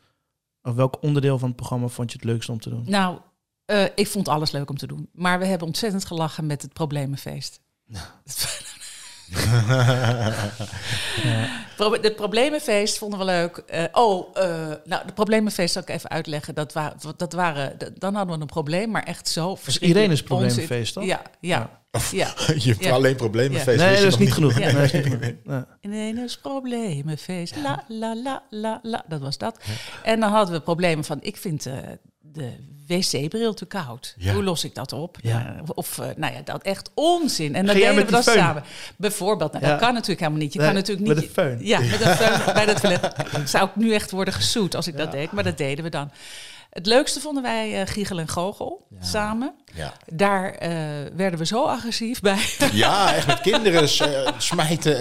Of 0.62 0.74
welk 0.74 1.02
onderdeel 1.02 1.38
van 1.38 1.48
het 1.48 1.56
programma 1.56 1.88
vond 1.88 2.12
je 2.12 2.16
het 2.18 2.26
leukst 2.26 2.48
om 2.48 2.60
te 2.60 2.70
doen? 2.70 2.84
Nou, 2.86 3.18
eh, 3.64 3.84
ik 3.94 4.06
vond 4.06 4.28
alles 4.28 4.50
leuk 4.50 4.70
om 4.70 4.76
te 4.76 4.86
doen. 4.86 5.08
Maar 5.12 5.38
we 5.38 5.46
hebben 5.46 5.66
ontzettend 5.66 6.04
gelachen 6.04 6.46
met 6.46 6.62
het 6.62 6.72
Problemenfeest. 6.72 7.60
Pro- 11.76 11.92
Het 12.00 12.16
Problemenfeest 12.16 12.98
vonden 12.98 13.18
we 13.18 13.24
leuk. 13.24 13.56
Eh, 13.56 13.84
oh, 13.92 14.28
eh, 14.34 14.44
nou, 14.84 15.04
het 15.04 15.14
Problemenfeest 15.14 15.72
zal 15.72 15.82
ik 15.82 15.88
even 15.88 16.10
uitleggen. 16.10 16.54
Dat, 16.54 16.72
wa 16.72 16.94
dat 17.16 17.32
waren, 17.32 17.76
dan 17.98 18.14
hadden 18.14 18.34
we 18.34 18.40
een 18.40 18.46
probleem, 18.46 18.90
maar 18.90 19.02
echt 19.02 19.28
zo 19.28 19.54
verschrikkelijk 19.54 19.98
Irene's 19.98 20.20
onzin. 20.22 20.36
Problemenfeest, 20.36 20.92
toch? 20.94 21.04
Ja, 21.04 21.22
ja. 21.40 21.70
ja. 22.10 22.28
Je 22.58 22.70
hebt 22.70 22.84
Ja. 22.84 22.92
alleen 22.92 23.16
problemen. 23.16 23.58
Ja. 23.58 23.64
Nee, 23.64 23.76
dat 23.76 23.98
is 24.12 24.16
niet 24.18 24.32
genoeg. 24.32 24.58
Ja. 24.58 24.64
Nee, 24.64 24.72
dat 24.74 24.82
is 24.82 24.92
niet 24.92 25.02
genoeg. 25.02 25.20
Nee. 25.44 25.62
Ineens 25.80 26.38
problemenfeest. 26.38 27.56
La, 27.62 27.84
la, 27.88 28.16
la, 28.16 28.42
la, 28.50 28.78
la. 28.82 29.04
Dat 29.08 29.20
was 29.20 29.38
dat. 29.38 29.58
En 30.02 30.20
dan 30.20 30.30
hadden 30.30 30.54
we 30.54 30.60
problemen 30.60 31.04
van, 31.04 31.18
ik 31.20 31.36
vind 31.36 31.66
eh, 31.66 31.74
de 32.20 32.52
wc-bril 32.96 33.54
te 33.54 33.64
koud. 33.66 34.14
Ja. 34.18 34.32
Hoe 34.32 34.42
los 34.42 34.64
ik 34.64 34.74
dat 34.74 34.92
op? 34.92 35.16
Ja. 35.22 35.54
Eh, 35.56 35.62
of, 35.74 35.98
eh, 35.98 36.06
nou 36.16 36.34
ja, 36.34 36.40
dat 36.44 36.62
echt 36.62 36.90
onzin. 36.94 37.54
En 37.54 37.66
dan 37.66 37.74
deden 37.74 37.94
we 37.94 38.10
dat 38.10 38.24
samen. 38.24 38.64
Bijvoorbeeld, 38.96 39.52
nou, 39.52 39.64
dat 39.66 39.78
kan 39.78 39.92
natuurlijk 39.92 40.20
helemaal 40.20 40.40
niet. 40.40 40.52
Je 40.52 40.58
Nee, 40.58 40.68
kan 40.68 40.76
natuurlijk 40.76 41.06
niet... 41.06 41.16
met 41.16 41.24
een 41.24 41.58
föhn. 41.58 41.62
Ja, 41.62 41.78
met 41.80 42.00
een 42.00 42.54
bij 42.54 42.66
dat 42.66 42.80
toilet. 42.80 43.14
Zou 43.50 43.68
ik 43.68 43.76
nu 43.76 43.94
echt 43.94 44.10
worden 44.10 44.34
gesoet 44.34 44.74
als 44.74 44.86
ik 44.86 44.96
dat 44.96 45.12
deed. 45.12 45.32
Maar 45.32 45.44
dat 45.44 45.58
deden 45.58 45.84
we 45.84 45.90
dan. 45.90 46.10
Het 46.70 46.86
leukste 46.86 47.20
vonden 47.20 47.42
wij 47.42 47.80
eh 47.80 47.86
Giegel 47.86 48.18
en 48.18 48.28
Gogel 48.28 48.86
samen. 49.00 49.54
Ja. 49.74 49.92
Daar 50.06 50.56
werden 51.16 51.38
we 51.38 51.46
zo 51.46 51.64
agressief 51.64 52.20
bij. 52.20 52.44
ja, 52.72 53.14
echt 53.14 53.26
met 53.26 53.40
kinderen 53.50 53.88
smijten. 54.38 55.00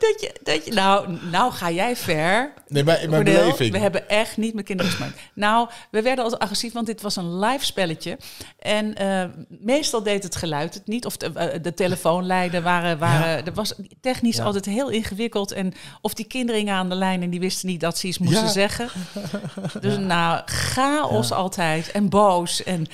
Dat 0.00 0.20
je, 0.20 0.34
dat 0.42 0.64
je, 0.64 0.72
nou, 0.72 1.16
nou 1.30 1.52
ga 1.52 1.70
jij 1.70 1.96
ver. 1.96 2.52
nee, 2.68 2.84
maar 2.84 3.02
in 3.02 3.10
mijn 3.10 3.24
beleving. 3.24 3.72
We 3.72 3.78
hebben 3.78 4.08
echt 4.08 4.36
niet 4.36 4.54
met 4.54 4.64
kinderen 4.64 4.90
gesmaakt. 4.92 5.18
Nou, 5.34 5.68
we 5.90 6.02
werden 6.02 6.24
altijd 6.24 6.42
agressief, 6.42 6.72
want 6.72 6.86
dit 6.86 7.02
was 7.02 7.16
een 7.16 7.38
live 7.38 7.64
spelletje. 7.64 8.18
En 8.58 8.94
eh, 8.96 9.24
meestal 9.48 10.02
deed 10.02 10.22
het 10.22 10.36
geluid 10.36 10.74
het 10.74 10.86
niet. 10.86 11.06
Of 11.06 11.16
de, 11.16 11.58
de 11.62 11.74
telefoonlijnen 11.74 12.62
waren... 12.62 12.98
waren 12.98 13.46
Er 13.46 13.52
was 13.54 13.74
technisch 14.00 14.36
Ja. 14.36 14.44
altijd 14.44 14.64
heel 14.64 14.88
ingewikkeld. 14.88 15.52
En 15.52 15.72
of 16.00 16.14
die 16.14 16.24
kinderen 16.26 16.68
aan 16.68 16.88
de 16.88 16.94
lijn 16.94 17.22
en 17.22 17.30
die 17.30 17.40
wisten 17.40 17.68
niet 17.68 17.80
dat 17.80 17.98
ze 17.98 18.06
iets 18.06 18.18
moesten 18.18 18.44
Ja. 18.44 18.50
zeggen. 18.50 18.88
Dus 19.80 19.96
nou, 19.98 20.40
chaos 20.44 21.32
altijd. 21.32 21.90
En 21.90 22.08
boos. 22.08 22.62
En 22.62 22.86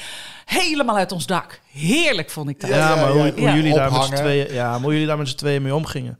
helemaal 0.45 0.97
uit 0.97 1.13
ons 1.13 1.27
dak. 1.27 1.61
Heerlijk 1.77 2.31
vond 2.31 2.49
ik 2.49 2.61
dat. 2.61 2.71
Ja, 2.71 2.95
maar 2.95 3.11
hoe, 3.11 3.25
ja, 3.25 3.33
hoe 3.33 3.41
ja. 3.41 3.55
jullie 3.55 3.75
daar 3.75 3.93
met 3.93 4.03
z'n 4.03 4.15
tweeën, 4.15 4.53
ja, 4.53 4.71
maar 4.71 4.81
hoe 4.81 4.93
jullie 4.93 5.07
daar 5.07 5.19
met 5.19 5.29
z'n 5.29 5.37
tweeën 5.37 5.63
mee 5.63 5.75
omgingen. 5.75 6.19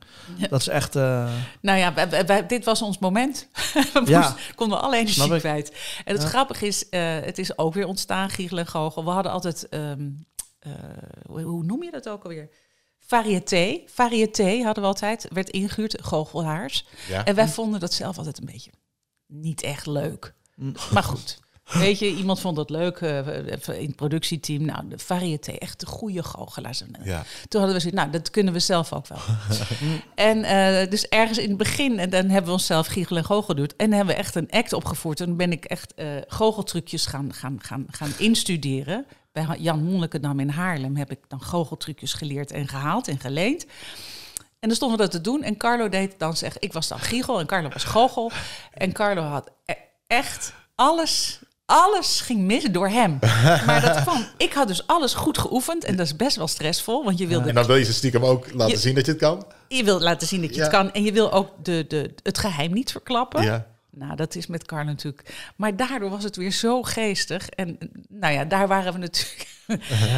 Dat 0.49 0.59
is 0.59 0.67
echt. 0.67 0.95
eh, 0.95 1.29
Nou 1.61 1.77
ja, 1.79 1.93
wij- 1.93 2.09
wij- 2.09 2.25
wij- 2.25 2.45
dit 2.47 2.65
was 2.65 2.81
ons 2.81 2.97
moment. 2.99 3.47
we 3.93 4.01
Ja. 4.05 4.19
moesten, 4.19 4.55
konden 4.55 4.77
we 4.77 4.83
alle 4.83 4.95
energie 4.95 5.21
Snap 5.23 5.33
ik. 5.33 5.39
kwijt. 5.39 5.71
En 6.05 6.13
het 6.13 6.21
Ja. 6.23 6.27
grappige 6.29 6.67
is, 6.67 6.89
eh, 6.89 7.19
het 7.19 7.37
is 7.37 7.57
ook 7.57 7.73
weer 7.73 7.85
ontstaan, 7.87 8.29
Giegel 8.29 8.57
en 8.57 8.67
Goochel. 8.67 9.03
We 9.03 9.09
hadden 9.09 9.31
altijd, 9.31 9.69
ehm, 9.69 10.09
eh, 10.59 10.71
hoe, 11.29 11.41
hoe 11.41 11.63
noem 11.63 11.83
je 11.83 11.91
dat 11.91 12.09
ook 12.09 12.23
alweer? 12.23 12.49
Varieté. 12.99 13.81
Varieté 13.85 14.61
hadden 14.63 14.83
we 14.83 14.89
altijd. 14.89 15.27
Werd 15.33 15.49
ingehuurd, 15.49 15.97
goochelaars. 16.01 16.85
Ja. 17.07 17.25
En 17.25 17.35
wij 17.35 17.47
vonden 17.47 17.79
dat 17.79 17.93
zelf 17.93 18.17
altijd 18.17 18.37
een 18.39 18.45
beetje 18.45 18.71
niet 19.27 19.61
echt 19.61 19.85
leuk. 19.85 20.33
Mm. 20.55 20.73
Maar 20.93 21.03
goed. 21.03 21.39
Weet 21.73 21.99
je, 21.99 22.15
iemand 22.15 22.39
vond 22.39 22.55
dat 22.55 22.69
leuk 22.69 22.97
eh, 22.97 23.27
in 23.79 23.87
het 23.87 23.95
productieteam. 23.95 24.65
Nou, 24.65 24.87
de 24.87 24.99
variété, 24.99 25.51
echt 25.51 25.79
de 25.79 25.85
goede 25.85 26.23
goochelaars. 26.23 26.83
Ja. 27.03 27.23
Toen 27.47 27.61
hadden 27.61 27.73
we 27.73 27.79
zoiets, 27.79 28.01
nou, 28.01 28.09
dat 28.09 28.29
kunnen 28.29 28.53
we 28.53 28.59
zelf 28.59 28.93
ook 28.93 29.07
wel. 29.07 29.19
en 30.15 30.43
eh, 30.43 30.89
dus 30.89 31.07
ergens 31.07 31.37
in 31.37 31.49
het 31.49 31.57
begin, 31.57 31.99
en 31.99 32.09
dan 32.09 32.25
hebben 32.25 32.45
we 32.45 32.51
onszelf 32.51 32.87
giechel 32.87 33.17
en 33.17 33.25
goochel 33.25 33.47
gedoet. 33.47 33.75
En 33.75 33.91
hebben 33.91 34.15
we 34.15 34.21
echt 34.21 34.35
een 34.35 34.49
act 34.49 34.73
opgevoerd. 34.73 35.19
En 35.19 35.25
dan 35.25 35.37
ben 35.37 35.51
ik 35.51 35.65
echt 35.65 35.93
eh 35.93 36.07
goocheltrucjes 36.27 37.05
gaan, 37.05 37.33
gaan, 37.33 37.57
gaan, 37.61 37.85
gaan 37.89 38.11
instuderen. 38.17 39.05
Bij 39.31 39.45
Jan 39.59 39.83
Monnikendam 39.83 40.39
in 40.39 40.49
Haarlem 40.49 40.95
heb 40.95 41.11
ik 41.11 41.19
dan 41.27 41.41
goocheltrucjes 41.41 42.13
geleerd 42.13 42.51
en 42.51 42.67
gehaald 42.67 43.07
en 43.07 43.19
geleend. 43.19 43.65
En 44.59 44.67
dan 44.67 44.75
stonden 44.75 44.97
we 44.97 45.03
dat 45.03 45.11
te 45.11 45.21
doen. 45.21 45.43
En 45.43 45.57
Carlo 45.57 45.89
deed 45.89 46.13
dan 46.17 46.37
zeggen, 46.37 46.61
ik 46.61 46.73
was 46.73 46.87
dan 46.87 46.99
Giegel 46.99 47.39
en 47.39 47.45
Carlo 47.45 47.69
was 47.69 47.83
Goochel. 47.83 48.31
En 48.73 48.91
Carlo 48.91 49.21
had 49.21 49.51
e- 49.65 49.73
echt 50.07 50.53
alles, 50.75 51.39
alles 51.71 52.21
ging 52.21 52.39
mis 52.39 52.63
door 52.63 52.87
hem. 52.89 53.19
Maar 53.67 53.81
dat 53.81 54.01
kwam, 54.01 54.25
ik 54.37 54.53
had 54.53 54.67
dus 54.67 54.87
alles 54.87 55.13
goed 55.13 55.37
geoefend. 55.37 55.83
En 55.83 55.95
dat 55.95 56.05
is 56.05 56.15
best 56.15 56.35
wel 56.35 56.47
stressvol, 56.47 57.03
want 57.03 57.17
je 57.17 57.27
wilde 57.27 57.49
En 57.49 57.55
dan 57.55 57.65
wil 57.65 57.75
je 57.75 57.83
ze 57.85 57.93
stiekem 57.93 58.25
ook 58.25 58.53
laten 58.53 58.73
Je- 58.75 58.79
zien 58.81 58.95
dat 58.95 59.05
je 59.05 59.11
het 59.11 59.21
kan. 59.21 59.45
je 59.67 59.83
wil 59.83 59.99
laten 59.99 60.27
zien 60.27 60.41
dat 60.41 60.55
je 60.55 60.61
het 60.61 60.69
kan. 60.69 60.91
En 60.91 61.03
je 61.03 61.11
wil 61.11 61.31
ook 61.31 61.49
de, 61.63 61.85
de, 61.87 62.13
het 62.23 62.37
geheim 62.37 62.73
niet 62.73 62.91
verklappen. 62.91 63.43
Ja. 63.43 63.65
Nou, 63.89 64.15
dat 64.15 64.35
is 64.35 64.47
met 64.47 64.65
Carlo 64.65 64.85
natuurlijk. 64.89 65.51
Maar 65.55 65.75
daardoor 65.75 66.09
was 66.09 66.23
het 66.23 66.35
weer 66.35 66.51
zo 66.51 66.83
geestig. 66.83 67.49
En 67.49 67.77
nou 68.09 68.33
ja, 68.33 68.45
daar 68.45 68.67
waren 68.67 68.93
we 68.93 68.99
natuurlijk. 68.99 69.47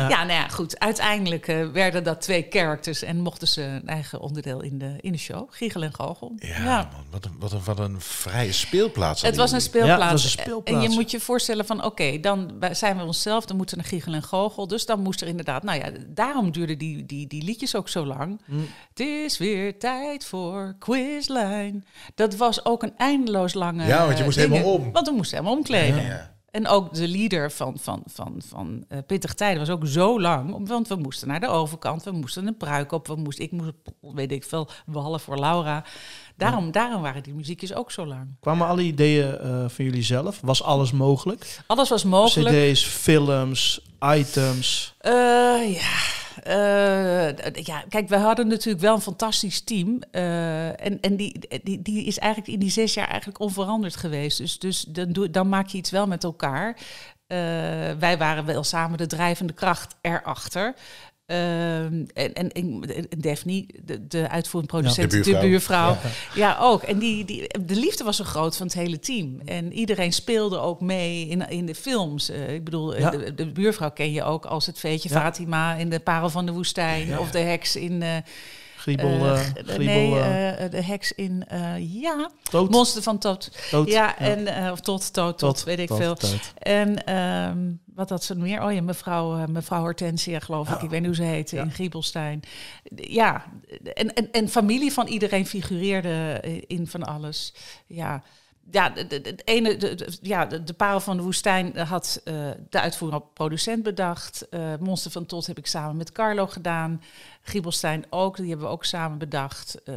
Ja, 0.10 0.24
nou 0.24 0.32
ja, 0.32 0.48
goed. 0.48 0.80
Uiteindelijk 0.80 1.48
eh, 1.48 1.68
werden 1.68 2.04
dat 2.04 2.22
twee 2.22 2.46
characters 2.50 3.04
en 3.04 3.22
mochten 3.22 3.48
ze 3.48 3.62
een 3.62 3.88
eigen 3.88 4.20
onderdeel 4.20 4.62
in 4.62 4.78
de, 4.78 4.96
in 5.00 5.12
de 5.12 5.18
show. 5.18 5.48
Giegel 5.50 5.84
en 5.84 5.94
Goochel. 5.94 6.34
Ja, 6.38 6.90
man, 6.92 7.06
wat 7.12 7.26
een, 7.26 7.36
wat, 7.40 7.52
een, 7.52 7.64
wat 7.64 7.80
een 7.80 8.02
vrije 8.02 8.52
speelplaats. 8.52 9.22
Het 9.22 9.36
was 9.36 9.52
een 9.52 9.62
speelplaats. 9.62 10.00
Ja, 10.00 10.04
het 10.04 10.12
was 10.12 10.24
een 10.24 10.30
speelplaats. 10.30 10.84
En 10.86 10.90
je 10.90 10.96
moet 10.96 11.12
je 11.12 11.20
voorstellen 11.20 11.66
van, 11.66 11.84
oké, 11.84 12.20
dan 12.20 12.52
zijn 12.72 12.98
we 12.98 13.04
onszelf, 13.04 13.46
dan 13.46 13.58
moeten 13.58 13.76
we 13.78 13.82
naar 13.82 13.92
Giegel 13.92 14.14
en 14.14 14.24
Goochel. 14.24 14.68
Dus 14.68 14.86
dan 14.86 15.02
moest 15.02 15.22
er 15.22 15.28
inderdaad, 15.28 15.64
nou 15.64 15.80
ja, 15.80 15.92
daarom 16.08 16.52
duurden 16.52 16.78
die, 16.78 17.06
die, 17.06 17.28
die 17.28 17.44
liedjes 17.44 17.76
ook 17.76 17.90
zo 17.90 18.06
lang. 18.06 18.42
Mm. 18.46 18.68
Het 18.90 19.00
is 19.00 19.38
weer 19.38 19.80
tijd 19.80 20.26
voor 20.26 20.76
Quizline. 20.80 21.82
Dat 22.16 22.36
was 22.36 22.66
ook 22.66 22.84
een 22.84 22.94
eindeloos 22.98 23.54
lange 23.54 23.86
Ja, 23.86 24.06
want 24.06 24.18
je 24.18 24.24
moest 24.24 24.38
dingen. 24.38 24.52
helemaal 24.52 24.74
om. 24.74 24.92
Want 24.92 25.08
we 25.08 25.14
moesten 25.14 25.38
helemaal 25.38 25.58
omkleden. 25.58 26.04
Ja. 26.04 26.38
En 26.52 26.68
ook 26.68 26.94
de 26.94 27.08
leader 27.08 27.52
van, 27.52 27.78
van, 27.82 28.04
van, 28.06 28.42
van 28.46 28.86
eh, 28.88 28.98
Pittig 29.08 29.34
Tijden 29.34 29.60
was 29.60 29.70
ook 29.70 29.88
zo 29.88 30.22
lang. 30.22 30.68
Want 30.68 30.88
we 30.88 30.96
moesten 30.96 31.28
naar 31.28 31.40
de 31.40 31.48
overkant, 31.48 32.04
we 32.04 32.12
moesten 32.12 32.48
een 32.48 32.58
pruik 32.58 32.92
op. 32.92 33.08
We 33.08 33.16
moesten, 33.16 33.44
ik 33.46 33.52
moest, 33.52 33.74
weet 34.02 34.32
ik 34.32 34.44
veel, 34.44 34.70
wallen 34.86 35.20
voor 35.20 35.40
Laura. 35.40 35.86
Daarom, 36.36 36.72
daarom 36.72 37.02
waren 37.02 37.24
die 37.24 37.34
muziekjes 37.34 37.74
ook 37.74 37.92
zo 37.92 38.06
lang. 38.06 38.28
kwamen 38.40 38.68
alle 38.68 38.82
ideeën 38.82 39.38
eh, 39.38 39.66
van 39.68 39.86
jullie 39.86 40.04
zelf? 40.04 40.40
Was 40.42 40.64
alles 40.64 40.92
mogelijk? 40.92 41.60
Alles 41.68 41.90
was 41.90 42.04
mogelijk. 42.04 42.72
CD's, 42.72 42.84
films, 42.84 43.82
items. 44.00 44.96
Eh, 44.98 45.74
ja. 45.74 45.98
Eh, 46.44 47.64
ja, 47.64 47.84
kijk, 47.90 48.10
we 48.10 48.18
hadden 48.18 48.48
natuurlijk 48.48 48.84
wel 48.84 48.96
een 48.96 49.02
fantastisch 49.02 49.62
team. 49.62 50.00
Eh, 50.12 50.68
en 50.68 51.00
en 51.02 51.16
die, 51.16 51.40
die, 51.64 51.82
die 51.82 52.04
is 52.04 52.18
eigenlijk 52.18 52.54
in 52.54 52.60
die 52.60 52.72
zes 52.72 52.94
jaar 52.94 53.08
eigenlijk 53.08 53.40
onveranderd 53.40 53.96
geweest. 53.96 54.38
Dus, 54.38 54.60
dus 54.60 54.82
dan, 54.82 55.12
doe, 55.12 55.30
dan 55.30 55.50
maak 55.50 55.68
je 55.68 55.78
iets 55.78 55.92
wel 55.92 56.08
met 56.08 56.24
elkaar. 56.24 56.78
Eh, 57.28 57.38
wij 58.00 58.18
waren 58.18 58.46
wel 58.46 58.64
samen 58.64 58.98
de 58.98 59.08
drijvende 59.08 59.54
kracht 59.54 59.96
erachter. 60.02 60.74
Ehm, 61.30 62.06
en, 62.14 62.34
en, 62.34 62.52
en 62.52 62.82
Daphne, 63.18 63.66
de, 63.86 64.08
de 64.08 64.30
uitvoerend 64.30 64.72
producent, 64.72 65.12
De 65.12 65.18
de 65.20 65.24
buurvrouw. 65.40 65.88
buurvrouw. 65.90 65.98
Ja, 66.36 66.58
ook. 66.62 66.84
En 66.84 67.00
die, 67.00 67.26
die, 67.26 67.48
de 67.66 67.76
liefde 67.76 68.04
was 68.04 68.18
zo 68.18 68.24
groot 68.24 68.58
van 68.58 68.66
het 68.66 68.76
hele 68.76 69.00
team. 69.00 69.40
En 69.46 69.74
iedereen 69.74 70.14
speelde 70.14 70.58
ook 70.60 70.82
mee 70.82 71.28
in, 71.28 71.50
in 71.50 71.66
de 71.66 71.76
films. 71.76 72.30
Eh, 72.30 72.54
ik 72.54 72.64
bedoel, 72.64 72.98
Ja. 72.98 73.10
de, 73.10 73.36
de 73.36 73.52
buurvrouw 73.52 73.92
ken 73.92 74.12
je 74.12 74.24
ook 74.24 74.46
als 74.46 74.66
het 74.66 74.80
veetje. 74.80 75.10
Fatima 75.10 75.74
in 75.76 75.90
de 75.90 76.00
Parel 76.00 76.30
van 76.30 76.46
de 76.46 76.52
Woestijn. 76.52 77.20
Of 77.20 77.32
de 77.32 77.40
heks 77.40 77.76
in... 77.76 78.04
Griebel, 78.76 79.36
g- 79.36 79.52
Griebel, 79.66 79.86
nee, 79.86 80.20
eh, 80.20 80.72
de 80.72 80.84
heks 80.84 81.12
in... 81.12 81.44
ja, 81.80 82.30
Toot. 82.44 82.70
Monster 82.70 83.02
van 83.02 83.18
Tot. 83.18 83.52
Toot. 83.70 83.90
Ja, 83.90 84.18
en 84.18 84.72
of 84.72 84.80
tot, 84.80 85.14
tot, 85.14 85.38
tot, 85.38 85.64
weet 85.64 85.80
ik 85.80 85.90
veel. 85.94 86.18
En 86.58 87.04
ehm, 87.06 87.58
wat 88.00 88.10
had 88.10 88.24
ze 88.24 88.36
meer? 88.36 88.64
Oh 88.64 88.74
ja, 88.74 88.82
mevrouw, 88.82 89.38
eh, 89.38 89.46
mevrouw 89.48 89.80
Hortensia, 89.82 90.40
geloof 90.40 90.70
ik. 90.70 90.82
Ik 90.82 90.90
weet 90.90 91.00
niet 91.00 91.08
hoe 91.08 91.16
ze 91.16 91.24
heette, 91.24 91.56
Ja. 91.56 91.64
in 91.64 91.72
Giebelstein. 91.72 92.42
Ja, 92.96 93.46
en, 93.94 94.14
en, 94.14 94.32
en 94.32 94.50
familie 94.50 94.94
van 94.94 95.08
iedereen 95.08 95.46
figureerde 95.46 96.40
eh, 96.44 96.62
in 96.68 96.88
van 96.88 97.04
alles. 97.04 97.54
Ja, 97.86 98.24
ja, 98.72 98.90
de, 98.90 99.08
de, 99.08 99.20
het 99.24 99.42
ene, 99.48 99.78
de, 99.78 99.96
de- 99.96 100.18
ja, 100.22 100.46
de, 100.46 100.64
de 100.64 100.74
Parel 100.74 101.00
van 101.00 101.18
de 101.18 101.24
Woestijn 101.24 101.78
had 101.78 102.22
eh, 102.24 102.34
de 102.70 102.80
uitvoerende 102.80 103.26
producent 103.34 103.84
bedacht. 103.84 104.50
Eh, 104.50 104.74
Monster 104.80 105.12
van 105.12 105.26
Tot 105.26 105.46
heb 105.48 105.58
ik 105.58 105.68
samen 105.68 105.98
met 105.98 106.12
Carlo 106.12 106.48
gedaan. 106.48 107.02
Giebelstein 107.42 108.06
ook, 108.10 108.38
die 108.38 108.50
hebben 108.50 108.66
we 108.66 108.72
ook 108.72 108.86
samen 108.86 109.18
bedacht. 109.18 109.84
Eh, 109.84 109.96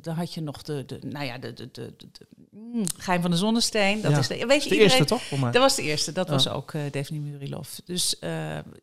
dan 0.00 0.14
had 0.14 0.34
je 0.34 0.40
nog 0.40 0.62
de, 0.62 0.84
de 0.86 0.98
nou 1.02 1.24
ja, 1.24 1.38
de, 1.38 1.52
de, 1.52 1.68
de, 1.72 1.92
de, 1.96 2.06
de- 2.12 2.26
mm, 2.54 2.84
Geheim 2.98 3.22
van 3.22 3.30
de 3.30 3.36
Zonnesteen. 3.36 4.00
Dat 4.00 4.10
Ja. 4.10 4.18
is 4.18 4.26
de, 4.28 4.34
weet 4.34 4.62
je, 4.62 4.68
de 4.68 4.74
iedereen, 4.74 4.80
eerste, 4.80 5.04
toch? 5.04 5.22
Voor 5.22 5.38
mij. 5.38 5.50
dat 5.50 5.62
was 5.62 5.74
de 5.76 5.82
eerste. 5.82 6.12
Dat 6.12 6.26
Ja. 6.26 6.32
was 6.32 6.48
ook 6.48 6.72
uh, 6.72 6.82
Daphne 6.90 7.18
Murilov. 7.18 7.68
Dus 7.84 8.18
eh, 8.18 8.30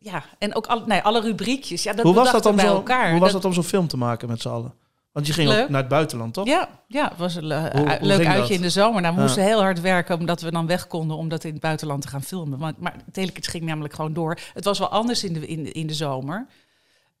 ja, 0.00 0.24
en 0.38 0.54
ook 0.54 0.66
alle, 0.66 0.82
nee, 0.86 1.00
alle 1.00 1.20
rubriekjes. 1.20 1.82
Ja, 1.82 1.92
dat 1.92 2.04
hoe 2.04 2.14
was 2.14 2.32
dat 2.32 2.46
om 2.46 2.56
bij 2.56 2.64
zo, 2.66 2.74
elkaar. 2.74 3.10
Hoe 3.10 3.20
was 3.20 3.32
Dat- 3.32 3.42
dat 3.42 3.50
om 3.50 3.56
zo'n 3.56 3.64
film 3.70 3.86
te 3.88 3.96
maken 3.96 4.28
met 4.28 4.40
z'n 4.40 4.48
allen? 4.48 4.74
Want 5.12 5.26
je 5.26 5.32
ging 5.32 5.48
Leuk. 5.48 5.62
ook 5.62 5.68
naar 5.68 5.80
het 5.80 5.88
buitenland, 5.88 6.34
toch? 6.34 6.46
Ja, 6.46 6.68
ja, 6.88 7.08
het 7.08 7.18
was 7.18 7.34
een 7.34 7.46
le- 7.46 7.70
Hoe- 7.72 7.86
uit- 7.88 7.98
hoe 7.98 8.08
leuk 8.08 8.26
uitje 8.26 8.40
dat? 8.40 8.50
in 8.50 8.60
de 8.60 8.70
zomer. 8.70 9.00
Nou, 9.02 9.14
we 9.14 9.20
Ja. 9.20 9.26
moesten 9.26 9.44
heel 9.44 9.60
hard 9.60 9.80
werken 9.80 10.18
omdat 10.18 10.40
we 10.40 10.50
dan 10.50 10.66
weg 10.66 10.86
konden 10.86 11.16
om 11.16 11.28
dat 11.28 11.44
in 11.44 11.52
het 11.52 11.60
buitenland 11.60 12.02
te 12.02 12.08
gaan 12.08 12.22
filmen. 12.22 12.58
Maar, 12.58 12.72
maar 12.78 12.96
Telekids 13.12 13.48
ging 13.48 13.64
namelijk 13.64 13.94
gewoon 13.94 14.12
door. 14.12 14.38
Het 14.54 14.64
was 14.64 14.78
wel 14.78 14.88
anders 14.88 15.24
in 15.24 15.32
de, 15.32 15.46
in 15.46 15.72
in 15.72 15.86
de 15.86 15.94
zomer. 15.94 16.46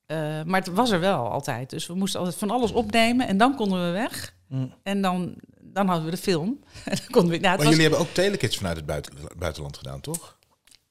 Eh, 0.06 0.16
maar 0.44 0.60
het 0.60 0.72
was 0.74 0.90
er 0.90 1.00
wel 1.00 1.30
altijd. 1.30 1.70
Dus 1.70 1.86
we 1.86 1.94
moesten 1.94 2.18
altijd 2.20 2.38
van 2.38 2.50
alles 2.50 2.72
opnemen 2.72 3.26
en 3.28 3.36
dan 3.36 3.54
konden 3.56 3.84
we 3.86 3.90
weg. 3.90 4.34
Mm. 4.48 4.72
En 4.82 5.02
dan, 5.02 5.34
dan 5.72 5.86
hadden 5.86 6.04
we 6.04 6.10
de 6.10 6.16
film. 6.22 6.60
En 6.84 6.96
dan 6.96 7.06
konden 7.10 7.30
we, 7.30 7.36
nou, 7.38 7.40
Maar 7.40 7.56
was, 7.56 7.66
jullie 7.66 7.80
hebben 7.82 8.00
ook 8.00 8.14
telekids 8.14 8.56
vanuit 8.56 8.76
het 8.76 8.86
buiten- 8.86 9.14
buitenland 9.36 9.76
gedaan, 9.76 10.00
toch? 10.00 10.36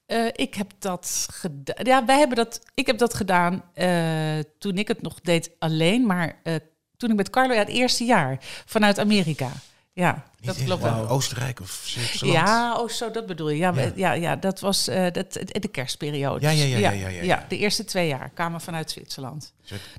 eh, 0.06 0.26
ik 0.32 0.54
heb 0.54 0.72
dat 0.78 1.26
gedaan. 1.32 1.84
Ja, 1.86 2.04
wij 2.04 2.18
hebben 2.18 2.36
dat. 2.36 2.60
Ik 2.74 2.86
heb 2.86 2.98
dat 2.98 3.14
gedaan 3.14 3.64
eh, 3.74 4.38
toen 4.58 4.78
ik 4.78 4.88
het 4.88 5.02
nog 5.02 5.20
deed 5.20 5.50
alleen. 5.58 6.06
Maar 6.06 6.40
eh, 6.42 6.54
toen 6.96 7.10
ik 7.10 7.16
met 7.16 7.30
Carlo, 7.30 7.52
ja, 7.52 7.58
het 7.58 7.68
eerste 7.68 8.04
jaar 8.04 8.36
vanuit 8.66 8.98
Amerika. 8.98 9.50
Ja, 9.94 10.24
dat 10.40 10.64
klopt 10.64 10.82
wel. 10.82 10.92
eh, 10.92 11.12
Oostenrijk 11.12 11.60
of 11.60 11.80
Zwitserland? 11.84 12.48
Ja, 12.48 12.76
oh, 12.78 12.88
zo, 12.88 13.10
dat 13.10 13.26
bedoel 13.26 13.48
je. 13.48 13.56
Ja, 13.56 13.72
Ja. 13.76 13.92
ja. 13.94 14.12
Ja, 14.12 14.36
dat 14.36 14.60
was 14.60 14.88
eh, 14.88 15.12
dat, 15.12 15.32
de 15.32 15.68
kerstperiode. 15.70 16.40
Ja, 16.40 16.50
ja, 16.50 16.64
ja, 16.64 16.78
ja, 16.78 16.90
ja, 16.90 17.08
ja, 17.08 17.22
ja. 17.22 17.44
de 17.48 17.58
eerste 17.58 17.84
twee 17.84 18.08
jaar 18.08 18.30
kwamen 18.34 18.60
vanuit 18.60 18.90
Zwitserland. 18.90 19.52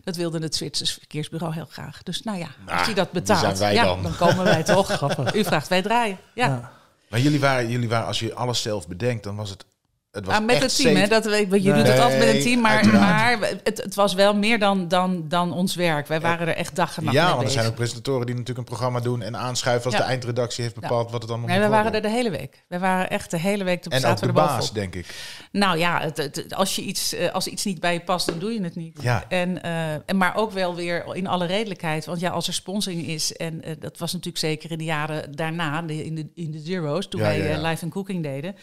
Dat 0.04 0.16
wilde 0.16 0.40
het 0.40 0.56
Zwitsers 0.56 0.94
verkeersbureau 0.94 1.54
heel 1.54 1.68
graag. 1.70 2.04
Dus 2.04 2.22
nou 2.24 2.38
ja, 2.38 2.48
Nou, 2.66 2.78
als 2.78 2.88
je 2.88 2.94
dat 2.94 3.12
betaalt, 3.12 3.40
zijn 3.40 3.58
wij 3.58 3.74
ja, 3.74 3.84
dan? 3.84 4.04
dan 4.04 4.16
komen 4.16 4.44
wij 4.44 4.64
toch. 4.74 5.34
U 5.34 5.44
vraagt, 5.44 5.68
wij 5.68 5.82
draaien. 5.82 6.18
Ja. 6.34 6.46
Ja. 6.48 6.72
Maar 7.10 7.20
jullie 7.20 7.40
waren, 7.40 7.70
jullie 7.70 7.90
waren, 7.90 8.08
als 8.08 8.20
je 8.20 8.34
alles 8.34 8.62
zelf 8.62 8.88
bedenkt, 8.88 9.24
dan 9.24 9.36
was 9.36 9.50
het... 9.50 9.66
Het 10.14 10.26
was 10.26 10.36
Ah, 10.36 10.46
met 10.46 10.62
het 10.62 10.76
team, 10.76 10.96
hè? 10.96 11.08
Dat, 11.08 11.26
weet- 11.26 11.50
je 11.64 11.72
Nee. 11.72 11.74
doet 11.84 11.88
het 11.92 12.00
altijd 12.00 12.20
met 12.20 12.28
een 12.36 12.42
team, 12.42 12.62
maar, 12.62 12.88
maar 12.88 13.38
het, 13.64 13.82
het 13.84 13.96
was 13.96 14.14
wel 14.14 14.36
meer 14.36 14.60
dan, 14.60 14.88
dan, 14.88 15.26
dan 15.28 15.54
ons 15.54 15.76
werk. 15.76 16.08
Wij 16.08 16.22
waren 16.22 16.48
er 16.48 16.56
echt 16.56 16.76
dag 16.76 16.98
en 16.98 17.04
nacht 17.04 17.16
Ja, 17.16 17.22
mee 17.24 17.30
want 17.30 17.40
er 17.40 17.46
bezig. 17.46 17.60
zijn 17.60 17.72
ook 17.72 17.78
presentatoren 17.78 18.26
die 18.26 18.36
natuurlijk 18.36 18.60
een 18.60 18.74
programma 18.74 19.00
doen 19.00 19.22
en 19.22 19.38
aanschuiven 19.38 19.86
als 19.86 19.94
Ja. 19.94 20.00
de 20.00 20.06
eindredactie 20.08 20.64
heeft 20.64 20.76
bepaald 20.76 21.12
wat 21.12 21.22
het 21.22 21.30
allemaal 21.32 21.48
Nee, 21.50 21.58
we 21.60 21.64
moet 21.66 21.74
waren 21.74 21.94
er 21.94 22.02
de 22.02 22.10
hele 22.10 22.30
week. 22.30 22.64
We 22.68 22.80
waren 22.80 23.10
echt 23.10 23.32
de 23.32 23.38
hele 23.40 23.64
week. 23.64 23.86
En 23.86 24.06
ook 24.06 24.20
de 24.20 24.32
baas, 24.32 24.74
denk 24.74 24.96
ik. 24.96 25.16
Nou 25.52 25.78
ja, 25.78 26.02
het, 26.02 26.54
als, 26.56 26.76
je 26.76 26.82
iets, 26.82 27.14
eh, 27.14 27.32
als 27.32 27.48
iets 27.48 27.64
niet 27.66 27.80
bij 27.80 27.94
je 27.94 28.02
past, 28.02 28.26
dan 28.28 28.40
doe 28.40 28.54
je 28.54 28.62
het 28.64 28.76
niet. 28.76 29.02
Ja. 29.02 29.24
En, 29.30 29.64
eh, 29.64 29.92
en 30.06 30.18
maar 30.18 30.36
ook 30.36 30.52
wel 30.52 30.76
weer 30.76 31.06
in 31.16 31.28
alle 31.28 31.46
redelijkheid. 31.46 32.06
Want 32.06 32.20
ja, 32.20 32.30
als 32.30 32.48
er 32.48 32.54
sponsoring 32.54 33.08
is, 33.08 33.36
en 33.36 33.64
eh, 33.64 33.74
dat 33.80 33.98
was 33.98 34.12
natuurlijk 34.12 34.44
zeker 34.44 34.72
in 34.72 34.78
de 34.78 34.84
jaren 34.84 35.36
daarna, 35.36 35.84
in, 35.88 36.16
de, 36.16 36.28
in 36.36 36.52
de 36.52 36.60
zero's, 36.60 37.08
toen 37.08 37.22
wij 37.22 37.58
live 37.62 37.84
en 37.84 37.90
cooking 37.90 38.24
deden. 38.24 38.56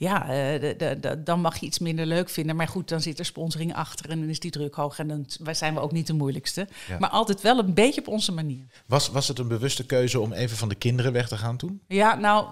Ja, 0.00 0.22
eh, 0.22 0.60
de- 0.60 0.74
de- 0.78 0.96
de- 1.00 1.22
dan 1.22 1.40
mag 1.40 1.58
je 1.60 1.66
iets 1.66 1.78
minder 1.78 2.06
leuk 2.06 2.28
vinden. 2.28 2.56
Maar 2.56 2.68
goed, 2.68 2.88
dan 2.88 3.00
zit 3.00 3.18
er 3.18 3.24
sponsoring 3.24 3.74
achter 3.74 4.10
en 4.10 4.20
dan 4.20 4.28
is 4.28 4.40
die 4.40 4.50
druk 4.50 4.74
hoog. 4.74 4.98
En 4.98 5.08
dan 5.08 5.26
wij 5.42 5.54
zijn 5.54 5.74
we 5.74 5.80
ook 5.80 5.92
niet 5.92 6.06
de 6.06 6.12
moeilijkste. 6.12 6.68
Ja. 6.88 6.98
Maar 6.98 7.10
altijd 7.10 7.40
wel 7.40 7.58
een 7.58 7.74
beetje 7.74 8.00
op 8.00 8.08
onze 8.08 8.32
manier. 8.32 8.66
Was, 8.86 9.08
was 9.08 9.28
het 9.28 9.38
een 9.38 9.48
bewuste 9.48 9.86
keuze 9.86 10.20
om 10.20 10.32
even 10.32 10.56
van 10.56 10.68
de 10.68 10.74
kinderen 10.74 11.12
weg 11.12 11.28
te 11.28 11.36
gaan 11.36 11.56
toen? 11.56 11.80
Ja, 11.88 12.14
nou, 12.14 12.46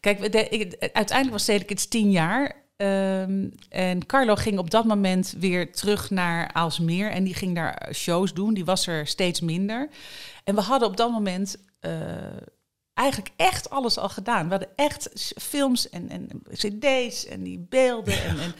kijk, 0.00 0.18
ik- 0.34 0.76
uiteindelijk 0.92 1.30
was 1.30 1.44
Telekids 1.44 1.86
tien 1.88 2.10
jaar. 2.10 2.64
Ehm, 2.76 3.44
en 3.68 4.06
Carlo 4.06 4.34
ging 4.34 4.58
op 4.58 4.70
dat 4.70 4.84
moment 4.84 5.34
weer 5.38 5.72
terug 5.72 6.10
naar 6.10 6.50
Aalsmeer. 6.52 7.10
En 7.10 7.24
die 7.24 7.34
ging 7.34 7.54
daar 7.54 7.88
shows 7.94 8.32
doen. 8.34 8.54
Die 8.54 8.64
was 8.64 8.86
er 8.86 9.06
steeds 9.06 9.40
minder. 9.40 9.88
En 10.44 10.54
we 10.54 10.60
hadden 10.60 10.88
op 10.88 10.96
dat 10.96 11.10
moment 11.10 11.56
eh, 11.80 11.92
eigenlijk 12.96 13.30
echt 13.36 13.70
alles 13.70 13.98
al 13.98 14.08
gedaan. 14.08 14.44
We 14.44 14.50
hadden 14.50 14.68
echt 14.76 15.32
films 15.40 15.88
en, 15.88 16.08
en 16.08 16.28
cd's 16.52 17.26
en 17.26 17.42
die 17.42 17.66
beelden. 17.68 18.22
En, 18.24 18.38
en 18.38 18.54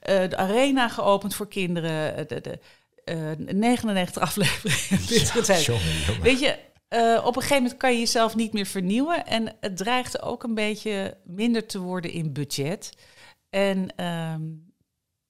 eh, 0.00 0.30
de 0.30 0.36
arena 0.36 0.88
geopend 0.88 1.34
voor 1.34 1.48
kinderen. 1.48 2.16
eh, 2.16 2.26
De, 2.26 2.40
de, 2.40 2.58
eh, 3.04 3.54
99 3.54 4.22
afleveringen. 4.28 5.06
Dit 5.06 5.26
soort 5.26 5.44
tijd. 5.44 5.64
Jongen, 5.64 5.98
jongen. 6.06 6.22
Weet 6.22 6.40
je, 6.40 6.58
eh, 6.88 7.20
op 7.24 7.36
een 7.36 7.42
gegeven 7.42 7.62
moment 7.62 7.80
kan 7.80 7.92
je 7.92 7.98
jezelf 7.98 8.34
niet 8.36 8.52
meer 8.52 8.66
vernieuwen. 8.66 9.26
En 9.26 9.56
het 9.60 9.76
dreigde 9.76 10.20
ook 10.20 10.42
een 10.42 10.54
beetje 10.54 11.16
minder 11.24 11.66
te 11.66 11.78
worden 11.78 12.10
in 12.10 12.32
budget. 12.32 12.92
En 13.50 13.96
ehm, 13.96 14.42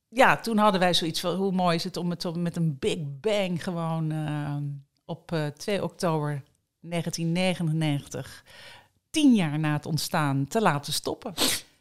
ja, 0.09 0.37
toen 0.37 0.59
hadden 0.59 0.81
wij 0.81 0.95
zoiets 0.95 1.21
van... 1.21 1.35
hoe 1.35 1.53
mooi 1.53 1.77
is 1.77 1.85
het 1.85 1.97
om 1.97 2.11
het 2.11 2.25
om 2.25 2.43
met 2.43 2.57
een 2.57 2.77
big 2.79 2.99
bang 3.21 3.63
gewoon 3.65 4.11
ehm, 4.13 4.63
op 5.05 5.33
eh, 5.33 5.47
2 5.47 5.83
oktober 5.83 6.43
1999... 6.83 8.45
tien 9.11 9.35
jaar 9.35 9.59
na 9.59 9.73
het 9.73 9.87
ontstaan 9.87 10.47
te 10.49 10.61
laten 10.61 10.93
stoppen. 10.93 11.35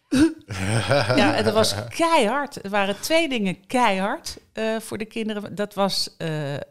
ja, 1.16 1.36
en 1.36 1.44
dat 1.44 1.54
was 1.54 1.76
keihard. 1.88 2.64
Er 2.64 2.70
waren 2.70 3.00
twee 3.00 3.30
dingen 3.30 3.68
keihard 3.68 4.38
eh, 4.54 4.80
voor 4.80 4.98
de 4.98 5.06
kinderen. 5.06 5.56
Dat 5.56 5.74
was 5.74 6.16
eh, 6.18 6.56
eh, 6.56 6.62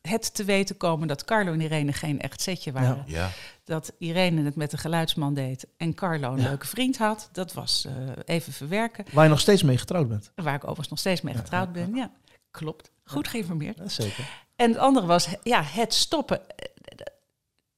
het 0.00 0.34
te 0.34 0.44
weten 0.44 0.76
komen 0.76 1.08
dat 1.08 1.24
Carlo 1.24 1.52
en 1.52 1.60
Irene 1.60 1.92
geen 1.92 2.20
echt 2.20 2.40
setje 2.40 2.72
waren. 2.72 3.04
Ja. 3.06 3.30
Dat 3.64 3.92
Irene 3.98 4.42
het 4.42 4.56
met 4.56 4.70
de 4.70 4.76
geluidsman 4.76 5.34
deed 5.34 5.66
en 5.76 5.94
Carlo 5.94 6.32
een 6.32 6.42
leuke 6.42 6.66
vriend 6.66 6.98
had. 6.98 7.28
Dat 7.32 7.52
was 7.52 7.86
eh, 7.86 7.92
even 8.24 8.52
verwerken. 8.52 9.04
Waar 9.12 9.24
je 9.24 9.30
nog 9.30 9.40
steeds 9.40 9.62
mee 9.62 9.78
getrouwd 9.78 10.08
bent. 10.08 10.32
Waar 10.34 10.54
ik 10.54 10.62
overigens 10.62 10.88
nog 10.88 10.98
steeds 10.98 11.20
mee 11.20 11.34
getrouwd 11.34 11.72
ben. 11.72 11.94
Ja, 11.94 12.10
klopt. 12.50 12.90
Goed 13.04 13.28
geïnformeerd. 13.28 13.78
Ja, 13.78 13.88
zeker. 13.88 14.28
En 14.56 14.68
het 14.68 14.78
andere 14.78 15.06
was 15.06 15.28
ja, 15.42 15.62
het 15.62 15.94
stoppen. 15.94 16.40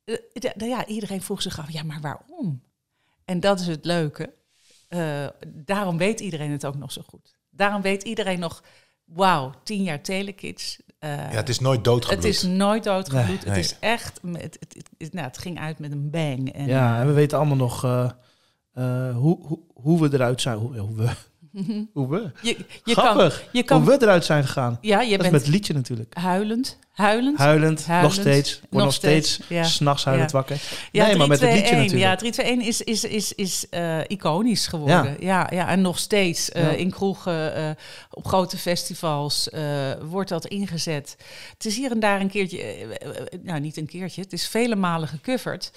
Eh, 0.04 0.14
eh, 0.32 0.68
Ja, 0.68 0.86
iedereen 0.86 1.22
vroeg 1.22 1.42
zich 1.42 1.58
af, 1.58 1.70
ja, 1.70 1.82
maar 1.82 2.00
waarom? 2.00 2.62
En 3.24 3.40
dat 3.40 3.60
is 3.60 3.66
het 3.66 3.84
leuke. 3.84 4.34
Eh, 4.88 5.26
daarom 5.48 5.98
weet 5.98 6.20
iedereen 6.20 6.50
het 6.50 6.66
ook 6.66 6.76
nog 6.76 6.92
zo 6.92 7.02
goed. 7.06 7.34
Daarom 7.50 7.82
weet 7.82 8.02
iedereen 8.02 8.38
nog, 8.38 8.62
wauw, 9.04 9.52
tien 9.64 9.82
jaar 9.82 10.02
telekids. 10.02 10.78
Eh, 10.98 11.10
ja, 11.16 11.16
het 11.36 11.48
is 11.48 11.58
nooit 11.58 11.84
doodgebloed. 11.84 12.24
het 12.24 12.34
is 12.34 12.42
nooit 12.42 12.84
doodgebloed. 12.84 13.26
Nee, 13.26 13.36
het 13.36 13.46
nee. 13.46 13.58
is 13.58 13.76
echt, 13.78 14.22
met- 14.22 14.42
het, 14.42 14.56
het, 14.60 14.88
het- 14.98 15.12
nou, 15.12 15.26
het 15.26 15.38
ging 15.38 15.58
uit 15.58 15.78
met 15.78 15.92
een 15.92 16.10
bang. 16.10 16.52
En, 16.52 16.66
Ja, 16.66 17.00
en 17.00 17.06
we 17.06 17.12
weten 17.12 17.38
allemaal 17.38 17.56
nog 17.56 17.84
eh, 17.84 18.10
eh, 18.72 19.16
hoe, 19.16 19.46
hoe, 19.46 19.58
hoe 19.74 20.00
we 20.00 20.14
eruit 20.14 20.40
zijn. 20.40 20.58
Hoe, 20.58 20.78
hoe 20.78 20.94
we. 20.96 21.10
Hoe 21.92 22.08
we. 22.08 22.30
je, 22.40 22.56
je 22.84 22.94
kan, 22.94 23.04
Grappig. 23.04 23.44
je 23.52 23.62
kan, 23.62 23.82
Hoe 23.82 23.90
we 23.90 24.02
eruit 24.02 24.24
zijn 24.24 24.44
gegaan. 24.44 24.78
ja, 24.80 25.00
je 25.00 25.16
Dat 25.16 25.26
is 25.26 25.32
met 25.32 25.46
liedje 25.46 25.74
natuurlijk. 25.74 26.14
huilend, 26.16 26.78
huilend. 26.92 27.38
Huilend, 27.38 27.86
Huilend, 27.86 28.14
nog 28.16 28.20
steeds. 28.26 28.60
Word 28.60 28.72
nog, 28.72 28.82
nog 28.82 28.92
steeds, 28.92 29.32
steeds, 29.32 29.48
ja. 29.48 29.62
s'nachts 29.64 30.04
huilend 30.04 30.30
Ja. 30.30 30.36
wakker. 30.36 30.60
Ja, 30.92 31.06
nee, 31.06 31.16
maar 31.16 31.28
met 31.28 31.40
het 31.40 31.52
liedje 31.52 31.68
321, 31.68 31.82
natuurlijk. 31.82 32.10
Ja, 32.10 32.16
321 32.16 32.68
is, 32.68 33.04
is, 33.04 33.10
is, 33.10 33.32
is 33.34 33.68
eh, 33.68 33.98
iconisch 34.06 34.66
geworden. 34.66 35.16
Ja. 35.20 35.46
Ja, 35.50 35.68
en 35.68 35.80
nog 35.80 35.98
steeds 35.98 36.50
eh, 36.50 36.78
in 36.78 36.90
kroegen, 36.90 37.54
eh, 37.54 37.70
op 38.10 38.26
grote 38.26 38.56
festivals 38.58 39.48
wordt 40.02 40.28
dat 40.28 40.46
ingezet. 40.46 41.16
Het 41.52 41.64
is 41.64 41.76
hier 41.76 41.90
en 41.90 42.00
daar 42.00 42.20
een 42.20 42.30
keertje, 42.30 42.86
nou 43.42 43.60
niet 43.60 43.76
een 43.76 43.86
keertje, 43.86 44.22
het 44.22 44.32
is 44.32 44.48
vele 44.48 44.76
malen 44.76 45.08
gecoverd. 45.08 45.70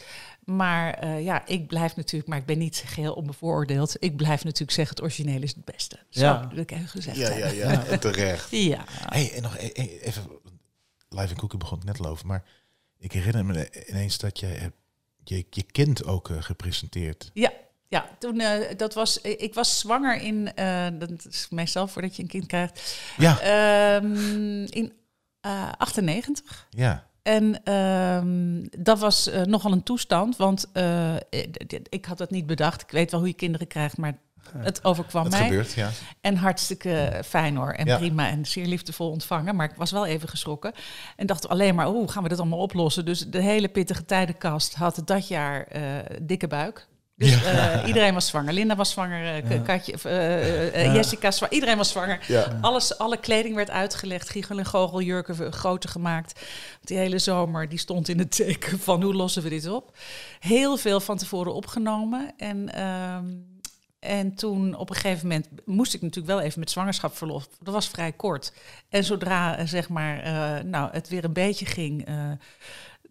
Maar 0.45 0.93
eh, 0.93 1.23
ja, 1.23 1.45
ik 1.47 1.67
blijf 1.67 1.95
natuurlijk, 1.95 2.29
maar 2.29 2.37
ik 2.39 2.45
ben 2.45 2.57
niet 2.57 2.83
geheel 2.85 3.13
onbevooroordeeld. 3.13 3.95
Ik 3.99 4.15
blijf 4.15 4.43
natuurlijk 4.43 4.71
zeggen, 4.71 4.95
het 4.95 5.03
origineel 5.05 5.41
is 5.41 5.55
het 5.55 5.65
beste. 5.65 5.99
Zo 6.09 6.21
Ja. 6.21 6.47
wil 6.47 6.57
ik 6.57 6.71
even 6.71 6.87
gezegd 6.87 7.17
Ja, 7.17 7.31
ja, 7.35 7.47
ja, 7.47 7.85
en 7.85 7.99
terecht. 7.99 8.47
Ja. 8.51 8.83
Hey, 8.87 9.31
en 9.33 9.41
nog 9.41 9.57
e- 9.57 9.69
e- 9.73 9.99
even, 9.99 10.23
live 11.09 11.29
in 11.29 11.35
Cookie 11.37 11.59
begon 11.59 11.77
het 11.77 11.87
net 11.87 11.99
al 11.99 12.05
over, 12.05 12.25
maar 12.25 12.43
ik 12.97 13.11
herinner 13.11 13.45
me 13.45 13.85
ineens 13.87 14.17
dat 14.17 14.39
je 14.39 14.45
hebt 14.45 14.75
je, 15.23 15.45
je 15.49 15.63
kind 15.63 16.05
ook 16.05 16.29
eh, 16.29 16.41
gepresenteerd. 16.41 17.31
Ja, 17.33 17.51
ja 17.87 18.09
toen, 18.19 18.39
eh, 18.39 18.77
dat 18.77 18.93
was, 18.93 19.21
ik 19.21 19.53
was 19.53 19.79
zwanger 19.79 20.21
in, 20.21 20.53
eh, 20.53 20.87
dat 20.99 21.25
is 21.29 21.47
meestal 21.49 21.87
voordat 21.87 22.15
je 22.15 22.21
een 22.21 22.27
kind 22.27 22.45
krijgt, 22.45 22.95
Ja, 23.17 23.39
Ehm, 23.39 24.63
in 24.63 24.93
eh 25.41 25.71
98. 25.77 26.67
ja. 26.69 27.07
En 27.26 27.63
ehm, 27.63 28.63
dat 28.84 28.99
was 28.99 29.30
eh, 29.30 29.41
nogal 29.41 29.71
een 29.71 29.84
toestand, 29.84 30.38
want 30.38 30.65
eh, 30.73 31.15
ik- 31.89 32.05
had 32.05 32.17
dat 32.17 32.32
niet 32.32 32.45
bedacht. 32.45 32.82
Ik 32.82 32.91
weet 32.91 33.11
wel 33.11 33.19
hoe 33.19 33.30
je 33.30 33.36
kinderen 33.36 33.67
krijgt, 33.67 33.97
maar 33.97 34.17
het 34.57 34.84
overkwam 34.84 35.23
Dat 35.23 35.32
mij. 35.32 35.41
gebeurt, 35.43 35.73
ja. 35.73 35.89
En 36.21 36.36
hartstikke 36.36 37.21
fijn 37.26 37.55
hoor. 37.55 37.71
En 37.71 37.86
Ja. 37.86 37.97
prima 37.97 38.30
en 38.30 38.45
zeer 38.45 38.65
liefdevol 38.65 39.09
ontvangen. 39.09 39.55
Maar 39.55 39.69
ik 39.69 39.76
was 39.76 39.91
wel 39.91 40.05
even 40.05 40.30
geschrokken. 40.30 40.73
En 41.15 41.28
dacht 41.28 41.47
alleen 41.49 41.76
maar, 41.76 41.86
hoe 41.86 42.11
gaan 42.11 42.23
we 42.23 42.30
dat 42.30 42.39
allemaal 42.39 42.59
oplossen? 42.59 43.05
Dus 43.05 43.19
de 43.19 43.41
hele 43.41 43.67
pittige 43.67 44.05
tijdenkast 44.05 44.76
had 44.76 45.01
dat 45.05 45.28
jaar 45.28 45.63
eh, 45.67 45.82
dikke 46.21 46.47
buik. 46.47 46.88
Dus 47.18 47.43
eh, 47.43 47.84
iedereen 47.88 48.13
was 48.13 48.28
zwanger. 48.28 48.53
Linda 48.53 48.76
was 48.76 48.89
zwanger, 48.91 49.36
eh, 49.36 49.59
K- 49.61 49.66
Katje, 49.66 49.93
eh, 50.09 50.93
Jessica 50.95 51.32
zwanger. 51.32 51.53
Iedereen 51.53 51.78
was 51.78 51.89
zwanger. 51.89 52.20
Ja. 52.28 52.57
Alles, 52.61 52.97
alle 52.97 53.18
kleding 53.18 53.55
werd 53.55 53.70
uitgelegd. 53.70 54.30
Giegel 54.30 54.57
en 54.57 54.66
goocheljurken 54.66 55.36
v- 55.36 55.49
groter 55.49 55.89
gemaakt. 55.89 56.39
Die 56.82 56.97
hele 56.97 57.20
zomer 57.20 57.70
die 57.70 57.80
stond 57.80 58.07
in 58.09 58.20
het 58.20 58.32
teken 58.36 58.80
van 58.80 59.03
hoe 59.03 59.13
lossen 59.13 59.43
we 59.43 59.49
dit 59.49 59.68
op. 59.70 59.97
Heel 60.39 60.78
veel 60.78 60.99
van 60.99 61.18
tevoren 61.18 61.53
opgenomen. 61.53 62.34
En, 62.38 62.74
ehm, 62.74 63.26
en 63.99 64.36
toen 64.36 64.76
op 64.78 64.89
een 64.89 64.95
gegeven 64.95 65.28
moment 65.28 65.47
moest 65.66 65.93
ik 65.93 66.01
natuurlijk 66.01 66.36
wel 66.38 66.41
even 66.45 66.59
met 66.59 66.72
zwangerschapsverlof. 66.72 67.47
Dat 67.61 67.74
was 67.74 67.88
vrij 67.89 68.11
kort. 68.11 68.53
En 68.89 69.03
zodra 69.03 69.66
zeg 69.66 69.89
maar, 69.89 70.22
nou, 70.66 70.89
het 70.91 71.09
weer 71.09 71.24
een 71.24 71.34
beetje 71.34 71.66
ging, 71.66 72.07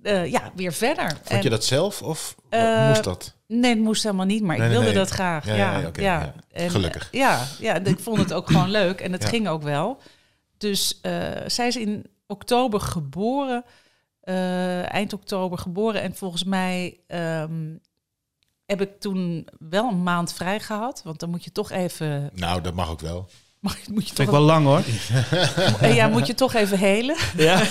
eh, 0.05 0.31
ja, 0.31 0.53
weer 0.55 0.73
verder. 0.73 1.09
Vond 1.11 1.29
En- 1.29 1.43
je 1.43 1.51
dat 1.51 1.65
zelf 1.65 2.03
of 2.03 2.35
Eh, 2.49 2.89
moest 2.89 3.05
dat? 3.05 3.35
Nee, 3.47 3.71
het 3.71 3.81
moest 3.83 4.03
helemaal 4.03 4.27
niet, 4.27 4.43
maar 4.43 4.57
Nee, 4.59 4.67
ik 4.67 4.73
wilde 4.73 4.87
nee. 4.87 4.95
dat 4.95 5.09
graag. 5.11 5.47
Ja, 5.47 5.55
Ja, 5.55 5.91
ja. 5.93 6.35
En, 6.53 6.71
Gelukkig. 6.71 7.09
ja, 7.11 7.41
ja, 7.59 7.75
ik 7.85 7.99
vond 8.01 8.19
het 8.19 8.33
ook 8.33 8.47
gewoon 8.47 8.71
leuk 8.81 9.01
en 9.01 9.13
het 9.13 9.23
Ja. 9.23 9.29
ging 9.29 9.49
ook 9.49 9.63
wel. 9.63 9.99
Dus 10.59 10.99
eh, 11.03 11.13
zij 11.47 11.67
is 11.67 11.77
in 11.77 12.07
oktober 12.27 12.81
geboren, 12.81 13.65
eh, 14.21 14.93
eind 14.93 15.13
oktober 15.13 15.59
geboren. 15.59 16.03
En 16.03 16.15
volgens 16.15 16.45
mij 16.45 16.99
ehm, 17.07 17.75
heb 18.67 18.81
ik 18.81 19.01
toen 19.01 19.49
wel 19.59 19.89
een 19.91 20.03
maand 20.03 20.33
vrij 20.33 20.61
gehad. 20.61 21.01
Want 21.05 21.21
dan 21.21 21.31
moet 21.31 21.45
je 21.45 21.53
toch 21.53 21.71
even... 21.71 22.31
Nou, 22.35 22.61
dat 22.61 22.75
mag 22.75 22.91
ook 22.91 23.01
wel. 23.01 23.29
Mag, 23.61 23.77
moet 23.89 24.09
je 24.09 24.15
Vind 24.15 24.17
toch 24.17 24.27
ik 24.27 24.33
wel 24.33 24.41
lang 24.41 24.67
hoor. 24.67 24.83
ja, 25.95 26.09
moet 26.09 26.27
je 26.27 26.35
toch 26.35 26.55
even 26.55 26.79
helen. 26.79 27.17
Ja. 27.37 27.63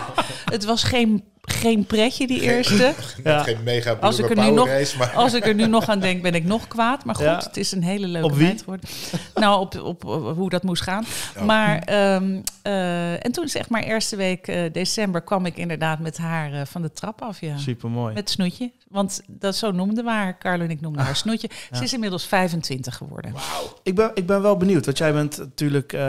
Het 0.54 0.64
was 0.64 0.82
geen, 0.82 1.24
geen 1.50 1.84
pretje, 1.86 2.26
die 2.26 2.40
eerste. 2.40 2.92
Ja. 3.24 3.42
Geen 3.42 3.62
mega 3.62 3.92
Als 3.92 4.18
ik 4.18 4.30
er 4.30 4.36
nu 4.36 4.50
nog- 4.50 4.66
race, 4.68 4.98
maar... 4.98 5.10
Als 5.14 5.34
ik 5.34 5.46
er 5.46 5.54
nu 5.54 5.66
nog 5.66 5.88
aan 5.88 6.00
denk, 6.00 6.22
ben 6.22 6.34
ik 6.34 6.44
nog 6.44 6.68
kwaad. 6.68 7.04
Maar 7.04 7.14
goed, 7.14 7.24
Ja. 7.24 7.36
het 7.38 7.56
is 7.56 7.72
een 7.72 7.82
hele 7.82 8.06
leuke 8.06 8.26
Op 8.26 8.34
wie? 8.34 8.42
meid 8.46 8.58
geworden. 8.60 8.88
Nou, 9.34 9.60
op, 9.60 9.80
op, 9.82 10.04
op 10.04 10.36
hoe 10.36 10.50
dat 10.50 10.62
moest 10.62 10.82
gaan. 10.82 11.04
Oh. 11.38 11.42
Maar, 11.44 11.78
ehm, 11.78 12.40
eh, 12.62 13.24
en 13.24 13.32
toen 13.32 13.48
zeg 13.48 13.68
maar 13.68 13.82
eerste 13.82 14.16
week 14.16 14.48
eh, 14.48 14.72
december 14.72 15.20
kwam 15.22 15.46
ik 15.46 15.56
inderdaad 15.56 15.98
met 15.98 16.16
haar 16.16 16.52
eh, 16.52 16.60
van 16.66 16.82
de 16.82 16.92
trap 16.92 17.22
af. 17.22 17.40
Ja. 17.40 17.56
Super 17.58 17.90
mooi. 17.90 18.14
Met 18.14 18.30
snoetje. 18.30 18.70
Want 18.88 19.22
dat 19.26 19.56
zo 19.56 19.70
noemden 19.70 20.04
we 20.04 20.10
haar. 20.10 20.38
Carlo 20.38 20.64
en 20.64 20.70
ik 20.70 20.80
noemden 20.80 21.02
haar 21.04 21.16
snoetje. 21.16 21.50
Ze 21.72 21.82
is 21.82 21.92
inmiddels 21.92 22.26
25 22.26 22.96
geworden. 22.96 23.34
Ik 23.82 23.94
ben, 23.94 24.10
ik 24.14 24.26
ben 24.26 24.42
wel 24.42 24.56
benieuwd, 24.56 24.84
want 24.84 24.98
jij 24.98 25.12
bent 25.12 25.38
natuurlijk, 25.38 25.92
eh, 25.92 26.00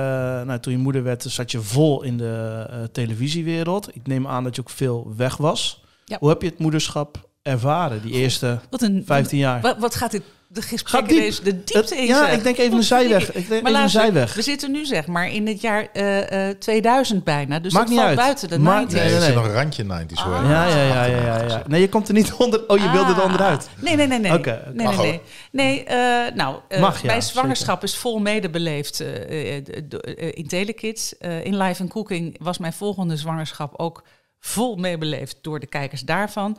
nou, 0.41 0.59
toen 0.59 0.73
je 0.73 0.79
moeder 0.79 1.03
werd, 1.03 1.23
zat 1.27 1.51
je 1.51 1.61
vol 1.61 2.03
in 2.03 2.17
de 2.17 2.89
televisiewereld. 2.91 3.95
Ik 3.95 4.07
neem 4.07 4.27
aan 4.27 4.43
dat 4.43 4.55
je 4.55 4.61
ook 4.61 4.69
veel 4.69 5.13
weg 5.23 5.37
was. 5.37 5.83
Ja. 6.05 6.17
Hoe 6.19 6.29
heb 6.29 6.41
je 6.41 6.47
het 6.47 6.59
moederschap 6.59 7.27
ervaren, 7.41 8.01
die 8.01 8.11
eerste 8.13 8.59
Wat 8.69 8.81
een 8.81 9.03
15 9.05 9.37
jaar? 9.37 9.61
Wat, 9.61 9.77
wat 9.77 9.95
gaat 9.95 10.11
dit 10.11 10.21
de 10.47 10.61
gesprek 10.61 10.87
Gaat 10.89 11.09
diep. 11.09 11.17
ineens 11.17 11.41
de 11.41 11.51
diepte 11.53 11.77
Het- 11.77 11.91
in? 11.91 12.05
ja, 12.05 12.25
zeg. 12.25 12.35
ik 12.37 12.43
denk 12.43 12.57
even 12.57 12.77
een 12.77 12.83
zijweg. 12.83 13.31
Ik 13.33 13.47
denk 13.49 13.61
Maar 13.63 13.71
even 13.71 13.83
een 13.83 13.89
zijweg. 13.89 14.33
we 14.33 14.41
zitten 14.41 14.71
nu 14.71 14.85
zeg 14.85 15.07
maar 15.07 15.31
in 15.31 15.47
het 15.47 15.61
jaar 15.61 15.87
eh, 15.93 16.49
eh, 16.49 16.57
2000 16.57 17.23
bijna. 17.23 17.59
Dus 17.59 17.73
Maakt 17.73 17.85
dat 17.87 17.95
niet 17.95 17.97
valt 18.05 18.09
uit. 18.17 18.25
buiten 18.27 18.49
de 18.49 18.59
Maakt- 18.59 18.91
90s. 18.91 18.93
Nee, 18.93 19.03
nee, 19.03 19.13
er 19.13 19.19
zit 19.21 19.27
nee. 19.33 19.37
nog 19.37 19.45
een 19.47 19.53
randje 19.53 19.83
90s 19.83 20.19
hoor. 20.23 20.35
Ah. 20.35 20.49
Ja, 20.49 20.65
ja, 20.67 20.75
ja, 20.83 21.03
ja, 21.05 21.21
ja, 21.21 21.43
ja. 21.47 21.63
Nee, 21.67 21.81
je 21.81 21.89
komt 21.89 22.07
er 22.07 22.13
niet 22.13 22.33
onder. 22.33 22.69
Oh, 22.69 22.77
je 22.77 22.89
wilde 22.91 23.11
er 23.13 23.17
Ah. 23.19 23.23
onderuit. 23.25 23.69
Nee, 23.81 23.95
nee, 23.95 24.07
nee, 24.07 24.19
nee. 24.19 24.33
Oké, 24.33 24.61
oké. 24.61 24.71
nee, 24.75 24.85
Mag 24.85 24.97
nee, 24.97 25.05
nee. 25.07 25.21
Nee, 25.51 25.83
eh, 25.83 26.35
nou, 26.35 26.55
eh, 26.67 26.79
Mag, 26.81 27.01
ja, 27.01 27.07
mijn 27.07 27.21
zwangerschap 27.21 27.83
is 27.83 27.95
vol 27.97 28.19
medebeleefd 28.19 28.99
eh, 28.99 29.57
eh, 29.57 29.63
do- 29.83 29.97
eh, 29.97 30.31
in 30.33 30.47
Telekids. 30.47 31.17
Eh, 31.17 31.45
in 31.45 31.57
Live 31.57 31.81
and 31.81 31.91
Cooking 31.91 32.35
was 32.39 32.57
mijn 32.57 32.73
volgende 32.73 33.17
zwangerschap 33.17 33.73
ook 33.79 34.03
vol 34.45 34.75
meebeleefd 34.75 35.37
door 35.41 35.59
de 35.59 35.67
kijkers 35.67 36.01
daarvan. 36.01 36.57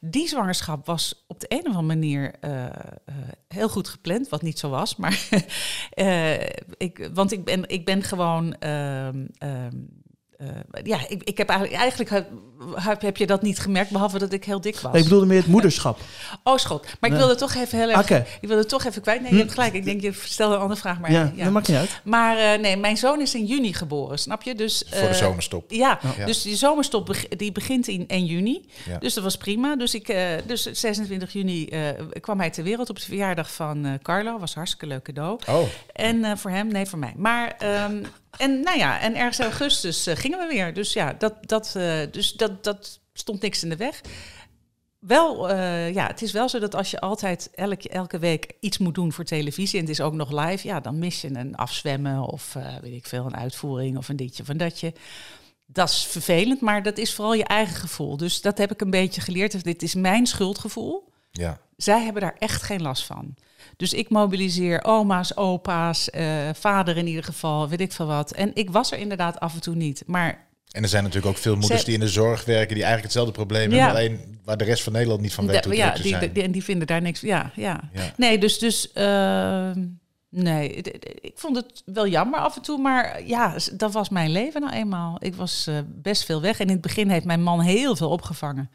Die 0.00 0.28
zwangerschap 0.28 0.86
was 0.86 1.24
op 1.26 1.40
de 1.40 1.46
een 1.48 1.58
of 1.58 1.66
andere 1.66 1.82
manier 1.82 2.34
eh, 2.40 2.64
eh, 2.64 2.72
heel 3.48 3.68
goed 3.68 3.88
gepland, 3.88 4.28
wat 4.28 4.42
niet 4.42 4.58
zo 4.58 4.68
was. 4.68 4.96
Maar 4.96 5.28
eh, 5.90 6.42
ik, 6.76 7.08
want 7.12 7.32
ik 7.32 7.44
ben, 7.44 7.68
ik 7.68 7.84
ben 7.84 8.02
gewoon. 8.02 8.56
Eh, 10.38 10.46
ja, 10.82 10.98
ik, 11.08 11.22
ik 11.22 11.38
heb 11.38 11.48
eigenlijk, 11.48 11.80
eigenlijk 11.80 12.10
heb, 12.74 13.00
heb 13.02 13.16
je 13.16 13.26
dat 13.26 13.42
niet 13.42 13.58
gemerkt, 13.58 13.90
behalve 13.90 14.18
dat 14.18 14.32
ik 14.32 14.44
heel 14.44 14.60
dik 14.60 14.78
was. 14.80 14.92
Nee, 14.92 15.00
ik 15.02 15.08
bedoelde 15.08 15.26
meer 15.26 15.36
het 15.38 15.46
moederschap. 15.46 15.98
Oh, 16.44 16.56
schot. 16.56 16.86
Maar 17.00 17.10
ik 17.10 17.16
wilde 17.16 17.34
toch 17.34 17.54
even 17.54 17.78
heel 17.78 17.90
erg... 17.90 18.10
Ik 18.40 18.48
wilde 18.48 18.66
toch 18.66 18.84
even 18.84 19.02
kwijt. 19.02 19.20
Nee, 19.22 19.32
je 19.32 19.38
hebt 19.38 19.52
gelijk. 19.52 19.72
Ik 19.72 19.84
denk, 19.84 20.00
je 20.00 20.12
stelde 20.24 20.54
een 20.54 20.60
andere 20.60 20.80
vraag. 20.80 21.00
Maar, 21.00 21.10
Ja, 21.12 21.32
ja. 21.34 21.44
dat 21.44 21.52
maakt 21.52 21.68
niet 21.68 21.76
uit. 21.76 22.00
maar 22.04 22.36
eh, 22.38 22.60
nee, 22.60 22.76
mijn 22.76 22.96
zoon 22.96 23.20
is 23.20 23.34
in 23.34 23.44
juni 23.44 23.72
geboren, 23.72 24.18
snap 24.18 24.42
je? 24.42 24.54
Dus, 24.54 24.84
Voor 24.88 25.00
de 25.00 25.06
eh, 25.06 25.12
zomerstop. 25.14 25.70
Ja, 25.70 25.98
Ja. 26.18 26.26
dus 26.26 26.42
die 26.42 26.56
zomerstop 26.56 27.06
beg- 27.06 27.28
die 27.28 27.52
begint 27.52 27.88
in 27.88 28.04
1 28.06 28.24
juni. 28.24 28.64
Ja. 28.88 28.98
Dus 28.98 29.14
dat 29.14 29.24
was 29.24 29.36
prima. 29.36 29.76
Dus, 29.76 29.94
ik, 29.94 30.08
eh, 30.08 30.26
dus 30.46 30.62
26 30.62 31.32
juni 31.32 31.66
eh, 31.66 31.80
kwam 32.20 32.38
hij 32.38 32.50
ter 32.50 32.64
wereld 32.64 32.90
op 32.90 32.96
de 32.96 33.04
verjaardag 33.04 33.52
van 33.52 33.84
eh, 33.84 33.92
Carlo. 34.02 34.38
Was 34.38 34.54
hartstikke 34.54 34.86
leuk 34.86 35.02
cadeau. 35.02 35.38
Oh, 35.48 35.62
En 35.92 36.24
eh, 36.24 36.32
voor 36.36 36.50
hem, 36.50 36.68
nee, 36.68 36.86
voor 36.86 36.98
mij. 36.98 37.12
Maar, 37.16 37.54
ehm, 37.58 38.02
en 38.36 38.60
nou 38.60 38.78
ja, 38.78 39.00
en 39.00 39.16
ergens 39.16 39.38
in 39.38 39.44
augustus 39.44 40.06
eh, 40.06 40.16
gingen 40.16 40.38
we 40.38 40.46
weer. 40.46 40.74
Dus 40.74 40.92
ja, 40.92 41.12
dat, 41.12 41.34
dat, 41.40 41.74
eh, 41.76 42.00
dus 42.10 42.32
dat, 42.32 42.64
dat 42.64 43.00
stond 43.12 43.42
niks 43.42 43.62
in 43.62 43.68
de 43.68 43.76
weg. 43.76 44.00
Wel, 44.98 45.50
eh, 45.50 45.94
ja, 45.94 46.06
het 46.06 46.22
is 46.22 46.32
wel 46.32 46.48
zo 46.48 46.58
dat 46.58 46.74
als 46.74 46.90
je 46.90 47.00
altijd 47.00 47.50
elke, 47.54 47.88
elke 47.88 48.18
week 48.18 48.52
iets 48.60 48.78
moet 48.78 48.94
doen 48.94 49.12
voor 49.12 49.24
televisie... 49.24 49.78
en 49.78 49.84
het 49.84 49.94
is 49.94 50.00
ook 50.00 50.14
nog 50.14 50.44
live, 50.44 50.66
ja, 50.66 50.80
dan 50.80 50.98
mis 50.98 51.20
je 51.20 51.28
een 51.34 51.54
afzwemmen... 51.54 52.20
of 52.22 52.56
weet 52.80 52.94
ik 52.94 53.06
veel, 53.06 53.24
een 53.24 53.36
uitvoering 53.36 53.96
of 53.96 54.08
een 54.08 54.16
ditje 54.16 54.42
of 54.42 54.48
een 54.48 54.56
datje. 54.56 54.92
Dat 55.66 55.88
is 55.88 56.06
vervelend, 56.06 56.60
maar 56.60 56.82
dat 56.82 56.98
is 56.98 57.14
vooral 57.14 57.34
je 57.34 57.44
eigen 57.44 57.76
gevoel. 57.76 58.16
Dus 58.16 58.40
dat 58.40 58.58
heb 58.58 58.72
ik 58.72 58.80
een 58.80 58.90
beetje 58.90 59.20
geleerd. 59.20 59.64
Dit 59.64 59.82
is 59.82 59.94
mijn 59.94 60.26
schuldgevoel 60.26 61.12
ja. 61.38 61.58
zij 61.76 62.02
hebben 62.02 62.22
daar 62.22 62.36
echt 62.38 62.62
geen 62.62 62.82
last 62.82 63.04
van. 63.04 63.34
Dus 63.76 63.92
ik 63.92 64.08
mobiliseer 64.10 64.84
oma's, 64.84 65.36
opa's, 65.36 66.10
eh, 66.10 66.26
vader 66.54 66.96
in 66.96 67.06
ieder 67.06 67.24
geval, 67.24 67.68
weet 67.68 67.80
ik 67.80 67.92
veel 67.92 68.06
wat. 68.06 68.32
En 68.32 68.50
ik 68.54 68.70
was 68.70 68.92
er 68.92 68.98
inderdaad 68.98 69.40
af 69.40 69.54
en 69.54 69.60
toe 69.60 69.74
niet. 69.74 70.02
Maar 70.06 70.46
En 70.70 70.82
er 70.82 70.88
zijn 70.88 71.02
natuurlijk 71.02 71.32
ook 71.36 71.42
veel 71.42 71.56
moeders 71.56 71.84
die 71.84 71.94
in 71.94 72.00
de 72.00 72.08
zorg 72.08 72.44
werken... 72.44 72.74
die 72.74 72.84
eigenlijk 72.84 73.02
hetzelfde 73.02 73.32
probleem 73.32 73.70
Ja. 73.70 73.76
hebben... 73.76 73.96
alleen 73.96 74.38
waar 74.44 74.56
de 74.56 74.64
rest 74.64 74.82
van 74.82 74.92
Nederland 74.92 75.20
niet 75.20 75.34
van 75.34 75.46
weet 75.46 75.64
hoe 75.64 75.76
ja, 75.76 75.90
die, 75.94 76.08
zijn. 76.08 76.32
die- 76.32 76.42
en 76.42 76.52
die 76.52 76.64
vinden 76.64 76.86
daar 76.86 77.02
niks. 77.02 77.20
Ja, 77.20 77.50
ja. 77.54 77.80
Ja. 77.92 78.12
Nee, 78.16 78.38
dus, 78.38 78.58
dus 78.58 78.92
ehm, 78.92 79.84
nee, 80.30 80.68
ik 81.20 81.32
vond 81.34 81.56
het 81.56 81.82
wel 81.84 82.06
jammer 82.08 82.40
af 82.40 82.56
en 82.56 82.62
toe, 82.62 82.78
maar 82.78 83.22
ja, 83.26 83.56
dat 83.72 83.92
was 83.92 84.08
mijn 84.08 84.30
leven 84.30 84.60
nou 84.60 84.72
eenmaal. 84.72 85.16
Ik 85.18 85.34
was 85.34 85.66
eh, 85.66 85.74
best 85.86 86.24
veel 86.24 86.40
weg 86.40 86.58
en 86.58 86.66
in 86.66 86.72
het 86.72 86.80
begin 86.80 87.08
heeft 87.10 87.24
mijn 87.24 87.42
man 87.42 87.60
heel 87.60 87.96
veel 87.96 88.10
opgevangen. 88.10 88.70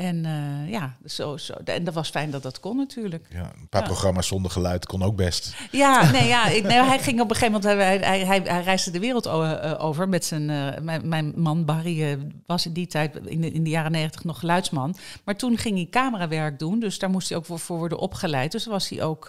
En 0.00 0.24
eh, 0.24 0.70
ja, 0.70 0.96
zo, 1.04 1.36
zo. 1.36 1.52
En 1.64 1.84
dat 1.84 1.94
was 1.94 2.08
fijn 2.08 2.30
dat 2.30 2.42
dat 2.42 2.60
kon 2.60 2.76
natuurlijk. 2.76 3.26
Ja, 3.30 3.52
een 3.60 3.68
paar 3.68 3.80
Ja. 3.80 3.86
programma's 3.86 4.26
zonder 4.26 4.50
geluid 4.50 4.86
kon 4.86 5.02
ook 5.02 5.16
best. 5.16 5.54
Ja, 5.70 6.10
nee, 6.10 6.26
ja 6.28 6.46
ik, 6.46 6.62
nee, 6.62 6.82
hij 6.82 6.98
ging 6.98 7.20
op 7.20 7.30
een 7.30 7.36
gegeven 7.36 7.60
moment, 7.60 7.78
hij, 7.78 7.98
hij, 7.98 8.26
hij, 8.26 8.40
hij 8.44 8.62
reisde 8.62 8.90
de 8.90 8.98
wereld 8.98 9.26
eh, 9.26 9.74
over 9.78 10.08
met 10.08 10.24
zijn, 10.24 10.50
eh, 10.50 10.80
mijn, 10.82 11.08
mijn 11.08 11.32
man 11.36 11.64
Barry 11.64 12.18
was 12.46 12.66
in 12.66 12.72
die 12.72 12.86
tijd, 12.86 13.16
in 13.16 13.40
de, 13.40 13.50
in 13.50 13.64
de 13.64 13.70
jaren 13.70 13.92
negentig, 13.92 14.24
nog 14.24 14.38
geluidsman. 14.38 14.96
Maar 15.24 15.36
toen 15.36 15.56
ging 15.56 15.76
hij 15.76 15.86
camerawerk 15.90 16.58
doen, 16.58 16.80
dus 16.80 16.98
daar 16.98 17.10
moest 17.10 17.28
hij 17.28 17.38
ook 17.38 17.46
voor, 17.46 17.58
voor 17.58 17.78
worden 17.78 17.98
opgeleid. 17.98 18.52
Dus 18.52 18.66
was 18.66 18.88
hij 18.88 19.02
ook 19.02 19.28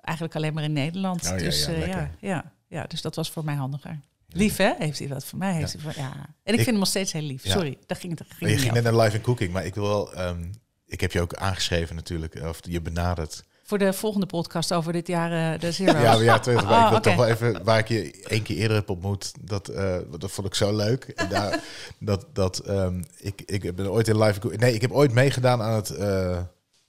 eigenlijk 0.00 0.36
alleen 0.36 0.54
maar 0.54 0.64
in 0.64 0.72
Nederland. 0.72 1.22
Oh, 1.24 1.30
ja, 1.30 1.36
dus 1.36 1.68
ja, 2.20 2.52
ja, 2.68 2.84
dus 2.86 3.02
dat 3.02 3.14
was 3.14 3.30
voor 3.30 3.44
mij 3.44 3.54
handiger. 3.54 4.00
Lief, 4.32 4.56
hè? 4.56 4.72
Heeft 4.78 4.98
hij 4.98 5.08
dat 5.08 5.24
voor 5.24 5.38
mij? 5.38 5.54
Heeft 5.54 5.72
hij 5.72 5.82
voor, 5.82 5.92
ja. 5.96 6.12
En 6.42 6.52
ik, 6.52 6.54
vind 6.54 6.66
hem 6.66 6.78
nog 6.78 6.88
steeds 6.88 7.12
heel 7.12 7.22
lief. 7.22 7.42
Sorry, 7.46 7.78
daar 7.86 7.98
ging 7.98 8.18
het. 8.18 8.28
ging 8.28 8.50
je 8.50 8.58
ging 8.58 8.72
net 8.72 8.82
naar 8.82 8.96
Live 8.96 9.16
in 9.16 9.22
Cooking, 9.22 9.52
maar 9.52 9.64
ik 9.64 9.74
wil 9.74 9.84
wel... 9.84 10.14
ehm, 10.14 10.44
ik 10.86 11.00
heb 11.00 11.12
je 11.12 11.20
ook 11.20 11.34
aangeschreven 11.34 11.96
natuurlijk, 11.96 12.34
of 12.44 12.58
je 12.62 12.80
benaderd. 12.80 13.28
over. 13.28 13.44
Voor 13.64 13.78
de 13.78 13.92
volgende 13.92 14.26
podcast 14.26 14.72
over 14.72 14.92
dit 14.92 15.06
jaar, 15.06 15.52
eh, 15.54 15.60
de 15.60 15.72
Zero's. 15.72 16.02
Ja, 16.02 16.14
ja 16.20 16.38
twee, 16.38 16.54
maar 16.64 16.64
Oh, 16.64 16.84
ik 16.84 16.90
wil 16.90 17.00
toch 17.00 17.14
wel 17.14 17.26
even... 17.26 17.64
Waar 17.64 17.78
ik 17.78 17.88
je 17.88 18.24
één 18.28 18.42
keer 18.42 18.56
eerder 18.56 18.76
heb 18.76 18.90
ontmoet, 18.90 19.32
dat, 19.40 19.68
eh, 19.68 19.98
dat 20.18 20.30
vond 20.30 20.46
ik 20.46 20.54
zo 20.54 20.76
leuk. 20.76 21.04
En 21.04 21.28
daar, 21.28 21.60
dat, 21.98 22.26
dat, 22.32 22.58
ehm, 22.58 23.02
ik, 23.16 23.42
ik 23.46 23.76
ben 23.76 23.90
ooit 23.90 24.08
in 24.08 24.18
Live. 24.18 24.56
Nee, 24.56 24.74
ik 24.74 24.80
heb 24.80 24.92
ooit 24.92 25.12
meegedaan 25.12 25.62
aan 25.62 25.74
het 25.74 25.90
uh, 25.90 26.38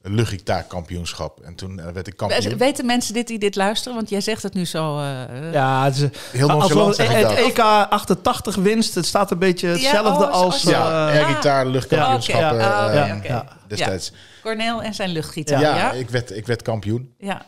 luchtgitaarkampioenschap. 0.01 1.39
En 1.43 1.55
toen 1.55 1.79
eh, 1.79 1.87
werd 1.91 2.07
ik 2.07 2.17
kampioen. 2.17 2.57
Weten 2.57 2.85
mensen 2.85 3.13
dit 3.13 3.27
die 3.27 3.39
dit 3.39 3.55
luisteren? 3.55 3.95
Want 3.95 4.09
jij 4.09 4.21
zegt 4.21 4.43
het 4.43 4.53
nu 4.53 4.65
zo. 4.65 4.99
eh, 4.99 5.51
Ja, 5.53 5.83
het 5.85 5.95
is, 5.95 6.01
Heel 6.31 6.47
nonchalant 6.47 6.95
we 6.97 7.03
zeg 7.03 7.11
ik 7.11 7.27
het 7.27 7.37
dat. 7.37 7.37
EK 7.47 7.59
88 7.59 8.55
winst, 8.55 8.95
het 8.95 9.05
staat 9.05 9.31
een 9.31 9.39
beetje 9.39 9.67
hetzelfde 9.67 10.25
oh, 10.25 10.31
als... 10.31 10.61
zo- 10.61 10.69
Ja, 10.69 11.09
eh, 11.11 11.15
air-gitaar, 11.19 11.65
luchtkampioenschappen. 11.65 12.57
Ja, 12.59 12.85
oké. 12.87 12.97
eh, 12.97 13.11
Oh, 13.11 13.17
oké, 13.17 13.27
ja. 13.27 13.45
Destijds. 13.67 14.11
Cornel 14.41 14.81
en 14.83 14.93
zijn 14.93 15.09
luchtgitaar. 15.09 15.61
Ja, 15.61 15.69
Ja, 15.69 15.77
ja. 15.77 15.91
Ik, 15.91 16.09
werd, 16.09 16.35
ik 16.35 16.45
werd 16.47 16.61
kampioen. 16.61 17.13
ja. 17.19 17.45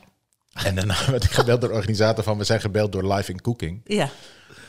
En 0.54 0.76
daarna 0.76 0.96
werd 1.12 1.24
ik 1.24 1.32
gebeld 1.32 1.62
door 1.62 1.70
de 1.70 1.76
organisator 1.76 2.24
van... 2.24 2.38
we 2.38 2.44
zijn 2.44 2.62
gebeld 2.62 2.92
door 2.92 3.14
Live 3.14 3.32
in 3.32 3.42
Cooking... 3.42 3.82
ja. 3.86 4.10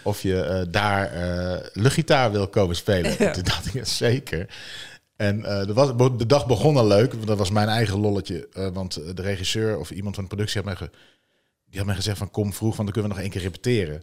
of 0.03 0.23
je 0.23 0.41
eh, 0.43 0.63
daar 0.69 1.13
eh, 1.13 1.57
luchtgitaar 1.73 2.33
wil 2.33 2.49
komen 2.49 2.77
spelen. 2.77 3.17
Toen 3.33 3.43
dacht 3.43 3.67
ik, 3.67 3.73
ja, 3.73 3.85
zeker. 3.85 4.47
En 5.29 5.45
eh, 5.45 5.67
de, 5.67 5.73
was, 5.73 5.89
de 6.17 6.27
dag 6.27 6.47
begon 6.47 6.77
al 6.77 6.87
leuk, 6.87 7.27
dat 7.27 7.39
was 7.39 7.51
mijn 7.51 7.69
eigen 7.69 7.99
lolletje. 8.01 8.49
eh, 8.53 8.69
want 8.73 8.95
de 9.17 9.23
regisseur 9.23 9.79
of 9.79 9.91
iemand 9.91 10.15
van 10.15 10.25
de 10.25 10.31
productie 10.31 10.57
had 10.63 10.65
mij, 10.65 10.77
ge- 10.77 10.91
die 11.69 11.77
had 11.79 11.87
mij 11.87 11.95
gezegd 11.95 12.19
van 12.19 12.31
kom 12.31 12.53
vroeg, 12.53 12.77
want 12.77 12.83
dan 12.85 12.93
kunnen 12.93 13.11
we 13.11 13.17
nog 13.17 13.19
één 13.27 13.31
keer 13.31 13.43
repeteren. 13.43 14.03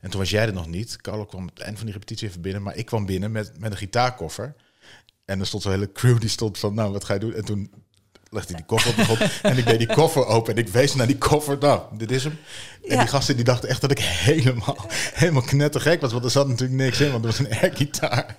En 0.00 0.10
toen 0.10 0.20
was 0.20 0.30
jij 0.30 0.46
er 0.46 0.52
nog 0.52 0.66
niet. 0.66 0.96
Carlo 0.96 1.24
kwam 1.24 1.46
het 1.46 1.58
eind 1.58 1.76
van 1.76 1.84
die 1.86 1.94
repetitie 1.94 2.28
even 2.28 2.40
binnen, 2.40 2.62
maar 2.62 2.76
ik 2.76 2.86
kwam 2.86 3.06
binnen 3.06 3.32
met, 3.32 3.52
met 3.58 3.70
een 3.70 3.76
gitaarkoffer. 3.76 4.54
En 5.24 5.40
er 5.40 5.46
stond 5.46 5.62
zo'n 5.62 5.72
hele 5.72 5.92
crew 5.92 6.20
die 6.20 6.28
stond 6.28 6.58
van, 6.58 6.74
nou 6.74 6.92
wat 6.92 7.04
ga 7.04 7.14
je 7.14 7.20
doen? 7.20 7.34
En 7.34 7.44
toen 7.44 7.70
legde 8.30 8.48
hij 8.52 8.56
die 8.56 8.66
koffer 8.66 8.90
op 8.90 8.96
de 8.96 9.04
grond. 9.04 9.20
en 9.42 9.58
ik 9.58 9.66
deed 9.66 9.78
die 9.78 9.94
koffer 9.94 10.26
open 10.26 10.54
en 10.54 10.58
ik 10.64 10.68
wees 10.68 10.94
naar 10.94 11.06
die 11.06 11.18
koffer. 11.18 11.58
Nou, 11.58 11.96
dit 11.96 12.10
is 12.10 12.24
hem. 12.24 12.38
En 12.88 12.98
die 12.98 13.06
gasten 13.06 13.36
die 13.36 13.44
dachten 13.44 13.68
echt 13.68 13.80
dat 13.80 13.90
ik 13.90 13.98
helemaal, 13.98 14.86
helemaal 15.14 15.42
knettergek 15.42 16.00
was. 16.00 16.12
Want 16.12 16.24
er 16.24 16.30
zat 16.30 16.48
natuurlijk 16.48 16.80
niks 16.80 17.00
in, 17.00 17.10
want 17.12 17.24
er 17.24 17.30
was 17.30 17.38
een 17.38 17.52
airgitaar. 17.60 18.36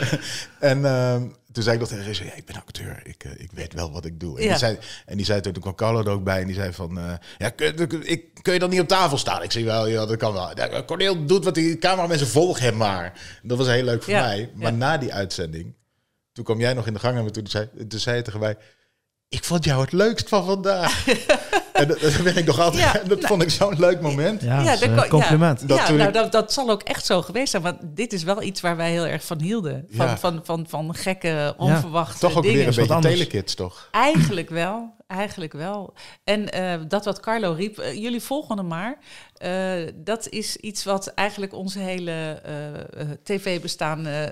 en 0.60 0.84
ehm, 0.84 1.22
toen 1.56 1.64
zei 1.64 1.74
ik 1.76 1.80
dat 1.80 1.88
tegen 1.90 2.04
regisseur, 2.04 2.26
ja, 2.30 2.34
ik 2.36 2.44
ben 2.44 2.56
acteur. 2.56 3.00
Ik, 3.04 3.24
eh, 3.24 3.30
ik 3.36 3.50
weet 3.52 3.72
wel 3.72 3.92
wat 3.92 4.04
ik 4.04 4.20
doe. 4.20 4.36
En, 4.38 4.42
Ja. 4.44 4.48
die, 4.48 4.58
zei, 4.58 4.78
en 5.06 5.16
die 5.16 5.26
zei 5.26 5.40
toen, 5.40 5.52
toen 5.52 5.62
kwam 5.62 5.74
Carlo 5.74 6.00
er 6.00 6.08
ook 6.08 6.24
bij. 6.24 6.40
En 6.40 6.46
die 6.46 6.54
zei 6.54 6.72
van, 6.72 6.98
eh, 6.98 7.12
ja, 7.38 7.48
kun, 7.50 8.08
ik, 8.08 8.24
kun 8.42 8.52
je 8.52 8.58
dan 8.58 8.70
niet 8.70 8.80
op 8.80 8.88
tafel 8.88 9.18
staan? 9.18 9.42
Ik 9.42 9.52
zei 9.52 9.64
wel, 9.64 9.86
ja, 9.86 10.06
dat 10.06 10.16
kan 10.16 10.32
wel. 10.32 10.50
Ja, 10.56 10.82
Corneel 10.82 11.26
doet 11.26 11.44
wat 11.44 11.54
die 11.54 11.78
cameramensen 11.78 12.26
volg 12.26 12.58
hem 12.58 12.76
maar. 12.76 13.12
Dat 13.42 13.58
was 13.58 13.66
heel 13.66 13.82
leuk 13.84 14.02
voor 14.02 14.12
Ja. 14.12 14.20
mij. 14.26 14.50
Maar 14.54 14.72
na 14.72 14.98
die 14.98 15.12
uitzending, 15.14 15.74
toen 16.32 16.44
kwam 16.44 16.60
jij 16.60 16.72
nog 16.74 16.86
in 16.86 16.92
de 16.92 16.98
gang 16.98 17.18
en 17.18 17.32
toen 17.32 17.46
zei, 17.46 17.68
toen 17.88 18.00
zei 18.00 18.16
je 18.16 18.22
tegen 18.22 18.40
mij... 18.40 18.56
Ik 19.28 19.44
vond 19.44 19.64
jou 19.64 19.80
het 19.80 19.92
leukst 19.92 20.28
van 20.28 20.44
vandaag. 20.44 21.06
en 21.72 21.88
dat, 21.88 22.00
dat 22.00 22.22
ben 22.22 22.36
ik 22.36 22.44
nog 22.44 22.60
altijd. 22.60 22.82
Ja, 22.82 22.92
dat 23.08 23.20
nou, 23.20 23.26
vond 23.26 23.42
ik 23.42 23.50
zo'n 23.50 23.78
leuk 23.78 24.00
moment. 24.00 24.42
Ja, 24.42 24.62
Ja, 24.62 24.76
dat 24.76 24.82
is 24.82 24.94
kan- 24.96 25.08
compliment. 25.08 25.60
Ja, 25.60 25.66
Dat 25.66 25.88
nou, 25.88 26.02
ik- 26.02 26.12
dat, 26.12 26.32
dat 26.32 26.52
zal 26.52 26.70
ook 26.70 26.82
echt 26.82 27.06
zo 27.06 27.22
geweest 27.22 27.50
zijn. 27.50 27.62
Want 27.62 27.76
dit 27.82 28.12
is 28.12 28.22
wel 28.22 28.42
iets 28.42 28.60
waar 28.60 28.76
wij 28.76 28.90
heel 28.90 29.06
erg 29.06 29.24
van 29.24 29.40
hielden. 29.40 29.86
Van, 29.90 30.06
Ja. 30.06 30.18
van, 30.18 30.40
van, 30.44 30.66
van 30.68 30.94
gekke, 30.94 31.54
onverwachte 31.56 32.18
Toch 32.18 32.36
ook 32.36 32.42
dingen. 32.42 32.58
weer 32.58 32.68
een 32.68 32.74
beetje 32.74 32.94
anders. 32.94 33.14
telekids, 33.14 33.54
toch? 33.54 33.88
Eigenlijk 33.90 34.50
wel, 34.50 34.94
eigenlijk 35.06 35.52
wel. 35.52 35.94
En 36.24 36.50
eh, 36.52 36.74
dat 36.88 37.04
wat 37.04 37.20
Carlo 37.20 37.52
riep, 37.52 37.78
eh, 37.78 37.94
jullie 37.94 38.20
volgen 38.22 38.56
hem 38.56 38.66
maar. 38.66 38.98
eh, 39.36 39.92
dat 39.94 40.28
is 40.28 40.56
iets 40.56 40.84
wat 40.84 41.06
eigenlijk 41.06 41.54
onze 41.54 41.78
hele 41.78 42.40
eh, 42.44 42.74
eh, 42.74 43.08
tv-bestaan 43.22 44.06
eh, 44.06 44.22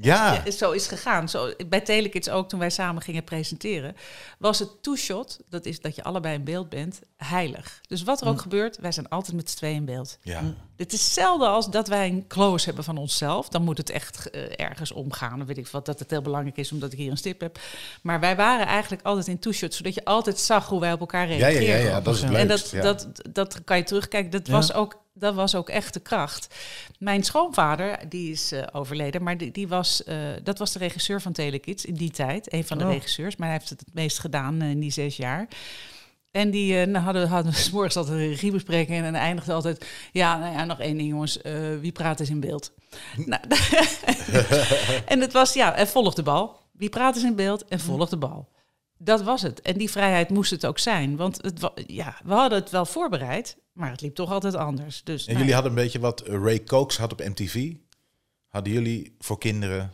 Ja. 0.00 0.50
zo 0.50 0.70
is 0.70 0.86
gegaan. 0.86 1.28
Zo, 1.28 1.52
bij 1.68 1.80
Telekids 1.80 2.28
ook, 2.28 2.48
toen 2.48 2.58
wij 2.58 2.70
samen 2.70 3.02
gingen 3.02 3.24
presenteren, 3.24 3.96
was 4.38 4.58
het 4.58 4.82
two-shot, 4.82 5.40
dat 5.48 5.66
is 5.66 5.80
dat 5.80 5.96
je 5.96 6.02
allebei 6.02 6.34
in 6.34 6.44
beeld 6.44 6.68
bent, 6.68 7.00
heilig. 7.24 7.80
Dus 7.88 8.02
wat 8.02 8.20
er 8.20 8.28
ook 8.28 8.40
gebeurt, 8.40 8.76
wij 8.78 8.92
zijn 8.92 9.08
altijd 9.08 9.36
met 9.36 9.50
z'n 9.50 9.56
tweeën 9.56 9.74
in 9.76 9.84
beeld. 9.84 10.18
Ja. 10.22 10.42
Dit 10.76 10.92
is 10.92 11.12
zelden 11.14 11.48
als 11.48 11.70
dat 11.70 11.88
wij 11.88 12.08
een 12.08 12.26
close 12.26 12.64
hebben 12.66 12.84
van 12.84 12.96
onszelf. 12.96 13.48
Dan 13.48 13.62
moet 13.62 13.78
het 13.78 13.90
echt 13.90 14.30
eh, 14.30 14.42
ergens 14.56 14.92
omgaan. 14.92 15.38
Dan 15.38 15.46
weet 15.46 15.58
ik 15.58 15.66
wat 15.68 15.86
dat 15.86 15.98
het 15.98 16.10
heel 16.10 16.22
belangrijk 16.22 16.56
is, 16.56 16.72
omdat 16.72 16.92
ik 16.92 16.98
hier 16.98 17.10
een 17.10 17.16
stip 17.16 17.40
heb. 17.40 17.58
Maar 18.02 18.20
wij 18.20 18.36
waren 18.36 18.66
eigenlijk 18.66 19.02
altijd 19.02 19.26
in 19.26 19.38
two-shot, 19.38 19.74
zodat 19.74 19.94
je 19.94 20.04
altijd 20.04 20.38
zag 20.38 20.68
hoe 20.68 20.80
wij 20.80 20.92
op 20.92 21.00
elkaar 21.00 21.28
Ja, 21.28 21.34
ja, 21.34 21.46
reageerden. 21.46 21.84
ja, 21.84 21.90
ja, 21.90 22.00
dat 22.00 22.14
is 22.14 22.22
het 22.22 22.32
En 22.34 22.48
dat, 22.48 22.70
ja. 22.70 22.80
dat, 22.82 23.06
dat 23.30 23.64
kan 23.64 23.76
je 23.76 23.82
terugkijken. 23.82 24.30
Dat, 24.30 24.48
was 24.48 24.72
ook, 24.72 25.02
dat 25.14 25.34
was 25.34 25.54
ook 25.54 25.68
echt 25.68 25.94
de 25.94 26.00
kracht. 26.00 26.54
Mijn 26.98 27.24
schoonvader, 27.24 27.98
die 28.08 28.30
is 28.30 28.52
eh, 28.52 28.62
overleden, 28.72 29.22
maar 29.22 29.38
die, 29.38 29.50
die 29.50 29.68
was, 29.68 30.04
eh, 30.04 30.16
dat 30.42 30.58
was 30.58 30.72
de 30.72 30.78
regisseur 30.78 31.20
van 31.20 31.32
Telekids 31.32 31.84
in 31.84 31.94
die 31.94 32.10
tijd. 32.10 32.52
Een 32.52 32.64
van 32.66 32.78
de 32.78 32.84
Oh. 32.84 32.90
regisseurs, 32.92 33.36
maar 33.36 33.48
hij 33.48 33.56
heeft 33.58 33.70
het 33.70 33.80
het 33.80 33.94
meest 33.94 34.18
gedaan 34.18 34.62
in 34.62 34.80
die 34.80 34.92
zes 34.92 35.16
jaar. 35.16 35.48
En 36.34 36.50
die 36.50 36.80
eh, 36.80 36.86
nou, 36.86 37.04
hadden, 37.04 37.28
hadden 37.28 37.52
s 37.52 37.70
morgens 37.72 37.96
altijd 37.96 38.18
een 38.18 38.28
regiebespreking 38.28 39.04
en 39.04 39.14
eindigde 39.14 39.52
altijd... 39.52 39.86
Ja, 40.12 40.38
nou 40.38 40.52
ja, 40.52 40.64
nog 40.64 40.80
één 40.80 40.96
ding 40.96 41.08
jongens, 41.08 41.42
eh, 41.42 41.78
wie 41.80 41.92
praat 41.92 42.20
is 42.20 42.30
in 42.30 42.40
beeld. 42.40 42.72
nou, 43.16 43.42
en 45.12 45.20
het 45.20 45.32
was, 45.32 45.52
ja, 45.52 45.74
en 45.74 45.88
volg 45.88 46.14
de 46.14 46.22
bal. 46.22 46.60
Wie 46.72 46.88
praat 46.88 47.16
is 47.16 47.22
in 47.22 47.34
beeld 47.34 47.64
en 47.64 47.80
volg 47.80 48.08
de 48.08 48.16
bal. 48.16 48.48
Dat 48.98 49.22
was 49.22 49.42
het. 49.42 49.60
En 49.62 49.78
die 49.78 49.90
vrijheid 49.90 50.30
moest 50.30 50.50
het 50.50 50.66
ook 50.66 50.78
zijn. 50.78 51.16
Want 51.16 51.38
het, 51.42 51.70
ja, 51.86 52.16
we 52.24 52.32
hadden 52.32 52.58
het 52.58 52.70
wel 52.70 52.86
voorbereid, 52.86 53.56
maar 53.72 53.90
het 53.90 54.00
liep 54.00 54.14
toch 54.14 54.30
altijd 54.30 54.54
anders. 54.54 55.02
Dus, 55.04 55.20
En 55.20 55.26
nou 55.26 55.38
jullie 55.38 55.54
hadden 55.54 55.72
een 55.72 55.82
beetje 55.82 56.00
wat 56.00 56.22
Ray 56.26 56.64
Cokes 56.64 56.96
had 56.96 57.12
op 57.12 57.18
MTV. 57.18 57.72
Hadden 58.48 58.72
jullie 58.72 59.14
voor 59.18 59.38
kinderen 59.38 59.92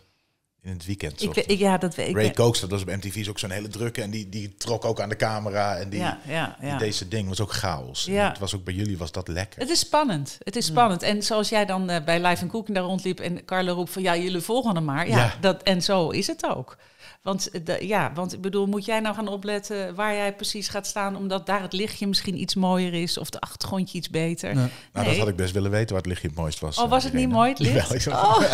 in 0.62 0.72
het 0.72 0.86
weekend? 0.86 1.22
ik, 1.22 1.36
ik, 1.36 1.58
ja, 1.58 1.78
dat 1.78 1.94
weet 1.94 2.08
ik. 2.08 2.14
Ray 2.14 2.30
Cokes, 2.30 2.60
dat 2.60 2.70
was 2.70 2.82
op 2.82 2.88
MTV 2.88 3.16
is 3.16 3.28
ook 3.28 3.38
zo'n 3.38 3.50
hele 3.50 3.68
drukke. 3.68 4.02
En 4.02 4.10
die, 4.10 4.28
die 4.28 4.54
trok 4.56 4.84
ook 4.84 5.00
aan 5.00 5.08
de 5.08 5.16
camera. 5.16 5.76
En 5.76 5.88
die, 5.88 6.00
ja, 6.00 6.20
ja, 6.26 6.56
ja. 6.60 6.70
die 6.70 6.78
deze 6.78 7.08
ding 7.08 7.28
was 7.28 7.40
ook 7.40 7.52
chaos. 7.52 8.04
En. 8.04 8.28
Het 8.28 8.38
was 8.38 8.54
ook 8.54 8.64
bij 8.64 8.74
jullie 8.74 8.98
was 8.98 9.12
dat 9.12 9.28
lekker. 9.28 9.60
Het 9.60 9.70
is 9.70 9.78
spannend. 9.78 10.38
Het 10.42 10.56
is 10.56 10.66
spannend. 10.66 11.02
En 11.02 11.22
zoals 11.22 11.48
jij 11.48 11.66
dan 11.66 11.90
eh, 11.90 12.04
bij 12.04 12.20
Live 12.20 12.46
Cooking 12.46 12.76
daar 12.76 12.86
rondliep 12.86 13.20
en 13.20 13.44
Carlo 13.44 13.72
roept 13.72 13.90
van 13.90 14.02
ja, 14.02 14.16
jullie 14.16 14.40
volgen 14.40 14.74
hem 14.74 14.84
maar. 14.84 15.08
Ja. 15.08 15.34
Dat, 15.40 15.62
en 15.62 15.82
zo 15.82 16.10
is 16.10 16.26
het 16.26 16.46
ook. 16.46 16.76
Want, 17.22 17.50
eh, 17.50 17.60
de- 17.64 17.86
ja, 17.86 18.10
want 18.14 18.32
ik 18.32 18.40
bedoel, 18.40 18.66
moet 18.66 18.84
jij 18.84 19.00
nou 19.00 19.14
gaan 19.14 19.28
opletten 19.28 19.94
waar 19.94 20.14
jij 20.14 20.34
precies 20.34 20.68
gaat 20.68 20.86
staan, 20.86 21.16
omdat 21.16 21.46
daar 21.46 21.62
het 21.62 21.72
lichtje 21.72 22.06
misschien 22.06 22.40
iets 22.40 22.54
mooier 22.54 22.94
is 22.94 23.18
of 23.18 23.30
de 23.30 23.40
achtergrondje 23.40 23.98
iets 23.98 24.10
beter? 24.10 24.54
Nee. 24.54 24.64
Nou, 24.64 24.70
Nee. 24.92 25.04
dat 25.04 25.16
had 25.16 25.28
ik 25.28 25.36
best 25.36 25.52
willen 25.52 25.70
weten 25.70 25.88
waar 25.88 25.96
het 25.98 26.06
lichtje 26.06 26.28
het 26.28 26.36
mooist 26.36 26.60
was. 26.60 26.78
Oh, 26.78 26.88
was 26.90 27.04
eh, 27.04 27.10
het 27.10 27.20
niet 27.20 27.28
mooi, 27.28 27.48
het 27.50 27.58
licht? 27.58 28.04
Jawel, 28.04 28.20
Oh. 28.20 28.40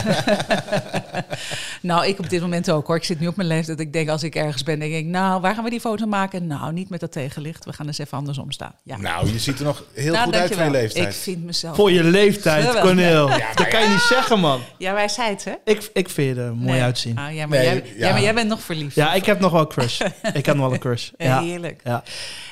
nou, 1.82 2.06
ik 2.06 2.18
op 2.18 2.28
dit 2.30 2.40
moment 2.40 2.70
ook 2.70 2.86
hoor. 2.86 2.96
Ik 2.96 3.04
zit 3.04 3.20
nu 3.20 3.26
op 3.26 3.36
mijn 3.36 3.48
leeftijd. 3.48 3.80
Ik 3.80 3.92
denk 3.92 4.08
als 4.08 4.22
ik 4.22 4.34
ergens 4.34 4.62
ben, 4.62 4.78
denk 4.78 4.92
ik, 4.94 5.04
nou, 5.04 5.40
waar 5.40 5.54
gaan 5.54 5.64
we 5.64 5.70
die 5.70 5.80
foto 5.80 6.06
maken? 6.06 6.46
Nou, 6.46 6.72
niet 6.72 6.88
met 6.88 7.00
dat 7.00 7.12
tegenlicht. 7.12 7.64
We 7.64 7.72
gaan 7.72 7.86
eens 7.86 7.98
even 7.98 8.18
andersom 8.18 8.50
staan. 8.52 8.74
Ja. 8.82 8.96
Nou, 8.96 9.32
je 9.32 9.38
ziet 9.38 9.58
er 9.58 9.64
nog 9.64 9.84
heel 9.92 10.12
Nou, 10.12 10.24
goed 10.24 10.34
uit 10.34 10.54
voor 10.54 10.64
je 10.64 10.70
leeftijd. 10.70 11.06
Ik 11.06 11.12
vind 11.12 11.44
mezelf. 11.44 11.76
Voor 11.76 11.92
je 11.92 12.04
leeftijd. 12.04 12.80
Corneel. 12.80 13.28
dat 13.54 13.68
kan 13.68 13.82
je 13.82 13.88
niet 13.88 14.00
zeggen, 14.00 14.40
man. 14.40 14.60
Ja, 14.78 14.94
wij 14.94 15.08
zei 15.08 15.30
het, 15.30 15.44
hè? 15.44 15.52
Ik, 15.64 15.90
ik 15.92 16.08
vind 16.10 16.36
je 16.36 16.42
er 16.42 16.54
mooi 16.56 16.70
Nee. 16.72 16.82
uitzien. 16.82 17.18
Ah, 17.18 17.34
ja, 17.34 17.46
maar 17.46 17.58
Nee, 17.58 17.66
jij, 17.66 17.74
ja. 17.96 18.06
ja, 18.06 18.12
maar 18.12 18.22
jij 18.22 18.34
bent 18.34 18.48
nog 18.48 18.55
verliefd. 18.60 18.94
Ja, 18.94 19.14
ik 19.14 19.24
heb 19.26 19.40
nog 19.40 19.52
wel 19.52 19.60
een 19.60 19.68
crush. 19.68 20.00
ik 20.32 20.46
heb 20.46 20.56
nog 20.56 20.64
wel 20.64 20.72
een 20.72 20.78
crush. 20.78 21.10
Ja, 21.18 21.26
Ja, 21.26 21.40
heerlijk. 21.40 21.80
ja. 21.84 22.02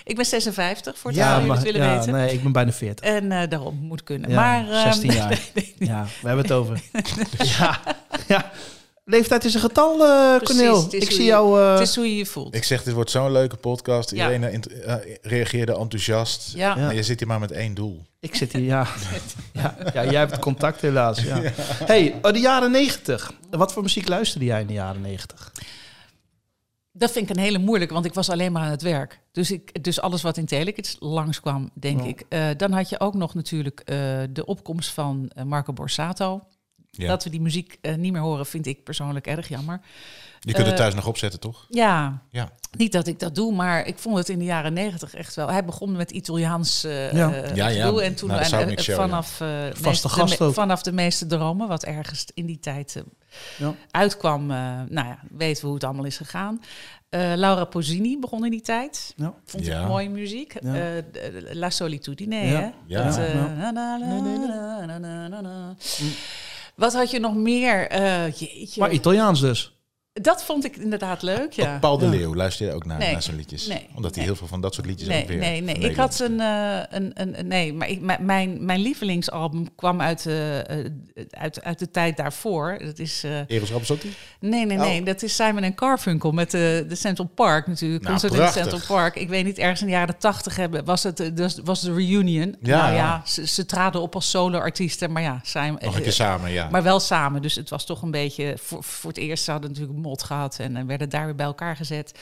Ik 0.04 0.16
ben 0.16 0.24
56, 0.24 0.98
voor 0.98 1.10
het 1.10 1.18
Ja, 1.18 1.36
jullie 1.36 1.52
het 1.52 1.62
willen 1.62 1.82
ja, 1.82 1.96
weten. 1.96 2.12
nee, 2.12 2.32
ik 2.32 2.42
ben 2.42 2.52
bijna 2.52 2.72
40. 2.72 3.04
En 3.06 3.32
eh, 3.32 3.48
daarom 3.48 3.74
moet 3.76 4.02
kunnen. 4.04 4.30
Ja, 4.30 4.36
maar, 4.36 4.70
ehm, 4.70 4.82
16 4.92 5.12
jaar. 5.20 5.40
Ja, 5.78 6.06
we 6.20 6.26
hebben 6.26 6.44
het 6.44 6.52
over. 6.54 6.80
ja, 7.58 7.80
ja. 8.28 8.50
Leeftijd 9.06 9.44
is 9.44 9.54
een 9.54 9.60
getal, 9.60 9.94
is 10.40 10.50
Ik 10.90 11.10
zie 11.10 11.18
je- 11.18 11.24
jou... 11.24 11.60
eh, 11.60 11.72
Het 11.72 11.80
is 11.88 11.96
hoe 11.96 12.08
je 12.08 12.16
je 12.16 12.26
voelt. 12.26 12.54
Ik 12.54 12.64
zeg, 12.64 12.82
dit 12.82 12.94
wordt 12.94 13.10
zo'n 13.10 13.32
leuke 13.32 13.56
podcast. 13.56 14.10
Ja. 14.10 14.32
Iedereen 14.32 14.62
reageerde 15.22 15.76
enthousiast. 15.76 16.52
Ja. 16.54 16.68
Ja. 16.76 16.84
Maar 16.84 16.94
je 16.94 17.02
zit 17.02 17.18
hier 17.18 17.28
maar 17.28 17.40
met 17.40 17.52
één 17.52 17.74
doel. 17.74 18.02
Ik 18.20 18.34
zit 18.34 18.52
hier, 18.52 18.62
ja. 18.62 18.86
ja. 19.52 19.74
Ja, 19.94 20.04
jij 20.04 20.20
hebt 20.20 20.38
contact 20.38 20.80
helaas. 20.80 21.22
Ja. 21.22 21.40
hey, 21.84 22.14
oh, 22.22 22.32
de 22.32 22.38
jaren 22.40 22.70
90. 22.70 23.32
Wat 23.50 23.72
voor 23.72 23.82
muziek 23.82 24.08
luisterde 24.08 24.44
jij 24.46 24.60
in 24.60 24.66
de 24.66 24.72
jaren 24.72 25.00
90? 25.00 25.52
Dat 26.96 27.12
vind 27.12 27.30
ik 27.30 27.36
een 27.36 27.42
hele 27.42 27.58
moeilijke, 27.58 27.94
want 27.94 28.06
ik 28.06 28.14
was 28.14 28.28
alleen 28.30 28.52
maar 28.52 28.62
aan 28.62 28.70
het 28.70 28.82
werk. 28.82 29.20
Dus, 29.32 29.50
ik, 29.50 29.84
dus 29.84 30.00
alles 30.00 30.22
wat 30.22 30.36
in 30.36 30.46
Telekids 30.46 30.96
langskwam, 31.00 31.70
denk 31.74 32.00
Ja. 32.00 32.06
ik. 32.06 32.24
Eh, 32.28 32.48
dan 32.56 32.72
had 32.72 32.88
je 32.88 33.00
ook 33.00 33.14
nog 33.14 33.34
natuurlijk 33.34 33.80
eh, 33.80 33.96
de 34.30 34.46
opkomst 34.46 34.90
van 34.90 35.30
eh, 35.34 35.44
Marco 35.44 35.72
Borsato. 35.72 36.42
Ja. 36.90 37.08
Dat 37.08 37.24
we 37.24 37.30
die 37.30 37.40
muziek 37.40 37.78
niet 37.96 38.12
meer 38.12 38.20
horen, 38.20 38.46
vind 38.46 38.66
ik 38.66 38.84
persoonlijk 38.84 39.26
erg 39.26 39.48
jammer. 39.48 39.80
Je 40.46 40.52
kunt 40.52 40.66
het 40.66 40.74
Eh, 40.74 40.80
thuis 40.80 40.94
nog 40.94 41.06
opzetten, 41.06 41.40
toch? 41.40 41.66
Ja, 41.68 42.22
Ja. 42.30 42.50
Niet 42.76 42.92
dat 42.92 43.06
ik 43.06 43.18
dat 43.18 43.34
doe, 43.34 43.54
maar 43.54 43.86
ik 43.86 43.98
vond 43.98 44.16
het 44.16 44.28
in 44.28 44.38
de 44.38 44.44
jaren 44.44 44.72
negentig 44.72 45.14
echt 45.14 45.34
wel. 45.34 45.48
Hij 45.50 45.64
begon 45.64 45.92
met 45.96 46.10
Italiaans 46.10 46.84
eh 46.84 47.12
Ja. 47.12 47.32
Ja, 47.54 47.68
ja. 47.68 47.92
En 48.00 48.14
toen 48.14 48.28
de 48.28 48.34
en, 48.34 48.78
Show, 48.82 48.94
vanaf, 48.96 49.40
eh, 49.40 49.48
Vaste 49.72 49.88
meeste- 49.88 50.08
gast 50.08 50.38
de, 50.38 50.52
vanaf 50.52 50.82
de 50.82 50.92
meeste 50.92 51.26
dromen, 51.26 51.68
wat 51.68 51.84
ergens 51.84 52.24
in 52.34 52.46
die 52.46 52.58
tijd 52.58 52.96
eh, 52.96 53.02
Ja. 53.58 53.74
uitkwam. 53.90 54.46
nou 54.46 54.88
ja, 54.92 55.18
weten 55.30 55.60
we 55.60 55.66
hoe 55.66 55.74
het 55.74 55.84
allemaal 55.84 56.04
is 56.04 56.16
gegaan. 56.16 56.60
Eh, 57.08 57.32
Laura 57.34 57.64
Pozzini 57.64 58.18
begon 58.18 58.44
in 58.44 58.50
die 58.50 58.60
tijd. 58.60 59.12
Ja. 59.16 59.34
Vond 59.44 59.66
Ja. 59.66 59.80
ik 59.82 59.88
mooie 59.88 60.10
muziek. 60.10 60.54
Eh, 60.54 60.72
La 61.52 61.70
Solitudine, 61.70 62.36
Ja. 62.36 62.42
hè? 62.60 62.70
Ja. 62.86 63.04
Dat, 63.04 63.18
eh. 63.18 63.34
Wat 66.74 66.92
had 66.94 67.10
je 67.10 67.18
nog 67.20 67.34
meer? 67.34 67.88
Eh, 67.88 68.32
jeetje. 68.32 68.80
Maar 68.80 68.90
Italiaans 68.92 69.40
dus. 69.40 69.73
Dat 70.22 70.44
vond 70.44 70.64
ik 70.64 70.76
inderdaad 70.76 71.22
leuk, 71.22 71.52
ja. 71.52 71.78
Paul 71.78 71.98
de. 71.98 72.08
Leeuw, 72.08 72.34
luister 72.34 72.66
je 72.66 72.72
ook 72.72 72.84
naar, 72.84 72.98
Nee. 72.98 73.12
naar 73.12 73.22
zijn 73.22 73.36
liedjes? 73.36 73.66
Nee. 73.66 73.86
Omdat 73.94 74.10
hij 74.10 74.18
Nee. 74.18 74.24
heel 74.26 74.36
veel 74.36 74.46
van 74.46 74.60
dat 74.60 74.74
soort 74.74 74.86
liedjes 74.86 75.08
Nee, 75.08 75.22
ook 75.22 75.28
weer 75.28 75.38
nee, 75.38 75.60
nee. 75.62 75.74
Ik 75.74 75.96
had 75.96 76.18
een, 76.20 76.40
eh, 76.40 76.76
een, 76.90 77.10
een, 77.14 77.38
een- 77.38 77.46
nee, 77.46 77.72
maar 77.72 77.88
ik, 77.88 78.00
mijn- 78.20 78.64
mijn, 78.64 78.80
lievelingsalbum 78.80 79.74
kwam 79.74 80.00
uit, 80.00 80.26
eh, 80.26 80.58
eh, 80.80 80.90
uit, 81.30 81.62
uit 81.62 81.78
de 81.78 81.90
tijd 81.90 82.16
daarvoor. 82.16 82.78
Dat 82.84 82.98
is, 82.98 83.24
eh, 83.24 83.38
Eros 83.46 83.70
Rhapsody? 83.70 84.08
nee, 84.40 84.66
nee, 84.66 84.76
nee. 84.76 85.00
Oh. 85.00 85.06
Dat 85.06 85.22
is 85.22 85.34
Simon 85.34 85.72
Garfunkel 85.76 86.32
met 86.32 86.50
de, 86.50 86.84
de 86.88 86.94
Central 86.94 87.26
Park 87.34 87.66
natuurlijk. 87.66 88.02
Nou, 88.02 88.12
Concert 88.12 88.32
in 88.32 88.38
prachtig. 88.38 88.62
Central 88.62 88.96
Park. 88.96 89.16
Ik 89.16 89.28
weet 89.28 89.44
niet, 89.44 89.58
ergens 89.58 89.80
in 89.80 89.86
de 89.86 89.92
jaren 89.92 90.18
tachtig 90.18 90.56
hebben, 90.56 90.84
was 90.84 91.02
het 91.02 91.30
dus 91.34 91.58
was 91.64 91.80
de 91.80 91.94
reunion. 91.94 92.56
Ja. 92.62 92.82
Nou 92.82 92.94
ja, 92.94 93.22
ze, 93.26 93.46
ze 93.46 93.66
traden 93.66 94.00
op 94.00 94.14
als 94.14 94.30
solo-artiesten, 94.30 95.12
maar 95.12 95.22
ja, 95.22 95.40
Simon, 95.42 95.78
Nog 95.80 95.96
een 95.96 96.02
keer 96.02 96.12
samen, 96.12 96.50
ja. 96.52 96.68
maar 96.70 96.82
wel 96.82 97.00
samen. 97.00 97.42
Dus 97.42 97.54
het 97.54 97.70
was 97.70 97.84
toch 97.86 98.02
een 98.02 98.10
beetje. 98.10 98.54
Voor, 98.60 98.84
voor 98.84 99.10
het 99.10 99.18
eerst 99.18 99.44
ze 99.44 99.50
hadden 99.50 99.70
natuurlijk 99.70 99.98
gehad. 100.22 100.58
En, 100.58 100.76
eh, 100.76 100.84
werden 100.84 101.08
daar 101.08 101.24
weer 101.24 101.34
bij 101.34 101.46
elkaar 101.46 101.76
gezet. 101.76 102.14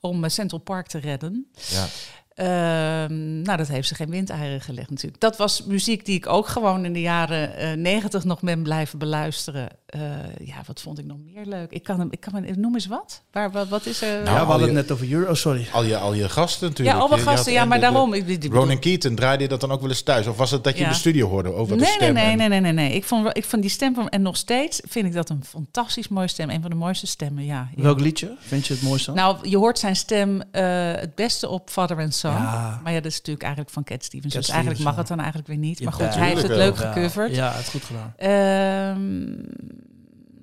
Om 0.00 0.24
eh, 0.24 0.30
Central 0.30 0.60
Park 0.60 0.86
te 0.86 0.98
redden. 0.98 1.46
ja. 1.68 1.86
Ehm, 2.34 3.42
nou, 3.42 3.56
dat 3.56 3.68
heeft 3.68 3.88
ze 3.88 3.94
geen 3.94 4.10
windeieren 4.10 4.60
gelegd 4.60 4.90
natuurlijk. 4.90 5.20
Dat 5.20 5.36
was 5.36 5.64
muziek 5.64 6.04
die 6.04 6.16
ik 6.16 6.26
ook 6.28 6.48
gewoon 6.48 6.84
in 6.84 6.92
de 6.92 7.00
jaren 7.00 7.56
eh, 7.56 7.72
negentig 7.72 8.24
nog 8.24 8.40
ben 8.40 8.62
blijven 8.62 8.98
beluisteren. 8.98 9.68
Eh, 9.86 10.00
ja, 10.44 10.54
wat 10.66 10.80
vond 10.80 10.98
ik 10.98 11.04
nog 11.04 11.16
meer 11.34 11.44
leuk? 11.46 11.70
Ik 11.70 11.82
kan 11.82 11.98
hem, 11.98 12.08
ik 12.10 12.20
kan 12.20 12.34
hem, 12.34 12.60
noem 12.60 12.74
eens 12.74 12.86
wat. 12.86 13.22
Waar, 13.32 13.50
wat, 13.50 13.68
wat 13.68 13.86
is 13.86 14.02
er? 14.02 14.08
Nou, 14.22 14.24
ja, 14.24 14.32
we 14.44 14.50
hadden 14.50 14.58
je- 14.70 14.76
het 14.76 14.88
net 14.88 14.90
over 14.92 15.12
Euro. 15.12 15.28
Oh, 15.30 15.34
sorry. 15.34 15.66
Al 15.72 15.84
je, 15.84 15.96
al 15.96 16.14
je 16.14 16.28
gasten 16.28 16.68
natuurlijk. 16.68 16.96
ja, 16.98 17.02
alle 17.02 17.18
gasten. 17.18 17.52
Ja, 17.52 17.64
maar 17.64 17.80
de- 17.80 17.86
de- 17.86 17.92
daarom. 17.92 18.14
Ronan 18.52 18.78
Keaton, 18.78 19.14
draaide 19.14 19.42
je 19.42 19.48
dat 19.48 19.60
dan 19.60 19.70
ook 19.72 19.80
wel 19.80 19.88
eens 19.90 20.02
thuis? 20.02 20.26
Of 20.26 20.36
was 20.36 20.50
het 20.50 20.64
dat 20.64 20.76
je 20.78 20.82
in 20.82 20.88
de 20.88 20.94
studio 20.94 21.28
hoorde 21.28 21.52
over 21.52 21.76
de 21.76 21.82
nee, 21.82 21.92
stem? 21.92 22.14
nee, 22.14 22.24
nee, 22.26 22.36
nee, 22.36 22.48
nee, 22.48 22.60
nee, 22.60 22.72
nee. 22.72 22.92
Ik 22.94 23.04
vond, 23.04 23.22
wel- 23.22 23.36
ik 23.36 23.44
vond 23.44 23.62
die 23.62 23.70
stem 23.70 23.94
van... 23.94 24.08
En 24.08 24.22
nog 24.22 24.36
steeds 24.36 24.80
vind 24.88 25.06
ik 25.06 25.12
dat 25.12 25.30
een 25.30 25.44
fantastisch 25.44 26.08
mooie 26.08 26.28
stem. 26.28 26.50
Een 26.50 26.60
van 26.60 26.70
de 26.70 26.76
mooiste 26.76 27.06
stemmen, 27.06 27.44
ja. 27.44 27.68
ja. 27.76 27.82
Welk 27.82 28.00
liedje 28.00 28.34
vind 28.40 28.66
je 28.66 28.74
het 28.74 28.82
mooiste? 28.82 29.06
dan? 29.12 29.14
Nou, 29.16 29.48
je 29.48 29.56
hoort 29.56 29.78
zijn 29.78 29.96
stem 29.96 30.42
eh, 30.50 30.92
het 30.92 31.14
beste 31.14 31.48
op 31.48 31.70
Father 31.70 31.98
and 31.98 32.14
Ja. 32.32 32.80
Maar 32.82 32.92
ja, 32.92 33.00
dat 33.00 33.10
is 33.10 33.16
natuurlijk 33.16 33.42
eigenlijk 33.44 33.72
van 33.74 33.84
Cat 33.84 34.04
Stevens. 34.04 34.32
Cat 34.34 34.42
dus 34.42 34.50
eigenlijk 34.50 34.82
mag 34.82 34.96
het 34.96 35.06
dan 35.06 35.18
eigenlijk 35.18 35.48
weer 35.48 35.56
niet. 35.58 35.82
Maar 35.82 35.92
goed, 35.92 36.14
hij 36.14 36.28
heeft 36.28 36.42
het 36.42 36.50
leuk 36.50 36.76
gecoverd. 36.76 37.34
Ja, 37.34 37.52
het 37.52 37.60
is 37.60 37.68
goed 37.68 37.84
gedaan. 37.84 38.12
Ehm, 38.16 39.32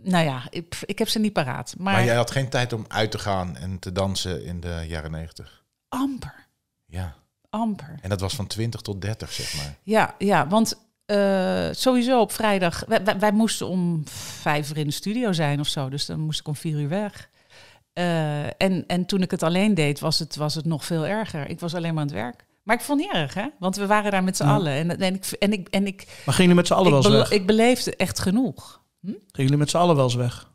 nou 0.03 0.25
ja, 0.25 0.41
ik, 0.49 0.75
ik 0.85 0.99
heb 0.99 1.09
ze 1.09 1.19
niet 1.19 1.33
paraat. 1.33 1.73
Maar, 1.77 1.93
Maar 1.93 2.05
jij 2.05 2.15
had 2.15 2.31
geen 2.31 2.49
tijd 2.49 2.73
om 2.73 2.85
uit 2.87 3.11
te 3.11 3.19
gaan 3.19 3.55
en 3.55 3.79
te 3.79 3.91
dansen 3.91 4.45
in 4.45 4.59
de 4.59 4.85
jaren 4.87 5.11
negentig. 5.11 5.63
amper, 5.89 6.47
Ja. 6.85 7.15
amper. 7.49 7.97
En 8.01 8.09
dat 8.09 8.19
was 8.19 8.35
van 8.35 8.47
20 8.47 8.81
tot 8.81 9.01
30, 9.01 9.31
zeg 9.31 9.55
maar. 9.55 9.75
Ja, 9.83 10.15
ja 10.17 10.47
want 10.47 10.79
eh, 11.05 11.67
sowieso 11.71 12.21
op 12.21 12.31
vrijdag... 12.31 12.83
Wij, 12.87 13.03
wij, 13.03 13.19
wij 13.19 13.31
moesten 13.31 13.67
om 13.67 14.03
vijf 14.41 14.69
uur 14.69 14.77
in 14.77 14.87
de 14.87 14.93
studio 14.93 15.31
zijn 15.31 15.59
of 15.59 15.67
zo. 15.67 15.89
Dus 15.89 16.05
dan 16.05 16.19
moest 16.19 16.39
ik 16.39 16.47
om 16.47 16.55
vier 16.55 16.79
uur 16.79 16.89
weg. 16.89 17.29
Eh, 17.93 18.43
en, 18.45 18.83
en 18.87 19.05
toen 19.05 19.21
ik 19.21 19.31
het 19.31 19.43
alleen 19.43 19.73
deed, 19.73 19.99
was 19.99 20.19
het, 20.19 20.35
was 20.35 20.55
het 20.55 20.65
nog 20.65 20.85
veel 20.85 21.05
erger. 21.07 21.49
Ik 21.49 21.59
was 21.59 21.75
alleen 21.75 21.93
maar 21.93 22.01
aan 22.03 22.09
het 22.09 22.17
werk. 22.17 22.45
Maar 22.63 22.75
ik 22.75 22.81
vond 22.81 23.01
het 23.01 23.11
niet 23.11 23.21
erg, 23.21 23.33
hè? 23.33 23.45
Want 23.59 23.75
we 23.75 23.85
waren 23.85 24.11
daar 24.11 24.23
met 24.23 24.37
z'n 24.37 24.43
Ja. 24.43 24.53
allen. 24.53 24.73
En, 24.73 24.99
en, 24.99 25.13
ik, 25.15 25.25
en, 25.39 25.53
ik, 25.53 25.67
en 25.69 25.87
ik, 25.87 25.97
Maar 26.05 26.15
gingen 26.35 26.35
jullie 26.37 26.55
met 26.55 26.67
z'n 26.67 26.73
allen 26.73 26.85
ik, 26.97 27.03
wel 27.03 27.19
eens 27.19 27.29
weg? 27.29 27.39
ik 27.39 27.45
beleefde 27.45 27.95
echt 27.95 28.19
genoeg. 28.19 28.81
Gingen 29.03 29.19
jullie 29.31 29.57
met 29.57 29.69
z'n 29.69 29.77
allen 29.77 29.95
wel 29.95 30.03
eens 30.03 30.15
weg? 30.15 30.49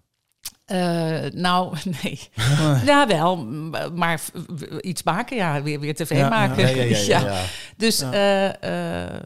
Eh, 0.64 1.24
nou, 1.32 1.76
nee. 2.02 2.20
Nee. 2.36 2.84
Ja, 2.84 3.06
wel. 3.06 3.36
Maar 3.94 4.20
iets 4.80 5.02
maken, 5.02 5.36
ja. 5.36 5.62
Weer, 5.62 5.80
weer 5.80 5.94
tv 5.94 6.10
Ja, 6.16 6.28
maken. 6.28 6.62
Ja, 6.62 6.68
ja, 6.68 6.82
ja. 6.82 6.96
ja, 7.20 7.20
ja. 7.20 7.44
Dus 7.76 7.98
Ja. 8.00 8.12
eh, 8.12 9.04
eh, 9.04 9.20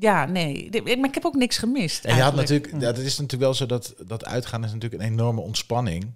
ja, 0.00 0.24
nee. 0.26 0.70
Maar 0.96 1.08
ik 1.08 1.14
heb 1.14 1.24
ook 1.24 1.34
niks 1.34 1.58
gemist. 1.58 2.04
En 2.04 2.16
je 2.16 2.22
had 2.22 2.34
natuurlijk, 2.34 2.72
ja, 2.72 2.78
dat 2.78 2.98
is 2.98 3.10
natuurlijk 3.18 3.42
wel 3.42 3.54
zo 3.54 3.66
dat, 3.66 3.94
dat 4.06 4.24
uitgaan 4.24 4.64
is 4.64 4.72
natuurlijk 4.72 5.02
een 5.02 5.08
enorme 5.08 5.40
ontspanning. 5.40 6.14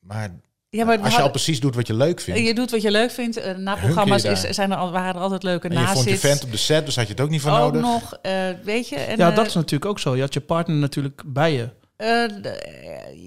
Maar 0.00 0.30
Ja, 0.76 0.84
maar 0.84 0.98
als 0.98 1.14
je 1.14 1.22
al 1.22 1.30
precies 1.30 1.60
doet 1.60 1.74
wat 1.74 1.86
je 1.86 1.94
leuk 1.94 2.20
vindt. 2.20 2.40
je 2.40 2.54
doet 2.54 2.70
wat 2.70 2.82
je 2.82 2.90
leuk 2.90 3.10
vindt. 3.10 3.36
Eh, 3.36 3.56
na 3.56 3.74
programma's 3.74 4.24
is, 4.24 4.40
zijn 4.40 4.70
er 4.70 4.76
al, 4.76 4.90
waren 4.90 5.14
er 5.14 5.20
altijd 5.20 5.42
leuke 5.42 5.68
en 5.68 5.80
je 5.80 5.86
vond 5.86 6.08
je 6.08 6.18
vent 6.18 6.44
op 6.44 6.50
de 6.50 6.56
set, 6.56 6.84
dus 6.86 6.96
had 6.96 7.06
je 7.06 7.12
het 7.12 7.20
ook 7.20 7.30
niet 7.30 7.40
voor 7.40 7.50
ook 7.50 7.58
nodig. 7.58 7.80
nog, 7.80 8.18
eh, 8.22 8.32
weet 8.62 8.88
je. 8.88 8.96
En, 8.96 9.16
ja, 9.16 9.30
eh, 9.30 9.36
dat 9.36 9.46
is 9.46 9.54
natuurlijk 9.54 9.90
ook 9.90 9.98
zo. 9.98 10.14
Je 10.14 10.20
had 10.20 10.34
je 10.34 10.40
partner 10.40 10.76
natuurlijk 10.76 11.22
bij 11.26 11.52
je. 11.52 11.68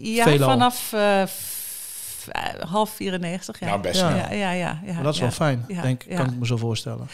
ja, 0.02 0.24
Veelal. 0.24 0.50
vanaf 0.50 0.94
half 2.68 2.90
94. 2.90 3.60
Ja, 3.60 3.66
Nou, 3.66 3.82
best 3.82 4.00
Ja. 4.00 4.10
ja, 4.10 4.32
ja, 4.32 4.52
ja, 4.52 4.82
ja, 4.86 5.02
dat 5.02 5.14
is 5.14 5.20
ja. 5.20 5.26
wel 5.26 5.34
fijn, 5.34 5.66
Ja, 5.68 5.82
denk, 5.82 6.04
ja. 6.08 6.16
kan 6.16 6.26
ik 6.26 6.40
me 6.40 6.46
zo 6.46 6.58
voorstellen. 6.58 7.10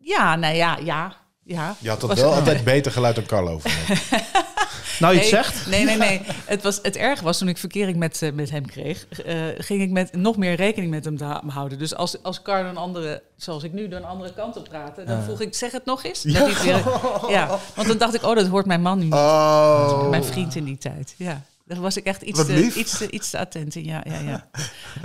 Ja, 0.00 0.36
nou 0.36 0.54
ja, 0.54 0.78
ja. 0.84 1.16
ja. 1.42 1.76
Je 1.78 1.88
had 1.88 2.00
dat 2.00 2.14
wel 2.14 2.34
altijd 2.34 2.64
beter 2.64 2.92
geluid 2.92 3.14
dan 3.14 3.26
Carlo. 3.26 3.60
Nou, 4.98 5.14
je 5.14 5.20
Nee, 5.20 5.28
zegt. 5.28 5.66
Nee, 5.66 5.84
nee, 5.84 5.96
nee. 5.96 6.20
Het, 6.44 6.62
was, 6.62 6.78
het 6.82 6.96
erg 6.96 7.20
was 7.20 7.38
toen 7.38 7.48
ik 7.48 7.58
verkering 7.58 7.96
met, 7.96 8.22
eh, 8.22 8.32
met 8.32 8.50
hem 8.50 8.66
kreeg, 8.66 9.06
eh, 9.08 9.36
ging 9.58 9.82
ik 9.82 9.90
met 9.90 10.12
nog 10.16 10.36
meer 10.36 10.54
rekening 10.54 10.90
met 10.90 11.04
hem 11.04 11.18
houden. 11.48 11.78
Dus 11.78 11.94
als, 11.94 12.22
als 12.22 12.42
Carlo 12.42 12.68
een 12.68 12.76
andere, 12.76 13.22
zoals 13.36 13.62
ik 13.62 13.72
nu, 13.72 13.88
door 13.88 13.98
een 13.98 14.04
andere 14.04 14.32
kant 14.32 14.56
op 14.56 14.64
praatte, 14.68 15.04
dan 15.04 15.22
vroeg 15.22 15.40
ik, 15.40 15.54
zeg 15.54 15.72
het 15.72 15.84
nog 15.84 16.04
eens. 16.04 16.22
Weer- 16.22 16.84
ja, 17.28 17.58
want 17.74 17.88
dan 17.88 17.98
dacht 17.98 18.14
ik, 18.14 18.22
oh, 18.22 18.34
dat 18.34 18.46
hoort 18.46 18.66
mijn 18.66 18.82
man 18.82 18.98
nu 18.98 19.04
niet. 19.04 19.12
Oh. 19.14 20.08
Mijn 20.08 20.24
vriend 20.24 20.54
in 20.54 20.64
die 20.64 20.78
tijd, 20.78 21.14
ja. 21.18 21.42
Daar 21.64 21.80
was 21.80 21.96
ik 21.96 22.04
echt 22.04 22.22
iets, 22.22 22.46
te, 22.46 22.72
iets, 22.74 22.98
te, 22.98 23.10
iets 23.10 23.30
te 23.30 23.38
attent 23.38 23.74
in, 23.74 23.84
ja, 23.84 24.02
ja, 24.04 24.18
ja. 24.20 24.48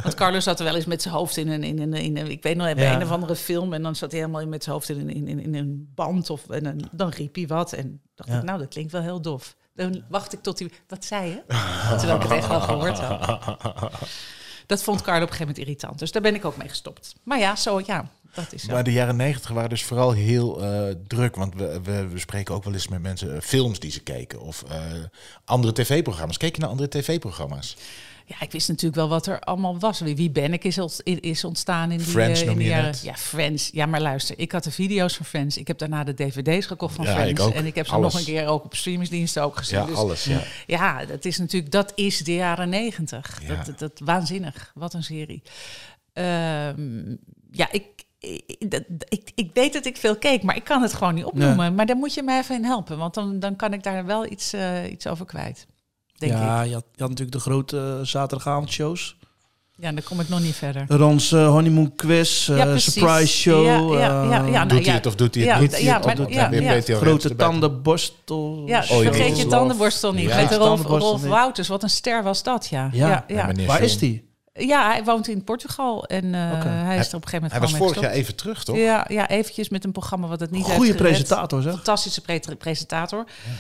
Want 0.04 0.16
Carlos 0.16 0.44
zat 0.44 0.60
er 0.60 0.66
wel 0.66 0.76
eens 0.76 0.86
met 0.86 1.02
zijn 1.02 1.14
hoofd 1.14 1.38
in 1.38 1.48
een, 1.48 1.64
in 1.64 1.80
een, 1.80 1.94
in 1.94 2.18
een 2.18 2.32
ik 2.32 2.44
weet 2.44 2.56
nog, 2.58 2.74
bij 2.74 2.84
Ja. 2.84 2.96
een 2.96 3.04
of 3.04 3.12
andere 3.12 3.36
film. 3.36 3.74
En 3.74 3.82
dan 3.84 3.96
zat 3.96 4.12
hij 4.12 4.20
helemaal 4.20 4.46
met 4.48 4.64
zijn 4.64 4.76
hoofd 4.76 4.90
in 4.90 5.00
een, 5.00 5.10
in, 5.10 5.28
in, 5.28 5.40
in 5.40 5.56
een 5.56 5.92
band 5.96 6.30
of 6.30 6.50
en 6.50 6.64
dan, 6.64 6.90
dan 6.92 7.10
riep 7.10 7.36
hij 7.36 7.48
wat. 7.48 7.74
En 7.74 8.02
dacht 8.16 8.30
Ja. 8.30 8.38
ik, 8.38 8.44
nou, 8.44 8.60
dat 8.60 8.68
klinkt 8.68 8.92
wel 8.92 9.02
heel 9.02 9.22
dof. 9.22 9.56
Dan 9.82 10.04
wacht 10.08 10.34
ik 10.34 10.42
tot 10.42 10.60
hij, 10.60 10.72
wat 10.88 11.06
zei 11.06 11.30
je? 11.30 11.42
Terwijl 11.98 12.16
ik 12.16 12.22
het 12.22 12.32
echt 12.32 12.48
wel 12.48 12.62
gehoord 12.62 13.00
had. 13.00 13.40
Dat 14.66 14.84
vond 14.84 15.02
Carlo 15.02 15.24
op 15.24 15.30
een 15.30 15.36
gegeven 15.36 15.48
moment 15.48 15.68
irritant. 15.68 16.00
Dus 16.00 16.12
daar 16.12 16.22
ben 16.22 16.36
ik 16.36 16.46
ook 16.46 16.58
mee 16.58 16.70
gestopt. 16.70 17.16
Maar 17.24 17.40
ja, 17.40 17.56
zo, 17.56 17.82
ja, 17.86 18.10
dat 18.34 18.54
is 18.54 18.64
zo. 18.64 18.72
Maar 18.72 18.84
de 18.84 18.92
jaren 18.92 19.16
negentig 19.16 19.52
waren 19.52 19.70
dus 19.70 19.84
vooral 19.84 20.12
heel 20.12 20.62
eh, 20.62 20.96
druk. 21.08 21.36
Want 21.36 21.56
we, 21.56 21.82
we, 21.84 22.08
we 22.08 22.20
spreken 22.20 22.56
ook 22.56 22.64
wel 22.64 22.74
eens 22.74 22.88
met 22.88 23.02
mensen 23.02 23.36
eh, 23.36 23.42
films 23.42 23.80
die 23.80 23.92
ze 23.92 24.00
keken. 24.00 24.42
Of 24.42 24.64
eh, 24.64 24.82
andere 25.46 25.74
tv-programma's. 25.74 26.38
Keek 26.38 26.56
je 26.56 26.62
naar 26.62 26.70
andere 26.70 26.90
tv-programma's? 26.90 27.78
Ja, 28.40 28.42
ik 28.46 28.52
wist 28.52 28.68
natuurlijk 28.68 28.96
wel 28.96 29.10
wat 29.10 29.28
er 29.28 29.40
allemaal 29.40 29.80
was. 29.80 30.00
Wie, 30.00 30.30
ben 30.30 30.54
ik 30.54 30.64
is, 30.64 30.78
ont- 30.78 31.02
is 31.04 31.44
ontstaan 31.44 31.92
in 31.92 31.98
die, 31.98 32.08
Friends 32.08 32.42
eh, 32.42 32.48
in 32.50 32.58
die 32.58 32.68
jaren. 32.68 32.96
Ja, 33.04 33.14
Friends. 33.16 33.70
Ja, 33.74 33.86
maar 33.86 34.02
luister, 34.02 34.40
ik 34.40 34.52
had 34.52 34.64
de 34.64 34.72
video's 34.72 35.16
van 35.16 35.26
Friends. 35.26 35.58
Ik 35.58 35.68
heb 35.68 35.78
daarna 35.78 36.04
de 36.04 36.14
dvd's 36.14 36.66
gekocht 36.66 36.96
van 36.96 37.06
Ja, 37.06 37.12
Friends. 37.14 37.32
ik 37.42 37.48
ook. 37.48 37.54
En 37.54 37.66
ik 37.66 37.76
heb 37.76 37.88
ze 37.88 37.94
Alles. 37.94 38.14
nog 38.14 38.22
een 38.22 38.28
keer 38.34 38.48
ook 38.48 38.64
op 38.64 38.76
streamingsdiensten 38.76 39.44
ook 39.44 39.58
gezien. 39.58 39.80
Ja, 39.80 39.86
Dus 39.86 39.96
alles. 39.96 40.24
Ja. 40.24 40.42
Ja, 40.68 41.06
dat 41.06 41.26
is 41.26 41.38
natuurlijk, 41.38 41.72
dat 41.72 41.92
is 41.96 42.18
de 42.18 42.34
jaren 42.34 42.70
negentig. 42.70 43.40
Ja. 43.42 43.56
Dat, 43.56 43.66
dat, 43.66 43.80
dat- 43.80 44.00
waanzinnig. 44.04 44.72
Wat 44.76 44.94
een 44.94 45.04
serie. 45.04 45.42
Ehm, 46.14 47.10
ja, 47.52 47.72
ik, 47.72 47.86
ik, 49.10 49.32
ik 49.36 49.50
weet 49.54 49.74
dat 49.74 49.86
ik 49.86 49.98
veel 49.98 50.18
keek, 50.18 50.44
maar 50.44 50.56
ik 50.56 50.64
kan 50.64 50.82
het 50.82 50.94
gewoon 50.94 51.14
niet 51.14 51.26
opnoemen. 51.26 51.76
Maar 51.76 51.86
daar 51.86 51.96
moet 51.96 52.14
je 52.14 52.24
me 52.24 52.38
even 52.38 52.56
in 52.56 52.64
helpen, 52.64 52.98
want 52.98 53.14
dan, 53.14 53.40
dan 53.40 53.56
kan 53.56 53.74
ik 53.74 53.84
daar 53.84 54.06
wel 54.06 54.26
iets, 54.32 54.54
eh, 54.54 54.92
iets 54.92 55.08
over 55.08 55.26
kwijt. 55.26 55.66
Denk 56.30 56.34
ja, 56.42 56.62
ik. 56.62 56.68
je 56.68 56.74
had, 56.74 56.84
je 56.96 57.00
had 57.02 57.10
natuurlijk 57.10 57.38
de 57.38 57.40
grote 57.44 57.78
eh, 58.00 58.06
zaterdagavondshows. 58.06 59.16
Ja, 59.76 59.92
dan 59.92 60.04
kom 60.04 60.20
ik 60.20 60.30
nog 60.30 60.40
niet 60.42 60.56
verder. 60.56 60.86
Rons 60.88 61.32
eh, 61.32 61.48
honeymoon 61.48 61.96
quiz, 61.96 62.50
eh, 62.50 62.58
Ja, 62.58 62.78
surprise 62.78 63.28
show. 63.38 63.66
Ja, 63.66 63.78
ja, 64.00 64.24
ja, 64.24 64.32
ja, 64.34 64.42
nou 64.42 64.68
Doet 64.68 64.86
hij 64.86 64.96
het 64.96 65.06
of 65.06 65.16
doet 65.16 65.36
hij 65.36 65.44
het 65.44 65.54
Ja, 65.54 65.60
niet? 65.60 65.82
ja, 65.82 66.00
maar- 66.00 66.98
grote 66.98 67.36
tandenborstel. 67.36 68.64
Ja, 68.66 68.80
Oh, 68.90 69.04
je 69.04 69.14
vergeet 69.14 69.38
je 69.38 69.48
tandenborstel 69.48 70.14
niet. 70.14 70.30
Ja. 70.30 70.36
Met 70.42 70.52
Rolf. 70.86 71.24
Wouters, 71.24 71.68
wat 71.68 71.84
een 71.84 71.90
ster 71.90 72.24
was 72.24 72.44
dat, 72.44 72.68
ja. 72.68 72.90
Ja. 72.92 73.08
Ja, 73.08 73.24
Ja, 73.28 73.36
ja. 73.36 73.46
meneer 73.46 73.68
Waar 73.68 73.82
is 73.82 73.98
die? 73.98 74.30
Ja, 74.54 74.92
hij 74.92 75.04
woont 75.04 75.28
in 75.28 75.44
Portugal 75.44 76.06
en 76.06 76.36
eh, 76.36 76.42
hij 76.64 76.98
is 76.98 77.10
er 77.10 77.16
op 77.16 77.24
een 77.24 77.30
gegeven 77.30 77.32
moment 77.34 77.52
Hij 77.52 77.62
was 77.62 77.74
vorig 77.76 78.00
jaar 78.02 78.12
even 78.12 78.36
terug, 78.36 78.64
toch? 78.64 78.76
Ja, 78.78 79.06
ja, 79.10 79.30
eventjes 79.30 79.70
met 79.70 79.84
een 79.84 79.92
programma 79.92 80.28
wat 80.28 80.40
het 80.40 80.52
niet 80.52 80.64
Goeie 80.64 80.80
heeft 80.80 80.92
gered. 80.92 81.08
presentator, 81.12 81.62
zeg. 81.62 81.74
Fantastische 81.74 82.22
pre- 82.22 82.56
presentator. 82.58 83.26
Ja, 83.28 83.52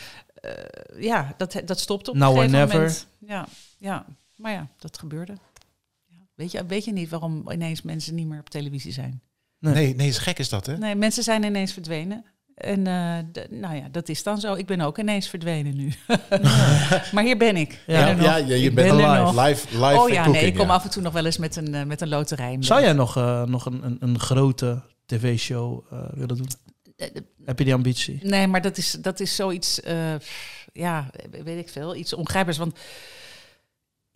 ja 0.97 1.33
dat, 1.37 1.61
dat 1.65 1.79
stopte 1.79 2.09
op 2.09 2.17
Now 2.17 2.29
een 2.31 2.37
or 2.37 2.43
gegeven 2.43 2.59
never. 2.59 2.77
moment. 2.77 3.07
Ja, 3.19 3.47
ja, 3.77 4.05
maar 4.35 4.51
ja, 4.51 4.67
dat 4.77 4.97
gebeurde. 4.97 5.33
Ja. 6.07 6.17
Weet, 6.35 6.51
je, 6.51 6.65
weet 6.65 6.85
je 6.85 6.93
niet 6.93 7.09
waarom 7.09 7.51
ineens 7.51 7.81
mensen 7.81 8.15
niet 8.15 8.27
meer 8.27 8.39
op 8.39 8.49
televisie 8.49 8.91
zijn? 8.91 9.21
Nee, 9.59 9.95
nee, 9.95 10.07
is 10.07 10.17
gek 10.17 10.39
is 10.39 10.49
dat, 10.49 10.65
hè? 10.65 10.77
Nee, 10.77 10.95
mensen 10.95 11.23
zijn 11.23 11.43
ineens 11.43 11.73
verdwenen. 11.73 12.25
En 12.55 12.87
eh, 12.87 13.43
nou 13.49 13.75
ja, 13.75 13.87
dat 13.91 14.09
is 14.09 14.23
dan 14.23 14.39
zo. 14.39 14.53
Ik 14.53 14.65
ben 14.65 14.81
ook 14.81 14.97
ineens 14.97 15.27
verdwenen 15.27 15.75
nu. 15.75 15.93
maar 17.13 17.23
hier 17.23 17.37
ben 17.37 17.55
ik. 17.55 17.79
Ja, 17.87 18.05
Ben 18.05 18.17
nog. 18.17 18.25
ja, 18.25 18.35
je, 18.35 18.71
bent 18.71 18.97
ben 18.97 18.97
live, 18.97 19.41
live, 19.41 19.67
live 19.71 19.99
Oh 19.99 20.09
ja, 20.09 20.15
cooking, 20.15 20.35
nee, 20.35 20.45
ik 20.45 20.55
kom 20.55 20.67
ja. 20.67 20.73
af 20.73 20.83
en 20.83 20.89
toe 20.89 21.01
nog 21.01 21.13
wel 21.13 21.25
eens 21.25 21.37
met 21.37 21.55
een, 21.55 21.75
eh, 21.75 21.83
met 21.83 22.01
een 22.01 22.09
loterij. 22.09 22.57
Zou 22.59 22.81
jij 22.81 22.93
nog, 22.93 23.17
eh, 23.17 23.43
nog 23.43 23.65
een, 23.65 23.85
een, 23.85 23.97
een 23.99 24.19
grote 24.19 24.81
tv-show 25.05 25.85
eh, 25.91 25.99
willen 26.13 26.37
doen? 26.37 26.47
Eh, 27.01 27.21
Heb 27.45 27.57
je 27.57 27.65
die 27.65 27.73
ambitie? 27.73 28.19
Nee, 28.23 28.47
maar 28.47 28.61
dat 28.61 28.77
is, 28.77 28.91
dat 28.91 29.19
is 29.19 29.35
zoiets, 29.35 29.81
eh, 29.81 30.15
ja, 30.73 31.09
weet 31.43 31.59
ik 31.59 31.69
veel, 31.69 31.95
iets 31.95 32.13
ongrijpbaars. 32.13 32.57
Want 32.57 32.79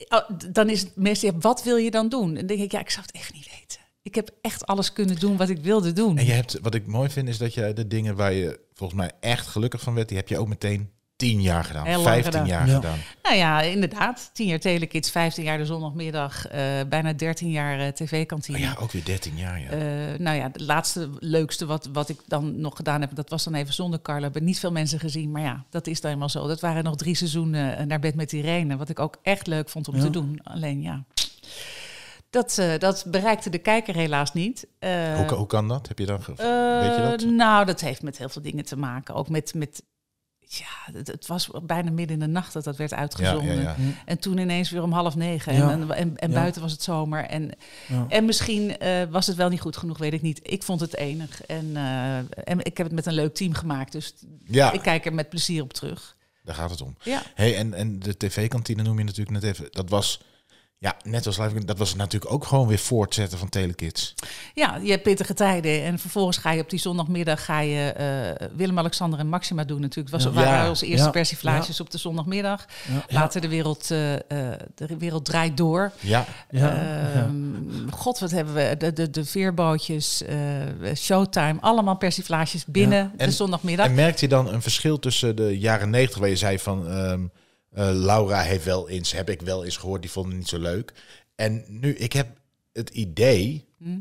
oh, 0.09 0.29
dan 0.51 0.69
is 0.69 0.81
het 0.81 0.95
meestal, 0.95 1.31
ja, 1.31 1.37
wat 1.37 1.63
wil 1.63 1.75
je 1.77 1.91
dan 1.91 2.09
doen? 2.09 2.29
En 2.29 2.35
dan 2.35 2.45
denk 2.45 2.59
ik, 2.59 2.71
ja, 2.71 2.79
ik 2.79 2.89
zou 2.89 3.05
het 3.05 3.15
echt 3.15 3.33
niet 3.33 3.49
weten. 3.59 3.79
Ik 4.01 4.15
heb 4.15 4.29
echt 4.41 4.65
alles 4.65 4.93
kunnen 4.93 5.19
doen 5.19 5.37
wat 5.37 5.49
ik 5.49 5.57
wilde 5.57 5.93
doen. 5.93 6.17
En 6.17 6.25
je 6.25 6.31
hebt, 6.31 6.59
wat 6.61 6.75
ik 6.75 6.87
mooi 6.87 7.09
vind, 7.09 7.27
is 7.27 7.37
dat 7.37 7.53
je 7.53 7.73
de 7.73 7.87
dingen 7.87 8.15
waar 8.15 8.33
je 8.33 8.59
volgens 8.73 8.99
mij 8.99 9.11
echt 9.19 9.47
gelukkig 9.47 9.81
van 9.81 9.93
werd, 9.93 10.07
die 10.07 10.17
heb 10.17 10.27
je 10.27 10.37
ook 10.37 10.47
meteen 10.47 10.89
tien 11.15 11.41
jaar 11.41 11.63
gedaan. 11.63 12.01
Vijftien 12.01 12.45
jaar 12.45 12.67
Ja. 12.67 12.75
gedaan. 12.75 12.97
Nou 13.23 13.35
ja, 13.35 13.61
inderdaad. 13.61 14.29
Tien 14.33 14.47
jaar 14.47 14.59
Telekids, 14.59 15.11
15 15.11 15.43
jaar 15.43 15.57
de 15.57 15.65
zondagmiddag, 15.65 16.47
eh, 16.47 16.61
bijna 16.89 17.13
13 17.13 17.51
jaar 17.51 17.79
eh, 17.79 17.87
tv-kantine. 17.87 18.57
Oh 18.57 18.63
ja, 18.63 18.75
ook 18.79 18.91
weer 18.91 19.03
dertien 19.05 19.37
jaar, 19.37 19.59
ja. 19.61 19.69
Eh, 19.69 20.19
nou 20.19 20.37
ja, 20.37 20.43
het 20.43 20.59
laatste 20.61 21.09
leukste 21.19 21.65
wat, 21.65 21.89
wat 21.93 22.09
ik 22.09 22.19
dan 22.27 22.59
nog 22.59 22.75
gedaan 22.75 23.01
heb, 23.01 23.15
dat 23.15 23.29
was 23.29 23.43
dan 23.43 23.53
even 23.53 23.73
zonder 23.73 24.01
Carlo. 24.01 24.21
Hebben 24.23 24.43
niet 24.43 24.59
veel 24.59 24.71
mensen 24.71 24.99
gezien, 24.99 25.31
maar 25.31 25.41
ja, 25.41 25.65
dat 25.69 25.87
is 25.87 26.01
dan 26.01 26.11
eenmaal 26.11 26.29
zo. 26.29 26.47
Dat 26.47 26.59
waren 26.61 26.83
nog 26.83 26.95
drie 26.95 27.15
seizoenen 27.15 27.77
eh, 27.77 27.85
naar 27.85 27.99
bed 27.99 28.15
met 28.15 28.33
Irene, 28.33 28.77
wat 28.77 28.89
ik 28.89 28.99
ook 28.99 29.17
echt 29.23 29.47
leuk 29.47 29.69
vond 29.69 29.87
om 29.87 29.95
Ja. 29.95 30.01
te 30.01 30.09
doen. 30.09 30.39
Alleen 30.43 30.81
ja, 30.81 31.03
dat, 32.29 32.57
eh, 32.57 32.77
dat 32.79 33.05
bereikte 33.07 33.49
de 33.49 33.57
kijker 33.57 33.95
helaas 33.95 34.33
niet. 34.33 34.67
Eh, 34.79 35.15
hoe, 35.15 35.33
hoe 35.33 35.47
kan 35.47 35.67
dat? 35.67 35.87
Heb 35.87 35.99
je 35.99 36.05
dan 36.05 36.19
eh, 36.19 36.79
weet 36.79 36.95
je 36.95 37.01
dat? 37.09 37.25
Nou, 37.31 37.65
dat 37.65 37.81
heeft 37.81 38.01
met 38.01 38.17
heel 38.17 38.29
veel 38.29 38.41
dingen 38.41 38.65
te 38.65 38.77
maken. 38.77 39.15
Ook 39.15 39.29
met, 39.29 39.53
met 39.53 39.83
ja, 40.47 40.93
het, 40.93 41.07
het 41.07 41.27
was 41.27 41.49
bijna 41.63 41.91
midden 41.91 42.13
in 42.15 42.19
de 42.25 42.31
nacht 42.31 42.53
dat 42.53 42.63
dat 42.63 42.75
werd 42.75 42.93
uitgezonden. 42.93 43.55
Ja, 43.55 43.61
ja, 43.61 43.75
ja. 43.77 43.93
En 44.05 44.19
toen 44.19 44.37
ineens 44.37 44.69
weer 44.69 44.83
om 44.83 44.91
half 44.91 45.15
negen. 45.15 45.53
Ja. 45.55 45.71
En, 45.71 45.91
en, 45.91 46.17
en 46.17 46.29
Ja. 46.29 46.35
buiten 46.35 46.61
was 46.61 46.71
het 46.71 46.81
zomer. 46.83 47.23
En, 47.25 47.51
Ja. 47.87 48.05
en 48.09 48.25
misschien 48.25 48.77
eh, 48.77 49.03
was 49.09 49.27
het 49.27 49.35
wel 49.35 49.49
niet 49.49 49.61
goed 49.61 49.77
genoeg, 49.77 49.97
weet 49.97 50.13
ik 50.13 50.21
niet. 50.21 50.39
Ik 50.43 50.63
vond 50.63 50.79
het 50.79 50.95
enig. 50.95 51.41
En, 51.45 51.71
eh, 51.75 52.17
en 52.17 52.59
ik 52.63 52.77
heb 52.77 52.85
het 52.85 52.91
met 52.95 53.05
een 53.05 53.13
leuk 53.13 53.35
team 53.35 53.53
gemaakt. 53.53 53.91
Dus 53.91 54.13
Ja, 54.45 54.71
ik 54.71 54.81
kijk 54.81 55.05
er 55.05 55.13
met 55.13 55.29
plezier 55.29 55.61
op 55.63 55.73
terug. 55.73 56.15
daar 56.43 56.55
gaat 56.55 56.69
het 56.69 56.81
om. 56.81 56.95
Ja. 57.03 57.21
Hey, 57.35 57.55
en, 57.55 57.73
en 57.73 57.99
de 57.99 58.17
tv-kantine 58.17 58.83
noem 58.83 58.97
je 58.97 59.03
natuurlijk 59.03 59.41
net 59.41 59.43
even. 59.43 59.67
Dat 59.71 59.89
was, 59.89 60.21
ja, 60.85 60.95
net 61.03 61.25
als 61.25 61.37
live, 61.37 61.65
dat 61.65 61.77
was 61.77 61.95
natuurlijk 61.95 62.31
ook 62.33 62.45
gewoon 62.45 62.67
weer 62.67 62.77
voortzetten 62.79 63.37
van 63.37 63.49
Telekids. 63.49 64.13
Ja, 64.53 64.79
je 64.83 64.91
hebt 64.91 65.03
pittige 65.03 65.33
tijden. 65.33 65.83
En 65.83 65.99
vervolgens 65.99 66.37
ga 66.37 66.51
je 66.51 66.61
op 66.61 66.69
die 66.69 66.79
zondagmiddag 66.79 67.45
ga 67.45 67.59
je 67.59 67.91
eh, 67.91 68.47
Willem-Alexander 68.55 69.19
en 69.19 69.27
Maxima 69.27 69.63
doen 69.63 69.81
natuurlijk. 69.81 70.15
Het 70.15 70.23
was, 70.23 70.33
Ja. 70.33 70.39
waren 70.49 70.69
onze 70.69 70.85
eerste 70.85 71.05
Ja. 71.05 71.11
persiflages 71.11 71.79
op 71.79 71.89
de 71.89 71.97
zondagmiddag. 71.97 72.65
Ja. 72.87 73.03
Later 73.17 73.41
de 73.41 73.47
wereld, 73.47 73.91
eh, 73.91 74.13
eh, 74.13 74.19
de 74.75 74.97
wereld 74.97 75.25
draait 75.25 75.57
door. 75.57 75.91
Ja, 75.99 76.25
Ja, 76.49 76.59
ja. 76.59 77.13
Ehm, 77.13 77.89
God, 77.91 78.19
wat 78.19 78.31
hebben 78.31 78.53
we? 78.53 78.75
De, 78.77 78.93
de, 78.93 79.09
de 79.09 79.25
veerbootjes, 79.25 80.23
eh, 80.23 80.37
Showtime, 80.95 81.57
allemaal 81.61 81.95
persiflages 81.97 82.65
binnen 82.65 82.97
Ja. 82.97 83.11
En- 83.17 83.27
de 83.27 83.33
zondagmiddag. 83.35 83.85
En 83.85 83.93
merkte 83.95 84.23
je 84.23 84.27
dan 84.29 84.53
een 84.53 84.61
verschil 84.61 84.99
tussen 84.99 85.35
de 85.35 85.59
jaren 85.59 85.89
90, 85.89 86.19
waar 86.19 86.29
je 86.29 86.35
zei 86.35 86.59
van 86.59 86.87
ehm, 86.87 87.21
eh, 87.75 87.89
Laura 87.93 88.41
heeft 88.41 88.65
wel 88.65 88.89
eens, 88.89 89.11
heb 89.11 89.29
ik 89.29 89.41
wel 89.41 89.65
eens 89.65 89.77
gehoord, 89.77 90.01
die 90.01 90.11
vonden 90.11 90.31
het 90.31 90.39
niet 90.39 90.49
zo 90.49 90.59
leuk. 90.59 90.93
En 91.35 91.65
nu, 91.67 91.95
ik 91.95 92.13
heb 92.13 92.27
het 92.71 92.89
idee 92.89 93.65
Hm? 93.77 93.99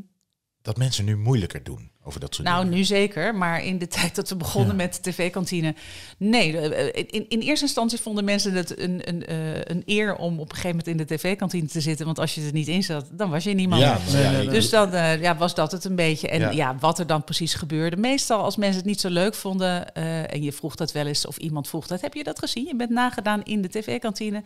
dat 0.61 0.77
mensen 0.77 1.05
nu 1.05 1.17
moeilijker 1.17 1.63
doen 1.63 1.91
over 2.07 2.19
dat 2.19 2.35
soort 2.35 2.47
Nou, 2.47 2.61
dingen. 2.63 2.77
nu 2.77 2.83
zeker, 2.83 3.35
maar 3.35 3.63
in 3.63 3.77
de 3.77 3.87
tijd 3.97 4.15
dat 4.15 4.29
we 4.29 4.35
begonnen 4.35 4.75
met 4.75 4.99
de 5.01 5.11
tv-kantine... 5.11 5.75
Nee, 6.17 6.57
eh, 6.57 7.05
in, 7.09 7.25
in 7.29 7.39
eerste 7.39 7.65
instantie 7.65 7.99
vonden 7.99 8.25
mensen 8.25 8.53
het 8.53 8.79
een, 8.79 9.01
een, 9.07 9.25
eh, 9.25 9.55
een 9.55 9.81
eer 9.85 10.15
om 10.15 10.33
op 10.39 10.49
een 10.49 10.55
gegeven 10.55 10.69
moment 10.69 10.87
in 10.87 10.97
de 10.97 11.15
tv-kantine 11.15 11.67
te 11.67 11.81
zitten. 11.81 12.05
Want 12.05 12.19
als 12.19 12.35
je 12.35 12.45
er 12.45 12.53
niet 12.53 12.67
in 12.67 12.83
zat, 12.83 13.09
dan 13.11 13.29
was 13.29 13.43
je 13.43 13.53
niemand. 13.53 13.81
Ja, 13.81 13.97
Nee. 14.11 14.47
Dus 14.47 14.69
dan 14.69 14.93
eh, 14.93 15.21
ja, 15.21 15.37
was 15.37 15.55
dat 15.55 15.71
het 15.71 15.85
een 15.85 15.95
beetje. 15.95 16.27
En 16.27 16.39
Ja. 16.39 16.49
ja. 16.49 16.75
wat 16.79 16.99
er 16.99 17.07
dan 17.07 17.23
precies 17.23 17.53
gebeurde. 17.53 17.97
Meestal 17.97 18.43
als 18.43 18.55
mensen 18.57 18.77
het 18.77 18.85
niet 18.85 18.99
zo 18.99 19.09
leuk 19.09 19.33
vonden... 19.35 19.93
eh, 19.93 20.33
en 20.33 20.43
je 20.43 20.51
vroeg 20.51 20.75
dat 20.75 20.91
wel 20.91 21.05
eens, 21.05 21.25
of 21.25 21.37
iemand 21.37 21.67
vroeg 21.67 21.87
dat... 21.87 22.01
heb 22.01 22.13
je 22.13 22.23
dat 22.23 22.39
gezien? 22.39 22.65
Je 22.65 22.75
bent 22.75 22.89
nagedaan 22.89 23.43
in 23.43 23.61
de 23.61 23.69
tv-kantine. 23.69 24.43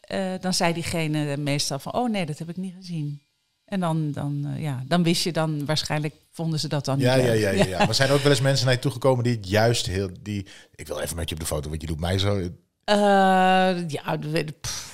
Eh, 0.00 0.32
dan 0.40 0.54
zei 0.54 0.72
diegene 0.72 1.36
meestal 1.36 1.78
van... 1.78 1.94
oh 1.94 2.10
nee, 2.10 2.26
dat 2.26 2.38
heb 2.38 2.48
ik 2.48 2.56
niet 2.56 2.74
gezien. 2.76 3.20
En 3.64 3.80
dan, 3.80 4.12
dan, 4.12 4.46
eh, 4.54 4.62
ja, 4.62 4.84
dan 4.86 5.02
wist 5.02 5.22
je 5.22 5.32
dan... 5.32 5.64
waarschijnlijk 5.64 6.14
vonden 6.30 6.60
ze 6.60 6.68
dat 6.68 6.84
dan 6.84 6.98
Ja, 6.98 7.16
niet 7.16 7.24
ja, 7.24 7.32
ja, 7.32 7.50
ja, 7.50 7.64
ja. 7.64 7.78
Maar 7.84 7.94
zijn 7.94 8.08
er 8.08 8.14
ook 8.14 8.22
wel 8.22 8.30
eens 8.30 8.40
mensen 8.40 8.66
naar 8.66 8.74
je 8.74 8.80
toegekomen 8.80 9.24
die 9.24 9.38
juist 9.40 9.86
heel... 9.86 10.10
Die, 10.22 10.46
ik 10.74 10.86
wil 10.86 11.00
even 11.00 11.16
met 11.16 11.28
je 11.28 11.34
op 11.34 11.40
de 11.40 11.46
foto, 11.46 11.68
want 11.68 11.80
je 11.80 11.86
doet 11.86 12.00
mij 12.00 12.18
zo... 12.18 12.50
Eh, 12.84 13.88
ja, 13.88 14.18
pff, 14.60 14.93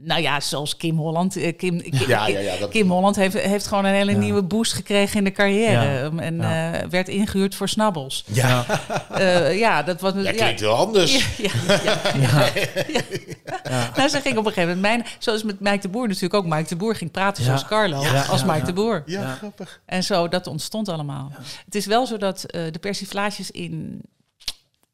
nou 0.00 0.20
ja, 0.22 0.40
zoals 0.40 0.76
Kim 0.76 0.96
Holland. 0.98 1.36
eh, 1.36 1.56
Kim, 1.56 1.80
Kim, 1.82 2.08
Ja, 2.08 2.26
ja, 2.26 2.38
ja, 2.38 2.56
dat- 2.56 2.70
Kim 2.70 2.90
Holland 2.90 3.16
heeft, 3.16 3.38
heeft 3.38 3.66
gewoon 3.66 3.84
een 3.84 3.94
hele 3.94 4.10
Ja. 4.12 4.18
nieuwe 4.18 4.42
boost 4.42 4.72
gekregen 4.72 5.18
in 5.18 5.24
de 5.24 5.32
carrière. 5.32 5.84
Ja. 5.84 6.02
Um, 6.02 6.18
En 6.18 6.36
Ja. 6.36 6.72
eh, 6.72 6.88
werd 6.88 7.08
ingehuurd 7.08 7.54
voor 7.54 7.68
snabbels. 7.68 8.24
Ja, 8.32 8.64
Eh, 9.10 9.58
ja, 9.58 9.82
dat 9.82 10.00
was... 10.00 10.14
dat 10.14 10.34
klinkt 10.34 10.60
heel 10.60 10.74
anders. 10.74 11.36
Ja, 11.36 11.50
ja, 11.82 11.92
ja. 12.20 12.50
Nou, 13.96 14.08
ze 14.08 14.20
ging 14.20 14.36
op 14.38 14.46
een 14.46 14.52
gegeven 14.52 14.74
moment... 14.74 14.80
Mijn, 14.80 15.04
zoals 15.18 15.42
met 15.42 15.60
Mike 15.60 15.78
de 15.78 15.88
Boer 15.88 16.06
natuurlijk 16.06 16.34
ook. 16.34 16.46
Mike 16.46 16.68
de 16.68 16.76
Boer 16.76 16.94
ging 16.96 17.10
praten 17.10 17.42
Ja. 17.42 17.48
zoals 17.48 17.64
Carlo. 17.66 18.02
Ja, 18.02 18.22
als 18.22 18.40
ja, 18.40 18.46
Mike 18.46 18.58
ja. 18.58 18.64
de 18.64 18.72
Boer. 18.72 19.02
Ja, 19.06 19.20
Ja. 19.20 19.34
grappig. 19.34 19.80
En 19.86 20.02
zo, 20.04 20.28
dat 20.28 20.46
ontstond 20.46 20.88
allemaal. 20.88 21.32
Het 21.64 21.74
is 21.74 21.86
wel 21.86 22.06
zo 22.06 22.16
dat 22.16 22.44
eh, 22.44 22.62
de 22.72 22.78
persiflages 22.78 23.50
in 23.50 24.00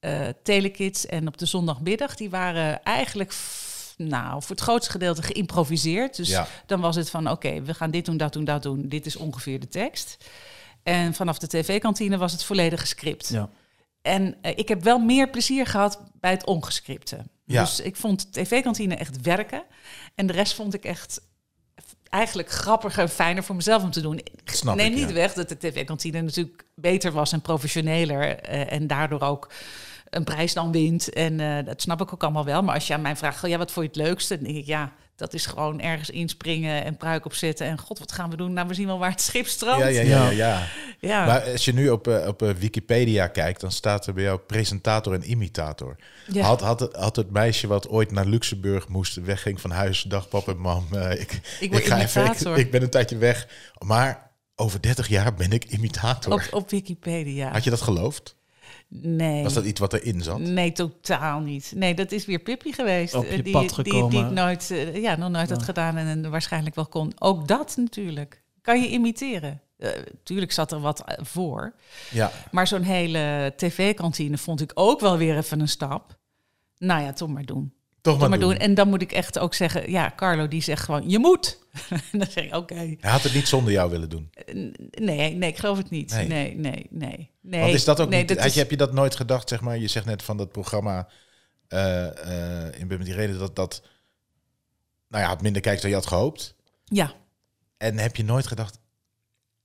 eh 0.01 0.21
Telekids 0.43 1.07
en 1.07 1.27
op 1.27 1.39
de 1.39 1.47
zondagmiddag... 1.47 2.15
die 2.17 2.31
waren 2.31 2.83
eigenlijk... 2.83 3.33
Nou, 4.09 4.41
voor 4.43 4.51
het 4.51 4.61
grootste 4.61 4.91
gedeelte 4.91 5.23
geïmproviseerd. 5.23 6.17
Dus 6.17 6.29
Ja. 6.29 6.47
dan 6.67 6.81
was 6.81 6.97
het 6.97 7.11
van, 7.11 7.31
oké, 7.31 7.63
we 7.63 7.75
gaan 7.75 7.91
dit 7.91 8.05
doen, 8.05 8.17
dat 8.17 8.33
doen, 8.33 8.45
dat 8.45 8.63
doen. 8.63 8.89
Dit 8.89 9.07
is 9.07 9.17
ongeveer 9.17 9.61
de 9.61 9.69
tekst. 9.69 10.17
En 10.83 11.15
vanaf 11.15 11.39
de 11.39 11.47
tv-kantine 11.47 12.19
was 12.19 12.33
het 12.33 12.45
volledige 12.45 12.87
script. 12.87 13.29
Ja. 13.29 13.49
En 14.03 14.37
eh, 14.43 14.53
ik 14.59 14.69
heb 14.69 14.83
wel 14.83 14.99
meer 14.99 15.31
plezier 15.31 15.67
gehad 15.67 16.01
bij 16.21 16.31
het 16.31 16.45
ongescripte. 16.47 17.19
Ja. 17.45 17.61
Dus 17.61 17.81
ik 17.81 17.97
vond 17.97 18.33
tv-kantine 18.33 18.95
echt 18.95 19.21
werken. 19.21 19.63
En 20.15 20.27
de 20.27 20.33
rest 20.33 20.55
vond 20.55 20.75
ik 20.75 20.85
echt 20.85 21.21
eigenlijk 22.09 22.51
grappiger 22.51 23.03
en 23.03 23.09
fijner 23.09 23.45
voor 23.45 23.57
mezelf 23.57 23.83
om 23.83 23.91
te 23.91 24.01
doen. 24.01 24.21
snap 24.45 24.77
Neem 24.77 24.87
ik, 24.93 24.95
niet 24.99 25.09
ja. 25.09 25.15
weg 25.15 25.33
dat 25.33 25.49
de 25.49 25.59
tv-kantine 25.59 26.21
natuurlijk 26.23 26.65
beter 26.75 27.13
was 27.13 27.33
en 27.33 27.41
professioneler. 27.41 28.39
eh, 28.39 28.73
en 28.73 28.87
daardoor 28.87 29.21
ook 29.21 29.51
een 30.11 30.25
prijs 30.25 30.55
dan 30.55 30.73
wint. 30.73 31.13
En 31.13 31.41
eh, 31.41 31.65
dat 31.65 31.83
snap 31.83 32.01
ik 32.01 32.13
ook 32.13 32.23
allemaal 32.23 32.45
wel. 32.45 32.63
Maar 32.63 32.75
als 32.75 32.87
je 32.87 32.95
aan 32.95 33.03
mij 33.03 33.17
vraagt, 33.17 33.47
ja, 33.47 33.59
wat 33.59 33.73
vond 33.73 33.87
je 33.87 34.01
het 34.01 34.09
leukste? 34.09 34.35
Dan 34.35 34.45
denk 34.45 34.57
ik, 34.57 34.67
ja, 34.67 34.93
dat 35.17 35.35
is 35.35 35.47
gewoon 35.47 35.81
ergens 35.81 36.11
inspringen 36.11 36.85
en 36.85 36.97
pruik 36.97 37.25
opzetten. 37.25 37.67
En 37.67 37.79
god, 37.79 37.99
wat 37.99 38.13
gaan 38.13 38.31
we 38.31 38.37
doen? 38.37 38.53
Nou, 38.53 38.69
we 38.69 38.75
zien 38.75 38.87
wel 38.87 38.99
waar 38.99 39.11
het 39.11 39.21
schip 39.21 39.47
strandt. 39.47 39.83
Ja, 39.83 39.89
ja, 39.89 40.01
ja, 40.01 40.31
ja, 40.31 40.67
ja. 40.99 41.27
Maar 41.27 41.51
als 41.51 41.65
je 41.65 41.73
nu 41.73 41.89
op, 41.89 42.09
eh, 42.09 42.27
op 42.27 42.43
eh, 42.43 42.51
Wikipedia 42.51 43.27
kijkt, 43.27 43.61
dan 43.61 43.73
staat 43.73 44.07
er 44.07 44.15
bij 44.15 44.23
jou 44.23 44.39
presentator 44.39 45.15
en 45.15 45.31
imitator. 45.31 45.97
Ja. 46.27 46.43
Had, 46.43 46.61
had, 46.61 46.81
het, 46.81 46.97
had 46.97 47.17
het 47.17 47.31
meisje 47.31 47.67
wat 47.67 47.89
ooit 47.89 48.11
naar 48.11 48.27
Luxemburg 48.27 48.89
moest, 48.89 49.15
wegging 49.15 49.61
van 49.61 49.71
huis, 49.71 50.03
dag 50.03 50.29
pap 50.29 50.49
en 50.49 50.59
mam, 50.59 50.87
ik, 51.19 51.41
Ik 51.61 51.87
ga 51.87 52.01
even, 52.01 52.27
ik, 52.27 52.57
ik 52.57 52.71
ben 52.71 52.83
een 52.83 52.91
tijdje 52.91 53.17
weg. 53.17 53.49
Maar 53.79 54.31
over 54.57 54.81
30 54.83 55.09
jaar 55.09 55.35
ben 55.35 55.53
ik 55.53 55.65
imitator. 55.65 56.33
op, 56.33 56.47
op 56.51 56.71
Wikipedia. 56.71 57.53
Had 57.53 57.65
je 57.65 57.71
dat 57.71 57.81
geloofd? 57.81 58.39
Nee. 58.93 59.43
Was 59.43 59.55
dat 59.55 59.65
iets 59.65 59.81
wat 59.81 59.93
erin 59.93 60.23
zat? 60.23 60.39
Nee, 60.39 60.73
totaal 60.73 61.41
niet. 61.41 61.73
Nee, 61.77 61.95
dat 61.95 62.13
is 62.13 62.27
weer 62.27 62.39
Pippi 62.39 62.73
geweest. 62.73 63.15
Op 63.15 63.25
eh, 63.25 63.37
je 63.37 63.43
die, 63.43 63.53
pad 63.53 63.75
die, 63.75 63.85
die, 63.85 63.93
gekomen. 63.93 64.27
ik 64.27 64.31
nooit, 64.33 64.71
eh, 64.71 65.03
ja, 65.03 65.17
nog 65.17 65.31
nooit 65.31 65.51
had 65.51 65.63
gedaan 65.63 65.97
en, 65.97 66.07
en 66.07 66.31
waarschijnlijk 66.31 66.75
wel 66.75 66.87
kon. 66.87 67.13
Ook 67.19 67.49
dat 67.49 67.77
natuurlijk. 67.77 68.43
Kan 68.63 68.81
je 68.81 68.89
imiteren. 68.89 69.61
Eh, 69.81 69.91
tuurlijk 70.23 70.53
zat 70.53 70.73
er 70.73 70.81
wat 70.81 71.05
eh, 71.05 71.25
voor. 71.25 71.75
Ja. 72.11 72.33
Maar 72.51 72.67
zo'n 72.67 72.83
hele 72.83 73.53
tv-kantine 73.57 74.39
vond 74.39 74.61
ik 74.61 74.71
ook 74.75 75.01
wel 75.01 75.17
weer 75.17 75.37
even 75.37 75.61
een 75.61 75.69
stap. 75.69 76.19
Nou 76.79 77.03
ja, 77.03 77.13
toch 77.13 77.29
maar 77.29 77.45
doen. 77.45 77.75
Toch 78.01 78.19
maar, 78.19 78.29
maar 78.29 78.39
doen. 78.39 78.49
doen. 78.51 78.59
En 78.59 78.75
dan 78.75 78.89
moet 78.89 79.03
ik 79.03 79.13
echt 79.13 79.39
ook 79.39 79.55
zeggen, 79.55 79.91
ja, 79.91 80.13
Carlo 80.17 80.49
die 80.49 80.63
zegt 80.63 80.83
gewoon, 80.85 81.11
je 81.11 81.19
moet. 81.19 81.59
en 82.13 82.19
dan 82.19 82.27
zeg 82.31 82.45
ik, 82.45 82.55
oké. 82.55 82.75
Hij 82.75 83.11
had 83.11 83.23
het 83.23 83.35
niet 83.35 83.49
zonder 83.49 83.73
jou 83.73 83.91
willen 83.91 84.09
doen. 84.09 84.31
Nee, 84.91 85.35
nee, 85.35 85.51
ik 85.51 85.59
geloof 85.59 85.77
het 85.77 85.91
niet. 85.91 86.13
Nee. 86.13 86.27
Nee, 86.27 86.57
nee, 86.57 86.87
nee. 86.91 87.31
nee. 87.41 87.61
Want 87.61 87.75
is 87.75 87.85
dat 87.85 88.01
ook 88.01 88.09
nee, 88.09 88.19
niet... 88.19 88.29
dat 88.29 88.37
had 88.37 88.47
is- 88.47 88.55
je, 88.55 88.61
heb 88.61 88.71
je 88.71 88.77
dat 88.77 88.93
nooit 88.93 89.17
gedacht, 89.17 89.49
zeg 89.49 89.61
maar? 89.61 89.79
Je 89.79 89.89
zegt 89.89 90.07
net 90.07 90.23
van 90.23 90.37
dat 90.37 90.53
programma 90.53 91.09
eh, 91.69 92.67
eh, 92.67 92.81
in 92.81 92.87
met 92.87 93.05
die 93.05 93.15
reden 93.15 93.39
dat 93.39 93.57
dat... 93.57 93.83
Nou 95.09 95.23
ja, 95.23 95.29
had 95.29 95.43
minder 95.43 95.63
kijkers 95.63 95.83
dan 95.83 95.91
je 95.91 95.97
had 95.97 96.07
gehoopt. 96.07 96.55
Ja. 96.85 97.13
En 97.77 97.99
heb 97.99 98.17
je 98.17 98.25
nooit 98.25 98.47
gedacht... 98.47 98.79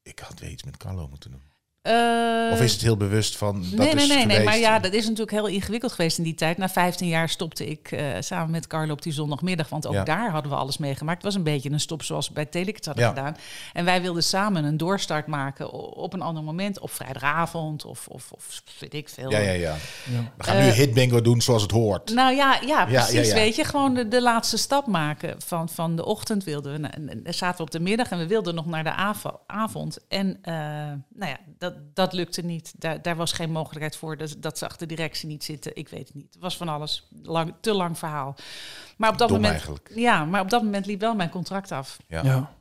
Ik 0.04 0.20
had 0.20 0.40
weer 0.40 0.50
iets 0.50 0.64
met 0.64 0.78
Carlo 0.78 1.08
moeten 1.08 1.32
doen. 1.32 1.42
Eh, 1.86 2.52
Of 2.52 2.62
is 2.62 2.72
het 2.72 2.82
heel 2.82 2.98
bewust 2.98 3.38
van... 3.38 3.62
Dat 3.62 3.72
nee, 3.80 3.88
is 3.88 4.08
nee, 4.08 4.18
nee, 4.18 4.26
nee. 4.26 4.44
Maar 4.44 4.58
ja, 4.58 4.80
dat 4.80 4.94
is 4.94 5.04
natuurlijk 5.04 5.32
heel 5.32 5.48
ingewikkeld 5.48 5.92
geweest 5.92 6.18
in 6.18 6.24
die 6.24 6.36
tijd. 6.36 6.58
Na 6.58 6.70
15 6.70 7.08
jaar 7.08 7.30
stopte 7.30 7.66
ik 7.68 7.92
eh, 7.92 8.06
samen 8.20 8.52
met 8.52 8.68
Carlo 8.68 8.94
op 8.94 9.02
die 9.02 9.14
zondagmiddag. 9.14 9.70
Want 9.70 9.88
ook 9.88 9.94
Ja. 9.94 10.04
daar 10.04 10.32
hadden 10.32 10.52
we 10.52 10.58
alles 10.58 10.78
meegemaakt. 10.78 11.16
Het 11.18 11.26
was 11.26 11.36
een 11.36 11.44
beetje 11.44 11.72
een 11.72 11.80
stop 11.80 12.04
zoals 12.04 12.28
we 12.28 12.34
bij 12.34 12.46
Telekids 12.46 12.86
hadden 12.88 13.04
Ja. 13.04 13.10
gedaan. 13.10 13.36
En 13.74 13.86
wij 13.86 14.02
wilden 14.02 14.24
samen 14.24 14.64
een 14.64 14.78
doorstart 14.78 15.28
maken 15.28 15.72
op 15.96 16.14
een 16.14 16.22
ander 16.22 16.44
moment. 16.44 16.80
Op 16.80 16.92
vrijdagavond 16.92 17.86
of, 17.86 18.08
of, 18.08 18.32
of 18.32 18.62
weet 18.80 18.94
ik 18.94 19.10
veel. 19.10 19.32
Ja, 19.32 19.40
ja, 19.40 19.52
ja. 19.52 19.76
Ja. 20.12 20.32
We 20.38 20.44
gaan 20.44 20.58
nu 20.58 20.68
Eh, 20.68 20.74
hit 20.74 20.94
bingo 20.94 21.22
doen 21.22 21.42
zoals 21.42 21.62
het 21.62 21.72
hoort. 21.72 22.14
Nou 22.14 22.36
ja, 22.36 22.60
ja 22.66 22.86
precies. 22.86 23.12
ja, 23.14 23.22
ja. 23.22 23.34
Weet 23.34 23.56
je, 23.56 23.64
gewoon 23.64 23.94
de, 23.94 24.08
de 24.08 24.22
laatste 24.22 24.58
stap 24.58 24.88
maken. 24.88 25.36
Van, 25.46 25.70
van 25.70 25.96
de 25.96 26.06
ochtend 26.06 26.44
wilden 26.44 26.72
we, 26.72 26.78
na- 26.78 26.94
en, 26.94 27.24
en 27.24 27.34
zaten 27.34 27.58
we 27.58 27.64
op 27.64 27.72
de 27.72 27.80
middag 27.80 28.10
en 28.10 28.18
we 28.18 28.28
wilden 28.28 28.56
nog 28.56 28.66
naar 28.66 28.84
de 28.84 28.94
avo- 28.94 29.40
avond. 29.48 29.98
En 30.08 30.38
eh, 30.42 30.54
nou 31.14 31.32
ja, 31.32 31.38
dat, 31.58 31.74
dat 31.94 32.14
lukte 32.14 32.42
niet. 32.42 32.74
Daar, 32.78 33.02
daar 33.02 33.16
was 33.16 33.32
geen 33.32 33.52
mogelijkheid 33.52 33.96
voor. 33.96 34.18
Dat, 34.18 34.36
dat 34.38 34.58
zag 34.58 34.78
de 34.78 34.86
directie 34.86 35.28
niet 35.28 35.44
zitten. 35.44 35.76
Ik 35.76 35.90
weet 35.90 36.08
het 36.08 36.16
niet. 36.16 36.34
Het 36.34 36.42
was 36.42 36.58
van 36.58 36.70
alles. 36.70 37.08
Lang, 37.24 37.54
te 37.62 37.74
lang 37.74 37.98
verhaal. 37.98 38.36
Maar 38.98 39.12
op 39.12 39.18
dat 39.18 39.28
Dom 39.28 39.38
moment. 39.38 39.54
eigenlijk. 39.54 39.92
Ja, 39.96 40.26
maar 40.26 40.42
op 40.42 40.50
dat 40.50 40.64
moment 40.64 40.86
liep 40.86 41.00
wel 41.00 41.16
mijn 41.16 41.30
contract 41.30 41.72
af. 41.72 41.98
Ja. 42.08 42.24
Ja. 42.24 42.52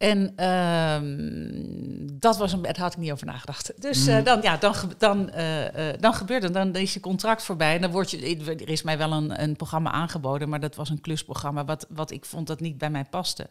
En 0.00 0.32
ehm, 0.36 2.18
dat 2.20 2.36
was 2.36 2.52
een, 2.52 2.62
daar 2.62 2.78
had 2.78 2.92
ik 2.92 2.98
niet 2.98 3.12
over 3.12 3.26
nagedacht. 3.26 3.82
Dus 3.82 4.06
Mm. 4.06 4.14
eh, 4.16 4.24
dan, 4.24 4.42
ja, 4.42 4.56
dan, 4.56 4.74
dan, 4.98 5.30
eh, 5.30 5.90
eh, 5.90 6.00
dan 6.00 6.14
gebeurt 6.14 6.42
het. 6.42 6.54
Dan 6.54 6.74
is 6.74 6.94
je 6.94 7.00
contract 7.00 7.42
voorbij. 7.42 7.74
En 7.74 7.80
dan 7.80 7.90
wordt 7.90 8.10
je, 8.10 8.36
er 8.46 8.68
is 8.68 8.82
mij 8.82 8.98
wel 8.98 9.12
een, 9.12 9.42
een 9.42 9.56
programma 9.56 9.90
aangeboden, 9.90 10.48
maar 10.48 10.60
dat 10.60 10.74
was 10.76 10.90
een 10.90 11.00
klusprogramma 11.00 11.64
wat, 11.64 11.86
wat 11.88 12.10
ik 12.10 12.24
vond 12.24 12.46
dat 12.46 12.60
niet 12.60 12.78
bij 12.78 12.90
mij 12.90 13.04
paste. 13.04 13.48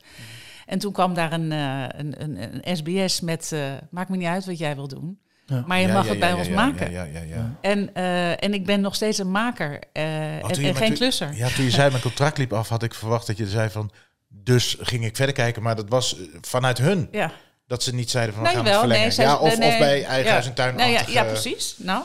En 0.70 0.80
toen 0.80 0.92
kwam 0.94 1.14
daar 1.14 1.34
een, 1.34 1.52
eh, 1.52 1.84
een, 1.88 2.22
een, 2.22 2.38
een 2.66 2.78
SBS 2.78 3.20
met, 3.22 3.52
eh, 3.52 3.72
maakt 3.92 4.10
me 4.10 4.18
niet 4.18 4.28
uit 4.28 4.46
wat 4.46 4.58
jij 4.58 4.76
wil 4.76 4.88
doen, 4.88 5.20
Ja. 5.46 5.64
maar 5.68 5.80
je 5.80 5.88
Ja, 5.88 5.94
mag 5.94 6.04
ja, 6.04 6.10
het 6.10 6.20
bij 6.20 6.30
ja, 6.30 6.36
ons 6.38 6.48
ja, 6.48 6.54
maken. 6.54 6.92
Ja, 6.92 7.04
ja, 7.04 7.20
ja, 7.20 7.26
ja. 7.36 7.56
En, 7.62 7.94
eh, 7.94 8.44
en 8.44 8.54
ik 8.54 8.66
ben 8.66 8.82
nog 8.82 8.96
steeds 8.96 9.18
een 9.18 9.32
maker 9.32 9.80
eh, 9.94 10.36
en, 10.36 10.44
Oh, 10.44 10.50
en 10.50 10.56
geen 10.76 10.88
toen- 10.88 10.94
klusser. 10.94 11.34
Ja, 11.36 11.48
toen 11.50 11.66
je 11.66 11.72
zei 11.72 11.90
mijn 11.90 12.02
contract 12.02 12.38
liep 12.38 12.54
af, 12.54 12.70
had 12.70 12.84
ik 12.84 12.94
verwacht 12.94 13.28
dat 13.28 13.38
je 13.38 13.48
zei 13.48 13.70
van... 13.70 13.92
Dus 14.28 14.78
ging 14.80 15.06
ik 15.06 15.16
verder 15.16 15.36
kijken, 15.36 15.62
maar 15.64 15.76
dat 15.76 15.90
was 15.90 16.16
vanuit 16.42 16.78
hun. 16.78 17.08
Ja. 17.12 17.32
Dat 17.68 17.84
ze 17.84 17.94
niet 17.96 18.10
zeiden 18.10 18.34
van 18.36 18.44
we 18.44 18.48
Nee, 18.50 18.58
gaan 18.58 18.66
wel. 18.66 18.74
het 18.82 18.90
verlengen. 18.90 19.18
Nee, 19.18 19.28
ja, 19.28 19.38
of, 19.38 19.58
nee, 19.58 19.72
of 19.72 19.78
bij 19.78 20.04
eigen 20.06 20.26
ja. 20.26 20.32
huis 20.32 20.46
en 20.48 20.54
tuin. 20.54 20.76
Nee, 20.76 20.92
ja, 20.92 21.02
ja, 21.08 21.24
precies. 21.24 21.76
Nou, 21.78 22.04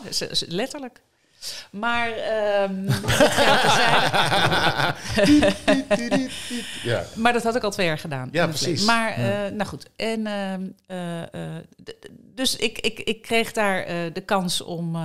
letterlijk. 0.49 1.01
Maar 1.71 2.09
terzijde. 3.16 4.95
Ja. 6.83 7.05
Maar 7.15 7.33
dat 7.33 7.43
had 7.43 7.57
ik 7.57 7.62
al 7.62 7.71
twee 7.71 7.87
jaar 7.87 7.99
gedaan. 7.99 8.29
Ja, 8.33 8.47
precies. 8.47 8.85
Maar, 8.85 9.12
eh, 9.12 9.53
nou 9.53 9.65
goed. 9.65 9.87
En, 9.97 10.27
ehm, 10.27 10.62
eh, 10.87 11.23
eh, 11.23 11.29
dus 12.35 12.57
ik, 12.57 12.79
ik, 12.79 13.01
ik 13.01 13.23
kreeg 13.23 13.53
daar 13.53 13.87
de 14.12 14.23
kans 14.25 14.61
om, 14.61 14.97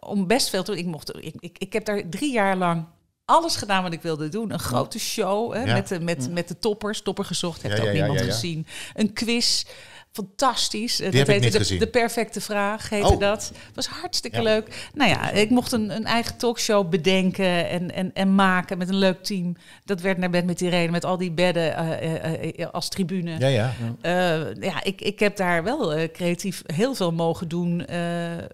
om 0.00 0.26
best 0.26 0.48
veel 0.48 0.62
te 0.62 0.70
doen. 0.70 0.80
Ik, 0.80 0.86
mocht, 0.86 1.16
ik, 1.16 1.34
ik, 1.38 1.58
ik 1.58 1.72
heb 1.72 1.84
daar 1.84 2.08
drie 2.08 2.32
jaar 2.32 2.56
lang 2.56 2.84
alles 3.24 3.56
gedaan 3.56 3.82
wat 3.82 3.92
ik 3.92 4.02
wilde 4.02 4.28
doen. 4.28 4.52
Een 4.52 4.58
grote 4.58 4.98
show 4.98 5.52
hè, 5.52 5.62
Ja. 5.62 5.72
met, 5.72 5.88
de, 5.88 6.00
met, 6.00 6.30
met 6.30 6.48
de 6.48 6.58
toppers. 6.58 7.02
Topper 7.02 7.24
gezocht, 7.24 7.62
heeft 7.62 7.80
ook 7.80 7.92
niemand 7.92 8.20
gezien. 8.20 8.66
Een 8.94 9.12
quiz. 9.12 9.64
Fantastisch. 10.12 10.96
Die 10.96 11.04
heb 11.06 11.14
ik 11.14 11.42
heette 11.42 11.58
niet 11.58 11.68
de, 11.68 11.76
de 11.76 11.86
perfecte 11.86 12.40
vraag 12.40 12.88
heette 12.88 13.12
Oh. 13.12 13.20
dat. 13.20 13.52
Was 13.74 13.86
hartstikke 13.86 14.36
Ja. 14.36 14.42
leuk. 14.42 14.90
Nou 14.94 15.10
ja, 15.10 15.30
ik 15.30 15.50
mocht 15.50 15.72
een, 15.72 15.90
een 15.90 16.04
eigen 16.04 16.36
talkshow 16.36 16.88
bedenken 16.90 17.68
en, 17.68 17.94
en, 17.94 18.12
en 18.14 18.34
maken 18.34 18.78
met 18.78 18.88
een 18.88 18.96
leuk 18.96 19.24
team. 19.24 19.56
Dat 19.84 20.00
werd 20.00 20.18
naar 20.18 20.30
bed 20.30 20.44
met 20.44 20.58
die 20.58 20.68
reden, 20.68 20.90
met 20.90 21.04
al 21.04 21.16
die 21.18 21.30
bedden 21.32 21.76
eh, 21.76 22.14
eh, 22.24 22.58
eh, 22.58 22.70
als 22.70 22.88
tribune. 22.88 23.38
Ja, 23.38 23.46
ja. 23.46 23.72
Eh, 24.00 24.54
ja, 24.54 24.82
ik, 24.84 25.00
ik 25.00 25.18
heb 25.18 25.36
daar 25.36 25.64
wel 25.64 25.94
eh, 25.94 26.10
creatief 26.12 26.62
heel 26.66 26.94
veel 26.94 27.12
mogen 27.12 27.48
doen. 27.48 27.86
eh, 27.86 28.38
eh, 28.38 28.44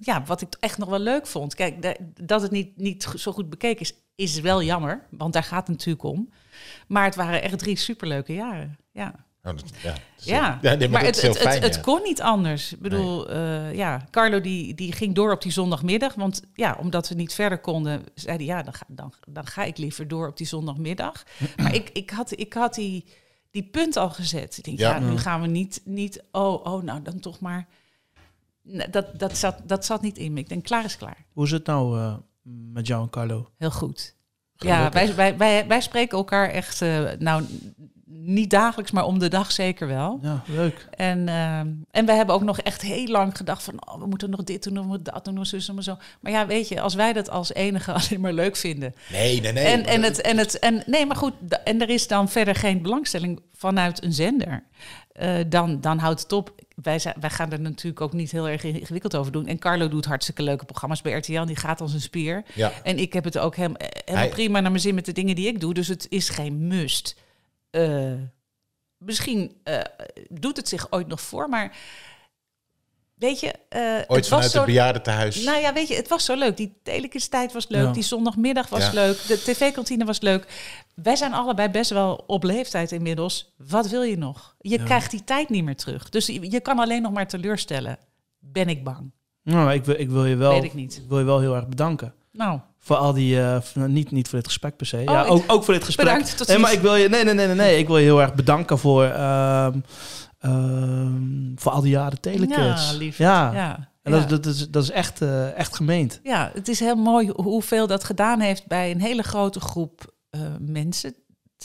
ja, 0.00 0.22
wat 0.26 0.40
ik 0.40 0.48
echt 0.60 0.78
nog 0.78 0.88
wel 0.88 0.98
leuk 0.98 1.26
vond. 1.26 1.54
Kijk, 1.54 1.82
da- 1.82 1.96
dat 2.20 2.42
het 2.42 2.50
niet, 2.50 2.76
niet 2.76 3.08
zo 3.16 3.32
goed 3.32 3.50
bekeken 3.50 3.80
is, 3.80 3.94
is 4.14 4.40
wel 4.40 4.62
jammer. 4.62 5.06
Want 5.10 5.32
daar 5.32 5.44
gaat 5.44 5.66
het 5.66 5.76
natuurlijk 5.76 6.04
om. 6.04 6.30
Maar 6.88 7.04
het 7.04 7.14
waren 7.14 7.42
echt 7.42 7.58
drie 7.58 7.76
superleuke 7.76 8.34
jaren. 8.34 8.78
Ja. 8.92 9.14
Oh, 9.42 9.52
dat- 9.56 9.70
ja. 9.82 9.94
Ja, 10.16 10.58
Ja, 10.62 10.74
nee, 10.74 10.88
maar 10.88 11.04
het, 11.04 11.22
het, 11.22 11.38
fijn, 11.38 11.62
het, 11.62 11.74
ja. 11.74 11.80
kon 11.80 12.02
niet 12.02 12.22
anders. 12.22 12.72
Ik 12.72 12.80
bedoel, 12.80 13.28
eh, 13.30 13.74
ja, 13.74 14.06
Carlo 14.10 14.40
die, 14.40 14.74
die 14.74 14.92
ging 14.92 15.14
door 15.14 15.32
op 15.32 15.42
die 15.42 15.52
zondagmiddag. 15.52 16.14
Want 16.14 16.42
ja, 16.54 16.76
omdat 16.80 17.08
we 17.08 17.14
niet 17.14 17.32
verder 17.34 17.58
konden, 17.58 18.04
zei 18.14 18.36
hij, 18.36 18.46
ja, 18.46 18.62
dan 18.62 18.72
ga, 18.74 18.84
dan, 18.88 19.12
dan 19.28 19.46
ga 19.46 19.62
ik 19.64 19.76
liever 19.78 20.08
door 20.08 20.28
op 20.28 20.36
die 20.36 20.46
zondagmiddag. 20.46 21.22
maar 21.62 21.74
ik, 21.74 21.90
ik 21.92 22.10
had, 22.10 22.38
ik 22.38 22.52
had 22.52 22.74
die, 22.74 23.04
die 23.50 23.62
punt 23.62 23.96
al 23.96 24.10
gezet. 24.10 24.58
Ik 24.58 24.64
denk, 24.64 24.78
Ja. 24.78 24.94
ja, 24.94 24.98
nu 24.98 25.18
gaan 25.18 25.40
we 25.40 25.46
niet, 25.46 25.80
niet 25.84 26.22
oh, 26.32 26.64
oh, 26.66 26.82
nou 26.82 27.02
dan 27.02 27.20
toch 27.20 27.40
maar. 27.40 27.66
Dat, 28.90 29.18
dat, 29.18 29.36
zat, 29.36 29.56
dat 29.64 29.84
zat 29.84 30.02
niet 30.02 30.18
in 30.18 30.32
me. 30.32 30.40
Ik 30.40 30.48
denk, 30.48 30.64
klaar 30.64 30.84
is 30.84 30.96
klaar. 30.96 31.24
Hoe 31.32 31.44
is 31.44 31.50
het 31.50 31.66
nou 31.66 31.98
eh, 31.98 32.14
met 32.72 32.86
jou 32.86 33.02
en 33.02 33.10
Carlo? 33.10 33.50
Heel 33.56 33.70
goed. 33.70 34.14
Ja, 34.56 34.90
wij, 34.90 35.14
wij, 35.14 35.36
wij, 35.36 35.66
wij 35.66 35.80
spreken 35.80 36.18
elkaar 36.18 36.48
echt, 36.50 36.82
eh, 36.82 37.10
nou, 37.18 37.44
niet 38.12 38.50
dagelijks, 38.50 38.90
maar 38.90 39.04
om 39.04 39.18
de 39.18 39.28
dag 39.28 39.52
zeker 39.52 39.86
wel. 39.86 40.18
Ja, 40.22 40.42
leuk. 40.46 40.88
En, 40.90 41.28
ehm, 41.28 41.68
en 41.90 42.06
we 42.06 42.12
hebben 42.12 42.34
ook 42.34 42.42
nog 42.42 42.58
echt 42.60 42.82
heel 42.82 43.06
lang 43.06 43.36
gedacht 43.36 43.62
van... 43.62 43.88
Oh, 43.88 43.98
we 44.00 44.06
moeten 44.06 44.30
nog 44.30 44.44
dit 44.44 44.62
doen, 44.62 44.74
we 44.74 44.82
moeten 44.82 45.12
dat 45.12 45.24
doen, 45.24 45.38
we 45.38 45.44
zus 45.44 45.68
en 45.68 45.82
zo. 45.82 45.96
Maar 46.20 46.32
ja, 46.32 46.46
weet 46.46 46.68
je, 46.68 46.80
als 46.80 46.94
wij 46.94 47.12
dat 47.12 47.30
als 47.30 47.54
enige 47.54 47.92
alleen 47.98 48.20
maar 48.20 48.32
leuk 48.32 48.56
vinden... 48.56 48.94
Nee, 49.12 49.40
nee, 49.40 49.52
nee. 49.52 49.64
en, 49.64 49.80
maar 49.80 49.88
en, 49.88 50.02
het, 50.02 50.20
en, 50.20 50.38
het, 50.38 50.58
en 50.58 50.82
nee, 50.86 51.06
maar 51.06 51.16
goed, 51.16 51.32
en 51.64 51.80
er 51.80 51.88
is 51.90 52.06
dan 52.08 52.28
verder 52.28 52.54
geen 52.54 52.82
belangstelling 52.82 53.40
vanuit 53.54 54.02
een 54.04 54.12
zender. 54.12 54.64
eh, 55.12 55.34
dan, 55.48 55.80
dan 55.80 55.98
houdt 55.98 56.22
het 56.22 56.32
op. 56.32 56.54
Wij, 56.82 56.98
zijn, 56.98 57.14
wij 57.20 57.30
gaan 57.30 57.52
er 57.52 57.60
natuurlijk 57.60 58.00
ook 58.00 58.12
niet 58.12 58.30
heel 58.30 58.48
erg 58.48 58.64
ingewikkeld 58.64 59.16
over 59.16 59.32
doen. 59.32 59.46
En 59.46 59.58
Carlo 59.58 59.88
doet 59.88 60.04
hartstikke 60.04 60.42
leuke 60.42 60.64
programma's 60.64 61.02
bij 61.02 61.12
RTL. 61.12 61.44
Die 61.44 61.56
gaat 61.56 61.80
als 61.80 61.92
een 61.92 62.00
spier. 62.00 62.42
Ja. 62.54 62.72
En 62.82 62.98
ik 62.98 63.12
heb 63.12 63.24
het 63.24 63.38
ook 63.38 63.56
helemaal, 63.56 63.80
helemaal 63.80 64.24
Hij- 64.26 64.28
prima 64.34 64.60
naar 64.60 64.70
mijn 64.70 64.82
zin 64.82 64.94
met 64.94 65.04
de 65.04 65.12
dingen 65.12 65.34
die 65.34 65.46
ik 65.46 65.60
doe. 65.60 65.74
Dus 65.74 65.88
het 65.88 66.06
is 66.08 66.28
geen 66.28 66.66
must. 66.66 67.16
Eh, 67.70 68.12
misschien 68.98 69.60
eh, 69.62 69.80
doet 70.28 70.56
het 70.56 70.68
zich 70.68 70.86
ooit 70.90 71.06
nog 71.06 71.20
voor, 71.20 71.48
maar 71.48 71.76
weet 73.14 73.40
je... 73.40 73.52
eh, 73.68 73.80
Ooit 73.82 74.06
het 74.08 74.08
was 74.08 74.28
vanuit 74.28 74.50
zo, 74.50 74.56
het 74.56 74.66
bejaardentehuis. 74.66 75.42
Nou 75.44 75.60
ja, 75.60 75.72
weet 75.72 75.88
je, 75.88 75.94
het 75.94 76.08
was 76.08 76.24
zo 76.24 76.34
leuk. 76.36 76.56
Die 76.56 76.78
telekistijd 76.82 77.52
was 77.52 77.68
leuk, 77.68 77.84
Ja. 77.86 77.92
die 77.92 78.02
zondagmiddag 78.02 78.68
was 78.68 78.84
Ja. 78.86 78.92
leuk, 78.92 79.26
de 79.26 79.36
tv-kantine 79.42 80.04
was 80.04 80.20
leuk. 80.20 80.46
Wij 80.94 81.16
zijn 81.16 81.32
allebei 81.32 81.68
best 81.68 81.90
wel 81.90 82.24
op 82.26 82.42
leeftijd 82.42 82.92
inmiddels. 82.92 83.54
Wat 83.56 83.88
wil 83.88 84.02
je 84.02 84.18
nog? 84.18 84.54
Je 84.58 84.82
krijgt 84.84 85.10
die 85.10 85.24
tijd 85.24 85.48
niet 85.48 85.64
meer 85.64 85.76
terug. 85.76 86.08
Dus 86.08 86.26
je, 86.26 86.50
je 86.50 86.60
kan 86.60 86.78
alleen 86.78 87.02
nog 87.02 87.12
maar 87.12 87.28
teleurstellen. 87.28 87.98
Ben 88.38 88.68
ik 88.68 88.84
bang? 88.84 89.12
Nou, 89.42 89.72
ik 89.72 89.84
wil, 89.84 89.98
ik 90.00 90.08
wil 90.10 90.26
je 90.26 90.36
wel, 90.36 90.52
Weet 90.52 90.64
ik 90.64 90.74
niet. 90.74 90.96
ik 90.96 91.08
wil 91.08 91.18
je 91.18 91.24
wel 91.24 91.40
heel 91.40 91.54
erg 91.54 91.68
bedanken. 91.68 92.14
Nou, 92.32 92.60
Voor 92.82 92.96
al 92.96 93.12
die, 93.12 93.40
eh, 93.40 93.60
v- 93.60 93.74
niet, 93.74 94.10
niet 94.10 94.28
voor 94.28 94.38
dit 94.38 94.46
gesprek 94.46 94.76
per 94.76 94.86
se. 94.86 94.96
Oh, 94.96 95.02
ja, 95.04 95.24
ook, 95.24 95.44
ook 95.46 95.64
voor 95.64 95.74
dit 95.74 95.84
gesprek. 95.84 96.06
bedankt, 96.06 96.36
tot 96.36 96.46
nee, 96.46 96.58
maar 96.58 96.72
ik 96.72 96.80
wil 96.80 96.94
je, 96.94 97.08
nee, 97.08 97.24
nee, 97.24 97.34
nee, 97.34 97.46
nee, 97.46 97.54
nee. 97.56 97.78
Ik 97.78 97.86
wil 97.86 97.96
je 97.98 98.04
heel 98.04 98.20
erg 98.22 98.34
bedanken 98.34 98.78
voor, 98.78 99.04
ehm, 99.04 99.78
ehm, 100.38 101.52
voor 101.56 101.72
al 101.72 101.80
die 101.80 101.90
jaren 101.90 102.20
Telekids. 102.20 102.90
Ja, 102.90 102.92
lief. 102.96 103.18
Ja. 103.18 103.52
Ja, 103.52 103.88
En 104.02 104.12
dat, 104.12 104.20
ja. 104.22 104.26
dat, 104.28 104.46
is, 104.46 104.68
dat 104.70 104.82
is 104.82 104.90
echt, 104.90 105.20
eh, 105.22 105.56
echt 105.58 105.76
gemeend. 105.76 106.20
Ja, 106.22 106.50
het 106.54 106.68
is 106.68 106.80
heel 106.80 106.96
mooi 106.96 107.26
hoe- 107.36 107.44
hoeveel 107.44 107.86
dat 107.86 108.04
gedaan 108.04 108.40
heeft 108.40 108.66
bij 108.66 108.90
een 108.90 109.00
hele 109.00 109.22
grote 109.22 109.60
groep 109.60 110.14
eh, 110.30 110.40
mensen. 110.60 111.14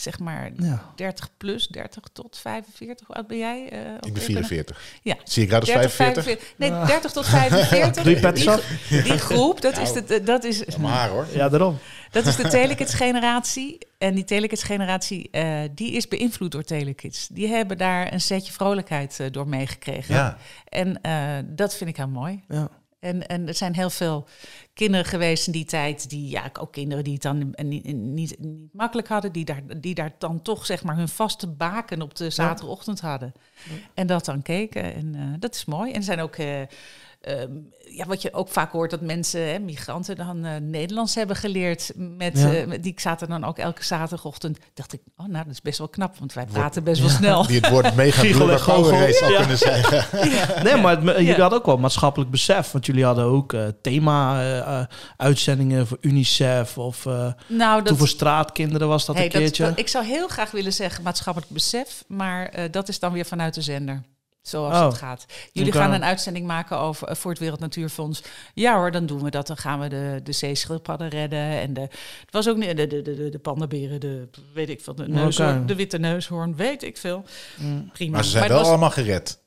Zeg 0.00 0.18
maar 0.18 0.50
Ja. 0.56 0.92
30 0.96 1.28
plus, 1.36 1.66
30 1.68 2.02
tot 2.12 2.38
45. 2.38 3.06
Hoe 3.06 3.16
oud 3.16 3.26
ben 3.26 3.38
jij? 3.38 3.68
eh, 3.70 3.78
Ik 3.94 4.00
ben 4.00 4.10
even? 4.12 4.22
44. 4.22 4.82
Ja. 5.02 5.16
Zie 5.24 5.44
ik 5.44 5.52
als 5.52 5.64
30, 5.64 5.92
45? 5.92 6.54
Nee, 6.56 6.70
30 6.70 7.12
tot 7.12 7.26
45. 7.26 8.02
Drie 8.02 8.20
pets 8.20 8.44
die, 8.88 9.18
groep, 9.18 9.60
dat 9.60 9.78
is 9.78 9.92
de, 9.92 10.22
dat 10.22 10.44
is, 10.44 10.64
Mijn 10.64 10.82
haar 10.92 11.08
hoor. 11.08 11.26
Ja, 11.32 11.48
daarom. 11.48 11.78
dat 12.10 12.26
is 12.26 12.36
de 12.36 12.48
Telekids-generatie. 12.48 13.78
En 13.98 14.14
die 14.14 14.24
Telekids-generatie, 14.24 15.28
eh, 15.30 15.60
die 15.74 15.92
is 15.92 16.08
beïnvloed 16.08 16.52
door 16.52 16.62
Telekids. 16.64 17.28
Die 17.28 17.48
hebben 17.48 17.78
daar 17.78 18.12
een 18.12 18.20
setje 18.20 18.52
vrolijkheid 18.52 19.20
eh, 19.20 19.26
door 19.30 19.48
meegekregen. 19.48 20.14
Ja. 20.14 20.36
En 20.68 21.00
eh, 21.02 21.28
dat 21.44 21.74
vind 21.76 21.90
ik 21.90 21.96
heel 21.96 22.08
mooi. 22.08 22.44
Ja. 22.48 22.68
En, 23.00 23.26
en 23.26 23.48
er 23.48 23.54
zijn 23.54 23.74
heel 23.74 23.90
veel 23.90 24.28
kinderen 24.76 25.06
geweest 25.06 25.46
in 25.46 25.52
die 25.52 25.64
tijd, 25.64 26.10
die 26.10 26.28
ja, 26.28 26.50
ook 26.60 26.72
kinderen 26.72 27.04
die 27.04 27.12
het 27.12 27.22
dan 27.22 27.54
niet, 27.56 27.84
niet, 27.94 28.38
niet 28.38 28.72
makkelijk 28.72 29.08
hadden, 29.08 29.32
die 29.32 29.44
daar, 29.44 29.62
die 29.80 29.94
daar 29.94 30.14
dan 30.18 30.42
toch 30.42 30.66
zeg 30.66 30.84
maar 30.84 30.96
hun 30.96 31.08
vaste 31.08 31.46
baken 31.46 32.02
op 32.02 32.16
de 32.16 32.30
zaterdagochtend 32.30 33.00
hadden. 33.00 33.32
En 33.94 34.06
dat 34.06 34.24
dan 34.24 34.42
keken. 34.42 34.94
En 34.94 35.14
eh, 35.14 35.22
dat 35.38 35.54
is 35.54 35.64
mooi. 35.64 35.90
En 35.90 35.96
er 35.96 36.02
zijn 36.02 36.20
ook. 36.20 36.36
Eh, 37.20 37.42
ehm, 37.42 37.50
ja, 37.90 38.06
wat 38.06 38.22
je 38.22 38.32
ook 38.32 38.48
vaak 38.48 38.72
hoort, 38.72 38.90
dat 38.90 39.00
mensen, 39.00 39.52
hè, 39.52 39.58
migranten, 39.58 40.16
dan 40.16 40.44
eh, 40.44 40.56
Nederlands 40.60 41.14
hebben 41.14 41.36
geleerd. 41.36 41.92
Met, 41.96 42.38
Ja. 42.38 42.52
eh, 42.54 42.66
met- 42.66 42.82
die 42.82 42.94
zaten 42.96 43.28
dan 43.28 43.44
ook 43.44 43.58
elke 43.58 43.84
zaterdagochtend. 43.84 44.58
Dacht 44.74 44.92
ik, 44.92 45.00
oh, 45.16 45.26
nou, 45.26 45.44
dat 45.44 45.52
is 45.52 45.62
best 45.62 45.78
wel 45.78 45.88
knap, 45.88 46.18
want 46.18 46.32
wij 46.32 46.46
praten 46.52 46.84
best 46.84 47.00
wel 47.00 47.10
snel. 47.10 47.46
Die 47.46 47.60
het 47.60 47.70
woord 47.70 47.94
mega 47.94 48.22
race 48.28 49.16
zou 49.18 49.32
Ja. 49.32 49.38
kunnen 49.38 49.58
zeggen. 49.58 50.04
Nee, 50.64 50.76
maar 50.76 50.96
het- 51.00 51.16
jullie 51.16 51.40
hadden 51.40 51.58
ook 51.58 51.66
wel 51.66 51.78
maatschappelijk 51.78 52.30
besef. 52.30 52.72
Want 52.72 52.86
jullie 52.86 53.04
hadden 53.04 53.24
ook 53.24 53.52
eh, 53.52 53.66
thema-uitzendingen 53.82 55.86
voor 55.86 55.98
UNICEF. 56.00 56.78
Of 56.78 57.06
eh, 57.06 57.32
nou, 57.46 57.82
toen 57.82 57.96
voor 57.96 58.08
straatkinderen 58.08 58.88
was 58.88 59.06
dat 59.06 59.16
Hey, 59.16 59.24
een 59.24 59.30
keertje. 59.30 59.64
dat- 59.64 59.78
ik 59.78 59.88
zou 59.88 60.04
heel 60.04 60.28
graag 60.28 60.50
willen 60.50 60.72
zeggen 60.72 61.02
maatschappelijk 61.02 61.52
besef, 61.52 62.04
maar 62.08 62.46
eh, 62.48 62.64
dat 62.70 62.88
is 62.88 62.98
dan 62.98 63.12
weer 63.12 63.24
vanuit 63.26 63.54
de 63.54 63.62
zender. 63.62 64.02
Zoals 64.46 64.74
Oh. 64.76 64.86
het 64.86 64.94
gaat. 64.94 65.26
Jullie 65.52 65.72
gaan 65.72 65.92
een 65.92 66.04
uitzending 66.04 66.46
maken 66.46 66.78
over, 66.78 67.08
eh, 67.08 67.14
voor 67.14 67.30
het 67.30 67.40
Wereld 67.40 67.60
Natuurfonds. 67.60 68.22
Ja 68.54 68.74
hoor, 68.76 68.90
dan 68.90 69.06
doen 69.06 69.22
we 69.22 69.30
dat. 69.30 69.46
Dan 69.46 69.56
gaan 69.56 69.80
we 69.80 69.88
de, 69.88 70.20
de 70.22 70.32
zeeschildpadden 70.32 71.08
redden. 71.08 71.38
En 71.40 71.74
de, 71.74 71.80
het 71.80 72.30
was 72.30 72.48
ook 72.48 72.56
niet 72.56 72.76
de, 72.76 72.86
de, 72.86 73.02
de, 73.02 73.28
de 73.28 73.38
pandaberen, 73.38 74.00
de 74.00 74.28
weet 74.54 74.68
ik 74.68 74.80
veel, 74.80 74.94
de, 74.94 75.08
neushoorn, 75.08 75.66
de 75.66 75.74
witte 75.74 75.98
neushoorn, 75.98 76.56
weet 76.56 76.82
ik 76.82 76.96
veel. 76.96 77.24
Mm. 77.56 77.90
Prima. 77.92 78.12
Maar 78.14 78.24
ze 78.24 78.30
zijn 78.30 78.48
wel 78.48 78.58
was, 78.58 78.66
allemaal 78.68 78.90
gered. 78.90 79.38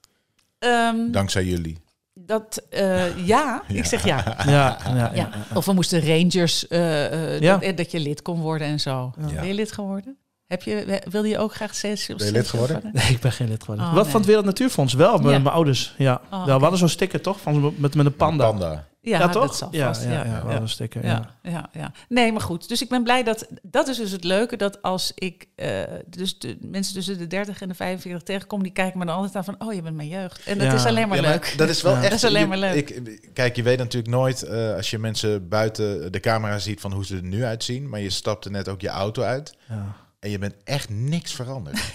ehm, 0.60 1.12
Dankzij 1.12 1.44
jullie. 1.44 1.78
dat, 2.14 2.62
eh, 2.70 3.26
ja, 3.28 3.64
ik 3.68 3.86
zeg 3.86 4.06
ja. 4.06 4.24
Ja, 4.46 4.78
ja, 4.86 4.96
ja, 4.96 5.12
ja. 5.14 5.30
Of 5.54 5.66
we 5.66 5.74
moesten 5.74 6.06
Rangers, 6.08 6.68
eh, 6.68 7.06
eh, 7.36 7.40
Ja. 7.42 7.58
dat, 7.58 7.78
dat 7.78 7.92
je 7.92 8.00
lid 8.00 8.22
kon 8.22 8.40
worden 8.40 8.68
en 8.68 8.80
zo. 8.80 9.12
Ja. 9.20 9.26
Ben 9.36 9.48
je 9.48 9.54
lid 9.54 9.72
geworden? 9.72 10.18
Heb 10.50 10.64
je, 10.64 11.02
wilde 11.10 11.28
je 11.28 11.38
ook 11.38 11.54
graag 11.54 11.76
steeds 11.76 12.06
Ben 12.08 12.26
je 12.26 12.32
lid 12.32 12.48
geworden? 12.48 12.80
Nee, 12.94 13.10
ik 13.10 13.20
ben 13.20 13.32
geen 13.32 13.48
lid 13.48 13.60
geworden. 13.62 13.86
Oh, 13.86 13.94
Wat 13.94 14.02
nee. 14.02 14.12
van 14.12 14.20
het 14.20 14.30
Wereld 14.30 14.46
Natuurfonds? 14.46 14.94
Wel, 14.94 15.18
mijn, 15.18 15.30
Ja. 15.36 15.40
mijn 15.40 15.56
ouders. 15.56 15.94
Ja. 15.98 16.22
Oh, 16.24 16.30
ja, 16.32 16.38
oké. 16.42 16.54
we 16.56 16.60
hadden 16.62 16.78
zo'n 16.80 16.90
sticker 16.90 17.22
toch? 17.22 17.42
Van, 17.42 17.74
met, 17.78 17.96
met 17.96 18.06
een 18.06 18.16
panda. 18.16 18.48
Panda. 18.50 18.88
Ja, 19.02 19.20
Ja, 19.20 19.30
toch? 19.30 19.44
dat 19.48 19.56
zal 19.56 19.68
ja, 19.72 19.86
vast. 19.88 20.04
ja, 20.04 20.10
Ja, 20.12 20.18
ja, 20.18 20.24
ja, 20.26 20.40
hadden 20.40 20.62
een 20.62 20.70
sticker. 20.70 21.06
Ja. 21.06 21.30
ja, 21.44 21.52
ja, 21.52 21.70
ja. 21.74 21.92
Nee, 22.08 22.32
maar 22.32 22.42
goed. 22.42 22.68
Dus 22.70 22.82
ik 22.82 22.90
ben 22.90 23.04
blij 23.04 23.24
dat... 23.24 23.48
Dat 23.62 23.88
is 23.88 23.98
dus 23.98 24.12
het 24.12 24.24
leuke, 24.24 24.56
dat 24.58 24.82
als 24.82 25.12
ik... 25.16 25.46
eh, 25.56 25.82
dus 26.08 26.40
de 26.40 26.58
mensen 26.62 26.94
tussen 26.94 27.18
de 27.18 27.28
30 27.28 27.62
en 27.62 27.68
de 27.68 27.74
45 27.76 28.24
tegenkom... 28.24 28.64
die 28.64 28.72
kijken 28.72 29.00
me 29.00 29.06
dan 29.06 29.16
altijd 29.16 29.36
aan 29.36 29.44
van... 29.44 29.56
oh, 29.68 29.74
je 29.74 29.82
bent 29.82 29.96
mijn 29.96 30.08
jeugd. 30.08 30.44
En 30.46 30.58
dat 30.58 30.68
Ja. 30.68 30.74
is 30.74 30.86
alleen 30.86 31.08
maar 31.08 31.18
Ja, 31.18 31.24
maar 31.24 31.32
leuk. 31.32 31.54
Dat 31.58 31.70
is 31.70 31.82
wel 31.82 31.92
Ja. 31.94 32.00
echt. 32.00 32.10
Dat 32.10 32.18
is 32.20 32.26
alleen 32.26 32.48
maar 32.48 32.58
leuk. 32.58 32.90
Ik, 32.90 33.30
kijk, 33.34 33.56
je 33.56 33.64
weet 33.64 33.78
natuurlijk 33.78 34.14
nooit 34.14 34.44
eh, 34.44 34.74
als 34.76 34.90
je 34.90 34.98
mensen 35.00 35.48
buiten 35.48 36.12
de 36.12 36.20
camera 36.20 36.58
ziet 36.60 36.82
van 36.82 36.92
hoe 36.94 37.06
ze 37.06 37.16
er 37.16 37.24
nu 37.24 37.44
uitzien. 37.46 37.90
Maar 37.90 38.00
je 38.00 38.10
stapte 38.10 38.50
net 38.50 38.68
ook 38.70 38.82
je 38.82 38.90
auto 38.90 39.22
uit. 39.24 39.54
Ja. 39.70 39.96
En 40.20 40.30
je 40.30 40.38
bent 40.38 40.56
echt 40.64 40.90
niks 40.90 41.34
veranderd. 41.34 41.80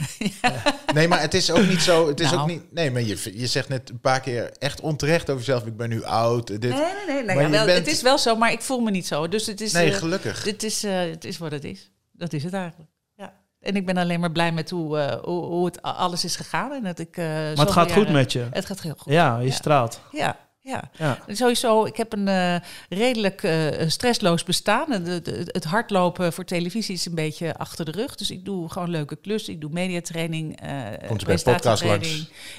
Nee, 0.95 1.09
maar 1.09 1.21
het 1.21 1.35
is 1.35 1.51
ook 1.51 1.67
niet 1.67 1.81
zo. 1.83 2.09
Het 2.09 2.21
is 2.21 2.31
Nou. 2.31 2.43
ook 2.43 2.47
niet. 2.49 2.73
Nee, 2.73 2.91
maar 2.91 3.03
je, 3.03 3.39
je 3.39 3.47
zegt 3.47 3.69
net 3.69 3.91
een 3.91 4.01
paar 4.01 4.21
keer 4.21 4.51
echt 4.59 4.81
onterecht 4.81 5.31
over 5.31 5.45
jezelf. 5.45 5.67
Ik 5.67 5.77
ben 5.77 5.89
nu 5.89 6.03
oud. 6.05 6.47
Dit. 6.47 6.61
Nee, 6.61 6.71
Nee, 6.73 6.81
nee, 6.81 7.07
nee. 7.07 7.15
nee 7.17 7.25
Maar 7.25 7.35
ja, 7.37 7.43
je 7.43 7.51
wel, 7.51 7.65
bent- 7.65 7.79
Het 7.79 7.87
is 7.87 8.03
wel 8.03 8.19
zo, 8.19 8.37
maar 8.37 8.53
ik 8.53 8.61
voel 8.63 8.81
me 8.81 8.91
niet 8.91 9.07
zo. 9.07 9.29
Dus 9.29 9.47
het 9.47 9.61
is, 9.61 9.75
eh, 9.75 9.93
gelukkig. 9.95 10.43
dit 10.43 10.63
is, 10.63 10.85
eh, 10.85 10.99
het 10.99 11.25
is 11.25 11.39
wat 11.39 11.51
het 11.53 11.65
is. 11.65 11.91
Dat 12.13 12.33
is 12.33 12.43
het 12.45 12.53
eigenlijk. 12.53 12.91
Ja. 13.17 13.33
En 13.61 13.77
ik 13.77 13.87
ben 13.87 13.97
alleen 13.97 14.21
maar 14.21 14.33
blij 14.33 14.53
met 14.53 14.71
hoe, 14.71 14.99
eh, 14.99 15.23
hoe, 15.25 15.45
hoe 15.45 15.65
het 15.65 15.83
alles 15.83 16.25
is 16.25 16.37
gegaan. 16.37 16.73
En 16.73 16.83
dat 16.83 16.99
ik, 16.99 17.17
eh, 17.17 17.25
Maar 17.27 17.57
het 17.57 17.71
gaat 17.71 17.93
goed 17.93 18.09
met 18.11 18.33
je. 18.33 18.47
Het 18.51 18.67
gaat 18.67 18.81
heel 18.81 18.95
goed. 18.99 19.13
Ja, 19.13 19.39
je 19.39 19.47
Ja. 19.47 19.53
straalt. 19.53 20.01
Ja, 20.13 20.39
Ja. 20.67 20.91
Ja. 20.99 21.19
Sowieso, 21.29 21.85
ik 21.85 21.97
heb 21.97 22.13
een 22.13 22.29
eh, 22.29 22.57
redelijk 22.89 23.43
eh, 23.43 23.89
stressloos 23.89 24.45
bestaan. 24.45 24.93
En 24.93 25.05
de- 25.05 25.23
de- 25.23 25.49
het 25.53 25.65
hardlopen 25.65 26.33
voor 26.33 26.45
televisie 26.45 26.95
is 26.95 27.07
een 27.07 27.15
beetje 27.15 27.57
achter 27.57 27.85
de 27.85 27.91
rug. 27.91 28.15
Dus 28.15 28.31
ik 28.31 28.45
doe 28.45 28.71
gewoon 28.71 28.91
leuke 28.91 29.17
klussen. 29.17 29.53
Ik 29.53 29.61
doe 29.61 29.71
mediatraining, 29.71 30.61
Komt 31.07 31.23
u 31.23 31.25
bij 31.27 31.35
podcast. 31.53 31.83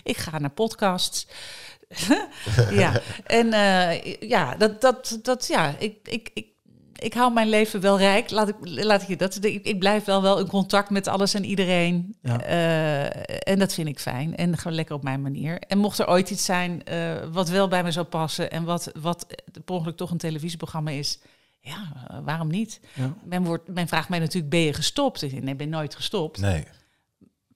Ik 0.04 0.18
ga 0.18 0.40
naar 0.40 0.50
podcasts. 0.50 1.28
ja, 2.72 3.02
en 3.26 3.48
ja, 4.20 4.56
dat, 4.56 4.82
dat, 4.82 5.20
dat, 5.22 5.48
ja, 5.48 5.76
ik, 5.80 5.98
ik, 6.04 6.30
ik, 6.34 6.46
ik 6.96 7.14
hou 7.14 7.34
mijn 7.34 7.50
leven 7.50 7.82
wel 7.82 7.98
rijk. 7.98 8.30
Laat 8.32 8.48
ik, 8.48 8.56
laat 8.62 9.02
ik 9.02 9.08
je 9.08 9.16
dat. 9.16 9.44
Ik, 9.44 9.66
ik 9.66 9.80
blijf 9.80 10.06
wel 10.06 10.22
wel 10.22 10.40
in 10.40 10.48
contact 10.48 10.90
met 10.90 11.08
alles 11.08 11.34
en 11.34 11.46
iedereen. 11.46 12.18
Ja. 12.22 12.42
Eh, 12.42 13.52
en 13.54 13.60
dat 13.60 13.74
vind 13.74 13.88
ik 13.88 14.00
fijn. 14.00 14.36
En 14.36 14.58
gewoon 14.58 14.76
lekker 14.76 14.96
op 14.96 15.04
mijn 15.04 15.22
manier. 15.22 15.60
En 15.60 15.78
mocht 15.78 16.00
er 16.00 16.08
ooit 16.08 16.30
iets 16.30 16.46
zijn 16.46 16.84
eh, 16.84 17.14
wat 17.32 17.50
wel 17.50 17.68
bij 17.68 17.84
me 17.84 17.92
zou 17.92 18.06
passen 18.06 18.52
en 18.52 18.64
wat, 18.64 18.92
wat 19.02 19.26
per 19.66 19.76
ongeluk 19.76 19.98
toch 19.98 20.12
een 20.12 20.18
televisieprogramma 20.18 20.92
is. 20.92 21.20
Ja, 21.60 21.92
waarom 22.24 22.48
niet? 22.48 22.80
Ja. 22.94 23.14
Men, 23.24 23.44
wordt, 23.44 23.68
men 23.68 23.88
vraagt 23.88 24.10
mij 24.10 24.20
natuurlijk, 24.20 24.50
ben 24.52 24.60
je 24.60 24.74
gestopt? 24.74 25.22
Ik 25.22 25.30
zeg, 25.30 25.42
Nee, 25.42 25.56
ben 25.56 25.70
nooit 25.70 25.96
gestopt 25.96 26.40
Nee. 26.40 26.64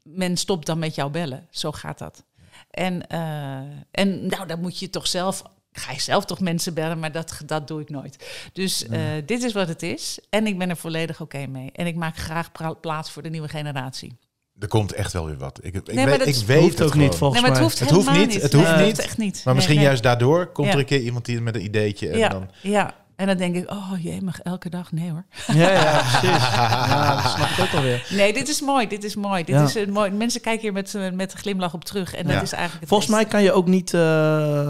men 0.03 0.38
stopt 0.38 0.66
dan 0.66 0.80
met 0.80 0.95
jou 0.95 1.11
bellen. 1.11 1.48
Zo 1.49 1.72
gaat 1.72 1.98
dat. 1.98 2.24
En, 2.72 3.07
eh, 3.07 3.57
en 3.91 4.28
nou, 4.28 4.48
dan 4.48 4.60
moet 4.60 4.80
je 4.80 4.90
toch 4.90 5.07
zelf. 5.07 5.44
Ga 5.72 5.91
je 5.91 6.02
zelf 6.02 6.26
toch 6.26 6.40
mensen 6.40 6.74
bellen, 6.74 7.00
maar 7.00 7.12
dat, 7.12 7.38
dat 7.46 7.68
doe 7.68 7.82
ik 7.82 7.90
nooit. 7.90 8.26
Dus 8.54 8.88
eh, 8.88 9.00
dit 9.26 9.44
is 9.44 9.54
wat 9.54 9.68
het 9.68 9.84
is. 9.84 10.20
En 10.30 10.48
ik 10.48 10.58
ben 10.58 10.70
er 10.70 10.78
volledig 10.78 11.22
oké 11.22 11.48
mee. 11.48 11.70
En 11.74 11.88
ik 11.88 11.96
maak 11.96 12.18
graag 12.18 12.52
pra- 12.52 12.74
plaats 12.74 13.12
voor 13.12 13.22
de 13.24 13.30
nieuwe 13.30 13.48
generatie. 13.48 14.18
Er 14.60 14.68
komt 14.68 14.94
echt 14.94 15.14
wel 15.14 15.26
weer 15.26 15.38
wat. 15.38 15.60
Ik, 15.62 15.74
ik, 15.76 15.86
Nee, 15.88 15.96
maar 15.96 16.06
weet, 16.06 16.20
dat 16.20 16.28
ik 16.28 16.46
weet 16.48 16.62
hoeft 16.62 16.78
het 16.80 16.88
ook 16.88 16.94
niet, 16.96 17.16
volgens 17.16 17.41
nee, 17.41 17.50
maar 17.52 17.60
het 17.60 17.60
mij. 17.60 17.62
hoeft, 17.62 17.80
Het 17.80 17.90
hoeft 17.90 18.08
helemaal 18.10 18.28
niet, 18.28 18.41
het 18.41 18.54
hoeft 18.54 18.76
niet. 18.78 19.00
echt 19.00 19.18
niet. 19.18 19.34
Maar 19.36 19.44
Nee, 19.46 19.54
misschien 19.56 19.76
nee. 19.76 19.86
juist 19.86 20.04
daardoor 20.04 20.48
komt 20.52 20.68
Ja. 20.68 20.74
er 20.74 20.80
een 20.80 20.86
keer 20.86 21.00
iemand 21.02 21.26
die 21.26 21.41
met 21.41 21.56
een 21.56 21.64
ideetje 21.64 22.10
en 22.10 22.18
Ja, 22.18 22.30
dan... 22.30 22.50
ja, 22.62 22.94
en 23.16 23.28
dan 23.28 23.38
denk 23.38 23.56
ik, 23.56 23.72
oh 23.72 23.91
jee, 24.00 24.22
mag 24.22 24.40
elke 24.41 24.70
dag? 24.70 24.91
Nee 24.91 25.10
hoor. 25.12 25.26
Ja, 25.48 25.72
ja, 25.72 25.98
precies. 26.20 26.44
Ja, 26.54 27.22
dat 27.22 27.32
snap 27.32 27.50
ik 27.50 27.60
ook 27.60 27.74
alweer. 27.74 28.08
Nee, 28.10 28.34
dit 28.34 28.48
is 28.48 28.62
mooi, 28.62 28.88
dit 28.88 29.04
is 29.04 29.16
mooi. 29.16 29.44
Dit 29.44 29.56
Ja. 29.56 29.64
is, 29.64 29.76
een 29.76 29.91
mooi. 29.91 30.12
Mensen 30.12 30.41
kijken 30.41 30.62
hier 30.62 30.74
met, 30.74 30.96
eh, 30.96 31.12
met 31.12 31.32
een 31.34 31.40
glimlach 31.40 31.74
op 31.74 31.86
terug. 31.86 32.14
En 32.16 32.28
Ja. 32.28 32.34
dat 32.34 32.44
is 32.44 32.52
eigenlijk 32.52 32.80
het 32.80 32.90
Volgens 32.90 33.10
mij 33.10 33.26
kan 33.26 33.44
je 33.44 33.52
ook 33.52 33.68
niet, 33.68 33.94
eh, 33.94 34.70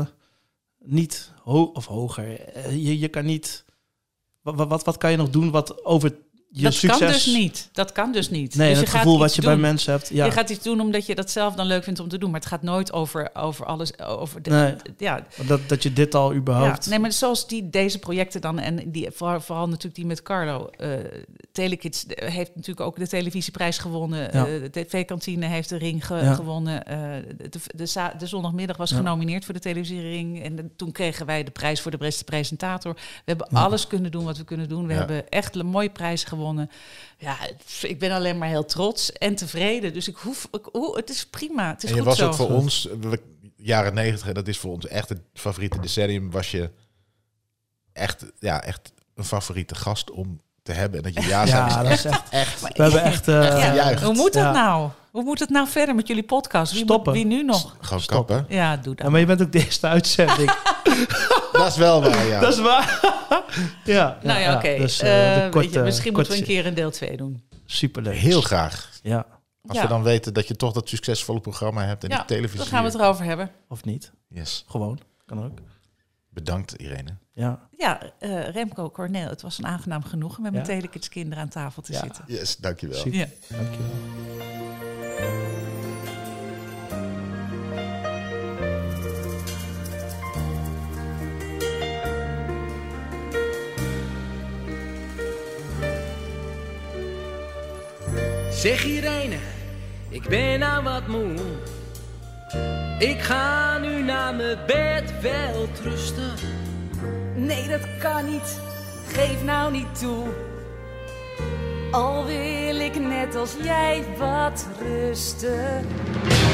niet 0.89 1.33
ho 1.41 1.63
of 1.63 1.85
hoger. 1.85 2.39
Eh, 2.39 2.71
Je, 2.71 2.99
je 2.99 3.07
kan 3.07 3.25
niet. 3.25 3.65
Wat, 4.41 4.55
wat, 4.67 4.83
wat 4.83 4.97
kan 4.97 5.11
je 5.11 5.17
nog 5.17 5.29
doen 5.29 5.51
wat 5.51 5.85
over 5.85 6.17
je 6.51 6.63
dat 6.63 6.73
succes. 6.73 6.99
kan 6.99 7.07
dus 7.07 7.25
niet. 7.25 7.69
Dat 7.71 7.91
kan 7.91 8.11
dus 8.11 8.29
niet. 8.29 8.55
Nee, 8.55 8.69
dus 8.69 8.77
het 8.77 8.85
je 8.87 8.91
gaat 8.93 9.01
gevoel 9.01 9.19
wat 9.19 9.35
je 9.35 9.41
doen. 9.41 9.51
bij 9.51 9.59
mensen 9.59 9.91
hebt. 9.93 10.09
Ja. 10.13 10.25
Je 10.25 10.31
gaat 10.31 10.49
iets 10.49 10.63
doen 10.63 10.79
omdat 10.81 11.05
je 11.05 11.15
dat 11.15 11.31
zelf 11.31 11.55
dan 11.55 11.65
leuk 11.65 11.83
vindt 11.83 11.99
om 11.99 12.07
te 12.07 12.17
doen. 12.17 12.31
Maar 12.31 12.39
het 12.39 12.49
gaat 12.49 12.61
nooit 12.61 12.93
over, 12.93 13.29
over 13.33 13.65
alles. 13.65 13.99
Over 13.99 14.41
de, 14.41 14.49
Nee. 14.49 14.75
ja, 14.97 15.25
dat, 15.47 15.69
dat 15.69 15.83
je 15.83 15.93
dit 15.93 16.15
al 16.15 16.31
ja, 16.31 16.37
überhaupt. 16.37 16.89
nee, 16.89 16.99
maar 16.99 17.11
zoals 17.11 17.47
die, 17.47 17.69
deze 17.69 17.99
projecten 17.99 18.41
dan. 18.41 18.59
En 18.59 18.91
die, 18.91 19.07
vooral, 19.11 19.41
vooral 19.41 19.65
natuurlijk 19.67 19.95
die 19.95 20.05
met 20.05 20.21
Carlo. 20.21 20.67
eh 20.77 20.89
Telekids 21.51 22.05
heeft 22.07 22.51
natuurlijk 22.55 22.87
ook 22.87 22.95
de 22.97 23.07
televisieprijs 23.07 23.77
gewonnen. 23.77 24.19
Ja. 24.33 24.45
Eh, 24.47 24.61
de 24.61 24.69
TV-kantine 24.69 25.45
heeft 25.45 25.69
de 25.69 25.77
ring 25.77 26.05
ge- 26.05 26.15
Ja. 26.15 26.33
gewonnen. 26.33 26.85
Eh, 26.85 26.97
de, 27.75 28.09
de, 28.17 28.25
zondagmiddag 28.27 28.77
was 28.77 28.89
Ja. 28.89 28.95
genomineerd 28.95 29.45
voor 29.45 29.53
de 29.53 29.59
televisiering. 29.59 30.43
En 30.43 30.55
de- 30.55 30.75
toen 30.75 30.91
kregen 30.91 31.25
wij 31.25 31.43
de 31.43 31.51
prijs 31.51 31.81
voor 31.81 31.91
de 31.91 31.97
beste 31.97 32.23
presentator. 32.23 32.93
We 32.93 32.99
hebben 33.25 33.47
Ja. 33.51 33.59
alles 33.61 33.87
kunnen 33.87 34.11
doen 34.11 34.23
wat 34.23 34.37
we 34.37 34.43
kunnen 34.43 34.69
doen. 34.69 34.87
We 34.87 34.91
Ja. 34.93 34.99
hebben 34.99 35.29
echt 35.29 35.55
een 35.55 35.65
mooie 35.65 35.89
prijs 35.89 36.23
gewonnen. 36.23 36.37
Ja, 37.17 37.35
het- 37.39 37.83
ik 37.89 37.99
ben 37.99 38.11
alleen 38.11 38.37
maar 38.37 38.47
heel 38.47 38.65
trots 38.65 39.11
en 39.11 39.35
tevreden. 39.35 39.93
Dus 39.93 40.07
ik 40.07 40.15
hoef, 40.15 40.47
ik, 40.51 40.65
hoe, 40.71 40.95
het 40.97 41.09
is 41.09 41.25
prima. 41.27 41.69
Het 41.69 41.83
is 41.83 41.89
En 41.89 41.95
je 41.95 42.01
goed 42.01 42.09
was 42.09 42.17
zo. 42.19 42.27
ook 42.27 42.33
voor 42.33 42.49
ons, 42.49 42.87
jaren 43.55 43.93
negentig, 43.93 44.31
dat 44.31 44.47
is 44.47 44.57
voor 44.57 44.71
ons 44.71 44.87
echt 44.87 45.09
het 45.09 45.21
favoriete 45.33 45.79
decennium, 45.79 46.31
was 46.31 46.51
je 46.51 46.71
echt, 47.93 48.25
ja, 48.39 48.63
echt 48.63 48.91
een 49.15 49.23
favoriete 49.25 49.75
gast 49.75 50.11
om 50.11 50.41
te 50.63 50.71
hebben. 50.71 51.03
En 51.03 51.13
dat 51.13 51.23
je 51.23 51.29
ja 51.29 51.45
zei, 51.45 51.69
Ja, 51.69 51.83
dat 51.83 51.91
is 51.91 52.05
echt, 52.05 52.29
echt. 52.29 52.61
We 52.61 52.83
hebben 52.83 53.03
echt. 53.03 53.27
eh, 53.27 53.47
Echt 53.47 53.57
Ja, 53.61 53.69
gejuicht. 53.69 54.03
hoe 54.03 54.13
moet 54.13 54.33
dat 54.33 54.43
Ja. 54.43 54.51
nou? 54.51 54.89
Hoe 55.11 55.23
moet 55.23 55.39
het 55.39 55.49
nou 55.49 55.67
verder 55.67 55.95
met 55.95 56.07
jullie 56.07 56.23
podcast? 56.23 56.71
Wie, 56.71 56.81
moet- 56.81 56.89
Stoppen. 56.91 57.13
wie 57.13 57.25
nu 57.25 57.43
nog? 57.43 57.75
gewoon 57.81 58.01
Stoppen. 58.01 58.35
kappen. 58.37 58.55
Ja, 58.55 58.77
doe 58.77 58.95
dat. 58.95 59.05
ja, 59.05 59.11
maar 59.11 59.19
je 59.19 59.25
bent 59.25 59.41
ook 59.41 59.51
de 59.51 59.59
eerste 59.59 59.87
uitzending. 59.87 60.51
Dat 61.51 61.67
is 61.67 61.75
wel 61.77 62.01
waar, 62.01 62.25
ja. 62.25 62.39
dat 62.39 62.53
is 62.53 62.59
waar. 62.59 62.99
ja, 63.83 64.17
nou 64.23 64.39
ja, 64.39 64.55
oké. 64.55 64.75
Dus, 64.77 64.99
eh, 65.01 65.45
Eh, 65.45 65.51
korte- 65.51 65.69
je, 65.71 65.79
misschien 65.79 66.13
moeten 66.13 66.31
we 66.33 66.37
een 66.39 66.43
keer 66.45 66.65
een 66.65 66.73
deel 66.73 66.91
2 66.91 67.17
doen. 67.17 67.43
Superleuk. 67.65 68.15
Heel 68.15 68.41
graag. 68.41 68.89
Ja, 69.03 69.25
Als 69.67 69.77
Ja. 69.77 69.83
we 69.83 69.89
dan 69.89 70.03
weten 70.03 70.33
dat 70.33 70.47
je 70.47 70.55
toch 70.55 70.73
dat 70.73 70.89
succesvolle 70.89 71.39
programma 71.39 71.85
hebt 71.85 72.03
en 72.03 72.09
Ja, 72.09 72.15
die 72.15 72.25
televisie. 72.25 72.57
Dan 72.57 72.67
gaan 72.67 72.83
we 72.83 72.89
het 72.89 72.99
erover 72.99 73.25
hebben. 73.25 73.51
of 73.67 73.83
niet? 73.83 74.11
Yes. 74.27 74.65
Gewoon. 74.67 74.99
Kan 75.25 75.43
ook. 75.45 75.59
Bedankt, 76.29 76.71
Irene. 76.73 77.17
Ja. 77.39 77.59
Ja, 77.77 78.01
eh, 78.19 78.49
Remco, 78.49 78.89
Cornel, 78.91 79.29
het 79.29 79.41
was 79.41 79.57
een 79.57 79.65
aangenaam 79.65 80.03
genoegen 80.03 80.41
met 80.43 80.51
mijn 80.51 80.65
Ja. 80.65 80.73
Telekids 80.73 81.09
kinderen 81.09 81.43
aan 81.43 81.49
tafel 81.49 81.81
te 81.81 81.91
Ja. 81.93 81.99
zitten. 81.99 82.23
Yes, 82.27 82.57
dankjewel. 82.57 83.09
Ja. 83.09 83.25
Dankjewel. 83.47 83.89
Zeg 98.51 98.83
Irene, 98.85 99.37
ik 100.09 100.27
ben 100.29 100.59
nou 100.59 100.83
wat 100.83 101.07
moe. 101.07 101.33
Ik 102.99 103.19
ga 103.21 103.77
nu 103.77 104.01
naar 104.03 104.35
mijn 104.35 104.57
bed 104.67 105.21
wel 105.21 105.67
rusten. 105.83 106.31
Nee, 107.35 107.67
dat 107.67 107.81
kan 107.99 108.25
niet. 108.25 108.59
Geef 109.07 109.43
nou 109.43 109.71
niet 109.71 109.99
toe. 109.99 110.25
Al 111.91 112.25
wil 112.25 112.79
ik 112.79 112.99
net 112.99 113.35
als 113.35 113.55
jij 113.61 114.03
wat 114.17 114.67
rusten. 114.81 115.87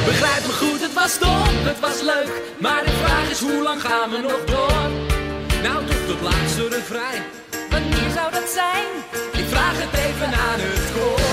Begrijp 0.06 0.46
me 0.46 0.54
goed, 0.54 0.82
het 0.82 0.94
was 0.94 1.20
dom, 1.20 1.66
het 1.72 1.80
was 1.80 2.02
leuk. 2.02 2.42
Maar 2.60 2.84
de 2.84 2.92
vraag 2.92 3.30
is, 3.30 3.40
hoe 3.40 3.64
lang 3.64 3.82
gaan 3.82 4.10
we 4.10 4.18
nog 4.18 4.46
door? 4.46 4.90
Nou, 5.64 5.86
tot 5.86 6.08
het 6.08 6.22
laatste 6.22 6.68
refrein. 6.68 7.24
Wanneer 7.70 8.10
zou 8.16 8.32
dat 8.32 8.50
zijn? 8.50 8.86
Ik 9.32 9.46
vraag 9.46 9.76
het 9.76 9.94
even 10.06 10.28
aan 10.28 10.60
het 10.60 10.92
koor. 10.94 11.25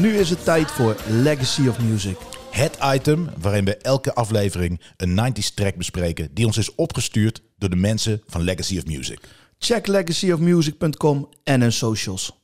Nu 0.00 0.16
is 0.16 0.30
het 0.30 0.44
tijd 0.44 0.70
voor 0.70 0.96
Legacy 1.08 1.68
of 1.68 1.78
Music. 1.78 2.16
Het 2.50 2.78
item 2.94 3.28
waarin 3.40 3.64
we 3.64 3.76
elke 3.76 4.14
aflevering 4.14 4.80
een 4.96 5.20
90s 5.20 5.54
track 5.54 5.76
bespreken 5.76 6.34
die 6.34 6.46
ons 6.46 6.56
is 6.56 6.74
opgestuurd 6.74 7.42
door 7.58 7.70
de 7.70 7.76
mensen 7.76 8.22
van 8.26 8.42
Legacy 8.42 8.78
of 8.78 8.86
Music. 8.86 9.20
Check 9.58 9.86
legacyofmusic.com 9.86 11.28
en 11.44 11.60
hun 11.60 11.72
socials. 11.72 12.39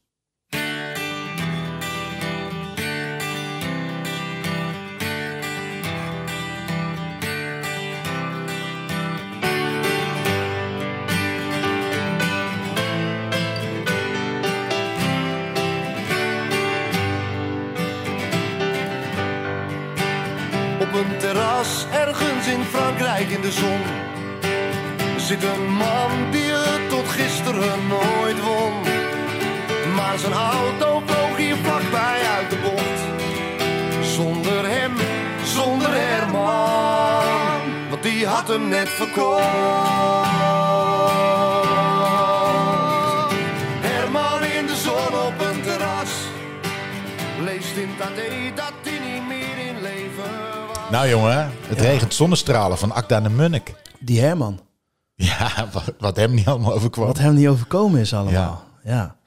Zijn 30.27 30.39
auto 30.39 31.03
vloog 31.07 31.37
hier 31.37 31.57
vlakbij 31.57 32.21
uit 32.37 32.51
de 32.51 32.59
bocht. 32.63 33.01
Zonder 34.07 34.69
hem, 34.69 34.93
zonder 35.45 35.91
Herman, 35.93 37.91
want 37.91 38.03
die 38.03 38.27
had 38.27 38.49
hem 38.49 38.69
net 38.69 38.89
verkocht. 38.89 39.45
Herman 43.81 44.43
in 44.43 44.67
de 44.67 44.77
zon 44.77 45.21
op 45.27 45.41
een 45.41 45.63
terras, 45.63 46.11
leest 47.45 47.77
in 47.77 47.91
AD 48.01 48.57
dat 48.57 48.73
hij 48.83 48.99
niet 49.13 49.29
meer 49.29 49.67
in 49.69 49.83
leven 49.83 50.31
was. 50.67 50.91
Nou 50.91 51.09
jongen, 51.09 51.51
het 51.69 51.81
regent 51.81 52.15
zonnestralen 52.15 52.79
van 52.79 52.93
Akda 52.93 53.21
de 53.21 53.29
Munnik. 53.29 53.75
Die 53.99 54.21
Herman. 54.21 54.61
Ja, 55.15 55.69
wat, 55.73 55.93
wat 55.99 56.17
hem 56.17 56.35
niet 56.35 56.47
allemaal 56.47 56.73
overkwam. 56.73 57.07
Wat 57.07 57.19
hem 57.19 57.35
niet 57.35 57.49
overkomen 57.49 58.01
is 58.01 58.15
allemaal. 58.15 58.33
Ja, 58.33 58.66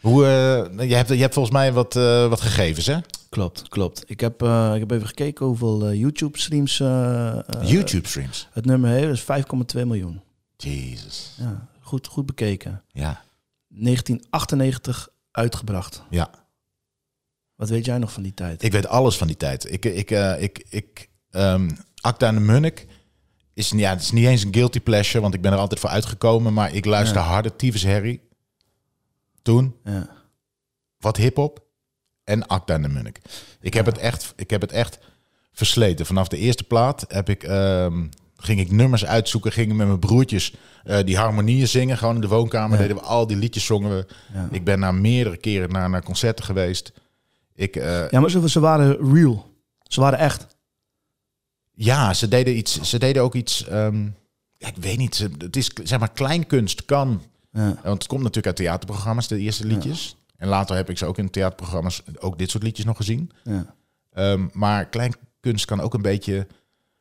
Hoe, 0.01 0.25
eh, 0.25 0.89
je, 0.89 0.95
hebt, 0.95 1.09
je 1.09 1.15
hebt 1.15 1.33
volgens 1.33 1.55
mij 1.55 1.73
wat, 1.73 1.95
eh, 1.95 2.27
wat 2.27 2.41
gegevens, 2.41 2.85
hè? 2.85 2.97
klopt, 3.29 3.67
klopt. 3.67 4.03
Ik 4.07 4.19
heb, 4.19 4.41
eh, 4.41 4.71
ik 4.73 4.79
heb 4.79 4.91
even 4.91 5.07
gekeken 5.07 5.45
hoeveel 5.45 5.93
YouTube-streams 5.93 6.77
YouTube-streams. 7.61 8.47
het 8.51 8.65
nummer 8.65 8.89
heeft. 8.89 9.11
Is 9.13 9.21
5,2 9.21 9.85
miljoen. 9.85 10.21
Jezus. 10.57 11.35
Ja, 11.37 11.67
goed, 11.79 12.07
goed 12.07 12.25
bekeken. 12.25 12.83
Ja, 12.91 13.21
1998 13.67 15.09
uitgebracht. 15.31 16.03
ja. 16.09 16.29
Wat 17.55 17.69
weet 17.69 17.85
jij 17.85 17.97
nog 17.97 18.11
van 18.11 18.23
die 18.23 18.33
tijd? 18.33 18.63
Ik 18.63 18.71
weet 18.71 18.87
alles 18.87 19.17
van 19.17 19.27
die 19.27 19.37
tijd. 19.37 19.71
Ik, 19.71 19.85
ik, 19.85 20.11
ik, 20.39 20.65
ik, 20.69 21.09
ehm 21.31 21.69
Acta 22.01 22.27
en 22.27 22.33
de 22.35 22.41
Munnik 22.41 22.87
is, 23.53 23.69
ja, 23.69 23.89
het 23.89 24.01
is 24.01 24.11
niet 24.11 24.25
eens 24.25 24.43
een 24.43 24.53
guilty 24.53 24.79
pleasure, 24.79 25.21
want 25.21 25.33
ik 25.33 25.41
ben 25.41 25.51
er 25.51 25.57
altijd 25.57 25.79
voor 25.79 25.89
uitgekomen. 25.89 26.53
Maar 26.53 26.73
ik 26.73 26.85
luister 26.85 27.17
Ja. 27.17 27.23
harder 27.23 27.55
Tyfus 27.55 27.85
Harry. 27.85 28.19
Toen, 29.49 29.75
Ja. 29.83 30.09
wat 30.97 31.17
hip-hop 31.17 31.65
en 32.23 32.47
Acta 32.47 32.73
en 32.73 32.81
de 32.81 32.87
Munnik. 32.87 33.19
Ik, 33.61 33.73
heb 33.73 33.85
het 33.85 33.97
echt, 33.97 34.33
ik 34.35 34.49
heb 34.49 34.61
het 34.61 34.71
echt 34.71 34.99
versleten. 35.51 36.05
Vanaf 36.05 36.27
de 36.27 36.37
eerste 36.37 36.63
plaat 36.63 37.05
heb 37.07 37.29
ik, 37.29 37.43
ehm, 37.43 38.07
ging 38.35 38.59
ik 38.59 38.71
nummers 38.71 39.05
uitzoeken, 39.05 39.51
gingen 39.51 39.75
met 39.75 39.87
mijn 39.87 39.99
broertjes 39.99 40.53
eh, 40.83 41.03
die 41.05 41.17
harmonieën 41.17 41.67
zingen. 41.67 41.97
Gewoon 41.97 42.15
in 42.15 42.21
de 42.21 42.27
woonkamer 42.27 42.75
Ja. 42.77 42.81
deden 42.87 42.95
we 42.97 43.01
al 43.07 43.27
die 43.27 43.37
liedjes 43.37 43.65
zongen 43.65 43.95
we. 43.95 44.05
Ja. 44.33 44.47
Ik 44.51 44.63
ben 44.63 44.79
naar 44.79 44.95
meerdere 44.95 45.37
keren 45.37 45.69
naar, 45.71 45.89
naar 45.89 46.03
concerten 46.03 46.45
geweest. 46.45 46.91
Ik, 47.55 47.75
eh, 47.75 48.09
ja, 48.09 48.19
maar 48.19 48.29
ze, 48.29 48.49
ze 48.49 48.59
waren 48.59 49.13
real. 49.13 49.53
Ze 49.83 50.01
waren 50.01 50.19
echt. 50.19 50.47
Ja, 51.71 52.13
ze 52.13 52.27
deden, 52.27 52.57
iets, 52.57 52.81
ze 52.81 52.99
deden 52.99 53.23
ook 53.23 53.35
iets. 53.35 53.67
ehm, 53.67 54.03
ja, 54.57 54.67
ik 54.67 54.77
weet 54.77 54.97
niet. 54.97 55.17
Het 55.37 55.55
is 55.55 55.71
zeg 55.83 55.99
maar 55.99 56.11
kleinkunst 56.11 56.85
kan. 56.85 57.21
Ja. 57.51 57.65
Want 57.83 57.97
het 57.97 58.07
komt 58.07 58.19
natuurlijk 58.21 58.47
uit 58.47 58.55
theaterprogramma's, 58.55 59.27
de 59.27 59.37
eerste 59.39 59.65
liedjes. 59.65 60.15
En 60.37 60.47
later 60.47 60.75
heb 60.75 60.89
ik 60.89 60.97
ze 60.97 61.05
ook 61.05 61.17
in 61.17 61.29
theaterprogramma's 61.29 62.03
ook 62.19 62.37
dit 62.37 62.49
soort 62.49 62.63
liedjes 62.63 62.85
nog 62.85 62.97
gezien. 62.97 63.31
Ja. 63.43 63.75
Ehm, 64.13 64.47
maar 64.53 64.85
kleinkunst 64.85 65.65
kan 65.65 65.79
ook 65.81 65.93
een 65.93 66.01
beetje, 66.01 66.47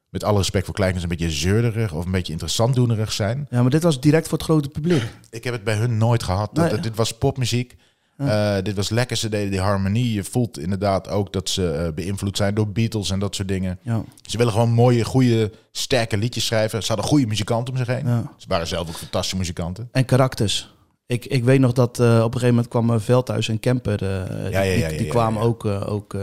met 0.09 0.25
alle 0.25 0.39
respect 0.39 0.65
voor 0.65 0.75
kleinkunst, 0.75 1.05
een 1.11 1.17
beetje 1.17 1.31
zeurderig 1.31 1.93
of 1.93 2.05
een 2.05 2.11
beetje 2.11 2.33
interessant 2.33 2.75
doenerig 2.75 3.13
zijn. 3.13 3.47
ja, 3.51 3.61
maar 3.63 3.71
dit 3.71 3.83
was 3.83 4.01
direct 4.01 4.29
voor 4.29 4.39
het 4.39 4.47
grote 4.47 4.69
publiek. 4.69 5.03
Ik 5.31 5.45
heb 5.45 5.53
het 5.53 5.65
bij 5.65 5.77
hun 5.77 5.99
nooit 5.99 6.23
gehad. 6.23 6.53
Nee. 6.53 6.71
dat- 6.71 6.83
dit 6.83 6.97
was 6.97 7.19
popmuziek. 7.19 7.77
Eh, 8.19 8.57
dit 8.63 8.77
was 8.77 8.89
lekker. 8.89 9.17
Ze 9.17 9.29
deden 9.29 9.51
die 9.51 9.61
harmonie. 9.61 10.13
Je 10.13 10.25
voelt 10.25 10.59
inderdaad 10.59 11.09
ook 11.09 11.33
dat 11.33 11.49
ze 11.49 11.71
eh, 11.71 11.93
beïnvloed 11.93 12.37
zijn 12.37 12.55
door 12.55 12.69
Beatles 12.69 13.11
en 13.11 13.19
dat 13.19 13.35
soort 13.35 13.49
dingen. 13.49 13.79
Ja. 13.83 14.03
Ze 14.23 14.37
willen 14.37 14.53
gewoon 14.53 14.71
mooie, 14.71 15.05
goede, 15.05 15.51
sterke 15.73 16.17
liedjes 16.17 16.47
schrijven. 16.47 16.83
Ze 16.83 16.89
hadden 16.89 17.07
goede 17.07 17.27
muzikanten 17.27 17.73
om 17.73 17.79
zich 17.79 17.87
heen. 17.87 18.07
Ja. 18.07 18.33
Ze 18.37 18.49
waren 18.49 18.67
zelf 18.67 18.89
ook 18.89 18.95
fantastische 18.95 19.37
muzikanten. 19.37 19.89
En 19.93 20.05
karakters. 20.05 20.77
Ik, 21.07 21.25
ik 21.25 21.45
weet 21.45 21.61
nog 21.61 21.73
dat 21.73 22.01
eh, 22.01 22.07
op 22.07 22.35
een 22.35 22.41
gegeven 22.41 22.49
moment 22.49 22.69
kwam 22.69 22.91
uh, 22.91 22.99
Veldhuis 22.99 23.49
en 23.49 23.61
Kemper. 23.61 24.05
Ja, 24.51 24.63
die, 24.63 24.89
die 24.89 25.05
ja, 25.05 25.11
kwamen 25.11 25.43
ook, 25.43 25.65
ook 25.65 26.17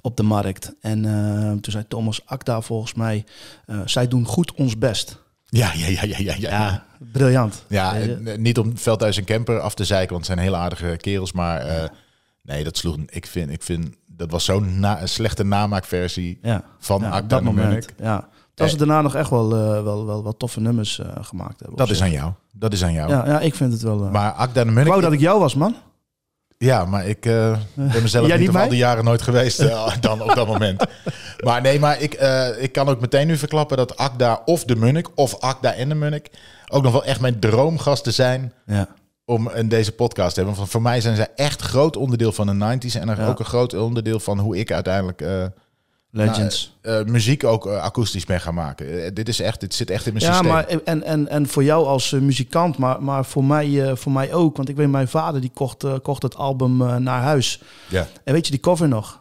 op 0.00 0.16
de 0.16 0.22
markt. 0.22 0.74
En 0.80 1.02
toen 1.60 1.72
zei 1.72 1.84
Thomas 1.88 2.26
Akda 2.26 2.60
volgens 2.60 2.94
mij... 2.94 3.24
zij 3.84 4.08
doen 4.08 4.26
goed 4.26 4.54
ons 4.54 4.78
best. 4.78 5.21
Ja, 5.54 5.70
ja, 5.74 5.86
ja, 5.88 6.02
ja, 6.04 6.16
ja. 6.18 6.34
Ja, 6.38 6.50
Ja, 6.60 6.84
briljant. 7.12 7.64
ja 7.68 7.94
en, 7.96 8.26
eh, 8.26 8.38
niet 8.38 8.58
om 8.58 8.78
Veldhuis 8.78 9.16
en 9.16 9.24
Kemper 9.24 9.60
af 9.60 9.74
te 9.74 9.84
zeiken, 9.84 10.12
want 10.12 10.26
het 10.26 10.34
zijn 10.36 10.46
hele 10.46 10.62
aardige 10.62 10.96
kerels. 10.96 11.32
Maar 11.32 11.60
eh, 11.60 11.88
nee, 12.42 12.64
dat 12.64 12.76
sloeg... 12.76 12.96
Ik 13.06 13.26
vind, 13.26 13.50
ik 13.50 13.62
vind 13.62 13.94
dat 14.06 14.30
was 14.30 14.44
zo'n 14.44 14.80
na- 14.80 15.06
slechte 15.06 15.44
namaakversie 15.44 16.38
ja. 16.42 16.62
van 16.78 17.00
ja, 17.00 17.22
dat 17.22 17.42
moment. 17.42 17.86
Ja. 17.98 18.28
Terwijl 18.54 18.78
ze 18.78 18.84
daarna 18.86 19.02
nog 19.02 19.14
echt 19.14 19.30
wel, 19.30 19.52
eh, 19.56 19.82
wel, 19.82 20.06
wel 20.06 20.22
wat 20.22 20.38
toffe 20.38 20.60
nummers 20.60 20.98
eh, 20.98 21.06
gemaakt 21.20 21.60
hebben. 21.60 21.76
Dat 21.78 21.90
is 21.90 22.02
aan 22.02 22.10
jou. 22.10 22.32
Dat 22.52 22.72
is 22.72 22.84
aan 22.84 22.92
jou. 22.92 23.10
Ja, 23.10 23.26
ja, 23.26 23.40
ik 23.40 23.54
vind 23.54 23.72
het 23.72 23.82
wel... 23.82 24.04
eh, 24.04 24.10
Maar 24.10 24.32
Akda 24.32 24.64
de 24.64 24.70
ik 24.80 24.86
wou 24.86 25.00
dat 25.00 25.12
ik 25.12 25.20
jou 25.20 25.40
was, 25.40 25.54
man. 25.54 25.74
Ja, 26.62 26.84
maar 26.84 27.06
ik 27.06 27.26
eh, 27.26 27.56
ben 27.74 28.02
mezelf 28.02 28.26
niet, 28.28 28.38
niet 28.38 28.56
al 28.56 28.68
die 28.68 28.78
jaren 28.78 29.04
nooit 29.04 29.22
geweest 29.22 29.58
eh, 29.70 29.92
dan 30.00 30.22
op 30.22 30.34
dat 30.34 30.46
moment. 30.46 30.84
Maar 31.44 31.60
nee, 31.60 31.78
maar 31.80 32.00
ik, 32.00 32.14
eh, 32.14 32.62
ik 32.62 32.72
kan 32.72 32.88
ook 32.88 33.00
meteen 33.00 33.26
nu 33.26 33.36
verklappen 33.36 33.76
dat 33.76 33.96
Akda 33.96 34.42
of 34.44 34.64
de 34.64 34.76
Munnik 34.76 35.08
of 35.14 35.40
Akda 35.40 35.74
en 35.74 35.88
de 35.88 35.94
Munnik 35.94 36.30
ook 36.68 36.82
nog 36.82 36.92
wel 36.92 37.04
echt 37.04 37.20
mijn 37.20 37.38
droomgasten 37.38 38.12
zijn 38.12 38.52
Ja. 38.66 38.88
om 39.24 39.50
in 39.50 39.68
deze 39.68 39.92
podcast 39.92 40.34
te 40.34 40.40
hebben. 40.40 40.58
Want 40.58 40.70
voor 40.70 40.82
mij 40.82 41.00
zijn 41.00 41.16
zij 41.16 41.28
echt 41.36 41.62
groot 41.62 41.96
onderdeel 41.96 42.32
van 42.32 42.46
de 42.46 42.78
90s 42.78 42.94
en 43.00 43.16
Ja. 43.16 43.26
ook 43.26 43.38
een 43.38 43.44
groot 43.44 43.74
onderdeel 43.74 44.20
van 44.20 44.38
hoe 44.38 44.56
ik 44.56 44.72
uiteindelijk 44.72 45.24
Legends. 46.14 46.76
nou, 46.82 47.04
eh, 47.04 47.10
muziek 47.12 47.44
ook 47.44 47.66
eh, 47.66 47.82
akoestisch 47.82 48.24
ben 48.24 48.40
gaan 48.40 48.54
maken. 48.54 49.04
Eh, 49.04 49.10
dit 49.14 49.28
is 49.28 49.40
echt, 49.40 49.60
dit 49.60 49.74
zit 49.74 49.90
echt 49.90 50.06
in 50.06 50.12
mijn 50.12 50.24
Ja, 50.24 50.32
systeem. 50.32 50.52
maar 50.52 50.66
en, 50.66 51.04
en, 51.04 51.28
en 51.28 51.46
voor 51.48 51.64
jou 51.64 51.86
als 51.86 52.12
eh, 52.12 52.20
muzikant, 52.20 52.78
maar, 52.78 53.02
maar 53.02 53.24
voor, 53.24 53.44
mij, 53.44 53.88
eh, 53.88 53.96
voor 53.96 54.12
mij 54.12 54.32
ook. 54.32 54.56
Want 54.56 54.68
ik 54.68 54.76
weet, 54.76 54.88
mijn 54.88 55.08
vader 55.08 55.40
die 55.40 55.50
kocht, 55.54 55.84
eh, 55.84 55.94
kocht 56.02 56.22
het 56.22 56.36
album 56.36 56.82
eh, 56.82 56.96
naar 56.96 57.22
huis. 57.22 57.60
Ja. 57.88 58.06
En 58.24 58.32
weet 58.32 58.44
je 58.44 58.50
die 58.52 58.60
cover 58.60 58.88
nog? 58.88 59.20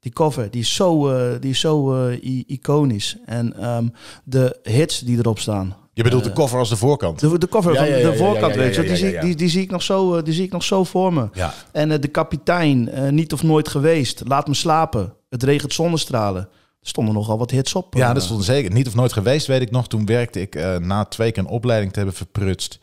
Die 0.00 0.12
cover, 0.12 0.50
die 0.50 0.60
is 0.60 0.74
zo, 0.74 1.08
eh, 1.14 1.40
die 1.40 1.50
is 1.50 1.60
zo 1.60 2.06
eh, 2.08 2.42
iconisch. 2.46 3.16
En 3.26 3.56
ehm, 3.58 3.88
de 4.24 4.58
hits 4.62 4.98
die 5.00 5.18
erop 5.18 5.38
staan. 5.38 5.76
Je 5.96 6.02
bedoelt 6.02 6.22
Eh, 6.22 6.28
de 6.28 6.34
cover 6.34 6.58
als 6.58 6.68
de 6.68 6.76
voorkant. 6.76 7.20
De, 7.20 7.38
de 7.38 7.48
cover 7.48 7.72
Ja, 7.72 7.78
van 7.78 7.88
ja, 7.88 7.96
ja, 7.96 8.10
de 8.10 8.16
voorkant, 8.16 8.54
weet 8.54 8.74
je, 8.74 8.82
die, 8.82 8.96
zie, 8.96 9.10
ja. 9.10 9.20
Die, 9.20 9.34
die, 9.34 9.48
zie 9.48 9.62
ik 9.62 9.70
nog 9.70 9.82
zo, 9.82 10.14
eh, 10.14 10.24
die 10.24 10.34
zie 10.34 10.44
ik 10.44 10.52
nog 10.52 10.64
zo 10.64 10.84
voor 10.84 11.12
me. 11.12 11.28
Ja. 11.32 11.54
En 11.72 11.90
eh, 11.90 12.00
de 12.00 12.08
kapitein, 12.08 12.88
eh, 12.88 13.10
niet 13.10 13.32
of 13.32 13.42
nooit 13.42 13.68
geweest, 13.68 14.22
laat 14.26 14.46
me 14.48 14.54
slapen. 14.54 15.12
Het 15.28 15.42
regent 15.42 15.72
zonnestralen. 15.72 16.42
Er 16.80 16.88
stonden 16.92 17.14
nogal 17.14 17.38
wat 17.38 17.50
hits 17.50 17.74
op. 17.74 17.94
Ja, 17.94 18.08
eh. 18.08 18.14
dat 18.14 18.22
stond 18.22 18.44
zeker. 18.44 18.72
Niet 18.72 18.86
of 18.86 18.94
nooit 18.94 19.12
geweest, 19.12 19.46
weet 19.46 19.60
ik 19.60 19.70
nog. 19.70 19.88
Toen 19.88 20.06
werkte 20.06 20.40
ik 20.40 20.54
eh, 20.54 20.76
na 20.76 21.04
twee 21.04 21.32
keer 21.32 21.42
een 21.42 21.48
opleiding 21.48 21.92
te 21.92 21.98
hebben 21.98 22.16
verprutst 22.16 22.78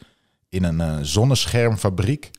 in 0.49 0.63
een 0.63 0.81
eh, 0.81 0.95
zonneschermfabriek. 1.01 2.31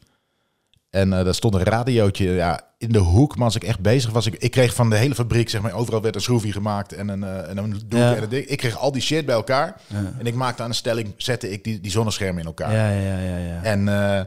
En 0.94 1.12
eh 1.12 1.24
daar 1.24 1.34
stond 1.34 1.54
een 1.54 1.62
radiootje 1.62 2.30
ja, 2.30 2.60
in 2.78 2.92
de 2.92 2.98
hoek. 2.98 3.36
Maar 3.36 3.44
als 3.44 3.54
ik 3.56 3.64
echt 3.64 3.80
bezig 3.80 4.10
was, 4.10 4.26
ik, 4.26 4.34
ik 4.38 4.50
kreeg 4.50 4.74
van 4.74 4.90
de 4.90 4.96
hele 4.96 5.14
fabriek, 5.14 5.50
zeg 5.50 5.60
maar, 5.60 5.72
overal 5.72 6.02
werd 6.02 6.14
een 6.14 6.20
schroefje 6.20 6.52
gemaakt 6.52 6.92
en 6.92 7.08
een, 7.08 7.22
eh, 7.24 7.48
en 7.50 7.56
een 7.56 7.70
doek 7.86 8.00
Ja. 8.00 8.14
en 8.14 8.22
een 8.22 8.28
ding. 8.28 8.44
Ik 8.46 8.58
kreeg 8.58 8.78
al 8.78 8.92
die 8.92 9.02
shit 9.02 9.26
bij 9.26 9.34
elkaar. 9.34 9.80
En 10.18 10.26
ik 10.26 10.34
maakte 10.34 10.62
aan 10.62 10.68
een 10.68 10.74
stelling, 10.74 11.14
zette 11.16 11.50
ik 11.52 11.64
die, 11.64 11.80
die 11.80 11.90
zonneschermen 11.90 12.40
in 12.40 12.46
elkaar. 12.46 12.72
Ja, 12.72 12.88
ja, 12.90 13.18
ja, 13.18 13.36
ja. 13.36 13.62
En 13.62 13.88
eh, 13.88 14.18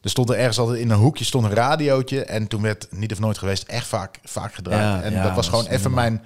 er 0.00 0.10
stond 0.10 0.30
er 0.30 0.36
ergens 0.36 0.58
altijd 0.58 0.78
in 0.78 0.90
een 0.90 0.98
hoekje 0.98 1.24
stond 1.24 1.44
een 1.44 1.54
radiootje. 1.54 2.24
En 2.24 2.46
toen 2.46 2.62
werd 2.62 2.86
niet 2.90 3.12
of 3.12 3.18
nooit 3.20 3.38
geweest 3.38 3.68
echt 3.68 3.86
vaak, 3.86 4.18
vaak 4.22 4.54
gedraaid. 4.54 5.02
En 5.02 5.22
dat 5.22 5.34
was 5.34 5.48
gewoon 5.48 5.66
even 5.66 5.94
mijn 5.94 6.22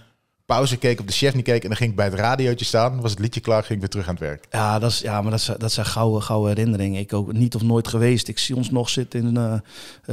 pauze 0.54 0.76
keek 0.76 1.00
op 1.00 1.06
de 1.06 1.12
chef 1.12 1.34
niet 1.34 1.44
keek. 1.44 1.62
En 1.62 1.68
dan 1.68 1.76
ging 1.76 1.90
ik 1.90 1.96
bij 1.96 2.04
het 2.04 2.14
radiootje 2.14 2.64
staan. 2.64 3.00
Was 3.00 3.10
het 3.10 3.20
liedje 3.20 3.40
klaar, 3.40 3.60
ging 3.62 3.72
ik 3.74 3.80
weer 3.80 3.88
terug 3.88 4.08
aan 4.08 4.14
het 4.14 4.22
werk. 4.22 4.46
Ja, 4.50 4.78
dat, 4.78 4.90
is, 4.90 5.00
ja 5.00 5.22
maar 5.22 5.30
dat, 5.30 5.40
is, 5.40 5.50
dat 5.58 5.72
zijn 5.72 5.86
gouden, 5.86 6.22
gouden 6.22 6.48
herinneringen. 6.56 7.00
Ik 7.00 7.12
ook 7.12 7.32
niet 7.32 7.54
of 7.54 7.62
nooit 7.62 7.88
geweest. 7.88 8.28
Ik 8.28 8.38
zie 8.38 8.56
ons 8.56 8.70
nog 8.70 8.88
zitten 8.88 9.20
in 9.20 9.36
eh, 9.36 9.52
eh, 9.52 9.60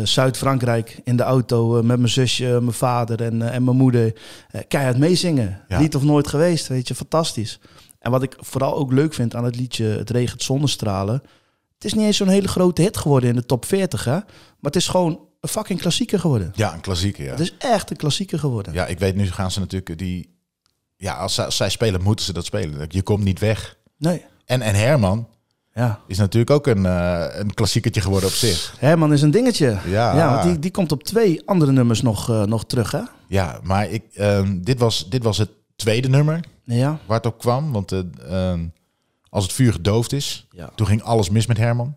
Zuid-Frankrijk 0.06 1.00
in 1.04 1.18
de 1.18 1.24
auto 1.24 1.78
eh, 1.78 1.84
met 1.84 1.98
mijn 1.98 2.10
zusje, 2.10 2.46
mijn 2.46 2.74
vader 2.74 3.22
en, 3.22 3.42
en 3.52 3.64
mijn 3.64 3.78
moeder. 3.78 4.14
Keihard 4.68 4.98
meezingen. 4.98 5.62
Ja. 5.68 5.80
Niet 5.80 5.96
of 5.96 6.04
nooit 6.04 6.28
geweest, 6.28 6.68
weet 6.68 6.88
je, 6.88 6.96
fantastisch. 6.96 7.60
En 8.00 8.12
wat 8.12 8.24
ik 8.24 8.36
vooral 8.40 8.76
ook 8.76 8.92
leuk 8.92 9.14
vind 9.14 9.36
aan 9.36 9.44
het 9.44 9.56
liedje 9.56 9.86
Het 9.86 10.10
regent 10.10 10.44
zonnestralen. 10.44 11.22
Het 11.74 11.86
is 11.86 11.94
niet 11.94 12.06
eens 12.06 12.18
zo'n 12.18 12.28
hele 12.28 12.48
grote 12.48 12.82
hit 12.82 12.98
geworden 12.98 13.30
in 13.30 13.36
de 13.36 13.46
top 13.46 13.66
40, 13.66 14.04
hè. 14.04 14.12
Maar 14.12 14.24
het 14.72 14.76
is 14.76 14.88
gewoon 14.88 15.20
een 15.46 15.52
fucking 15.52 15.80
klassieker 15.80 16.20
geworden. 16.20 16.52
Ja, 16.56 16.74
een 16.74 16.82
klassieker, 16.82 17.24
ja. 17.24 17.32
Het 17.32 17.40
is 17.40 17.54
echt 17.58 17.90
een 17.90 17.98
klassieker 17.98 18.40
geworden. 18.40 18.74
Ja, 18.74 18.86
ik 18.86 19.00
weet 19.00 19.16
nu 19.16 19.32
gaan 19.32 19.52
ze 19.52 19.60
natuurlijk 19.60 19.98
die... 19.98 20.34
Ja, 20.96 21.14
als, 21.14 21.34
zij- 21.34 21.46
als 21.46 21.56
zij 21.56 21.70
spelen, 21.70 22.02
moeten 22.02 22.26
ze 22.26 22.34
dat 22.34 22.46
spelen. 22.46 22.86
Je 22.90 23.02
komt 23.02 23.24
niet 23.24 23.40
weg. 23.40 23.78
Nee, 23.98 24.26
En, 24.46 24.62
en 24.62 24.76
Herman 24.76 25.28
ja. 25.74 26.00
is 26.08 26.18
natuurlijk 26.18 26.52
ook 26.52 26.68
een, 26.68 26.86
eh, 26.86 27.26
een 27.32 27.54
klassiekertje 27.54 28.02
geworden 28.02 28.30
op 28.30 28.36
zich. 28.36 28.76
Herman 28.80 29.14
is 29.14 29.22
een 29.22 29.32
dingetje. 29.32 29.78
Ja. 29.86 30.16
Ja, 30.16 30.30
want 30.32 30.44
die, 30.44 30.60
die 30.60 30.72
komt 30.72 30.92
op 30.92 31.04
twee 31.04 31.42
andere 31.48 31.72
nummers 31.72 32.02
nog, 32.02 32.30
eh, 32.30 32.44
nog 32.44 32.66
terug, 32.66 32.92
hè? 32.92 33.02
Ja, 33.28 33.60
maar 33.64 33.90
ik, 33.90 34.04
ehm, 34.14 34.62
dit, 34.62 34.80
was, 34.80 35.10
dit 35.10 35.24
was 35.24 35.38
het 35.38 35.50
tweede 35.76 36.10
nummer 36.10 36.40
Ja. 36.64 37.00
waar 37.06 37.18
het 37.18 37.26
op 37.26 37.40
kwam. 37.40 37.72
Want 37.72 37.92
ehm, 37.92 38.68
als 39.30 39.44
het 39.44 39.54
vuur 39.54 39.72
gedoofd 39.72 40.14
is, 40.14 40.48
Ja. 40.50 40.70
toen 40.76 40.88
ging 40.88 41.04
alles 41.04 41.30
mis 41.30 41.46
met 41.46 41.58
Herman. 41.58 41.96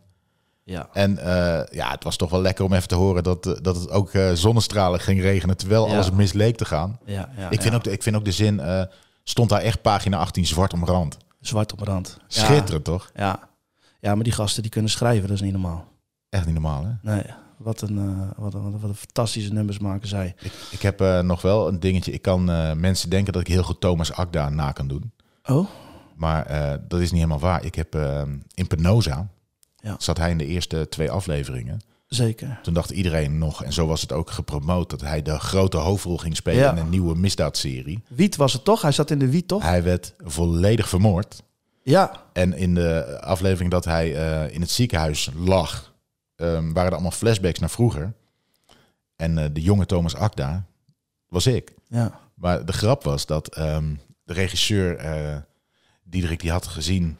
Ja. 0.68 0.88
En 0.92 1.18
eh, 1.18 1.74
ja, 1.76 1.90
het 1.90 2.04
was 2.04 2.16
toch 2.16 2.30
wel 2.30 2.40
lekker 2.40 2.64
om 2.64 2.72
even 2.72 2.88
te 2.88 2.94
horen 2.94 3.22
dat, 3.22 3.46
eh, 3.46 3.52
dat 3.62 3.76
het 3.76 3.90
ook 3.90 4.10
eh, 4.12 4.32
zonnestralen 4.32 5.00
ging 5.00 5.20
regenen, 5.20 5.56
terwijl 5.56 5.86
Ja. 5.86 5.92
alles 5.94 6.10
misleek 6.10 6.56
te 6.56 6.64
gaan. 6.64 6.98
Ja, 7.04 7.28
ja, 7.36 7.50
ik, 7.50 7.62
vind 7.62 7.74
ook, 7.74 7.84
de- 7.84 7.92
ik 7.92 8.02
vind 8.02 8.16
ook 8.16 8.24
de 8.24 8.32
zin, 8.32 8.60
stond 9.24 9.48
daar 9.48 9.60
echt 9.60 9.82
pagina 9.82 10.18
18 10.18 10.46
zwart 10.46 10.72
omrand. 10.72 11.16
Zwart 11.40 11.72
op 11.72 11.80
rand. 11.80 12.16
Ja. 12.28 12.44
Schitterend 12.44 12.84
toch? 12.84 13.10
Ja. 13.14 13.48
ja, 14.00 14.14
maar 14.14 14.24
die 14.24 14.32
gasten 14.32 14.62
die 14.62 14.70
kunnen 14.70 14.90
schrijven, 14.90 15.28
dat 15.28 15.36
is 15.36 15.42
niet 15.42 15.52
normaal. 15.52 15.84
Echt 16.28 16.44
niet 16.44 16.54
normaal 16.54 16.84
hè? 16.84 17.10
Nee, 17.14 17.22
wat 17.56 17.80
een, 17.80 18.28
wat 18.36 18.54
een, 18.54 18.80
wat 18.80 18.90
een 18.90 18.94
fantastische 18.94 19.52
nummers 19.52 19.78
maken 19.78 20.08
zij. 20.08 20.34
Ik, 20.40 20.52
ik 20.70 20.82
heb 20.82 21.22
nog 21.22 21.42
wel 21.42 21.68
een 21.68 21.80
dingetje. 21.80 22.12
Ik 22.12 22.22
kan 22.22 22.44
mensen 22.80 23.10
denken 23.10 23.32
dat 23.32 23.42
ik 23.42 23.48
heel 23.48 23.62
goed 23.62 23.80
Thomas 23.80 24.12
Akda 24.12 24.48
na 24.48 24.72
kan 24.72 24.88
doen. 24.88 25.12
Oh? 25.46 25.68
Maar 26.16 26.46
dat 26.88 27.00
is 27.00 27.10
niet 27.10 27.20
helemaal 27.20 27.38
waar. 27.50 27.64
Ik 27.64 27.74
heb 27.74 27.94
in 28.54 28.66
Penosa, 28.68 29.28
Ja. 29.80 29.94
zat 29.98 30.16
hij 30.18 30.30
in 30.30 30.38
de 30.38 30.46
eerste 30.46 30.88
twee 30.88 31.10
afleveringen. 31.10 31.80
Zeker. 32.06 32.58
Toen 32.62 32.74
dacht 32.74 32.90
iedereen 32.90 33.38
nog, 33.38 33.62
en 33.64 33.72
zo 33.72 33.86
was 33.86 34.00
het 34.00 34.12
ook 34.12 34.30
gepromoot, 34.30 34.90
dat 34.90 35.00
hij 35.00 35.22
de 35.22 35.38
grote 35.38 35.76
hoofdrol 35.76 36.16
ging 36.18 36.36
spelen 36.36 36.60
Ja. 36.62 36.70
in 36.70 36.76
een 36.76 36.88
nieuwe 36.88 37.16
misdaadserie. 37.16 38.02
Wiet 38.08 38.36
was 38.36 38.52
het 38.52 38.64
toch? 38.64 38.82
Hij 38.82 38.92
zat 38.92 39.10
in 39.10 39.18
de 39.18 39.30
Wiet, 39.30 39.48
toch? 39.48 39.62
Hij 39.62 39.82
werd 39.82 40.14
volledig 40.18 40.88
vermoord. 40.88 41.42
Ja. 41.82 42.22
En 42.32 42.52
in 42.52 42.74
de 42.74 43.20
aflevering 43.20 43.70
dat 43.70 43.84
hij 43.84 44.16
eh, 44.16 44.54
in 44.54 44.60
het 44.60 44.70
ziekenhuis 44.70 45.30
lag, 45.36 45.94
ehm, 46.36 46.72
waren 46.72 46.86
er 46.88 46.92
allemaal 46.92 47.10
flashbacks 47.10 47.58
naar 47.58 47.70
vroeger. 47.70 48.12
En 49.16 49.38
eh, 49.38 49.44
de 49.52 49.60
jonge 49.62 49.86
Thomas 49.86 50.14
Akda 50.14 50.64
was 51.28 51.46
ik. 51.46 51.74
Ja. 51.88 52.20
Maar 52.34 52.64
de 52.64 52.72
grap 52.72 53.04
was 53.04 53.26
dat 53.26 53.54
ehm, 53.54 53.94
de 54.24 54.32
regisseur 54.32 54.96
eh 54.96 55.36
Diederik 56.02 56.40
die 56.40 56.50
had 56.50 56.66
gezien 56.66 57.18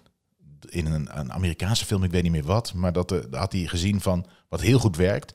in 0.71 0.87
een, 0.87 1.09
een 1.19 1.33
Amerikaanse 1.33 1.85
film, 1.85 2.03
ik 2.05 2.11
weet 2.11 2.23
niet 2.23 2.33
meer 2.33 2.45
wat, 2.45 2.75
maar 2.75 2.93
dat 2.93 3.13
eh, 3.13 3.19
had 3.41 3.53
hij 3.53 3.67
gezien 3.67 4.01
van 4.01 4.27
wat 4.49 4.61
heel 4.61 4.79
goed 4.79 4.97
werkt, 4.97 5.33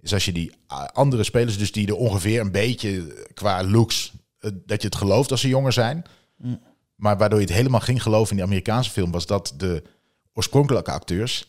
is 0.00 0.12
als 0.12 0.24
je 0.24 0.32
die 0.32 0.52
ah, 0.66 0.86
andere 0.92 1.24
spelers, 1.24 1.58
dus 1.58 1.72
die 1.72 1.86
er 1.86 1.96
ongeveer 1.96 2.40
een 2.40 2.52
beetje 2.52 3.24
qua 3.34 3.64
looks, 3.64 4.12
eh, 4.38 4.50
dat 4.66 4.82
je 4.82 4.88
het 4.88 4.96
gelooft 4.96 5.30
als 5.30 5.40
ze 5.40 5.48
jonger 5.48 5.72
zijn, 5.72 6.04
Mm. 6.36 6.60
maar 6.96 7.18
waardoor 7.18 7.38
je 7.40 7.44
het 7.46 7.54
helemaal 7.54 7.80
ging 7.80 8.02
geloven 8.02 8.30
in 8.30 8.36
die 8.36 8.44
Amerikaanse 8.44 8.90
film, 8.90 9.10
was 9.10 9.26
dat 9.26 9.54
de 9.56 9.82
oorspronkelijke 10.32 10.90
acteurs 10.90 11.46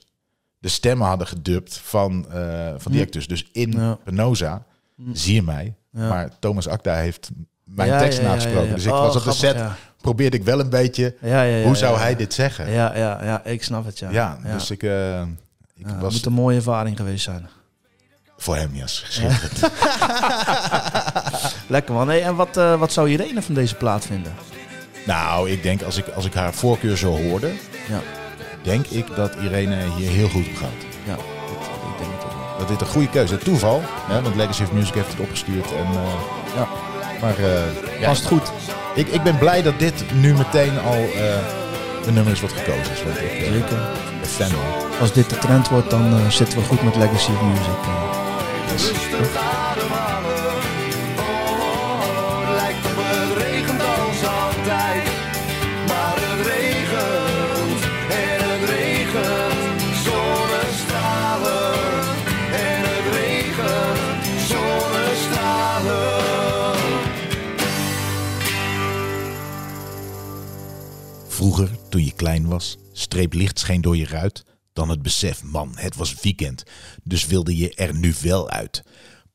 de 0.60 0.68
stemmen 0.68 1.08
hadden 1.08 1.28
gedubt 1.28 1.78
van, 1.78 2.32
eh, 2.32 2.74
van 2.78 2.92
die 2.92 3.00
Mm. 3.02 3.06
acteurs. 3.06 3.28
Dus 3.28 3.50
in 3.52 3.72
Ja. 3.72 3.96
Penosa 3.96 4.66
Mm. 4.96 5.16
zie 5.16 5.34
je 5.34 5.42
mij, 5.42 5.76
Ja. 5.92 6.08
maar 6.10 6.40
Thomas 6.40 6.68
Akda 6.68 6.96
heeft 6.96 7.30
mijn 7.76 7.98
tekst 8.00 8.22
nagesproken. 8.22 8.76
Dus 8.76 8.86
ik 8.86 8.92
Oh, 8.92 9.00
was 9.02 9.16
op 9.16 9.24
de 9.24 9.32
set, 9.32 9.58
probeerde 10.02 10.38
ik 10.38 10.44
wel 10.44 10.60
een 10.60 10.70
beetje, 10.70 11.16
hoe 11.64 11.76
zou 11.76 12.00
hij 12.00 12.16
dit 12.16 12.34
zeggen? 12.34 12.72
Ja, 12.72 12.96
ja, 12.96 13.20
ja, 13.24 13.42
ik 13.44 13.64
snap 13.64 13.86
het, 13.86 14.00
ja. 14.00 14.10
Ja, 14.10 14.38
dus 14.54 14.72
ik, 14.72 14.84
eh, 14.84 15.22
ik 15.76 15.86
was 16.00 16.14
moet 16.14 16.26
een 16.26 16.34
mooie 16.34 16.56
ervaring 16.56 16.98
geweest 16.98 17.24
zijn. 17.24 17.50
voor 18.38 18.56
hem, 18.56 18.70
ja, 18.74 18.88
schitterend. 18.88 19.60
Lekker 21.68 21.94
man. 21.94 22.08
Hey, 22.08 22.24
en 22.24 22.36
wat, 22.36 22.58
eh, 22.58 22.80
wat 22.80 22.94
zou 22.94 23.10
Irene 23.10 23.42
van 23.42 23.54
deze 23.54 23.76
plaat 23.76 24.06
vinden? 24.06 24.34
Nou, 25.06 25.50
ik 25.50 25.64
denk 25.64 25.82
als 25.82 25.98
ik, 25.98 26.08
als 26.08 26.26
ik 26.26 26.34
haar 26.34 26.54
voorkeur 26.54 26.98
zo 26.98 27.18
hoorde, 27.22 27.48
Ja. 27.88 28.00
denk 28.64 28.88
ik 28.88 29.16
dat 29.16 29.36
Irene 29.36 29.78
hier 29.98 30.10
heel 30.12 30.30
goed 30.30 30.48
op 30.48 30.56
gaat. 30.56 30.70
Ja, 31.06 31.16
dit- 31.16 31.66
ik 31.92 31.98
denk 32.00 32.12
het 32.14 32.24
ook. 32.24 32.60
Dat 32.60 32.68
dit 32.68 32.82
een 32.82 32.88
goede 32.88 33.10
keuze 33.10 33.36
is. 33.38 33.44
Toeval, 33.44 33.82
hè, 33.86 34.22
want 34.22 34.36
Legacy 34.36 34.64
of 34.64 34.72
Music 34.72 34.94
heeft 34.94 35.12
het 35.12 35.20
opgestuurd. 35.20 35.72
En, 35.72 35.86
eh, 35.86 36.14
Ja. 36.56 36.68
Maar 37.22 37.38
eh, 37.38 38.00
ja, 38.00 38.08
Past 38.08 38.26
goed. 38.26 38.52
ik, 38.96 39.08
ik 39.08 39.24
ben 39.24 39.38
blij 39.38 39.62
dat 39.62 39.80
dit 39.80 40.04
nu 40.14 40.34
meteen 40.34 40.80
al 40.80 40.94
eh, 40.94 41.38
een 42.06 42.14
nummer 42.14 42.34
is 42.34 42.42
wat 42.42 42.52
gekozen 42.52 42.92
is. 42.94 43.04
Want 43.04 43.18
ik 43.18 43.32
eh, 43.32 43.52
Zeker. 43.52 43.80
ben 44.20 44.30
fan 44.30 44.48
van. 44.50 45.00
Als 45.00 45.14
dit 45.14 45.30
de 45.30 45.38
trend 45.38 45.70
wordt, 45.70 45.90
dan 45.90 46.14
eh, 46.18 46.30
zitten 46.30 46.58
we 46.60 46.64
goed 46.66 46.84
met 46.84 46.96
Legacy 46.96 47.32
of 47.32 47.42
Music. 47.42 47.66
eh. 47.86 49.71
Vroeger, 71.42 71.70
toen 71.90 72.04
je 72.04 72.14
klein 72.14 72.48
was, 72.48 72.78
streep 72.92 73.34
licht 73.34 73.60
scheen 73.60 73.82
door 73.82 73.98
je 73.98 74.06
ruit. 74.06 74.46
Dan 74.74 74.90
het 74.90 75.02
besef, 75.02 75.44
man, 75.44 75.72
het 75.76 75.96
was 75.96 76.22
weekend. 76.22 76.64
Dus 77.04 77.26
wilde 77.26 77.58
je 77.58 77.74
er 77.74 77.96
nu 77.96 78.14
wel 78.22 78.50
uit. 78.50 78.84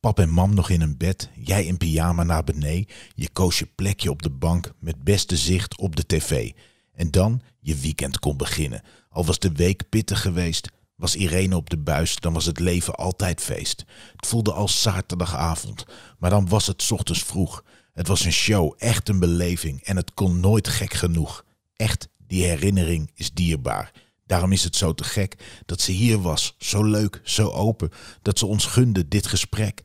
Pap 0.01 0.19
en 0.19 0.31
mam 0.31 0.55
nog 0.55 0.71
in 0.71 0.81
een 0.81 0.97
bed, 0.97 1.31
jij 1.35 1.65
in 1.65 1.77
pyjama 1.77 2.23
naar 2.23 2.45
beneden. 2.45 2.95
Je 3.15 3.29
koos 3.29 3.59
je 3.59 3.67
plekje 3.75 4.11
op 4.11 4.23
de 4.23 4.31
bank 4.31 4.73
met 4.79 5.05
beste 5.05 5.37
zicht 5.37 5.79
op 5.79 5.97
de 5.97 6.07
tv. 6.07 6.53
En 6.95 7.11
dan 7.11 7.43
je 7.61 7.77
weekend 7.77 8.19
kon 8.19 8.37
beginnen. 8.37 8.83
Al 9.09 9.25
was 9.25 9.39
de 9.39 9.53
week 9.53 9.89
pittig 9.89 10.21
geweest, 10.21 10.69
was 10.97 11.17
Irene 11.17 11.57
op 11.57 11.71
de 11.71 11.79
buis, 11.79 12.17
dan 12.17 12.33
was 12.33 12.45
het 12.45 12.61
leven 12.61 12.95
altijd 12.95 13.41
feest. 13.41 13.85
Het 14.17 14.27
voelde 14.27 14.53
als 14.53 14.83
zaterdagavond, 14.83 15.85
maar 16.19 16.31
dan 16.31 16.49
was 16.49 16.67
het 16.67 16.91
ochtends 16.93 17.23
vroeg. 17.23 17.65
Het 17.93 18.09
was 18.09 18.25
een 18.25 18.33
show, 18.33 18.75
echt 18.77 19.09
een 19.09 19.19
beleving 19.19 19.83
en 19.83 19.97
het 19.97 20.15
kon 20.15 20.41
nooit 20.41 20.69
gek 20.69 20.95
genoeg. 20.95 21.45
Echt, 21.77 22.09
die 22.19 22.45
herinnering 22.45 23.11
is 23.15 23.33
dierbaar. 23.33 23.93
Daarom 24.27 24.53
is 24.53 24.65
het 24.65 24.77
zo 24.77 24.95
te 24.95 25.05
gek 25.05 25.63
dat 25.67 25.81
ze 25.81 25.93
hier 25.93 26.21
was, 26.21 26.55
zo 26.59 26.85
leuk, 26.85 27.21
zo 27.25 27.51
open, 27.51 27.91
dat 28.23 28.39
ze 28.39 28.47
ons 28.47 28.67
gunde 28.67 29.09
dit 29.09 29.27
gesprek. 29.27 29.83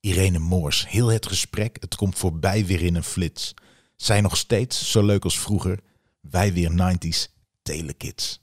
Irene 0.00 0.38
Moors, 0.38 0.88
heel 0.88 1.08
het 1.08 1.26
gesprek, 1.26 1.76
het 1.80 1.94
komt 1.94 2.18
voorbij 2.18 2.66
weer 2.66 2.82
in 2.82 2.94
een 2.94 3.04
flits. 3.04 3.54
Zij 3.96 4.20
nog 4.20 4.36
steeds 4.36 4.90
zo 4.90 5.04
leuk 5.04 5.24
als 5.24 5.38
vroeger, 5.38 5.80
wij 6.20 6.52
weer 6.52 6.70
90s 6.70 7.32
telekids. 7.62 8.40